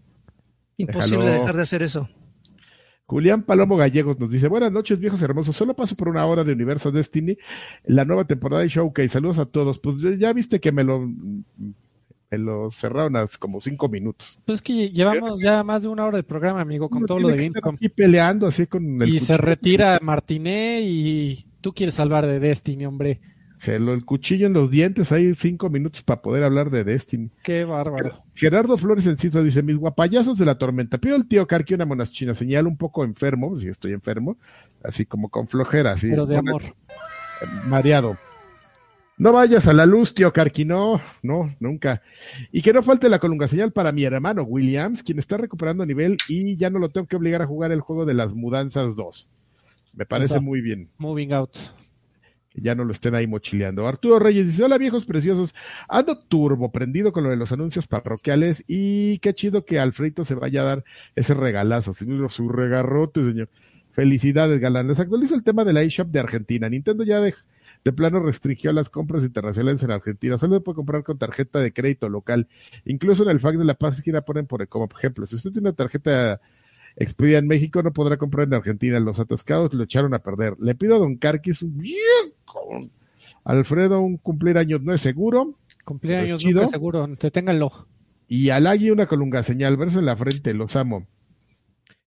Imposible 0.76 1.30
dejar 1.30 1.56
de 1.56 1.62
hacer 1.62 1.82
eso. 1.82 2.08
Julián 3.08 3.42
Palomo 3.42 3.78
Gallegos 3.78 4.20
nos 4.20 4.30
dice, 4.30 4.48
buenas 4.48 4.70
noches 4.70 4.98
viejos 4.98 5.22
hermosos, 5.22 5.56
solo 5.56 5.72
paso 5.72 5.96
por 5.96 6.10
una 6.10 6.26
hora 6.26 6.44
de 6.44 6.52
Universo 6.52 6.92
Destiny, 6.92 7.38
la 7.86 8.04
nueva 8.04 8.26
temporada 8.26 8.62
de 8.62 8.68
Showcase, 8.68 9.08
saludos 9.08 9.38
a 9.38 9.46
todos, 9.46 9.78
pues 9.78 9.96
ya 10.18 10.30
viste 10.34 10.60
que 10.60 10.72
me 10.72 10.84
lo, 10.84 11.10
me 12.30 12.38
lo 12.38 12.70
cerraron 12.70 13.16
hace 13.16 13.38
como 13.38 13.62
cinco 13.62 13.88
minutos. 13.88 14.38
Pues 14.44 14.60
que 14.60 14.90
llevamos 14.90 15.40
ya 15.40 15.64
más 15.64 15.84
de 15.84 15.88
una 15.88 16.04
hora 16.04 16.18
de 16.18 16.22
programa, 16.22 16.60
amigo, 16.60 16.90
con 16.90 17.06
todo 17.06 17.18
lo 17.18 17.28
de. 17.28 17.50
Aquí 17.72 17.88
peleando 17.88 18.46
así 18.46 18.66
con 18.66 19.00
el 19.00 19.08
Y 19.08 19.20
se 19.20 19.38
retira 19.38 19.98
Martiné 20.02 20.82
y 20.82 21.46
tú 21.62 21.72
quieres 21.72 21.94
salvar 21.94 22.26
de 22.26 22.38
Destiny, 22.38 22.84
hombre. 22.84 23.20
Se 23.58 23.80
lo 23.80 23.92
el 23.92 24.04
cuchillo 24.04 24.46
en 24.46 24.52
los 24.52 24.70
dientes, 24.70 25.10
hay 25.10 25.34
cinco 25.34 25.68
minutos 25.68 26.02
para 26.02 26.22
poder 26.22 26.44
hablar 26.44 26.70
de 26.70 26.84
Destiny. 26.84 27.30
Qué 27.42 27.64
bárbaro. 27.64 28.22
Gerardo 28.34 28.78
Flores 28.78 29.06
Enciso 29.06 29.42
dice, 29.42 29.64
mis 29.64 29.76
guapayazos 29.76 30.38
de 30.38 30.46
la 30.46 30.58
tormenta, 30.58 30.98
pido 30.98 31.16
al 31.16 31.26
tío 31.26 31.46
Carqui 31.46 31.74
una 31.74 31.84
monachina, 31.84 32.34
señal 32.36 32.68
un 32.68 32.76
poco 32.76 33.04
enfermo, 33.04 33.58
si 33.58 33.68
estoy 33.68 33.92
enfermo, 33.92 34.36
así 34.84 35.06
como 35.06 35.28
con 35.28 35.48
flojera, 35.48 35.92
así. 35.92 36.08
Pero 36.08 36.26
de 36.26 36.36
amor. 36.36 36.62
Mareado. 37.66 38.16
No 39.16 39.32
vayas 39.32 39.66
a 39.66 39.72
la 39.72 39.86
luz, 39.86 40.14
tío 40.14 40.32
Carqui, 40.32 40.64
no, 40.64 41.00
no, 41.22 41.52
nunca. 41.58 42.02
Y 42.52 42.62
que 42.62 42.72
no 42.72 42.84
falte 42.84 43.08
la 43.08 43.18
colunga 43.18 43.48
señal 43.48 43.72
para 43.72 43.90
mi 43.90 44.04
hermano 44.04 44.44
Williams, 44.44 45.02
quien 45.02 45.18
está 45.18 45.36
recuperando 45.36 45.84
nivel 45.84 46.16
y 46.28 46.56
ya 46.56 46.70
no 46.70 46.78
lo 46.78 46.90
tengo 46.90 47.08
que 47.08 47.16
obligar 47.16 47.42
a 47.42 47.46
jugar 47.46 47.72
el 47.72 47.80
juego 47.80 48.06
de 48.06 48.14
las 48.14 48.34
mudanzas 48.34 48.94
2. 48.94 49.28
Me 49.94 50.06
parece 50.06 50.38
muy 50.38 50.60
bien. 50.60 50.88
Moving 50.98 51.32
out 51.32 51.58
ya 52.60 52.74
no 52.74 52.84
lo 52.84 52.92
estén 52.92 53.14
ahí 53.14 53.26
mochileando. 53.26 53.86
Arturo 53.86 54.18
Reyes 54.18 54.46
dice, 54.46 54.64
hola 54.64 54.78
viejos 54.78 55.04
preciosos, 55.06 55.54
ando 55.88 56.18
turbo 56.18 56.70
prendido 56.72 57.12
con 57.12 57.24
lo 57.24 57.30
de 57.30 57.36
los 57.36 57.52
anuncios 57.52 57.86
parroquiales 57.86 58.64
y 58.66 59.18
qué 59.18 59.34
chido 59.34 59.64
que 59.64 59.78
Alfredo 59.78 60.24
se 60.24 60.34
vaya 60.34 60.62
a 60.62 60.64
dar 60.64 60.84
ese 61.16 61.34
regalazo, 61.34 61.94
señor, 61.94 62.30
su 62.30 62.48
regarrote, 62.48 63.24
señor. 63.24 63.48
Felicidades, 63.92 64.60
galán. 64.60 64.86
Les 64.86 65.00
actualizo 65.00 65.34
el 65.34 65.42
tema 65.42 65.64
de 65.64 65.72
la 65.72 65.82
eShop 65.82 66.08
de 66.08 66.20
Argentina. 66.20 66.68
Nintendo 66.68 67.02
ya 67.02 67.20
de, 67.20 67.34
de 67.84 67.92
plano 67.92 68.20
restringió 68.20 68.72
las 68.72 68.90
compras 68.90 69.24
internacionales 69.24 69.82
en 69.82 69.90
Argentina. 69.90 70.38
Solo 70.38 70.54
se 70.54 70.60
puede 70.60 70.76
comprar 70.76 71.02
con 71.02 71.18
tarjeta 71.18 71.58
de 71.58 71.72
crédito 71.72 72.08
local. 72.08 72.46
Incluso 72.84 73.24
en 73.24 73.30
el 73.30 73.40
FAQ 73.40 73.56
de 73.56 73.64
la 73.64 73.74
página 73.74 74.20
ponen 74.20 74.46
por 74.46 74.66
como 74.68 74.88
ejemplo, 74.96 75.26
si 75.26 75.34
usted 75.34 75.50
tiene 75.50 75.70
una 75.70 75.76
tarjeta 75.76 76.40
Expedia 77.00 77.38
en 77.38 77.46
México 77.46 77.80
no 77.82 77.92
podrá 77.92 78.16
comprar 78.16 78.48
en 78.48 78.54
Argentina. 78.54 78.98
Los 78.98 79.20
atascados 79.20 79.72
lo 79.72 79.84
echaron 79.84 80.14
a 80.14 80.18
perder. 80.18 80.56
Le 80.58 80.74
pido 80.74 80.96
a 80.96 80.98
Don 80.98 81.16
Carquis 81.16 81.62
un 81.62 81.78
bien 81.78 82.32
con 82.44 82.90
Alfredo 83.44 84.00
un 84.00 84.16
cumplir 84.16 84.58
años 84.58 84.82
no 84.82 84.92
es 84.92 85.00
seguro. 85.00 85.54
Cumplir 85.84 86.16
años 86.16 86.44
no 86.44 86.62
es 86.62 86.70
seguro, 86.70 87.06
deténganlo. 87.06 87.86
Y 88.26 88.50
al 88.50 88.66
Agui 88.66 88.90
una 88.90 89.06
colunga 89.06 89.42
señal, 89.42 89.76
verse 89.76 90.00
en 90.00 90.06
la 90.06 90.16
frente, 90.16 90.52
los 90.54 90.74
amo. 90.76 91.06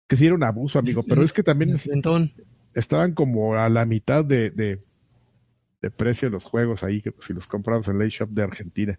Que 0.06 0.16
sí 0.16 0.26
era 0.26 0.34
un 0.34 0.44
abuso, 0.44 0.78
amigo, 0.78 1.02
pero 1.02 1.22
es 1.22 1.32
que 1.32 1.42
también 1.42 1.76
estaban 2.74 3.14
como 3.14 3.54
a 3.54 3.68
la 3.70 3.86
mitad 3.86 4.22
de, 4.24 4.50
de, 4.50 4.80
de 5.80 5.90
precio 5.90 6.28
los 6.28 6.44
juegos 6.44 6.84
ahí, 6.84 7.00
que 7.00 7.12
si 7.20 7.32
los 7.32 7.46
compramos 7.46 7.88
en 7.88 7.98
la 7.98 8.06
shop 8.06 8.28
de 8.28 8.42
Argentina. 8.42 8.98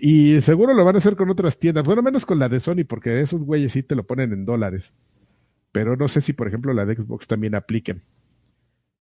Y, 0.00 0.40
seguro 0.40 0.74
lo 0.74 0.84
van 0.84 0.96
a 0.96 0.98
hacer 0.98 1.16
con 1.16 1.30
otras 1.30 1.58
tiendas, 1.58 1.84
bueno, 1.84 2.02
menos 2.02 2.26
con 2.26 2.38
la 2.38 2.48
de 2.48 2.60
Sony, 2.60 2.84
porque 2.88 3.20
esos 3.20 3.42
güeyes 3.42 3.72
sí 3.72 3.82
te 3.82 3.94
lo 3.94 4.04
ponen 4.04 4.32
en 4.32 4.44
dólares. 4.44 4.92
Pero 5.72 5.96
no 5.96 6.08
sé 6.08 6.20
si, 6.20 6.32
por 6.32 6.48
ejemplo, 6.48 6.72
la 6.72 6.86
de 6.86 6.96
Xbox 6.96 7.26
también 7.26 7.54
apliquen. 7.54 8.02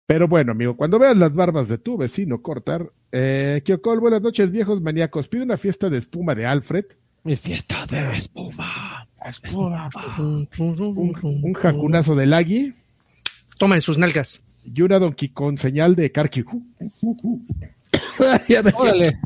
Pero 0.05 0.27
bueno, 0.27 0.51
amigo, 0.51 0.76
cuando 0.76 0.99
veas 0.99 1.15
las 1.18 1.34
barbas 1.34 1.68
de 1.68 1.77
tu 1.77 1.97
vecino 1.97 2.41
cortar, 2.41 2.91
eh, 3.11 3.61
Kyokol, 3.64 3.99
buenas 3.99 4.22
noches, 4.22 4.51
viejos 4.51 4.81
maníacos. 4.81 5.27
Pide 5.27 5.43
una 5.43 5.57
fiesta 5.57 5.89
de 5.89 5.97
espuma 5.97 6.35
de 6.35 6.45
Alfred. 6.45 6.85
Mi 7.23 7.35
fiesta 7.35 7.85
de 7.85 8.14
espuma. 8.18 9.07
espuma. 9.26 9.89
Un, 10.18 11.53
jacunazo 11.53 12.15
de 12.15 12.26
Lagui. 12.26 12.73
Toma 13.57 13.76
en 13.76 13.81
sus 13.81 13.97
nalgas. 13.97 14.41
Y 14.65 14.81
una 14.81 14.99
Donkey 14.99 15.30
con 15.30 15.57
señal 15.57 15.95
de 15.95 16.11
Karki. 16.11 16.43
Órale. 18.76 19.19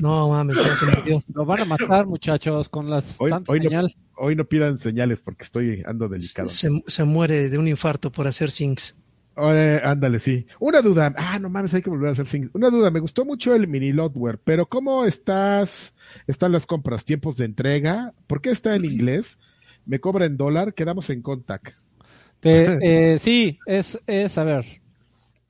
No 0.00 0.28
mames, 0.30 0.56
ya 0.64 0.74
se 0.74 0.86
murió. 0.86 1.22
Lo 1.34 1.44
van 1.44 1.60
a 1.60 1.64
matar, 1.66 2.06
muchachos, 2.06 2.68
con 2.68 2.88
las 2.88 3.20
hoy, 3.20 3.30
hoy 3.46 3.60
No, 3.60 3.88
hoy 4.16 4.34
no 4.34 4.44
pidan 4.44 4.78
señales 4.78 5.20
porque 5.20 5.44
estoy 5.44 5.82
ando 5.84 6.08
delicado. 6.08 6.48
Se, 6.48 7.04
muere 7.04 7.50
de 7.50 7.58
un 7.58 7.68
infarto 7.68 8.10
por 8.10 8.26
hacer 8.26 8.50
sinks. 8.50 8.96
ándale, 9.36 10.18
sí. 10.18 10.46
Una 10.58 10.80
duda. 10.80 11.14
Ah, 11.16 11.38
no 11.38 11.50
mames, 11.50 11.74
hay 11.74 11.82
que 11.82 11.90
volver 11.90 12.08
a 12.08 12.12
hacer 12.12 12.26
sinks. 12.26 12.50
Una 12.54 12.70
duda. 12.70 12.90
Me 12.90 13.00
gustó 13.00 13.24
mucho 13.24 13.54
el 13.54 13.68
mini 13.68 13.92
Lotware, 13.92 14.38
pero 14.42 14.66
¿cómo 14.66 15.04
estás? 15.04 15.94
Están 16.26 16.52
las 16.52 16.64
compras, 16.64 17.04
tiempos 17.04 17.36
de 17.36 17.44
entrega. 17.44 18.14
¿Por 18.26 18.40
qué 18.40 18.50
está 18.50 18.74
en 18.74 18.86
inglés? 18.86 19.38
Me 19.84 20.00
cobra 20.00 20.24
en 20.24 20.38
dólar. 20.38 20.72
Quedamos 20.72 21.10
en 21.10 21.20
contact. 21.20 21.74
eh, 22.42 23.18
sí, 23.20 23.58
es, 23.66 24.00
es, 24.06 24.38
a 24.38 24.44
ver, 24.44 24.80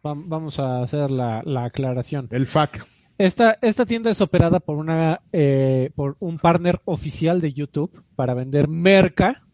vamos 0.03 0.59
a 0.59 0.83
hacer 0.83 1.13
la, 1.13 1.41
la 1.45 1.67
aclaración. 1.67 2.27
El 2.33 2.49
FAC. 2.49 2.85
Esta, 3.21 3.59
esta 3.61 3.85
tienda 3.85 4.11
es 4.11 4.23
operada 4.23 4.61
por 4.61 4.79
una 4.79 5.21
eh, 5.31 5.91
por 5.95 6.17
un 6.21 6.39
partner 6.39 6.81
oficial 6.87 7.43
de 7.43 7.53
YouTube 7.53 8.03
para 8.17 8.33
vender 8.33 8.67
merca 8.67 9.47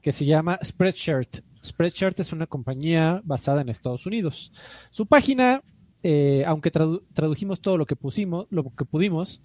que 0.00 0.12
se 0.12 0.24
llama 0.24 0.60
Spreadshirt. 0.64 1.40
Spreadshirt 1.60 2.20
es 2.20 2.32
una 2.32 2.46
compañía 2.46 3.20
basada 3.24 3.62
en 3.62 3.68
Estados 3.68 4.06
Unidos. 4.06 4.52
Su 4.92 5.06
página, 5.06 5.64
eh, 6.04 6.44
aunque 6.46 6.70
tradujimos 6.70 7.60
todo 7.60 7.76
lo 7.78 7.84
que 7.84 7.96
pusimos, 7.96 8.46
lo 8.48 8.62
que 8.62 8.84
pudimos, 8.84 9.42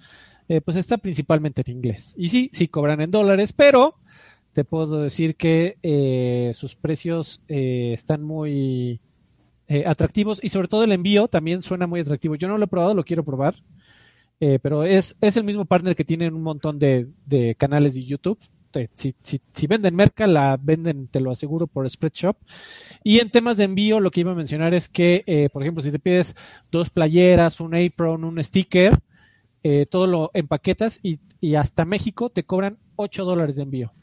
eh, 0.47 0.61
pues 0.61 0.77
está 0.77 0.99
principalmente 0.99 1.63
en 1.65 1.77
inglés. 1.77 2.13
Y 2.19 2.27
sí, 2.27 2.51
sí 2.53 2.67
cobran 2.67 3.01
en 3.01 3.09
dólares, 3.09 3.51
pero 3.51 3.95
te 4.53 4.63
puedo 4.63 5.01
decir 5.01 5.37
que 5.37 6.53
sus 6.53 6.75
precios 6.75 7.41
están 7.47 8.21
muy 8.21 9.01
eh, 9.67 9.83
atractivos 9.87 10.39
y 10.43 10.49
sobre 10.49 10.67
todo 10.67 10.83
el 10.83 10.91
envío 10.91 11.27
también 11.27 11.61
suena 11.61 11.87
muy 11.87 11.99
atractivo. 11.99 12.35
Yo 12.35 12.47
no 12.47 12.57
lo 12.57 12.65
he 12.65 12.67
probado, 12.67 12.93
lo 12.93 13.03
quiero 13.03 13.23
probar, 13.23 13.55
eh, 14.39 14.59
pero 14.61 14.83
es, 14.83 15.17
es 15.21 15.37
el 15.37 15.43
mismo 15.43 15.65
partner 15.65 15.95
que 15.95 16.05
tienen 16.05 16.35
un 16.35 16.43
montón 16.43 16.77
de, 16.77 17.07
de 17.25 17.55
canales 17.55 17.95
de 17.95 18.03
YouTube. 18.03 18.39
Si, 18.93 19.15
si, 19.23 19.41
si, 19.53 19.67
venden 19.67 19.95
merca, 19.95 20.27
la 20.27 20.59
venden, 20.61 21.07
te 21.07 21.21
lo 21.21 21.31
aseguro, 21.31 21.65
por 21.65 21.89
Spreadshop. 21.89 22.35
Y 23.05 23.19
en 23.19 23.31
temas 23.31 23.55
de 23.55 23.63
envío, 23.63 24.01
lo 24.01 24.11
que 24.11 24.19
iba 24.19 24.33
a 24.33 24.35
mencionar 24.35 24.73
es 24.73 24.89
que, 24.89 25.23
eh, 25.27 25.47
por 25.49 25.63
ejemplo, 25.63 25.81
si 25.81 25.91
te 25.91 25.99
pides 25.99 26.35
dos 26.71 26.89
playeras, 26.89 27.61
un 27.61 27.73
apron, 27.73 28.25
un 28.25 28.43
sticker, 28.43 28.99
todo 29.89 30.05
lo 30.05 30.29
empaquetas 30.35 30.99
y, 31.01 31.17
y 31.41 31.55
hasta 31.55 31.85
México 31.85 32.29
te 32.29 32.43
cobran 32.43 32.77
8 32.97 33.25
dólares 33.25 33.55
de 33.55 33.63
envío. 33.63 33.93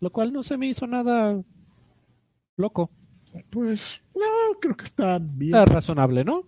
Lo 0.00 0.10
cual 0.10 0.34
no 0.34 0.42
se 0.42 0.58
me 0.58 0.66
hizo 0.66 0.86
nada 0.86 1.40
loco. 2.56 2.90
Pues 3.50 4.02
no, 4.14 4.58
creo 4.60 4.76
que 4.76 4.84
está 4.84 5.18
bien. 5.18 5.54
Está 5.54 5.64
razonable, 5.64 6.24
¿no? 6.24 6.44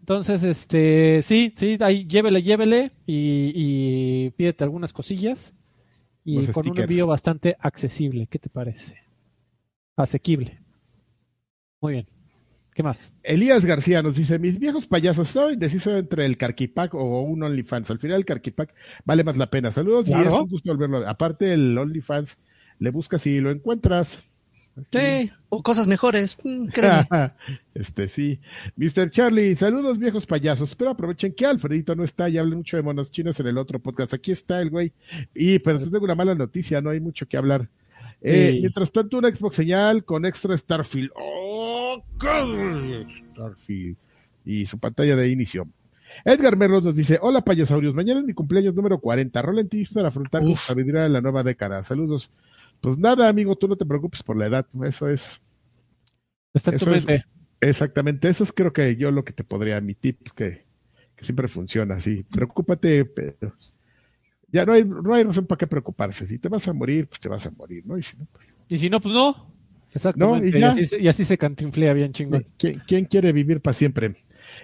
Entonces, 0.00 0.42
este, 0.42 1.20
sí, 1.22 1.52
sí, 1.56 1.76
ahí 1.80 2.06
llévele, 2.06 2.42
llévele 2.42 2.92
y, 3.04 3.52
y 3.54 4.30
pídete 4.30 4.64
algunas 4.64 4.92
cosillas 4.92 5.54
y 6.24 6.46
con 6.48 6.68
un 6.68 6.78
envío 6.78 7.06
bastante 7.06 7.56
accesible. 7.58 8.26
¿Qué 8.26 8.38
te 8.38 8.48
parece? 8.48 8.96
Asequible. 9.96 10.60
Muy 11.80 11.92
bien. 11.94 12.06
¿Qué 12.74 12.82
más? 12.82 13.14
Elías 13.22 13.64
García 13.64 14.02
nos 14.02 14.14
dice, 14.14 14.38
mis 14.38 14.58
viejos 14.58 14.86
payasos, 14.86 15.28
soy 15.28 15.54
indeciso 15.54 15.96
entre 15.96 16.24
el 16.24 16.36
Carquipack 16.36 16.94
o 16.94 17.22
un 17.22 17.42
OnlyFans. 17.42 17.90
Al 17.90 17.98
final 17.98 18.18
el 18.18 18.24
Carquipack 18.24 18.74
vale 19.04 19.24
más 19.24 19.36
la 19.36 19.50
pena. 19.50 19.72
Saludos 19.72 20.08
y 20.08 20.12
es 20.12 20.32
un 20.32 20.48
gusto 20.48 20.70
volverlo. 20.70 21.08
Aparte 21.08 21.52
el 21.52 21.76
OnlyFans, 21.76 22.38
le 22.78 22.90
buscas 22.90 23.26
y 23.26 23.40
lo 23.40 23.50
encuentras. 23.50 24.22
Sí, 24.90 25.30
o 25.48 25.62
cosas 25.62 25.86
mejores, 25.86 26.38
mm, 26.42 26.68
este 27.74 28.08
sí. 28.08 28.40
Mr. 28.76 29.10
Charlie, 29.10 29.56
saludos 29.56 29.98
viejos 29.98 30.26
payasos. 30.26 30.74
Pero 30.74 30.90
aprovechen 30.90 31.32
que 31.34 31.46
Alfredito 31.46 31.94
no 31.94 32.04
está 32.04 32.28
y 32.28 32.38
hablen 32.38 32.58
mucho 32.58 32.76
de 32.76 32.82
monos 32.82 33.10
chinos 33.10 33.38
en 33.40 33.46
el 33.48 33.58
otro 33.58 33.78
podcast. 33.78 34.14
Aquí 34.14 34.32
está 34.32 34.60
el 34.60 34.70
güey. 34.70 34.92
Y 35.34 35.58
pero 35.58 35.78
te 35.78 35.90
tengo 35.90 36.04
una 36.04 36.14
mala 36.14 36.34
noticia, 36.34 36.80
no 36.80 36.90
hay 36.90 37.00
mucho 37.00 37.26
que 37.26 37.36
hablar. 37.36 37.68
Eh, 38.20 38.58
mientras 38.60 38.90
tanto, 38.90 39.18
una 39.18 39.34
Xbox 39.34 39.56
señal 39.56 40.04
con 40.04 40.26
extra 40.26 40.56
Starfield. 40.56 41.10
¡Oh, 41.14 42.02
Starfield! 42.16 43.96
Y 44.44 44.66
su 44.66 44.78
pantalla 44.78 45.14
de 45.14 45.28
inicio. 45.28 45.68
Edgar 46.24 46.56
Merlos 46.56 46.82
nos 46.82 46.96
dice, 46.96 47.18
hola 47.20 47.42
payasaurios, 47.42 47.94
mañana 47.94 48.20
es 48.20 48.26
mi 48.26 48.32
cumpleaños 48.32 48.74
número 48.74 48.98
40, 48.98 49.42
Rolentis 49.42 49.90
para 49.90 50.08
afrontar 50.08 50.42
la 50.42 50.54
sabiduría 50.54 51.02
de 51.02 51.10
la 51.10 51.20
nueva 51.20 51.42
década. 51.42 51.82
Saludos. 51.84 52.30
Pues 52.80 52.98
nada, 52.98 53.28
amigo, 53.28 53.56
tú 53.56 53.68
no 53.68 53.76
te 53.76 53.86
preocupes 53.86 54.22
por 54.22 54.36
la 54.36 54.46
edad, 54.46 54.66
eso 54.84 55.08
es. 55.08 55.40
Está 56.54 56.70
eso 56.70 56.94
es, 56.94 57.06
exactamente, 57.60 58.28
eso 58.28 58.44
es 58.44 58.52
creo 58.52 58.72
que 58.72 58.96
yo 58.96 59.10
lo 59.10 59.24
que 59.24 59.32
te 59.32 59.44
podría, 59.44 59.80
mi 59.80 59.94
tip, 59.94 60.30
que, 60.34 60.64
que 61.14 61.24
siempre 61.24 61.48
funciona, 61.48 62.00
sí. 62.00 62.24
Preocúpate, 62.30 63.04
pero 63.04 63.54
ya 64.50 64.64
no 64.64 64.72
hay, 64.72 64.84
no 64.84 65.14
hay 65.14 65.24
razón 65.24 65.46
para 65.46 65.58
qué 65.58 65.66
preocuparse. 65.66 66.26
Si 66.26 66.38
te 66.38 66.48
vas 66.48 66.66
a 66.68 66.72
morir, 66.72 67.06
pues 67.06 67.20
te 67.20 67.28
vas 67.28 67.46
a 67.46 67.50
morir, 67.50 67.84
¿no? 67.86 67.98
Y 67.98 68.02
si 68.02 68.16
no, 68.16 68.26
pues, 68.32 68.46
¿Y 68.68 68.78
si 68.78 68.90
no, 68.90 69.00
pues 69.00 69.14
no. 69.14 69.52
Exactamente. 69.92 70.58
y, 70.58 70.62
así, 70.62 70.96
y, 71.00 71.08
así, 71.08 71.24
se 71.24 71.38
cantinflea 71.38 71.92
bien 71.92 72.12
chingón. 72.12 72.46
¿Quién, 72.56 72.82
¿Quién, 72.86 73.04
quiere 73.06 73.32
vivir 73.32 73.60
para 73.60 73.74
siempre? 73.74 74.16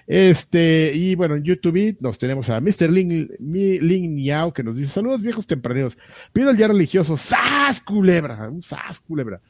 Este, 0.07 0.93
y 0.95 1.15
bueno, 1.15 1.37
en 1.37 1.45
YouTube 1.45 1.97
nos 2.01 2.19
tenemos 2.19 2.51
a 2.51 2.61
Mr. 2.61 2.91
Ling, 2.91 3.29
Ling 3.41 4.15
Niao 4.15 4.53
que 4.53 4.63
nos 4.63 4.77
dice, 4.77 4.93
saludos 4.93 5.23
viejos 5.23 5.47
tempraneros, 5.47 5.97
pido 6.33 6.51
el 6.51 6.57
día 6.57 6.69
religioso, 6.69 7.17
¡Sas 7.17 7.81
culebra! 7.81 8.49
Un 8.49 8.63
¡Sas 8.63 9.01
culebra! 9.01 9.41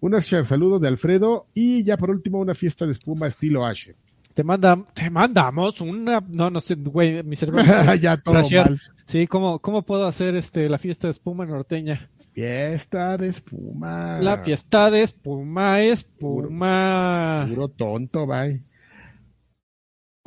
Un 0.00 0.22
saludo 0.22 0.78
de 0.78 0.88
Alfredo 0.88 1.46
y 1.54 1.82
ya 1.82 1.96
por 1.96 2.10
último 2.10 2.38
una 2.38 2.54
fiesta 2.54 2.86
de 2.86 2.92
espuma 2.92 3.26
estilo 3.26 3.64
Ashe. 3.64 3.94
Te 4.34 4.44
manda, 4.44 4.84
te 4.92 5.08
mandamos 5.08 5.80
una, 5.80 6.22
no, 6.28 6.50
no 6.50 6.60
sé, 6.60 6.74
güey, 6.74 7.22
mi 7.22 7.36
cerebro. 7.36 7.62
ya 8.00 8.18
todo 8.18 8.34
mal. 8.34 8.80
Sí, 9.06 9.26
¿cómo, 9.26 9.60
¿cómo 9.60 9.82
puedo 9.82 10.04
hacer 10.06 10.36
este 10.36 10.68
la 10.68 10.78
fiesta 10.78 11.06
de 11.06 11.12
espuma 11.12 11.46
norteña? 11.46 12.10
Fiesta 12.34 13.16
de 13.16 13.28
espuma. 13.28 14.18
La 14.20 14.42
fiesta 14.44 14.90
de 14.90 15.04
espuma, 15.04 15.80
espuma. 15.80 17.44
Puro, 17.48 17.54
puro 17.54 17.68
tonto, 17.68 18.26
bye. 18.26 18.62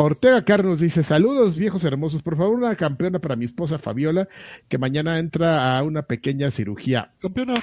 Ortega 0.01 0.45
Carlos 0.45 0.79
dice, 0.79 1.03
saludos 1.03 1.57
viejos 1.57 1.83
hermosos, 1.83 2.23
por 2.23 2.37
favor 2.37 2.55
una 2.55 2.73
campeona 2.77 3.19
para 3.19 3.35
mi 3.35 3.43
esposa 3.43 3.79
Fabiola, 3.79 4.29
que 4.69 4.77
mañana 4.77 5.19
entra 5.19 5.77
a 5.77 5.83
una 5.83 6.03
pequeña 6.03 6.51
cirugía. 6.51 7.11
Campeona. 7.19 7.55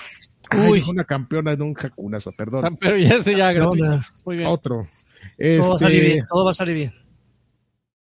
Uy, 0.69 0.83
una 0.87 1.05
campeona 1.05 1.53
en 1.53 1.63
un 1.63 1.73
jacunazo, 1.73 2.33
perdón. 2.33 2.77
Pero 2.79 2.99
ya 2.99 3.23
se 3.23 3.35
ya, 3.35 3.55
Muy 4.25 4.37
bien. 4.37 4.49
Otro. 4.49 4.87
todo 5.39 5.71
va 5.71 5.77
a 5.77 5.79
salir 5.79 5.99
este, 6.03 6.13
bien, 6.13 6.27
todo 6.29 6.45
va 6.45 6.51
a 6.51 6.55
salir 6.55 6.75
bien. 6.75 6.93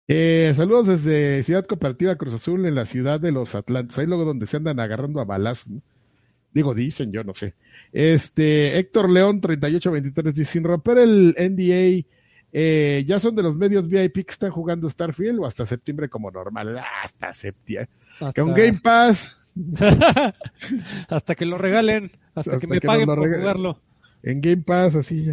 Eh, 0.08 0.54
saludos 0.56 0.88
desde 0.88 1.44
Ciudad 1.44 1.66
Cooperativa 1.66 2.16
Cruz 2.16 2.34
Azul 2.34 2.66
en 2.66 2.76
la 2.76 2.86
ciudad 2.86 3.20
de 3.20 3.34
los 3.34 3.54
Atlantes, 3.54 3.98
ahí 4.00 4.06
luego 4.06 4.24
donde 4.24 4.48
se 4.48 4.56
andan 4.56 4.80
agarrando 4.80 5.20
a 5.20 5.26
balas. 5.26 5.66
Digo, 6.54 6.74
dicen, 6.74 7.12
yo 7.12 7.26
no 7.26 7.34
sé. 7.34 7.56
Este, 7.92 8.78
Héctor 8.78 9.10
León 9.10 9.42
3823 9.42 10.34
dice, 10.34 10.52
sin 10.54 10.64
romper 10.64 11.00
el 11.00 11.36
NDA, 11.38 12.08
eh, 12.52 13.04
ya 13.08 13.20
son 13.20 13.36
de 13.36 13.44
los 13.44 13.56
medios 13.56 13.88
VIP 13.88 14.26
que 14.26 14.32
están 14.32 14.52
jugando 14.52 14.90
Starfield 14.90 15.40
o 15.40 15.46
hasta 15.46 15.66
septiembre 15.66 16.10
como 16.10 16.32
normal. 16.32 16.78
Ah, 16.78 17.04
hasta 17.04 17.34
septiembre. 17.34 17.90
Con 18.36 18.54
Game 18.54 18.80
Pass. 18.84 19.38
hasta 21.10 21.36
que 21.36 21.46
lo 21.46 21.58
regalen, 21.58 22.12
hasta, 22.36 22.58
que 22.58 22.68
me 22.68 22.80
paguen 22.80 23.06
por 23.06 23.20
jugarlo. 23.20 23.80
En 24.24 24.42
Game 24.42 24.64
Pass, 24.64 24.96
así. 24.96 25.26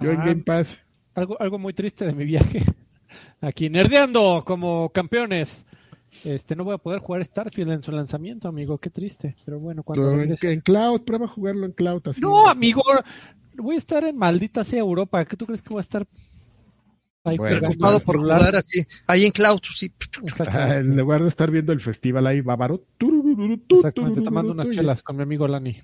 Yo 0.00 0.10
en 0.10 0.18
Game 0.18 0.42
Pass. 0.44 0.78
Algo, 1.14 1.40
algo 1.40 1.58
muy 1.58 1.72
triste 1.72 2.06
de 2.06 2.14
mi 2.14 2.24
viaje. 2.24 2.62
Aquí 3.40 3.68
nerdeando 3.68 4.42
como 4.44 4.90
campeones. 4.90 5.66
Este, 6.24 6.56
no 6.56 6.64
voy 6.64 6.74
a 6.74 6.78
poder 6.78 7.00
jugar 7.00 7.24
Starfield 7.24 7.70
en 7.70 7.82
su 7.82 7.92
lanzamiento, 7.92 8.48
amigo. 8.48 8.78
Qué 8.78 8.90
triste. 8.90 9.36
Pero 9.44 9.60
bueno, 9.60 9.82
cuando. 9.82 10.20
En, 10.20 10.36
en, 10.40 10.60
cloud, 10.60 11.02
prueba 11.02 11.26
a 11.26 11.28
jugarlo 11.28 11.66
en 11.66 11.72
cloud. 11.72 12.02
no, 12.20 12.48
amigo. 12.48 12.82
Voy 13.56 13.74
a 13.74 13.78
estar 13.78 14.04
en 14.04 14.16
maldita 14.16 14.64
sea 14.64 14.80
Europa. 14.80 15.24
¿Qué 15.24 15.36
tú 15.36 15.46
crees 15.46 15.62
que 15.62 15.70
voy 15.70 15.78
a 15.78 15.82
estar 15.82 16.06
ahí 17.24 17.36
preocupado 17.36 18.00
por 18.00 18.18
jugar 18.18 18.56
así? 18.56 18.84
Ahí 19.06 19.24
en 19.24 19.32
cloud, 19.32 19.60
sí. 19.70 19.92
Ah, 20.48 20.76
en 20.76 20.96
lugar 20.96 21.22
de 21.22 21.28
estar 21.28 21.50
viendo 21.50 21.72
el 21.72 21.80
festival 21.80 22.26
ahí 22.26 22.40
bávaro. 22.40 22.84
Exactamente, 23.68 24.22
tomando 24.22 24.52
unas 24.52 24.70
chelas 24.70 25.02
con 25.02 25.16
mi 25.16 25.22
amigo 25.22 25.46
Lani. 25.46 25.76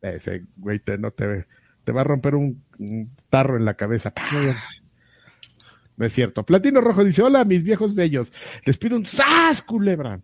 Ese 0.00 0.46
güey 0.56 0.78
te, 0.78 0.96
no 0.96 1.10
te, 1.10 1.46
te 1.84 1.92
va 1.92 2.00
a 2.00 2.04
romper 2.04 2.34
un, 2.34 2.62
tarro 3.28 3.56
en 3.56 3.64
la 3.64 3.74
cabeza. 3.74 4.12
Muy 4.32 4.44
bien. 4.44 4.56
No 6.02 6.06
es 6.06 6.14
cierto. 6.14 6.42
Platino 6.42 6.80
Rojo 6.80 7.04
dice, 7.04 7.22
hola 7.22 7.44
mis 7.44 7.62
viejos 7.62 7.94
bellos, 7.94 8.32
les 8.66 8.76
pido 8.76 8.96
un 8.96 9.06
sas, 9.06 9.62
culebra. 9.62 10.20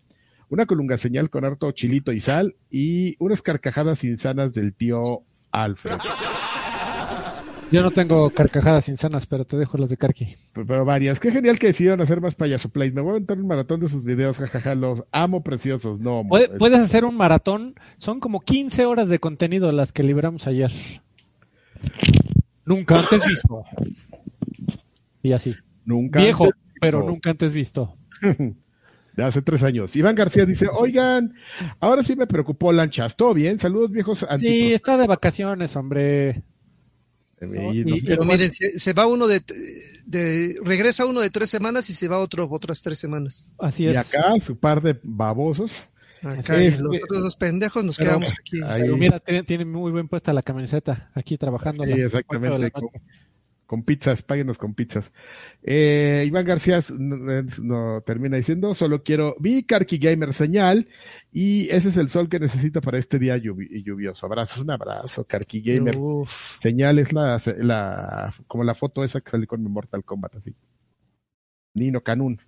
Una 0.48 0.66
colunga 0.66 0.98
señal 0.98 1.30
con 1.30 1.44
harto 1.44 1.70
chilito 1.70 2.10
y 2.10 2.18
sal 2.18 2.56
y 2.68 3.14
unas 3.20 3.42
carcajadas 3.42 4.02
insanas 4.02 4.52
del 4.54 4.74
tío 4.74 5.22
Alfred. 5.52 5.98
Yo 7.70 7.82
no 7.82 7.92
tengo 7.92 8.28
carcajadas 8.30 8.88
insanas, 8.88 9.26
pero 9.26 9.44
te 9.44 9.56
dejo 9.56 9.78
las 9.78 9.88
de 9.88 9.96
Carqui. 9.96 10.34
Pero, 10.52 10.84
varias. 10.84 11.20
Qué 11.20 11.30
genial 11.30 11.60
que 11.60 11.68
decidieron 11.68 12.00
hacer 12.00 12.20
más 12.20 12.34
payaso 12.34 12.70
plays. 12.70 12.92
Me 12.92 13.00
voy 13.00 13.10
a 13.10 13.12
aventar 13.12 13.38
un 13.38 13.46
maratón 13.46 13.78
de 13.78 13.88
sus 13.88 14.02
videos, 14.02 14.36
jajaja. 14.36 14.74
Los 14.74 15.04
amo 15.12 15.44
preciosos. 15.44 16.00
No, 16.00 16.24
Puedes 16.28 16.80
hacer 16.80 17.04
un 17.04 17.16
maratón. 17.16 17.76
Son 17.98 18.18
como 18.18 18.40
15 18.40 18.84
horas 18.84 19.08
de 19.08 19.20
contenido 19.20 19.70
las 19.70 19.92
que 19.92 20.02
libramos 20.02 20.48
ayer. 20.48 20.72
Nunca 22.64 22.98
antes 22.98 23.24
visto. 23.24 23.64
Y 25.22 25.32
así. 25.32 25.54
Nunca. 25.88 26.20
Viejo, 26.20 26.50
pero 26.82 27.02
nunca 27.02 27.30
antes 27.30 27.54
visto. 27.54 27.96
de 29.16 29.24
hace 29.24 29.40
tres 29.40 29.62
años. 29.62 29.96
Iván 29.96 30.14
García 30.14 30.44
dice, 30.44 30.68
oigan, 30.70 31.32
ahora 31.80 32.02
sí 32.02 32.14
me 32.14 32.26
preocupó 32.26 32.72
Lanchas. 32.72 33.16
¿Todo 33.16 33.32
bien? 33.32 33.58
Saludos 33.58 33.90
viejos. 33.90 34.26
Sí, 34.38 34.74
está 34.74 34.98
de 34.98 35.06
vacaciones, 35.06 35.74
hombre. 35.76 36.42
pero 37.38 38.24
miren, 38.26 38.52
se, 38.52 38.92
va 38.92 39.06
uno 39.06 39.26
de, 39.26 39.42
de, 40.04 40.56
regresa 40.62 41.06
uno 41.06 41.20
de 41.22 41.30
tres 41.30 41.48
semanas 41.48 41.88
y 41.88 41.94
se 41.94 42.06
va 42.06 42.18
otro 42.18 42.46
otras 42.50 42.82
tres 42.82 42.98
semanas. 42.98 43.46
Así 43.58 43.86
es. 43.86 43.94
Y 43.94 43.96
acá 43.96 44.34
su 44.42 44.58
par 44.58 44.82
de 44.82 45.00
babosos. 45.02 45.84
Acá, 46.22 46.58
los 46.58 46.96
otros 47.02 47.22
dos 47.22 47.36
pendejos 47.36 47.82
nos 47.82 47.96
quedamos 47.96 48.30
aquí. 48.30 48.60
mira, 48.94 49.20
tiene, 49.20 49.64
muy 49.64 49.90
buen 49.90 50.06
puesta 50.06 50.34
la 50.34 50.42
camiseta 50.42 51.10
aquí 51.14 51.38
trabajando. 51.38 51.84
Sí, 51.84 51.92
exactamente 51.92 52.70
con 53.68 53.82
pizzas, 53.82 54.22
páguenos 54.22 54.56
con 54.56 54.72
pizzas. 54.72 55.12
Eh, 55.62 56.24
Iván 56.26 56.46
García 56.46 56.80
no, 56.98 58.00
termina 58.00 58.38
diciendo, 58.38 58.74
solo 58.74 59.02
quiero 59.02 59.36
mi 59.40 59.62
Karki 59.62 59.98
Gamer 59.98 60.32
señal 60.32 60.88
y 61.34 61.68
ese 61.68 61.90
es 61.90 61.98
el 61.98 62.08
sol 62.08 62.30
que 62.30 62.40
necesito 62.40 62.80
para 62.80 62.96
este 62.96 63.18
día 63.18 63.36
lluvioso. 63.36 64.24
Abrazos, 64.24 64.62
un 64.62 64.70
abrazo, 64.70 65.24
Karki 65.24 65.60
Gamer. 65.60 65.98
Señal 66.60 66.98
es 66.98 67.12
la, 67.12 67.38
la, 67.58 68.34
como 68.46 68.64
la 68.64 68.74
foto 68.74 69.04
esa 69.04 69.20
que 69.20 69.30
salió 69.30 69.46
con 69.46 69.62
mi 69.62 69.68
Mortal 69.68 70.02
Kombat, 70.02 70.36
así. 70.36 70.54
Nino 71.74 72.00
Canún. 72.02 72.40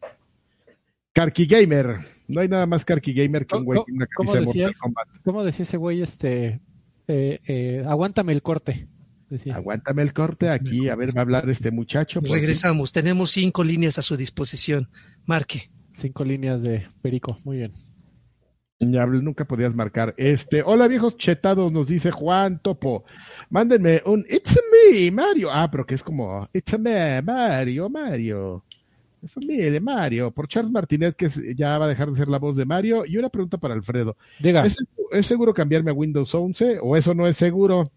Karki 1.12 1.44
Gamer. 1.44 1.98
No 2.28 2.40
hay 2.40 2.48
nada 2.48 2.64
más 2.64 2.86
Karki 2.86 3.12
Gamer 3.12 3.44
que 3.44 3.58
un 3.58 3.66
güey 3.66 3.78
con 3.84 3.94
una 3.94 4.06
camisa 4.06 4.38
de 4.38 4.46
Mortal 4.46 4.74
Kombat. 4.74 5.08
¿Cómo 5.22 5.44
decía 5.44 5.64
ese 5.64 5.76
güey 5.76 6.00
este? 6.00 6.62
Eh, 7.08 7.40
eh, 7.46 7.84
aguántame 7.86 8.32
el 8.32 8.40
corte. 8.40 8.88
Aguántame 9.52 10.02
el 10.02 10.12
corte 10.12 10.48
aquí, 10.48 10.88
a 10.88 10.96
ver, 10.96 11.16
va 11.16 11.20
a 11.20 11.22
hablar 11.22 11.48
este 11.48 11.70
muchacho. 11.70 12.20
Regresamos, 12.20 12.92
tenemos 12.92 13.30
cinco 13.30 13.62
líneas 13.62 13.98
a 13.98 14.02
su 14.02 14.16
disposición. 14.16 14.88
Marque. 15.26 15.70
Cinco 15.92 16.24
líneas 16.24 16.62
de 16.62 16.88
Perico, 17.02 17.38
muy 17.44 17.58
bien. 17.58 17.72
Ya 18.80 19.04
nunca 19.06 19.44
podías 19.44 19.74
marcar. 19.74 20.14
Este, 20.16 20.62
hola 20.62 20.88
viejos 20.88 21.16
chetados, 21.18 21.70
nos 21.70 21.86
dice 21.86 22.10
Juan 22.10 22.60
Topo. 22.62 23.04
Mándenme 23.50 24.02
un 24.06 24.24
It's 24.28 24.58
me, 24.72 25.10
Mario. 25.10 25.50
Ah, 25.52 25.68
pero 25.70 25.84
que 25.84 25.94
es 25.94 26.02
como 26.02 26.48
It's 26.52 26.78
me, 26.78 27.20
Mario, 27.22 27.90
Mario. 27.90 28.64
Familia, 29.28 29.80
Mario, 29.80 30.30
por 30.30 30.48
Charles 30.48 30.72
Martínez, 30.72 31.14
que 31.14 31.28
ya 31.54 31.76
va 31.78 31.84
a 31.84 31.88
dejar 31.88 32.10
de 32.10 32.16
ser 32.16 32.28
la 32.28 32.38
voz 32.38 32.56
de 32.56 32.64
Mario. 32.64 33.04
Y 33.04 33.18
una 33.18 33.28
pregunta 33.28 33.58
para 33.58 33.74
Alfredo. 33.74 34.16
Diga. 34.38 34.64
¿Es 35.12 35.26
seguro 35.26 35.52
cambiarme 35.52 35.90
a 35.90 35.94
Windows 35.94 36.34
11 36.34 36.78
o 36.80 36.96
eso 36.96 37.14
no 37.14 37.26
es 37.26 37.36
seguro? 37.36 37.90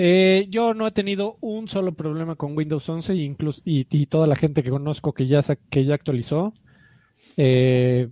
Eh, 0.00 0.46
yo 0.48 0.74
no 0.74 0.86
he 0.86 0.92
tenido 0.92 1.38
un 1.40 1.68
solo 1.68 1.92
problema 1.92 2.36
con 2.36 2.56
Windows 2.56 2.88
11 2.88 3.16
y, 3.16 3.24
incluso, 3.24 3.60
y, 3.64 4.06
toda 4.06 4.28
la 4.28 4.36
gente 4.36 4.62
que 4.62 4.70
conozco 4.70 5.12
que 5.12 5.26
ya, 5.26 5.40
que 5.70 5.84
ya 5.84 5.94
actualizó. 5.94 6.54
Eh, 7.36 8.08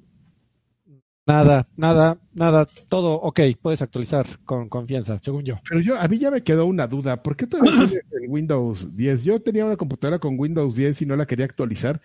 nada, 1.25 1.69
nada, 1.77 2.19
nada, 2.35 2.67
todo 2.89 3.15
ok, 3.15 3.41
puedes 3.63 3.83
actualizar 3.83 4.27
con 4.45 4.69
confianza, 4.69 5.21
según 5.23 5.45
yo. 5.45 5.61
Pero 5.69 5.81
yo, 5.81 5.97
a 5.97 6.09
mí 6.09 6.19
ya 6.19 6.33
me 6.33 6.43
quedó 6.43 6.67
una 6.67 6.89
duda, 6.89 7.23
¿por 7.23 7.37
qué 7.37 7.47
todavía 7.47 7.71
tienes 7.89 8.07
el 8.21 8.29
Windows 8.29 8.97
10? 8.97 9.23
Yo 9.23 9.41
tenía 9.41 9.65
una 9.65 9.77
computadora 9.77 10.19
con 10.19 10.37
Windows 10.37 10.75
10 10.75 11.03
y 11.03 11.07
no 11.07 11.15
la 11.15 11.27
quería 11.27 11.45
actualizar. 11.45 12.01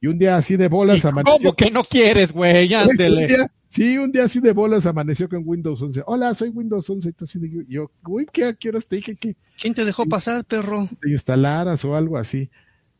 Y 0.00 0.06
un 0.06 0.18
día 0.18 0.36
así 0.36 0.56
de 0.56 0.68
bolas 0.68 1.04
amaneció. 1.04 1.38
¿Cómo 1.38 1.52
que 1.54 1.70
no 1.70 1.82
quieres, 1.82 2.32
güey? 2.32 2.72
Ándele. 2.74 3.26
Sí, 3.68 3.98
un 3.98 4.10
día 4.10 4.24
así 4.24 4.40
de 4.40 4.52
bolas 4.52 4.86
amaneció 4.86 5.28
con 5.28 5.42
Windows 5.44 5.80
11. 5.80 6.02
Hola, 6.06 6.32
soy 6.34 6.48
Windows 6.48 6.88
11. 6.88 7.08
Entonces 7.08 7.42
yo, 7.68 7.90
uy, 8.06 8.26
¿qué, 8.32 8.56
¿qué 8.58 8.70
horas 8.70 8.86
te 8.86 8.96
dije 8.96 9.16
que? 9.16 9.36
¿Quién 9.60 9.74
te 9.74 9.84
dejó 9.84 10.06
pasar, 10.06 10.44
perro? 10.44 10.88
Te 11.00 11.10
instalaras 11.10 11.84
o 11.84 11.94
algo 11.94 12.16
así. 12.16 12.50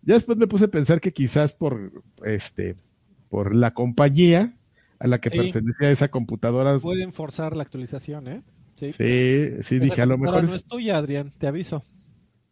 Ya 0.02 0.14
después 0.14 0.36
me 0.38 0.46
puse 0.46 0.66
a 0.66 0.68
pensar 0.68 1.00
que 1.00 1.12
quizás 1.12 1.52
por, 1.52 2.02
este, 2.24 2.76
por 3.28 3.54
la 3.54 3.72
compañía 3.72 4.54
a 4.98 5.06
la 5.06 5.20
que 5.20 5.30
pertenecía 5.30 5.90
esa 5.90 6.08
computadora. 6.08 6.78
Pueden 6.78 7.12
forzar 7.12 7.56
la 7.56 7.62
actualización, 7.62 8.28
¿eh? 8.28 8.42
Sí, 8.76 8.92
sí, 9.62 9.78
dije, 9.80 10.02
a 10.02 10.06
lo 10.06 10.18
mejor. 10.18 10.44
No 10.44 10.54
es 10.54 10.64
tuya, 10.64 10.98
Adrián, 10.98 11.32
te 11.36 11.48
aviso. 11.48 11.82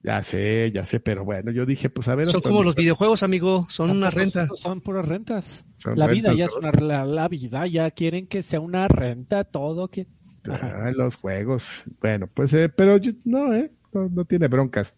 Ya 0.07 0.23
sé, 0.23 0.71
ya 0.73 0.85
sé, 0.85 1.01
pero 1.01 1.25
bueno, 1.25 1.51
yo 1.51 1.67
dije, 1.67 1.91
pues 1.91 2.07
a 2.07 2.15
ver. 2.15 2.29
Son 2.29 2.41
como 2.41 2.63
los 2.63 2.77
videojuegos, 2.77 3.25
amigo, 3.25 3.67
son 3.69 3.91
una 3.91 4.09
renta. 4.09 4.47
Son, 4.55 4.81
puras 4.81 5.09
rentas. 5.09 5.65
la 5.97 6.07
vida 6.07 6.33
ya 6.33 6.45
es 6.45 6.53
una 6.53 6.71
la, 6.71 7.27
vida 7.27 7.67
ya 7.67 7.91
quieren 7.91 8.29
que 8.29 8.43
sea 8.43 8.61
una 8.61 8.87
renta 8.87 9.43
todo 9.43 9.89
que 9.89 10.07
ah, 10.49 10.93
los 10.95 11.17
juegos. 11.17 11.67
Bueno, 12.01 12.29
pues 12.33 12.53
eh, 12.53 12.69
pero 12.69 12.99
yo, 12.99 13.11
no, 13.25 13.53
eh, 13.53 13.73
no, 13.93 14.25
tiene 14.25 14.47
broncas. 14.47 14.95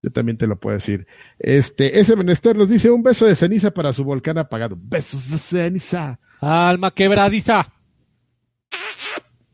Yo 0.00 0.12
también 0.12 0.38
te 0.38 0.46
lo 0.46 0.60
puedo 0.60 0.76
decir. 0.76 1.08
Este, 1.40 1.98
ese 1.98 2.14
menester 2.14 2.56
nos 2.56 2.68
dice 2.68 2.92
un 2.92 3.02
beso 3.02 3.26
de 3.26 3.34
ceniza 3.34 3.72
para 3.72 3.92
su 3.92 4.04
volcán 4.04 4.38
apagado. 4.38 4.78
Besos 4.80 5.28
de 5.28 5.38
ceniza. 5.38 6.20
Alma 6.40 6.92
quebradiza. 6.92 7.68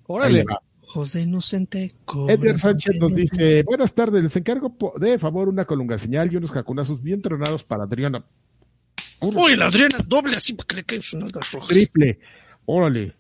Órale. 0.07 0.45
José 0.91 1.23
Inocente. 1.23 1.95
Edgar 2.29 2.59
Sánchez 2.59 2.99
nos 2.99 3.15
dice, 3.15 3.63
buenas 3.63 3.95
tardes, 3.95 4.25
les 4.25 4.35
encargo 4.35 4.75
de 4.99 5.21
favor 5.21 5.49
una 5.49 5.65
colunga 5.65 5.97
señal 5.99 6.33
y 6.33 6.37
unos 6.37 6.51
jacunazos 6.51 7.01
bien 7.01 7.23
tronados 7.23 7.63
para 7.63 7.85
Adriana. 7.85 8.25
Uy, 9.21 9.55
la 9.57 9.67
Adriana 9.67 9.99
doble 10.05 10.33
así 10.33 10.55
para 10.55 10.67
que 10.67 10.77
le 10.77 10.83
queden 10.83 11.03
sus 11.03 11.21
nalgas 11.21 11.53
rojas. 11.53 11.69
Triple. 11.69 12.19
Órale. 12.67 13.15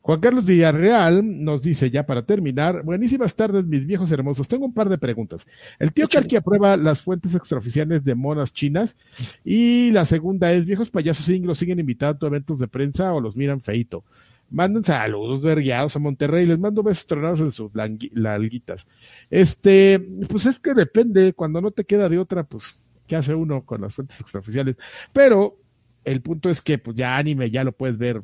Juan 0.00 0.20
Carlos 0.20 0.46
Villarreal 0.46 1.44
nos 1.44 1.62
dice 1.62 1.90
ya 1.90 2.06
para 2.06 2.24
terminar, 2.24 2.82
buenísimas 2.82 3.36
tardes 3.36 3.66
mis 3.66 3.86
viejos 3.86 4.10
hermosos, 4.10 4.48
tengo 4.48 4.64
un 4.64 4.74
par 4.74 4.88
de 4.88 4.98
preguntas. 4.98 5.46
El 5.78 5.92
tío 5.92 6.08
Carqui 6.08 6.34
aprueba 6.34 6.76
las 6.76 7.02
fuentes 7.02 7.34
extraoficiales 7.34 8.02
de 8.04 8.14
monas 8.14 8.52
chinas 8.52 8.96
y 9.44 9.90
la 9.90 10.06
segunda 10.06 10.50
es, 10.52 10.64
viejos 10.64 10.90
payasos 10.90 11.28
inglos 11.28 11.58
siguen 11.58 11.78
invitando 11.78 12.26
a 12.26 12.30
eventos 12.30 12.58
de 12.58 12.68
prensa 12.68 13.12
o 13.12 13.20
los 13.20 13.36
miran 13.36 13.60
feito. 13.60 14.02
Manden 14.52 14.84
saludos 14.84 15.40
vergueados 15.40 15.96
a 15.96 15.98
Monterrey, 15.98 16.46
les 16.46 16.58
mando 16.58 16.82
besos 16.82 17.06
tronados 17.06 17.40
en 17.40 17.50
sus 17.50 17.70
larguitas. 18.12 18.86
Este, 19.30 19.98
pues 20.28 20.44
es 20.44 20.60
que 20.60 20.74
depende, 20.74 21.32
cuando 21.32 21.60
no 21.60 21.70
te 21.70 21.84
queda 21.84 22.08
de 22.08 22.18
otra, 22.18 22.44
pues, 22.44 22.78
¿qué 23.06 23.16
hace 23.16 23.34
uno 23.34 23.64
con 23.64 23.80
las 23.80 23.94
fuentes 23.94 24.20
extraoficiales? 24.20 24.76
Pero 25.12 25.58
el 26.04 26.20
punto 26.20 26.50
es 26.50 26.60
que 26.60 26.78
pues 26.78 26.96
ya 26.96 27.16
anime 27.16 27.50
ya 27.50 27.64
lo 27.64 27.72
puedes 27.72 27.96
ver 27.96 28.22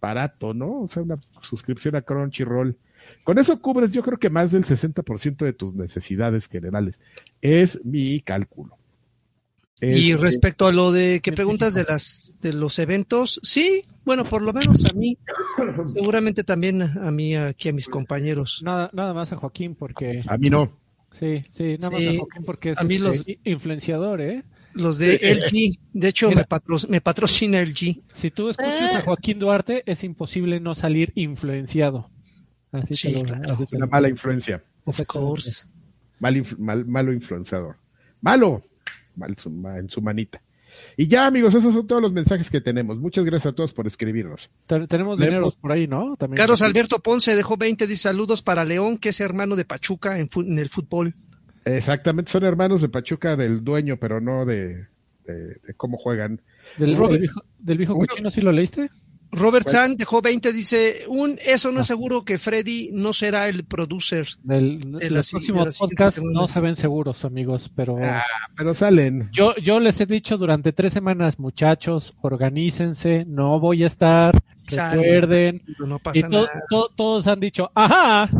barato, 0.00 0.52
¿no? 0.52 0.82
O 0.82 0.88
sea, 0.88 1.02
una 1.02 1.18
suscripción 1.40 1.96
a 1.96 2.02
Crunchyroll. 2.02 2.76
Con 3.24 3.38
eso 3.38 3.60
cubres 3.60 3.92
yo 3.92 4.02
creo 4.02 4.18
que 4.18 4.30
más 4.30 4.52
del 4.52 4.64
60% 4.64 5.44
de 5.44 5.52
tus 5.52 5.74
necesidades 5.74 6.48
generales. 6.48 7.00
Es 7.40 7.82
mi 7.84 8.20
cálculo. 8.20 8.76
Y 9.80 10.14
respecto 10.14 10.66
a 10.66 10.72
lo 10.72 10.90
de 10.90 11.20
que 11.20 11.32
preguntas 11.32 11.74
de 11.74 11.84
las 11.84 12.36
de 12.40 12.52
los 12.52 12.78
eventos, 12.78 13.40
sí, 13.42 13.82
bueno, 14.04 14.24
por 14.24 14.40
lo 14.40 14.52
menos 14.52 14.84
a 14.86 14.94
mí, 14.94 15.18
seguramente 15.92 16.44
también 16.44 16.80
a 16.80 17.10
mí 17.10 17.36
aquí 17.36 17.68
a 17.68 17.72
mis 17.72 17.88
compañeros. 17.88 18.62
Nada, 18.64 18.90
nada 18.92 19.12
más 19.12 19.32
a 19.32 19.36
Joaquín 19.36 19.74
porque 19.74 20.22
a 20.26 20.38
mí 20.38 20.48
no. 20.48 20.72
Sí, 21.10 21.44
sí, 21.50 21.76
nada 21.78 21.90
más 21.90 22.00
a 22.00 22.18
Joaquín 22.18 22.44
porque 22.46 22.70
es 22.70 22.78
a 22.78 22.84
mí 22.84 22.98
los... 22.98 23.18
Este, 23.18 23.38
influenciador, 23.44 24.20
¿eh? 24.20 24.44
Los 24.72 24.98
de 24.98 25.16
LG, 25.16 25.78
de 25.94 26.08
hecho 26.08 26.28
me, 26.30 26.44
me, 26.88 27.00
patrocina 27.00 27.62
LG. 27.62 27.98
Si 28.12 28.30
tú 28.30 28.50
escuchas 28.50 28.94
a 28.94 29.00
Joaquín 29.00 29.38
Duarte, 29.38 29.82
es 29.86 30.04
imposible 30.04 30.60
no 30.60 30.74
salir 30.74 31.12
influenciado. 31.14 32.10
Así 32.72 32.94
sí, 32.94 33.22
Una 33.72 33.86
mala 33.86 34.08
influencia. 34.10 34.62
Of 34.84 35.00
course. 35.06 35.64
Mal, 36.18 36.44
mal, 36.58 36.84
malo 36.84 37.12
influenciador. 37.12 37.76
Malo, 38.20 38.50
mal 38.50 38.75
en 39.24 39.88
su 39.88 40.02
manita. 40.02 40.42
Y 40.96 41.08
ya, 41.08 41.26
amigos, 41.26 41.54
esos 41.54 41.72
son 41.72 41.86
todos 41.86 42.02
los 42.02 42.12
mensajes 42.12 42.50
que 42.50 42.60
tenemos. 42.60 42.98
Muchas 42.98 43.24
gracias 43.24 43.52
a 43.52 43.54
todos 43.54 43.72
por 43.72 43.86
escribirnos. 43.86 44.50
tenemos 44.88 45.18
dinero 45.18 45.48
por 45.60 45.72
ahí, 45.72 45.86
¿no? 45.86 46.16
También 46.16 46.36
Carlos 46.36 46.62
Alberto 46.62 46.98
Ponce 47.00 47.34
dejó 47.34 47.56
20 47.56 47.86
dice 47.86 48.02
saludos 48.02 48.42
para 48.42 48.64
León, 48.64 48.98
que 48.98 49.10
es 49.10 49.20
hermano 49.20 49.56
de 49.56 49.64
Pachuca 49.64 50.18
en, 50.18 50.28
en 50.36 50.58
el 50.58 50.68
fútbol. 50.68 51.14
Exactamente, 51.64 52.30
son 52.30 52.44
hermanos 52.44 52.80
de 52.80 52.88
Pachuca 52.88 53.36
del 53.36 53.64
dueño, 53.64 53.96
pero 53.96 54.20
no 54.20 54.44
de, 54.44 54.86
de, 55.24 55.74
cómo 55.76 55.96
juegan. 55.96 56.40
¿Del, 56.78 56.90
viejo, 56.90 57.42
del 57.58 57.78
viejo 57.78 57.96
cochino 57.96 58.30
sí 58.30 58.40
lo 58.40 58.52
leíste? 58.52 58.88
Robert 59.36 59.68
San 59.68 59.96
dejó 59.96 60.20
20, 60.22 60.52
dice, 60.52 61.04
un 61.08 61.38
eso 61.44 61.70
no 61.70 61.80
es 61.80 61.86
ah. 61.86 61.88
seguro 61.88 62.24
que 62.24 62.38
Freddy 62.38 62.90
no 62.92 63.12
será 63.12 63.48
el 63.48 63.64
producer. 63.64 64.26
Del, 64.42 64.80
de 64.98 65.10
los 65.10 65.30
próximos 65.30 65.78
podcast 65.78 66.18
no 66.22 66.48
se 66.48 66.60
ven 66.60 66.76
seguros, 66.76 67.24
amigos, 67.24 67.70
pero... 67.74 67.96
Ah, 68.02 68.24
pero 68.56 68.74
salen. 68.74 69.28
Yo, 69.32 69.54
yo 69.56 69.78
les 69.80 70.00
he 70.00 70.06
dicho 70.06 70.36
durante 70.36 70.72
tres 70.72 70.92
semanas, 70.92 71.38
muchachos, 71.38 72.14
organícense, 72.20 73.24
no 73.26 73.60
voy 73.60 73.84
a 73.84 73.86
estar, 73.86 74.42
recuerden. 74.68 75.62
No 75.78 75.98
pasa 75.98 76.28
nada. 76.28 76.48
todos 76.96 77.26
han 77.26 77.40
dicho, 77.40 77.70
ajá, 77.74 78.30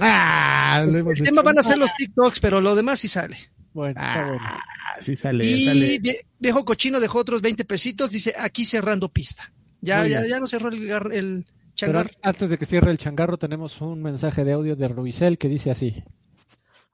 Ah, 0.00 0.84
el 0.86 1.22
tema 1.22 1.42
van 1.42 1.58
a 1.58 1.62
ser 1.62 1.78
los 1.78 1.94
TikToks, 1.94 2.40
pero 2.40 2.60
lo 2.60 2.74
demás 2.74 2.98
sí 3.00 3.08
sale. 3.08 3.36
Bueno, 3.72 4.00
ah, 4.02 4.58
sí 5.00 5.14
sale. 5.14 5.44
Y 5.44 6.00
viejo 6.38 6.64
cochino 6.64 6.98
dejó 7.00 7.18
otros 7.18 7.42
20 7.42 7.64
pesitos, 7.64 8.10
dice 8.10 8.34
aquí 8.38 8.64
cerrando 8.64 9.08
pista. 9.08 9.52
Ya, 9.80 10.06
ya, 10.06 10.26
ya 10.26 10.40
no 10.40 10.46
cerró 10.46 10.68
el, 10.68 10.90
el 11.12 11.46
changarro. 11.74 12.10
antes 12.22 12.50
de 12.50 12.58
que 12.58 12.66
cierre 12.66 12.90
el 12.90 12.98
changarro, 12.98 13.38
tenemos 13.38 13.80
un 13.80 14.02
mensaje 14.02 14.44
de 14.44 14.52
audio 14.52 14.76
de 14.76 14.88
Rubicel 14.88 15.38
que 15.38 15.48
dice 15.48 15.70
así. 15.70 16.02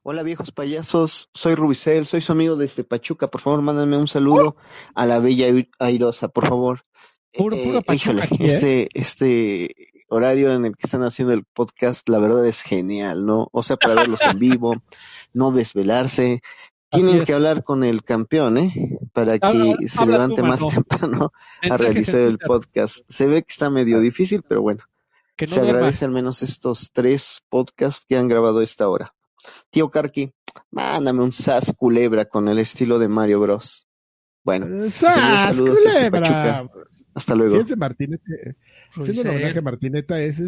Hola 0.02 0.22
viejos 0.22 0.52
payasos, 0.52 1.30
soy 1.34 1.56
Rubicel, 1.56 2.06
soy 2.06 2.20
su 2.20 2.30
amigo 2.30 2.54
desde 2.54 2.84
Pachuca, 2.84 3.26
por 3.26 3.40
favor 3.40 3.62
mándame 3.62 3.96
un 3.96 4.06
saludo 4.06 4.56
a 4.94 5.04
la 5.04 5.18
bella 5.18 5.48
airosa, 5.80 6.28
por 6.28 6.46
favor. 6.46 6.84
Puro, 7.32 7.56
puro 7.56 7.80
eh, 7.80 7.94
híjole, 7.94 8.22
¿eh? 8.22 8.28
este, 8.38 8.88
este 8.94 9.74
horario 10.08 10.54
en 10.54 10.64
el 10.64 10.76
que 10.76 10.86
están 10.86 11.02
haciendo 11.02 11.34
el 11.34 11.44
podcast, 11.44 12.08
la 12.08 12.18
verdad 12.18 12.46
es 12.46 12.62
genial, 12.62 13.26
¿no? 13.26 13.48
O 13.50 13.64
sea, 13.64 13.76
para 13.76 13.94
verlos 13.94 14.22
en 14.22 14.38
vivo, 14.38 14.76
no 15.32 15.50
desvelarse. 15.50 16.40
Tienen 16.90 17.24
que 17.24 17.32
hablar 17.32 17.64
con 17.64 17.84
el 17.84 18.04
campeón, 18.04 18.58
¿eh? 18.58 18.98
Para 19.12 19.38
que 19.38 19.74
se 19.86 20.06
levante 20.06 20.42
más 20.42 20.66
temprano 20.66 21.32
a 21.70 21.76
realizar 21.76 22.20
el 22.20 22.38
podcast. 22.38 23.00
Se 23.08 23.26
ve 23.26 23.42
que 23.42 23.50
está 23.50 23.70
medio 23.70 24.00
difícil, 24.00 24.42
pero 24.42 24.62
bueno. 24.62 24.84
se 25.36 25.60
agradece 25.60 26.04
al 26.04 26.12
menos 26.12 26.42
estos 26.42 26.92
tres 26.92 27.42
podcasts 27.48 28.06
que 28.08 28.16
han 28.16 28.28
grabado 28.28 28.62
esta 28.62 28.88
hora. 28.88 29.14
Tío 29.70 29.90
Karki, 29.90 30.32
mándame 30.70 31.22
un 31.22 31.32
sas 31.32 31.74
culebra 31.76 32.24
con 32.26 32.48
el 32.48 32.58
estilo 32.58 32.98
de 32.98 33.08
Mario 33.08 33.40
Bros. 33.40 33.86
Bueno, 34.44 34.90
saludos 34.90 35.80
Pachuca. 36.10 36.70
Hasta 37.14 37.34
luego. 37.34 37.56
Si 37.56 37.72
es 37.72 37.76
Martineta 39.62 40.20
es 40.20 40.40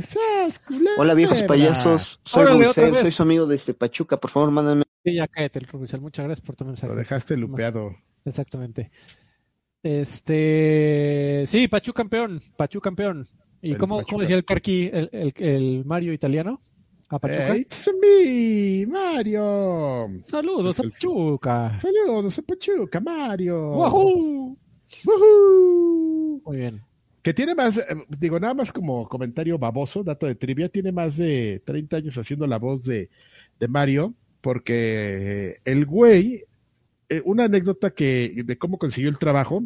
Hola 0.98 1.15
viejos 1.15 1.43
payasos, 1.43 2.20
soy 2.24 2.47
Rubizel, 2.47 2.94
soy 2.94 3.10
su 3.10 3.23
amigo 3.23 3.47
desde 3.47 3.74
Pachuca, 3.74 4.16
por 4.16 4.31
favor 4.31 4.51
mándame. 4.51 4.85
Sí, 5.04 5.14
ya 5.14 5.26
cállate, 5.28 5.60
Rubizel, 5.60 6.00
muchas 6.00 6.26
gracias 6.26 6.44
por 6.44 6.56
tu 6.56 6.64
mensaje. 6.64 6.92
Lo 6.92 6.98
dejaste 6.98 7.36
lupeado. 7.36 7.96
Exactamente. 8.24 8.90
Este, 9.82 11.44
sí, 11.46 11.68
Pachu 11.68 11.92
campeón, 11.92 12.40
Pachu 12.56 12.80
campeón. 12.80 13.28
¿Y 13.62 13.74
cómo, 13.74 14.04
cómo, 14.04 14.20
decía 14.20 14.36
el 14.36 14.44
Carqui, 14.44 14.90
el, 14.92 15.08
el, 15.12 15.34
el, 15.36 15.84
Mario 15.84 16.12
italiano? 16.12 16.60
¿A 17.08 17.18
Pachuca? 17.18 17.56
it's 17.56 17.90
me, 18.00 18.86
Mario. 18.86 20.08
Saludos 20.22 20.78
a 20.78 20.82
Pachuca. 20.82 21.78
Saludos 21.80 22.38
a 22.38 22.42
Pachuca, 22.42 23.00
Mario. 23.00 23.70
¡Wahoo! 23.70 24.56
¡Wahoo! 25.04 26.42
Muy 26.44 26.56
bien 26.56 26.82
que 27.28 27.34
tiene 27.34 27.54
más, 27.54 27.76
eh, 27.76 27.84
digo, 28.18 28.40
nada 28.40 28.54
más 28.54 28.72
como 28.72 29.06
comentario 29.06 29.58
baboso, 29.58 30.02
dato 30.02 30.26
de 30.26 30.34
trivia, 30.34 30.70
tiene 30.70 30.92
más 30.92 31.16
de 31.18 31.62
30 31.66 31.96
años 31.98 32.16
haciendo 32.16 32.46
la 32.46 32.58
voz 32.58 32.84
de, 32.84 33.10
de 33.60 33.68
Mario, 33.68 34.14
porque 34.48 35.60
el 35.66 35.84
güey, 35.84 36.44
eh, 37.10 37.20
una 37.26 37.44
anécdota 37.44 37.90
que, 37.90 38.32
de 38.46 38.56
cómo 38.56 38.78
consiguió 38.78 39.10
el 39.10 39.18
trabajo, 39.18 39.62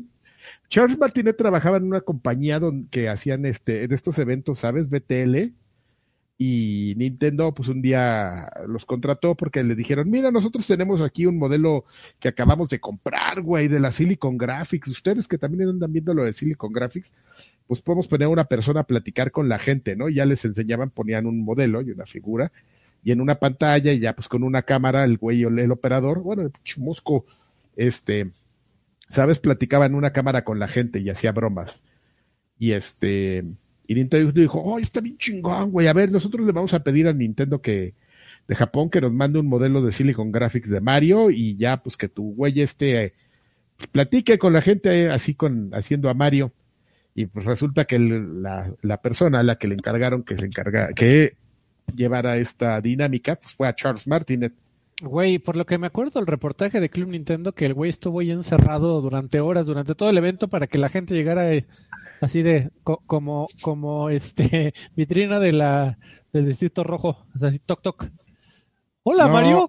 Charles 0.70 0.98
Martinet 0.98 1.36
trabajaba 1.36 1.76
en 1.76 1.84
una 1.84 2.00
compañía 2.00 2.58
donde, 2.58 2.88
que 2.90 3.08
hacían 3.08 3.46
este, 3.46 3.84
en 3.84 3.92
estos 3.92 4.18
eventos, 4.18 4.58
¿sabes? 4.58 4.90
BTL, 4.90 5.52
y 6.36 6.94
Nintendo 6.96 7.54
pues 7.54 7.68
un 7.68 7.80
día 7.80 8.50
los 8.66 8.84
contrató 8.84 9.36
porque 9.36 9.62
le 9.62 9.76
dijeron, 9.76 10.10
mira, 10.10 10.32
nosotros 10.32 10.66
tenemos 10.66 11.00
aquí 11.00 11.26
un 11.26 11.38
modelo 11.38 11.84
que 12.18 12.26
acabamos 12.26 12.68
de 12.68 12.80
comprar, 12.80 13.40
güey, 13.40 13.68
de 13.68 13.78
la 13.78 13.92
Silicon 13.92 14.36
Graphics. 14.36 14.88
Ustedes 14.88 15.28
que 15.28 15.38
también 15.38 15.68
andan 15.68 15.92
viendo 15.92 16.12
lo 16.12 16.24
de 16.24 16.32
Silicon 16.32 16.72
Graphics, 16.72 17.12
pues 17.68 17.82
podemos 17.82 18.08
poner 18.08 18.26
a 18.26 18.30
una 18.30 18.46
persona 18.46 18.80
a 18.80 18.86
platicar 18.88 19.30
con 19.30 19.48
la 19.48 19.60
gente, 19.60 19.94
¿no? 19.94 20.08
ya 20.08 20.26
les 20.26 20.44
enseñaban, 20.44 20.90
ponían 20.90 21.26
un 21.26 21.44
modelo 21.44 21.82
y 21.82 21.92
una 21.92 22.04
figura 22.04 22.50
y 23.02 23.12
en 23.12 23.20
una 23.20 23.36
pantalla 23.36 23.92
y 23.92 24.00
ya 24.00 24.14
pues 24.14 24.28
con 24.28 24.44
una 24.44 24.62
cámara 24.62 25.04
el 25.04 25.18
güey 25.18 25.44
o 25.44 25.48
el 25.48 25.72
operador, 25.72 26.20
bueno, 26.20 26.42
el 26.42 26.52
mosco, 26.78 27.26
este, 27.76 28.30
sabes, 29.10 29.38
platicaba 29.38 29.86
en 29.86 29.94
una 29.94 30.12
cámara 30.12 30.44
con 30.44 30.58
la 30.58 30.68
gente 30.68 31.00
y 31.00 31.10
hacía 31.10 31.32
bromas. 31.32 31.82
Y 32.58 32.72
este, 32.72 33.44
y 33.86 33.94
Nintendo 33.94 34.32
dijo, 34.32 34.60
oh, 34.60 34.78
está 34.78 35.00
bien 35.00 35.18
chingón, 35.18 35.70
güey. 35.72 35.88
A 35.88 35.92
ver, 35.92 36.10
nosotros 36.12 36.46
le 36.46 36.52
vamos 36.52 36.74
a 36.74 36.82
pedir 36.82 37.08
a 37.08 37.12
Nintendo 37.12 37.60
que 37.60 37.94
de 38.48 38.54
Japón 38.54 38.90
que 38.90 39.00
nos 39.00 39.12
mande 39.12 39.38
un 39.38 39.46
modelo 39.46 39.82
de 39.82 39.92
Silicon 39.92 40.32
Graphics 40.32 40.70
de 40.70 40.80
Mario 40.80 41.30
y 41.30 41.56
ya, 41.56 41.82
pues 41.82 41.96
que 41.96 42.08
tu 42.08 42.34
güey 42.34 42.60
este 42.60 43.14
platique 43.90 44.38
con 44.38 44.52
la 44.52 44.62
gente 44.62 45.10
así 45.10 45.34
con 45.34 45.70
haciendo 45.74 46.08
a 46.08 46.14
Mario. 46.14 46.52
Y 47.14 47.26
pues 47.26 47.44
resulta 47.44 47.84
que 47.84 47.98
la, 47.98 48.72
la, 48.80 49.02
persona 49.02 49.40
a 49.40 49.42
la 49.42 49.56
que 49.56 49.68
le 49.68 49.74
encargaron 49.74 50.22
que 50.22 50.36
se 50.36 50.46
encarga, 50.46 50.94
que 50.94 51.36
llevara 51.94 52.36
esta 52.36 52.80
dinámica, 52.80 53.36
pues 53.36 53.54
fue 53.54 53.68
a 53.68 53.74
Charles 53.74 54.06
Martinet. 54.06 54.52
Güey, 55.02 55.38
por 55.38 55.56
lo 55.56 55.66
que 55.66 55.78
me 55.78 55.88
acuerdo 55.88 56.20
del 56.20 56.28
reportaje 56.28 56.78
de 56.78 56.88
Club 56.88 57.08
Nintendo, 57.08 57.52
que 57.52 57.66
el 57.66 57.74
güey 57.74 57.90
estuvo 57.90 58.20
ahí 58.20 58.30
encerrado 58.30 59.00
durante 59.00 59.40
horas, 59.40 59.66
durante 59.66 59.94
todo 59.94 60.10
el 60.10 60.18
evento, 60.18 60.48
para 60.48 60.68
que 60.68 60.78
la 60.78 60.88
gente 60.88 61.14
llegara 61.14 61.50
así 62.20 62.42
de 62.42 62.70
como 62.84 63.48
como 63.60 64.10
este 64.10 64.74
vitrina 64.96 65.40
de 65.40 65.52
la 65.52 65.98
del 66.32 66.46
distrito 66.46 66.84
rojo, 66.84 67.26
así 67.34 67.58
toc 67.58 67.82
toc. 67.82 68.10
Hola 69.02 69.26
Mario. 69.26 69.68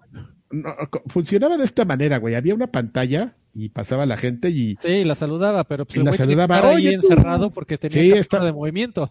funcionaba 1.08 1.56
de 1.56 1.64
esta 1.64 1.84
manera, 1.84 2.18
güey. 2.18 2.36
Había 2.36 2.54
una 2.54 2.68
pantalla 2.68 3.34
y 3.52 3.70
pasaba 3.70 4.06
la 4.06 4.16
gente 4.16 4.50
y 4.50 4.76
sí 4.76 5.04
la 5.04 5.16
saludaba, 5.16 5.64
pero 5.64 5.84
pues, 5.84 5.96
el 5.96 6.04
la 6.04 6.12
saludaba 6.12 6.68
ahí 6.70 6.88
encerrado 6.88 7.50
porque 7.50 7.76
tenía 7.76 8.22
sí, 8.22 8.38
de 8.38 8.52
movimiento. 8.52 9.10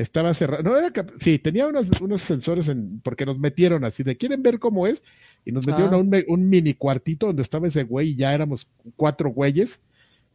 Estaba 0.00 0.32
cerrado. 0.34 0.62
No 0.62 0.76
era 0.76 0.92
sí, 1.18 1.38
tenía 1.38 1.66
unos, 1.66 1.88
unos 2.00 2.22
sensores 2.22 2.68
en, 2.68 3.00
porque 3.00 3.26
nos 3.26 3.38
metieron 3.38 3.84
así 3.84 4.02
de 4.02 4.16
quieren 4.16 4.42
ver 4.42 4.58
cómo 4.58 4.86
es 4.86 5.02
y 5.44 5.52
nos 5.52 5.66
metieron 5.66 5.92
ah. 5.92 5.96
a 5.96 6.00
un, 6.00 6.10
un 6.28 6.48
mini 6.48 6.74
cuartito 6.74 7.26
donde 7.26 7.42
estaba 7.42 7.68
ese 7.68 7.84
güey 7.84 8.10
y 8.10 8.16
ya 8.16 8.34
éramos 8.34 8.66
cuatro 8.96 9.30
güeyes 9.30 9.80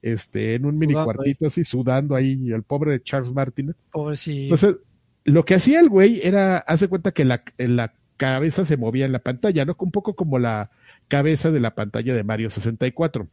este, 0.01 0.53
en 0.53 0.65
un 0.65 0.77
mini 0.77 0.93
cuartito 0.93 1.47
así 1.47 1.63
sudando 1.63 2.15
ahí, 2.15 2.51
el 2.51 2.61
pobre 2.61 2.91
de 2.91 3.01
Charles 3.01 3.33
Martin. 3.33 3.75
Pobre 3.91 4.15
sí. 4.15 4.43
Entonces, 4.43 4.77
lo 5.23 5.45
que 5.45 5.55
hacía 5.55 5.79
el 5.79 5.89
güey 5.89 6.21
era, 6.23 6.57
hace 6.57 6.87
cuenta 6.87 7.11
que 7.11 7.25
la, 7.25 7.43
la 7.57 7.91
cabeza 8.15 8.65
se 8.65 8.77
movía 8.77 9.07
en 9.07 9.13
la 9.13 9.19
pantalla, 9.19 9.65
¿no? 9.65 9.75
Un 9.79 9.91
poco 9.91 10.15
como 10.15 10.37
la 10.37 10.69
cabeza 11.07 11.49
de 11.49 11.59
la 11.59 11.73
pantalla 11.73 12.13
de 12.13 12.23
Mario 12.23 12.51
64. 12.51 13.27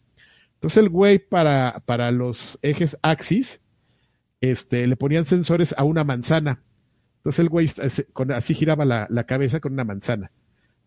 Entonces 0.54 0.82
el 0.82 0.88
güey 0.88 1.18
para, 1.18 1.82
para 1.84 2.10
los 2.10 2.58
ejes 2.62 2.96
axis, 3.02 3.60
este, 4.42 4.86
le 4.86 4.96
ponían 4.96 5.24
sensores 5.24 5.74
a 5.78 5.84
una 5.84 6.04
manzana. 6.04 6.62
Entonces 7.18 7.38
el 7.38 7.48
güey 7.48 7.70
así 8.34 8.54
giraba 8.54 8.84
la, 8.84 9.06
la 9.08 9.24
cabeza 9.24 9.60
con 9.60 9.72
una 9.72 9.84
manzana. 9.84 10.30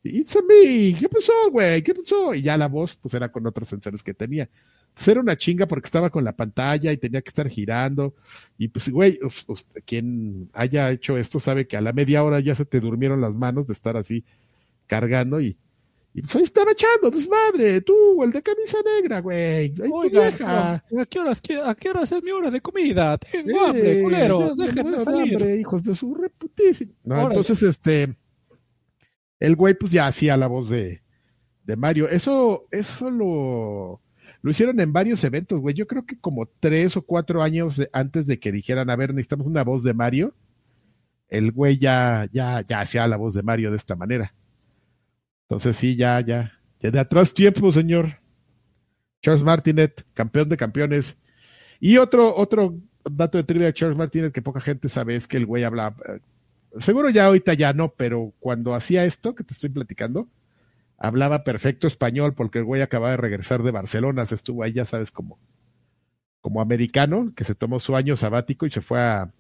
It's 0.03 0.35
a 0.35 0.41
me, 0.41 0.95
¿qué 0.99 1.09
pasó, 1.09 1.33
güey? 1.49 1.81
¿Qué 1.81 1.95
pasó? 1.95 2.35
Y 2.35 2.43
ya 2.43 2.57
la 2.57 2.67
voz, 2.67 2.95
pues 2.97 3.13
era 3.15 3.31
con 3.31 3.47
otros 3.47 3.69
sensores 3.69 4.03
que 4.03 4.13
tenía. 4.13 4.49
Era 5.07 5.19
una 5.19 5.37
chinga 5.37 5.67
porque 5.67 5.87
estaba 5.87 6.09
con 6.09 6.23
la 6.23 6.35
pantalla 6.35 6.91
y 6.91 6.97
tenía 6.97 7.21
que 7.21 7.29
estar 7.29 7.49
girando. 7.49 8.13
Y 8.57 8.67
pues, 8.67 8.89
güey, 8.89 9.19
quien 9.85 10.49
haya 10.53 10.91
hecho 10.91 11.17
esto 11.17 11.39
sabe 11.39 11.67
que 11.67 11.77
a 11.77 11.81
la 11.81 11.93
media 11.93 12.23
hora 12.23 12.39
ya 12.39 12.53
se 12.55 12.65
te 12.65 12.79
durmieron 12.79 13.19
las 13.21 13.35
manos 13.35 13.67
de 13.67 13.73
estar 13.73 13.97
así 13.97 14.25
cargando 14.87 15.41
y, 15.41 15.57
y 16.15 16.21
pues 16.21 16.37
ahí 16.37 16.43
estaba 16.43 16.71
echando 16.71 17.11
desmadre, 17.11 17.81
tú, 17.81 18.23
el 18.23 18.31
de 18.31 18.41
camisa 18.41 18.77
negra, 18.85 19.19
güey. 19.19 19.75
Oiga, 19.91 20.27
¿a 20.27 21.05
qué, 21.09 21.19
horas, 21.19 21.41
¿a 21.65 21.75
qué 21.75 21.89
horas 21.89 22.09
es 22.09 22.23
mi 22.23 22.31
hora 22.31 22.49
de 22.49 22.61
comida? 22.61 23.17
Tengo 23.17 23.65
hambre, 23.65 24.01
culeros, 24.01 24.55
déjenme 24.55 25.03
salir. 25.03 25.35
Hambre, 25.35 25.59
hijos 25.59 25.83
de 25.83 25.93
su 25.93 26.15
reputísima. 26.15 26.93
No, 27.03 27.29
entonces, 27.29 27.61
este, 27.63 28.15
el 29.41 29.57
güey 29.57 29.73
pues 29.73 29.91
ya 29.91 30.07
hacía 30.07 30.37
la 30.37 30.47
voz 30.47 30.69
de, 30.69 31.01
de 31.65 31.75
Mario. 31.75 32.07
Eso, 32.07 32.65
eso 32.71 33.11
lo, 33.11 33.99
lo 34.41 34.51
hicieron 34.51 34.79
en 34.79 34.93
varios 34.93 35.21
eventos, 35.25 35.59
güey. 35.59 35.75
Yo 35.75 35.85
creo 35.85 36.05
que 36.05 36.17
como 36.17 36.45
tres 36.61 36.95
o 36.95 37.01
cuatro 37.01 37.43
años 37.43 37.81
antes 37.91 38.25
de 38.25 38.39
que 38.39 38.53
dijeran, 38.53 38.89
a 38.89 38.95
ver, 38.95 39.13
necesitamos 39.13 39.47
una 39.47 39.65
voz 39.65 39.83
de 39.83 39.93
Mario, 39.93 40.33
el 41.27 41.51
güey 41.51 41.77
ya, 41.77 42.29
ya, 42.31 42.61
ya 42.65 42.79
hacía 42.79 43.05
la 43.05 43.17
voz 43.17 43.33
de 43.33 43.43
Mario 43.43 43.69
de 43.71 43.75
esta 43.75 43.97
manera. 43.97 44.33
Entonces 45.47 45.77
sí, 45.77 45.95
ya, 45.95 46.19
ya, 46.21 46.53
ya 46.79 46.91
de 46.91 46.99
atrás 46.99 47.33
tiempo, 47.33 47.71
señor. 47.71 48.19
Charles 49.21 49.43
Martinet, 49.43 50.05
campeón 50.13 50.49
de 50.49 50.57
campeones. 50.57 51.17
Y 51.79 51.97
otro, 51.97 52.35
otro 52.35 52.75
dato 53.03 53.37
de 53.37 53.43
trivia 53.43 53.67
de 53.67 53.73
Charles 53.73 53.97
Martinet 53.97 54.33
que 54.33 54.41
poca 54.41 54.59
gente 54.59 54.89
sabe 54.89 55.15
es 55.15 55.27
que 55.27 55.37
el 55.37 55.45
güey 55.45 55.63
habla, 55.63 55.95
eh, 56.07 56.19
seguro 56.79 57.09
ya 57.09 57.25
ahorita 57.25 57.53
ya 57.53 57.73
no, 57.73 57.89
pero 57.89 58.33
cuando 58.39 58.73
hacía 58.73 59.05
esto 59.05 59.35
que 59.35 59.43
te 59.43 59.53
estoy 59.53 59.69
platicando, 59.69 60.27
hablaba 60.97 61.43
perfecto 61.43 61.87
español 61.87 62.33
porque 62.33 62.59
el 62.59 62.65
güey 62.65 62.81
acababa 62.81 63.11
de 63.11 63.17
regresar 63.17 63.63
de 63.63 63.71
Barcelona, 63.71 64.25
se 64.25 64.35
estuvo 64.35 64.63
ahí, 64.63 64.73
ya 64.73 64.85
sabes, 64.85 65.11
como, 65.11 65.39
como 66.41 66.61
americano, 66.61 67.33
que 67.35 67.43
se 67.43 67.55
tomó 67.55 67.79
su 67.79 67.95
año 67.95 68.17
sabático 68.17 68.65
y 68.65 68.71
se 68.71 68.81
fue 68.81 68.99
a, 68.99 69.31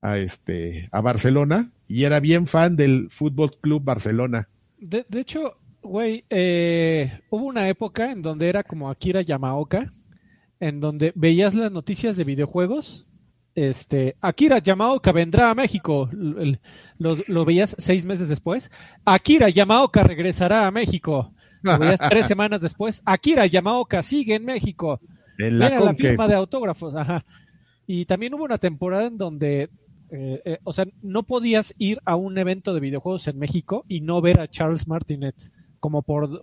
a 0.00 0.18
este, 0.18 0.88
a 0.92 1.00
Barcelona 1.00 1.70
y 1.86 2.04
era 2.04 2.20
bien 2.20 2.46
fan 2.46 2.76
del 2.76 3.10
Fútbol 3.10 3.56
Club 3.60 3.82
Barcelona. 3.84 4.48
De, 4.80 5.04
de 5.08 5.20
hecho, 5.20 5.56
güey, 5.82 6.24
eh, 6.30 7.20
hubo 7.30 7.46
una 7.46 7.68
época 7.68 8.10
en 8.10 8.22
donde 8.22 8.48
era 8.48 8.62
como 8.62 8.90
Akira 8.90 9.22
Yamaoka, 9.22 9.92
en 10.60 10.80
donde 10.80 11.12
veías 11.14 11.54
las 11.54 11.72
noticias 11.72 12.16
de 12.16 12.24
videojuegos. 12.24 13.06
Este, 13.54 14.16
Akira 14.20 14.58
Yamaoka 14.58 15.10
vendrá 15.12 15.50
a 15.50 15.54
México. 15.54 16.08
Lo, 16.98 17.44
veías 17.44 17.74
seis 17.78 18.06
meses 18.06 18.28
después. 18.28 18.70
Akira 19.04 19.48
Yamaoka 19.48 20.02
regresará 20.02 20.66
a 20.66 20.70
México. 20.70 21.32
Lo 21.62 21.78
veías 21.78 22.00
tres 22.08 22.26
semanas 22.28 22.60
después. 22.60 23.02
Akira 23.04 23.46
Yamaoka 23.46 24.02
sigue 24.02 24.36
en 24.36 24.44
México. 24.44 25.00
En 25.38 25.58
la, 25.58 25.70
la 25.80 25.94
firma 25.94 26.28
de 26.28 26.34
autógrafos. 26.34 26.94
Ajá. 26.94 27.24
Y 27.86 28.04
también 28.04 28.34
hubo 28.34 28.44
una 28.44 28.58
temporada 28.58 29.06
en 29.06 29.16
donde 29.16 29.70
eh, 30.10 30.40
eh, 30.44 30.58
o 30.64 30.72
sea, 30.72 30.86
no 31.02 31.22
podías 31.24 31.74
ir 31.78 31.98
a 32.04 32.16
un 32.16 32.38
evento 32.38 32.72
de 32.72 32.80
videojuegos 32.80 33.28
en 33.28 33.38
México 33.38 33.84
y 33.88 34.00
no 34.00 34.20
ver 34.20 34.40
a 34.40 34.48
Charles 34.48 34.88
Martinet, 34.88 35.34
como 35.80 36.02
por, 36.02 36.42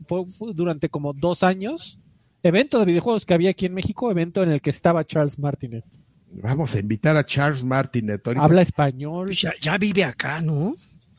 durante 0.54 0.90
como 0.90 1.14
dos 1.14 1.44
años, 1.44 2.00
evento 2.44 2.80
de 2.80 2.86
videojuegos 2.86 3.26
que 3.26 3.34
había 3.34 3.52
aquí 3.52 3.66
en 3.66 3.74
México, 3.74 4.12
evento 4.12 4.44
en 4.44 4.52
el 4.52 4.62
que 4.62 4.70
estaba 4.70 5.06
Charles 5.06 5.40
Martinet. 5.40 5.86
Vamos 6.32 6.76
a 6.76 6.80
invitar 6.80 7.16
a 7.16 7.26
Charles 7.26 7.64
Martinet. 7.64 8.22
Habla 8.36 8.62
español. 8.62 9.28
Pues 9.28 9.48
ya, 9.62 9.78
vive 9.78 10.04
acá, 10.04 10.42
¿no? 10.42 10.76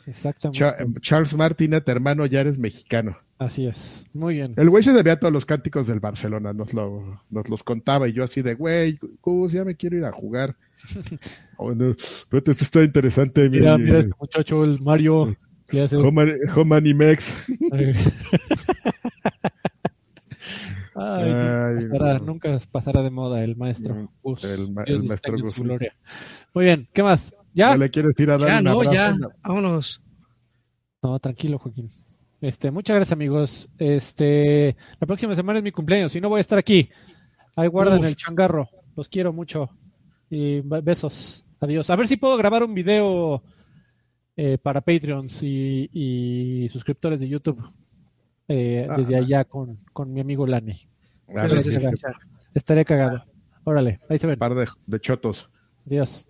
Exactamente. 0.06 1.00
Charles 1.00 1.34
Martinet, 1.34 1.88
hermano, 1.88 2.26
ya 2.26 2.40
eres 2.40 2.58
mexicano. 2.58 3.16
Así 3.38 3.66
es, 3.66 4.06
muy 4.14 4.34
bien. 4.34 4.54
El 4.56 4.70
güey 4.70 4.82
se 4.82 4.92
debía 4.92 5.18
todos 5.18 5.32
los 5.32 5.44
cánticos 5.44 5.86
del 5.86 6.00
Barcelona, 6.00 6.54
nos, 6.54 6.72
lo, 6.72 7.20
nos 7.28 7.48
los 7.50 7.62
contaba 7.62 8.08
y 8.08 8.14
yo 8.14 8.24
así 8.24 8.40
de, 8.40 8.54
güey, 8.54 8.98
ya 9.48 9.64
me 9.64 9.74
quiero 9.74 9.98
ir 9.98 10.04
a 10.04 10.12
jugar. 10.12 10.56
oh, 11.58 11.72
pero 12.28 12.38
esto 12.38 12.52
está 12.52 12.82
interesante. 12.82 13.48
Mira, 13.48 13.78
mira 13.78 14.00
este 14.00 14.12
muchacho, 14.18 14.64
el 14.64 14.80
Mario. 14.80 15.36
¿qué 15.68 15.82
hace? 15.82 15.96
Mex. 15.96 17.46
Ay, 20.98 21.84
nunca 22.24 22.58
pasará 22.72 23.02
de 23.02 23.10
moda 23.10 23.44
el 23.44 23.54
maestro 23.54 24.10
el, 24.42 24.72
maestro 24.72 25.36
Muy 26.54 26.64
bien, 26.64 26.88
¿qué 26.94 27.02
más? 27.02 27.34
¿Ya? 27.52 27.76
le 27.76 27.90
quieres 27.90 28.18
ir 28.18 28.30
a 28.30 28.38
dar 28.38 28.48
ya, 28.48 28.62
no, 28.62 28.82
ya, 28.90 29.14
vámonos. 29.42 30.02
No, 31.02 31.18
tranquilo, 31.18 31.58
Joaquín. 31.58 31.90
Este, 32.40 32.70
muchas 32.70 32.96
gracias, 32.96 33.12
amigos. 33.12 33.68
Este, 33.78 34.76
la 34.98 35.06
próxima 35.06 35.34
semana 35.34 35.58
es 35.58 35.64
mi 35.64 35.72
cumpleaños 35.72 36.14
y 36.16 36.20
no 36.20 36.28
voy 36.28 36.38
a 36.38 36.40
estar 36.40 36.58
aquí. 36.58 36.88
Ahí 37.56 37.68
guardan 37.68 38.04
el 38.04 38.16
changarro. 38.16 38.68
Los 38.94 39.08
quiero 39.08 39.32
mucho. 39.32 39.70
Y 40.30 40.60
besos. 40.60 41.44
Adiós. 41.60 41.88
A 41.90 41.96
ver 41.96 42.08
si 42.08 42.16
puedo 42.16 42.36
grabar 42.36 42.62
un 42.62 42.74
video 42.74 43.42
eh, 44.36 44.58
para 44.58 44.80
Patreons 44.80 45.42
y, 45.42 46.68
suscriptores 46.70 47.20
de 47.20 47.28
YouTube 47.28 47.62
eh, 48.48 48.86
ah. 48.88 48.94
desde 48.96 49.16
allá 49.16 49.44
con, 49.44 49.78
con, 49.92 50.12
mi 50.12 50.20
amigo 50.20 50.46
Lani. 50.46 50.78
Gracias. 51.28 51.80
Estaré 52.54 52.84
cagado. 52.84 53.24
Órale, 53.64 54.00
ahí 54.08 54.18
se 54.18 54.26
ven. 54.26 54.38
Par 54.38 54.54
de, 54.54 54.68
de 54.86 55.00
chotos. 55.00 55.50
Adiós. 55.86 56.26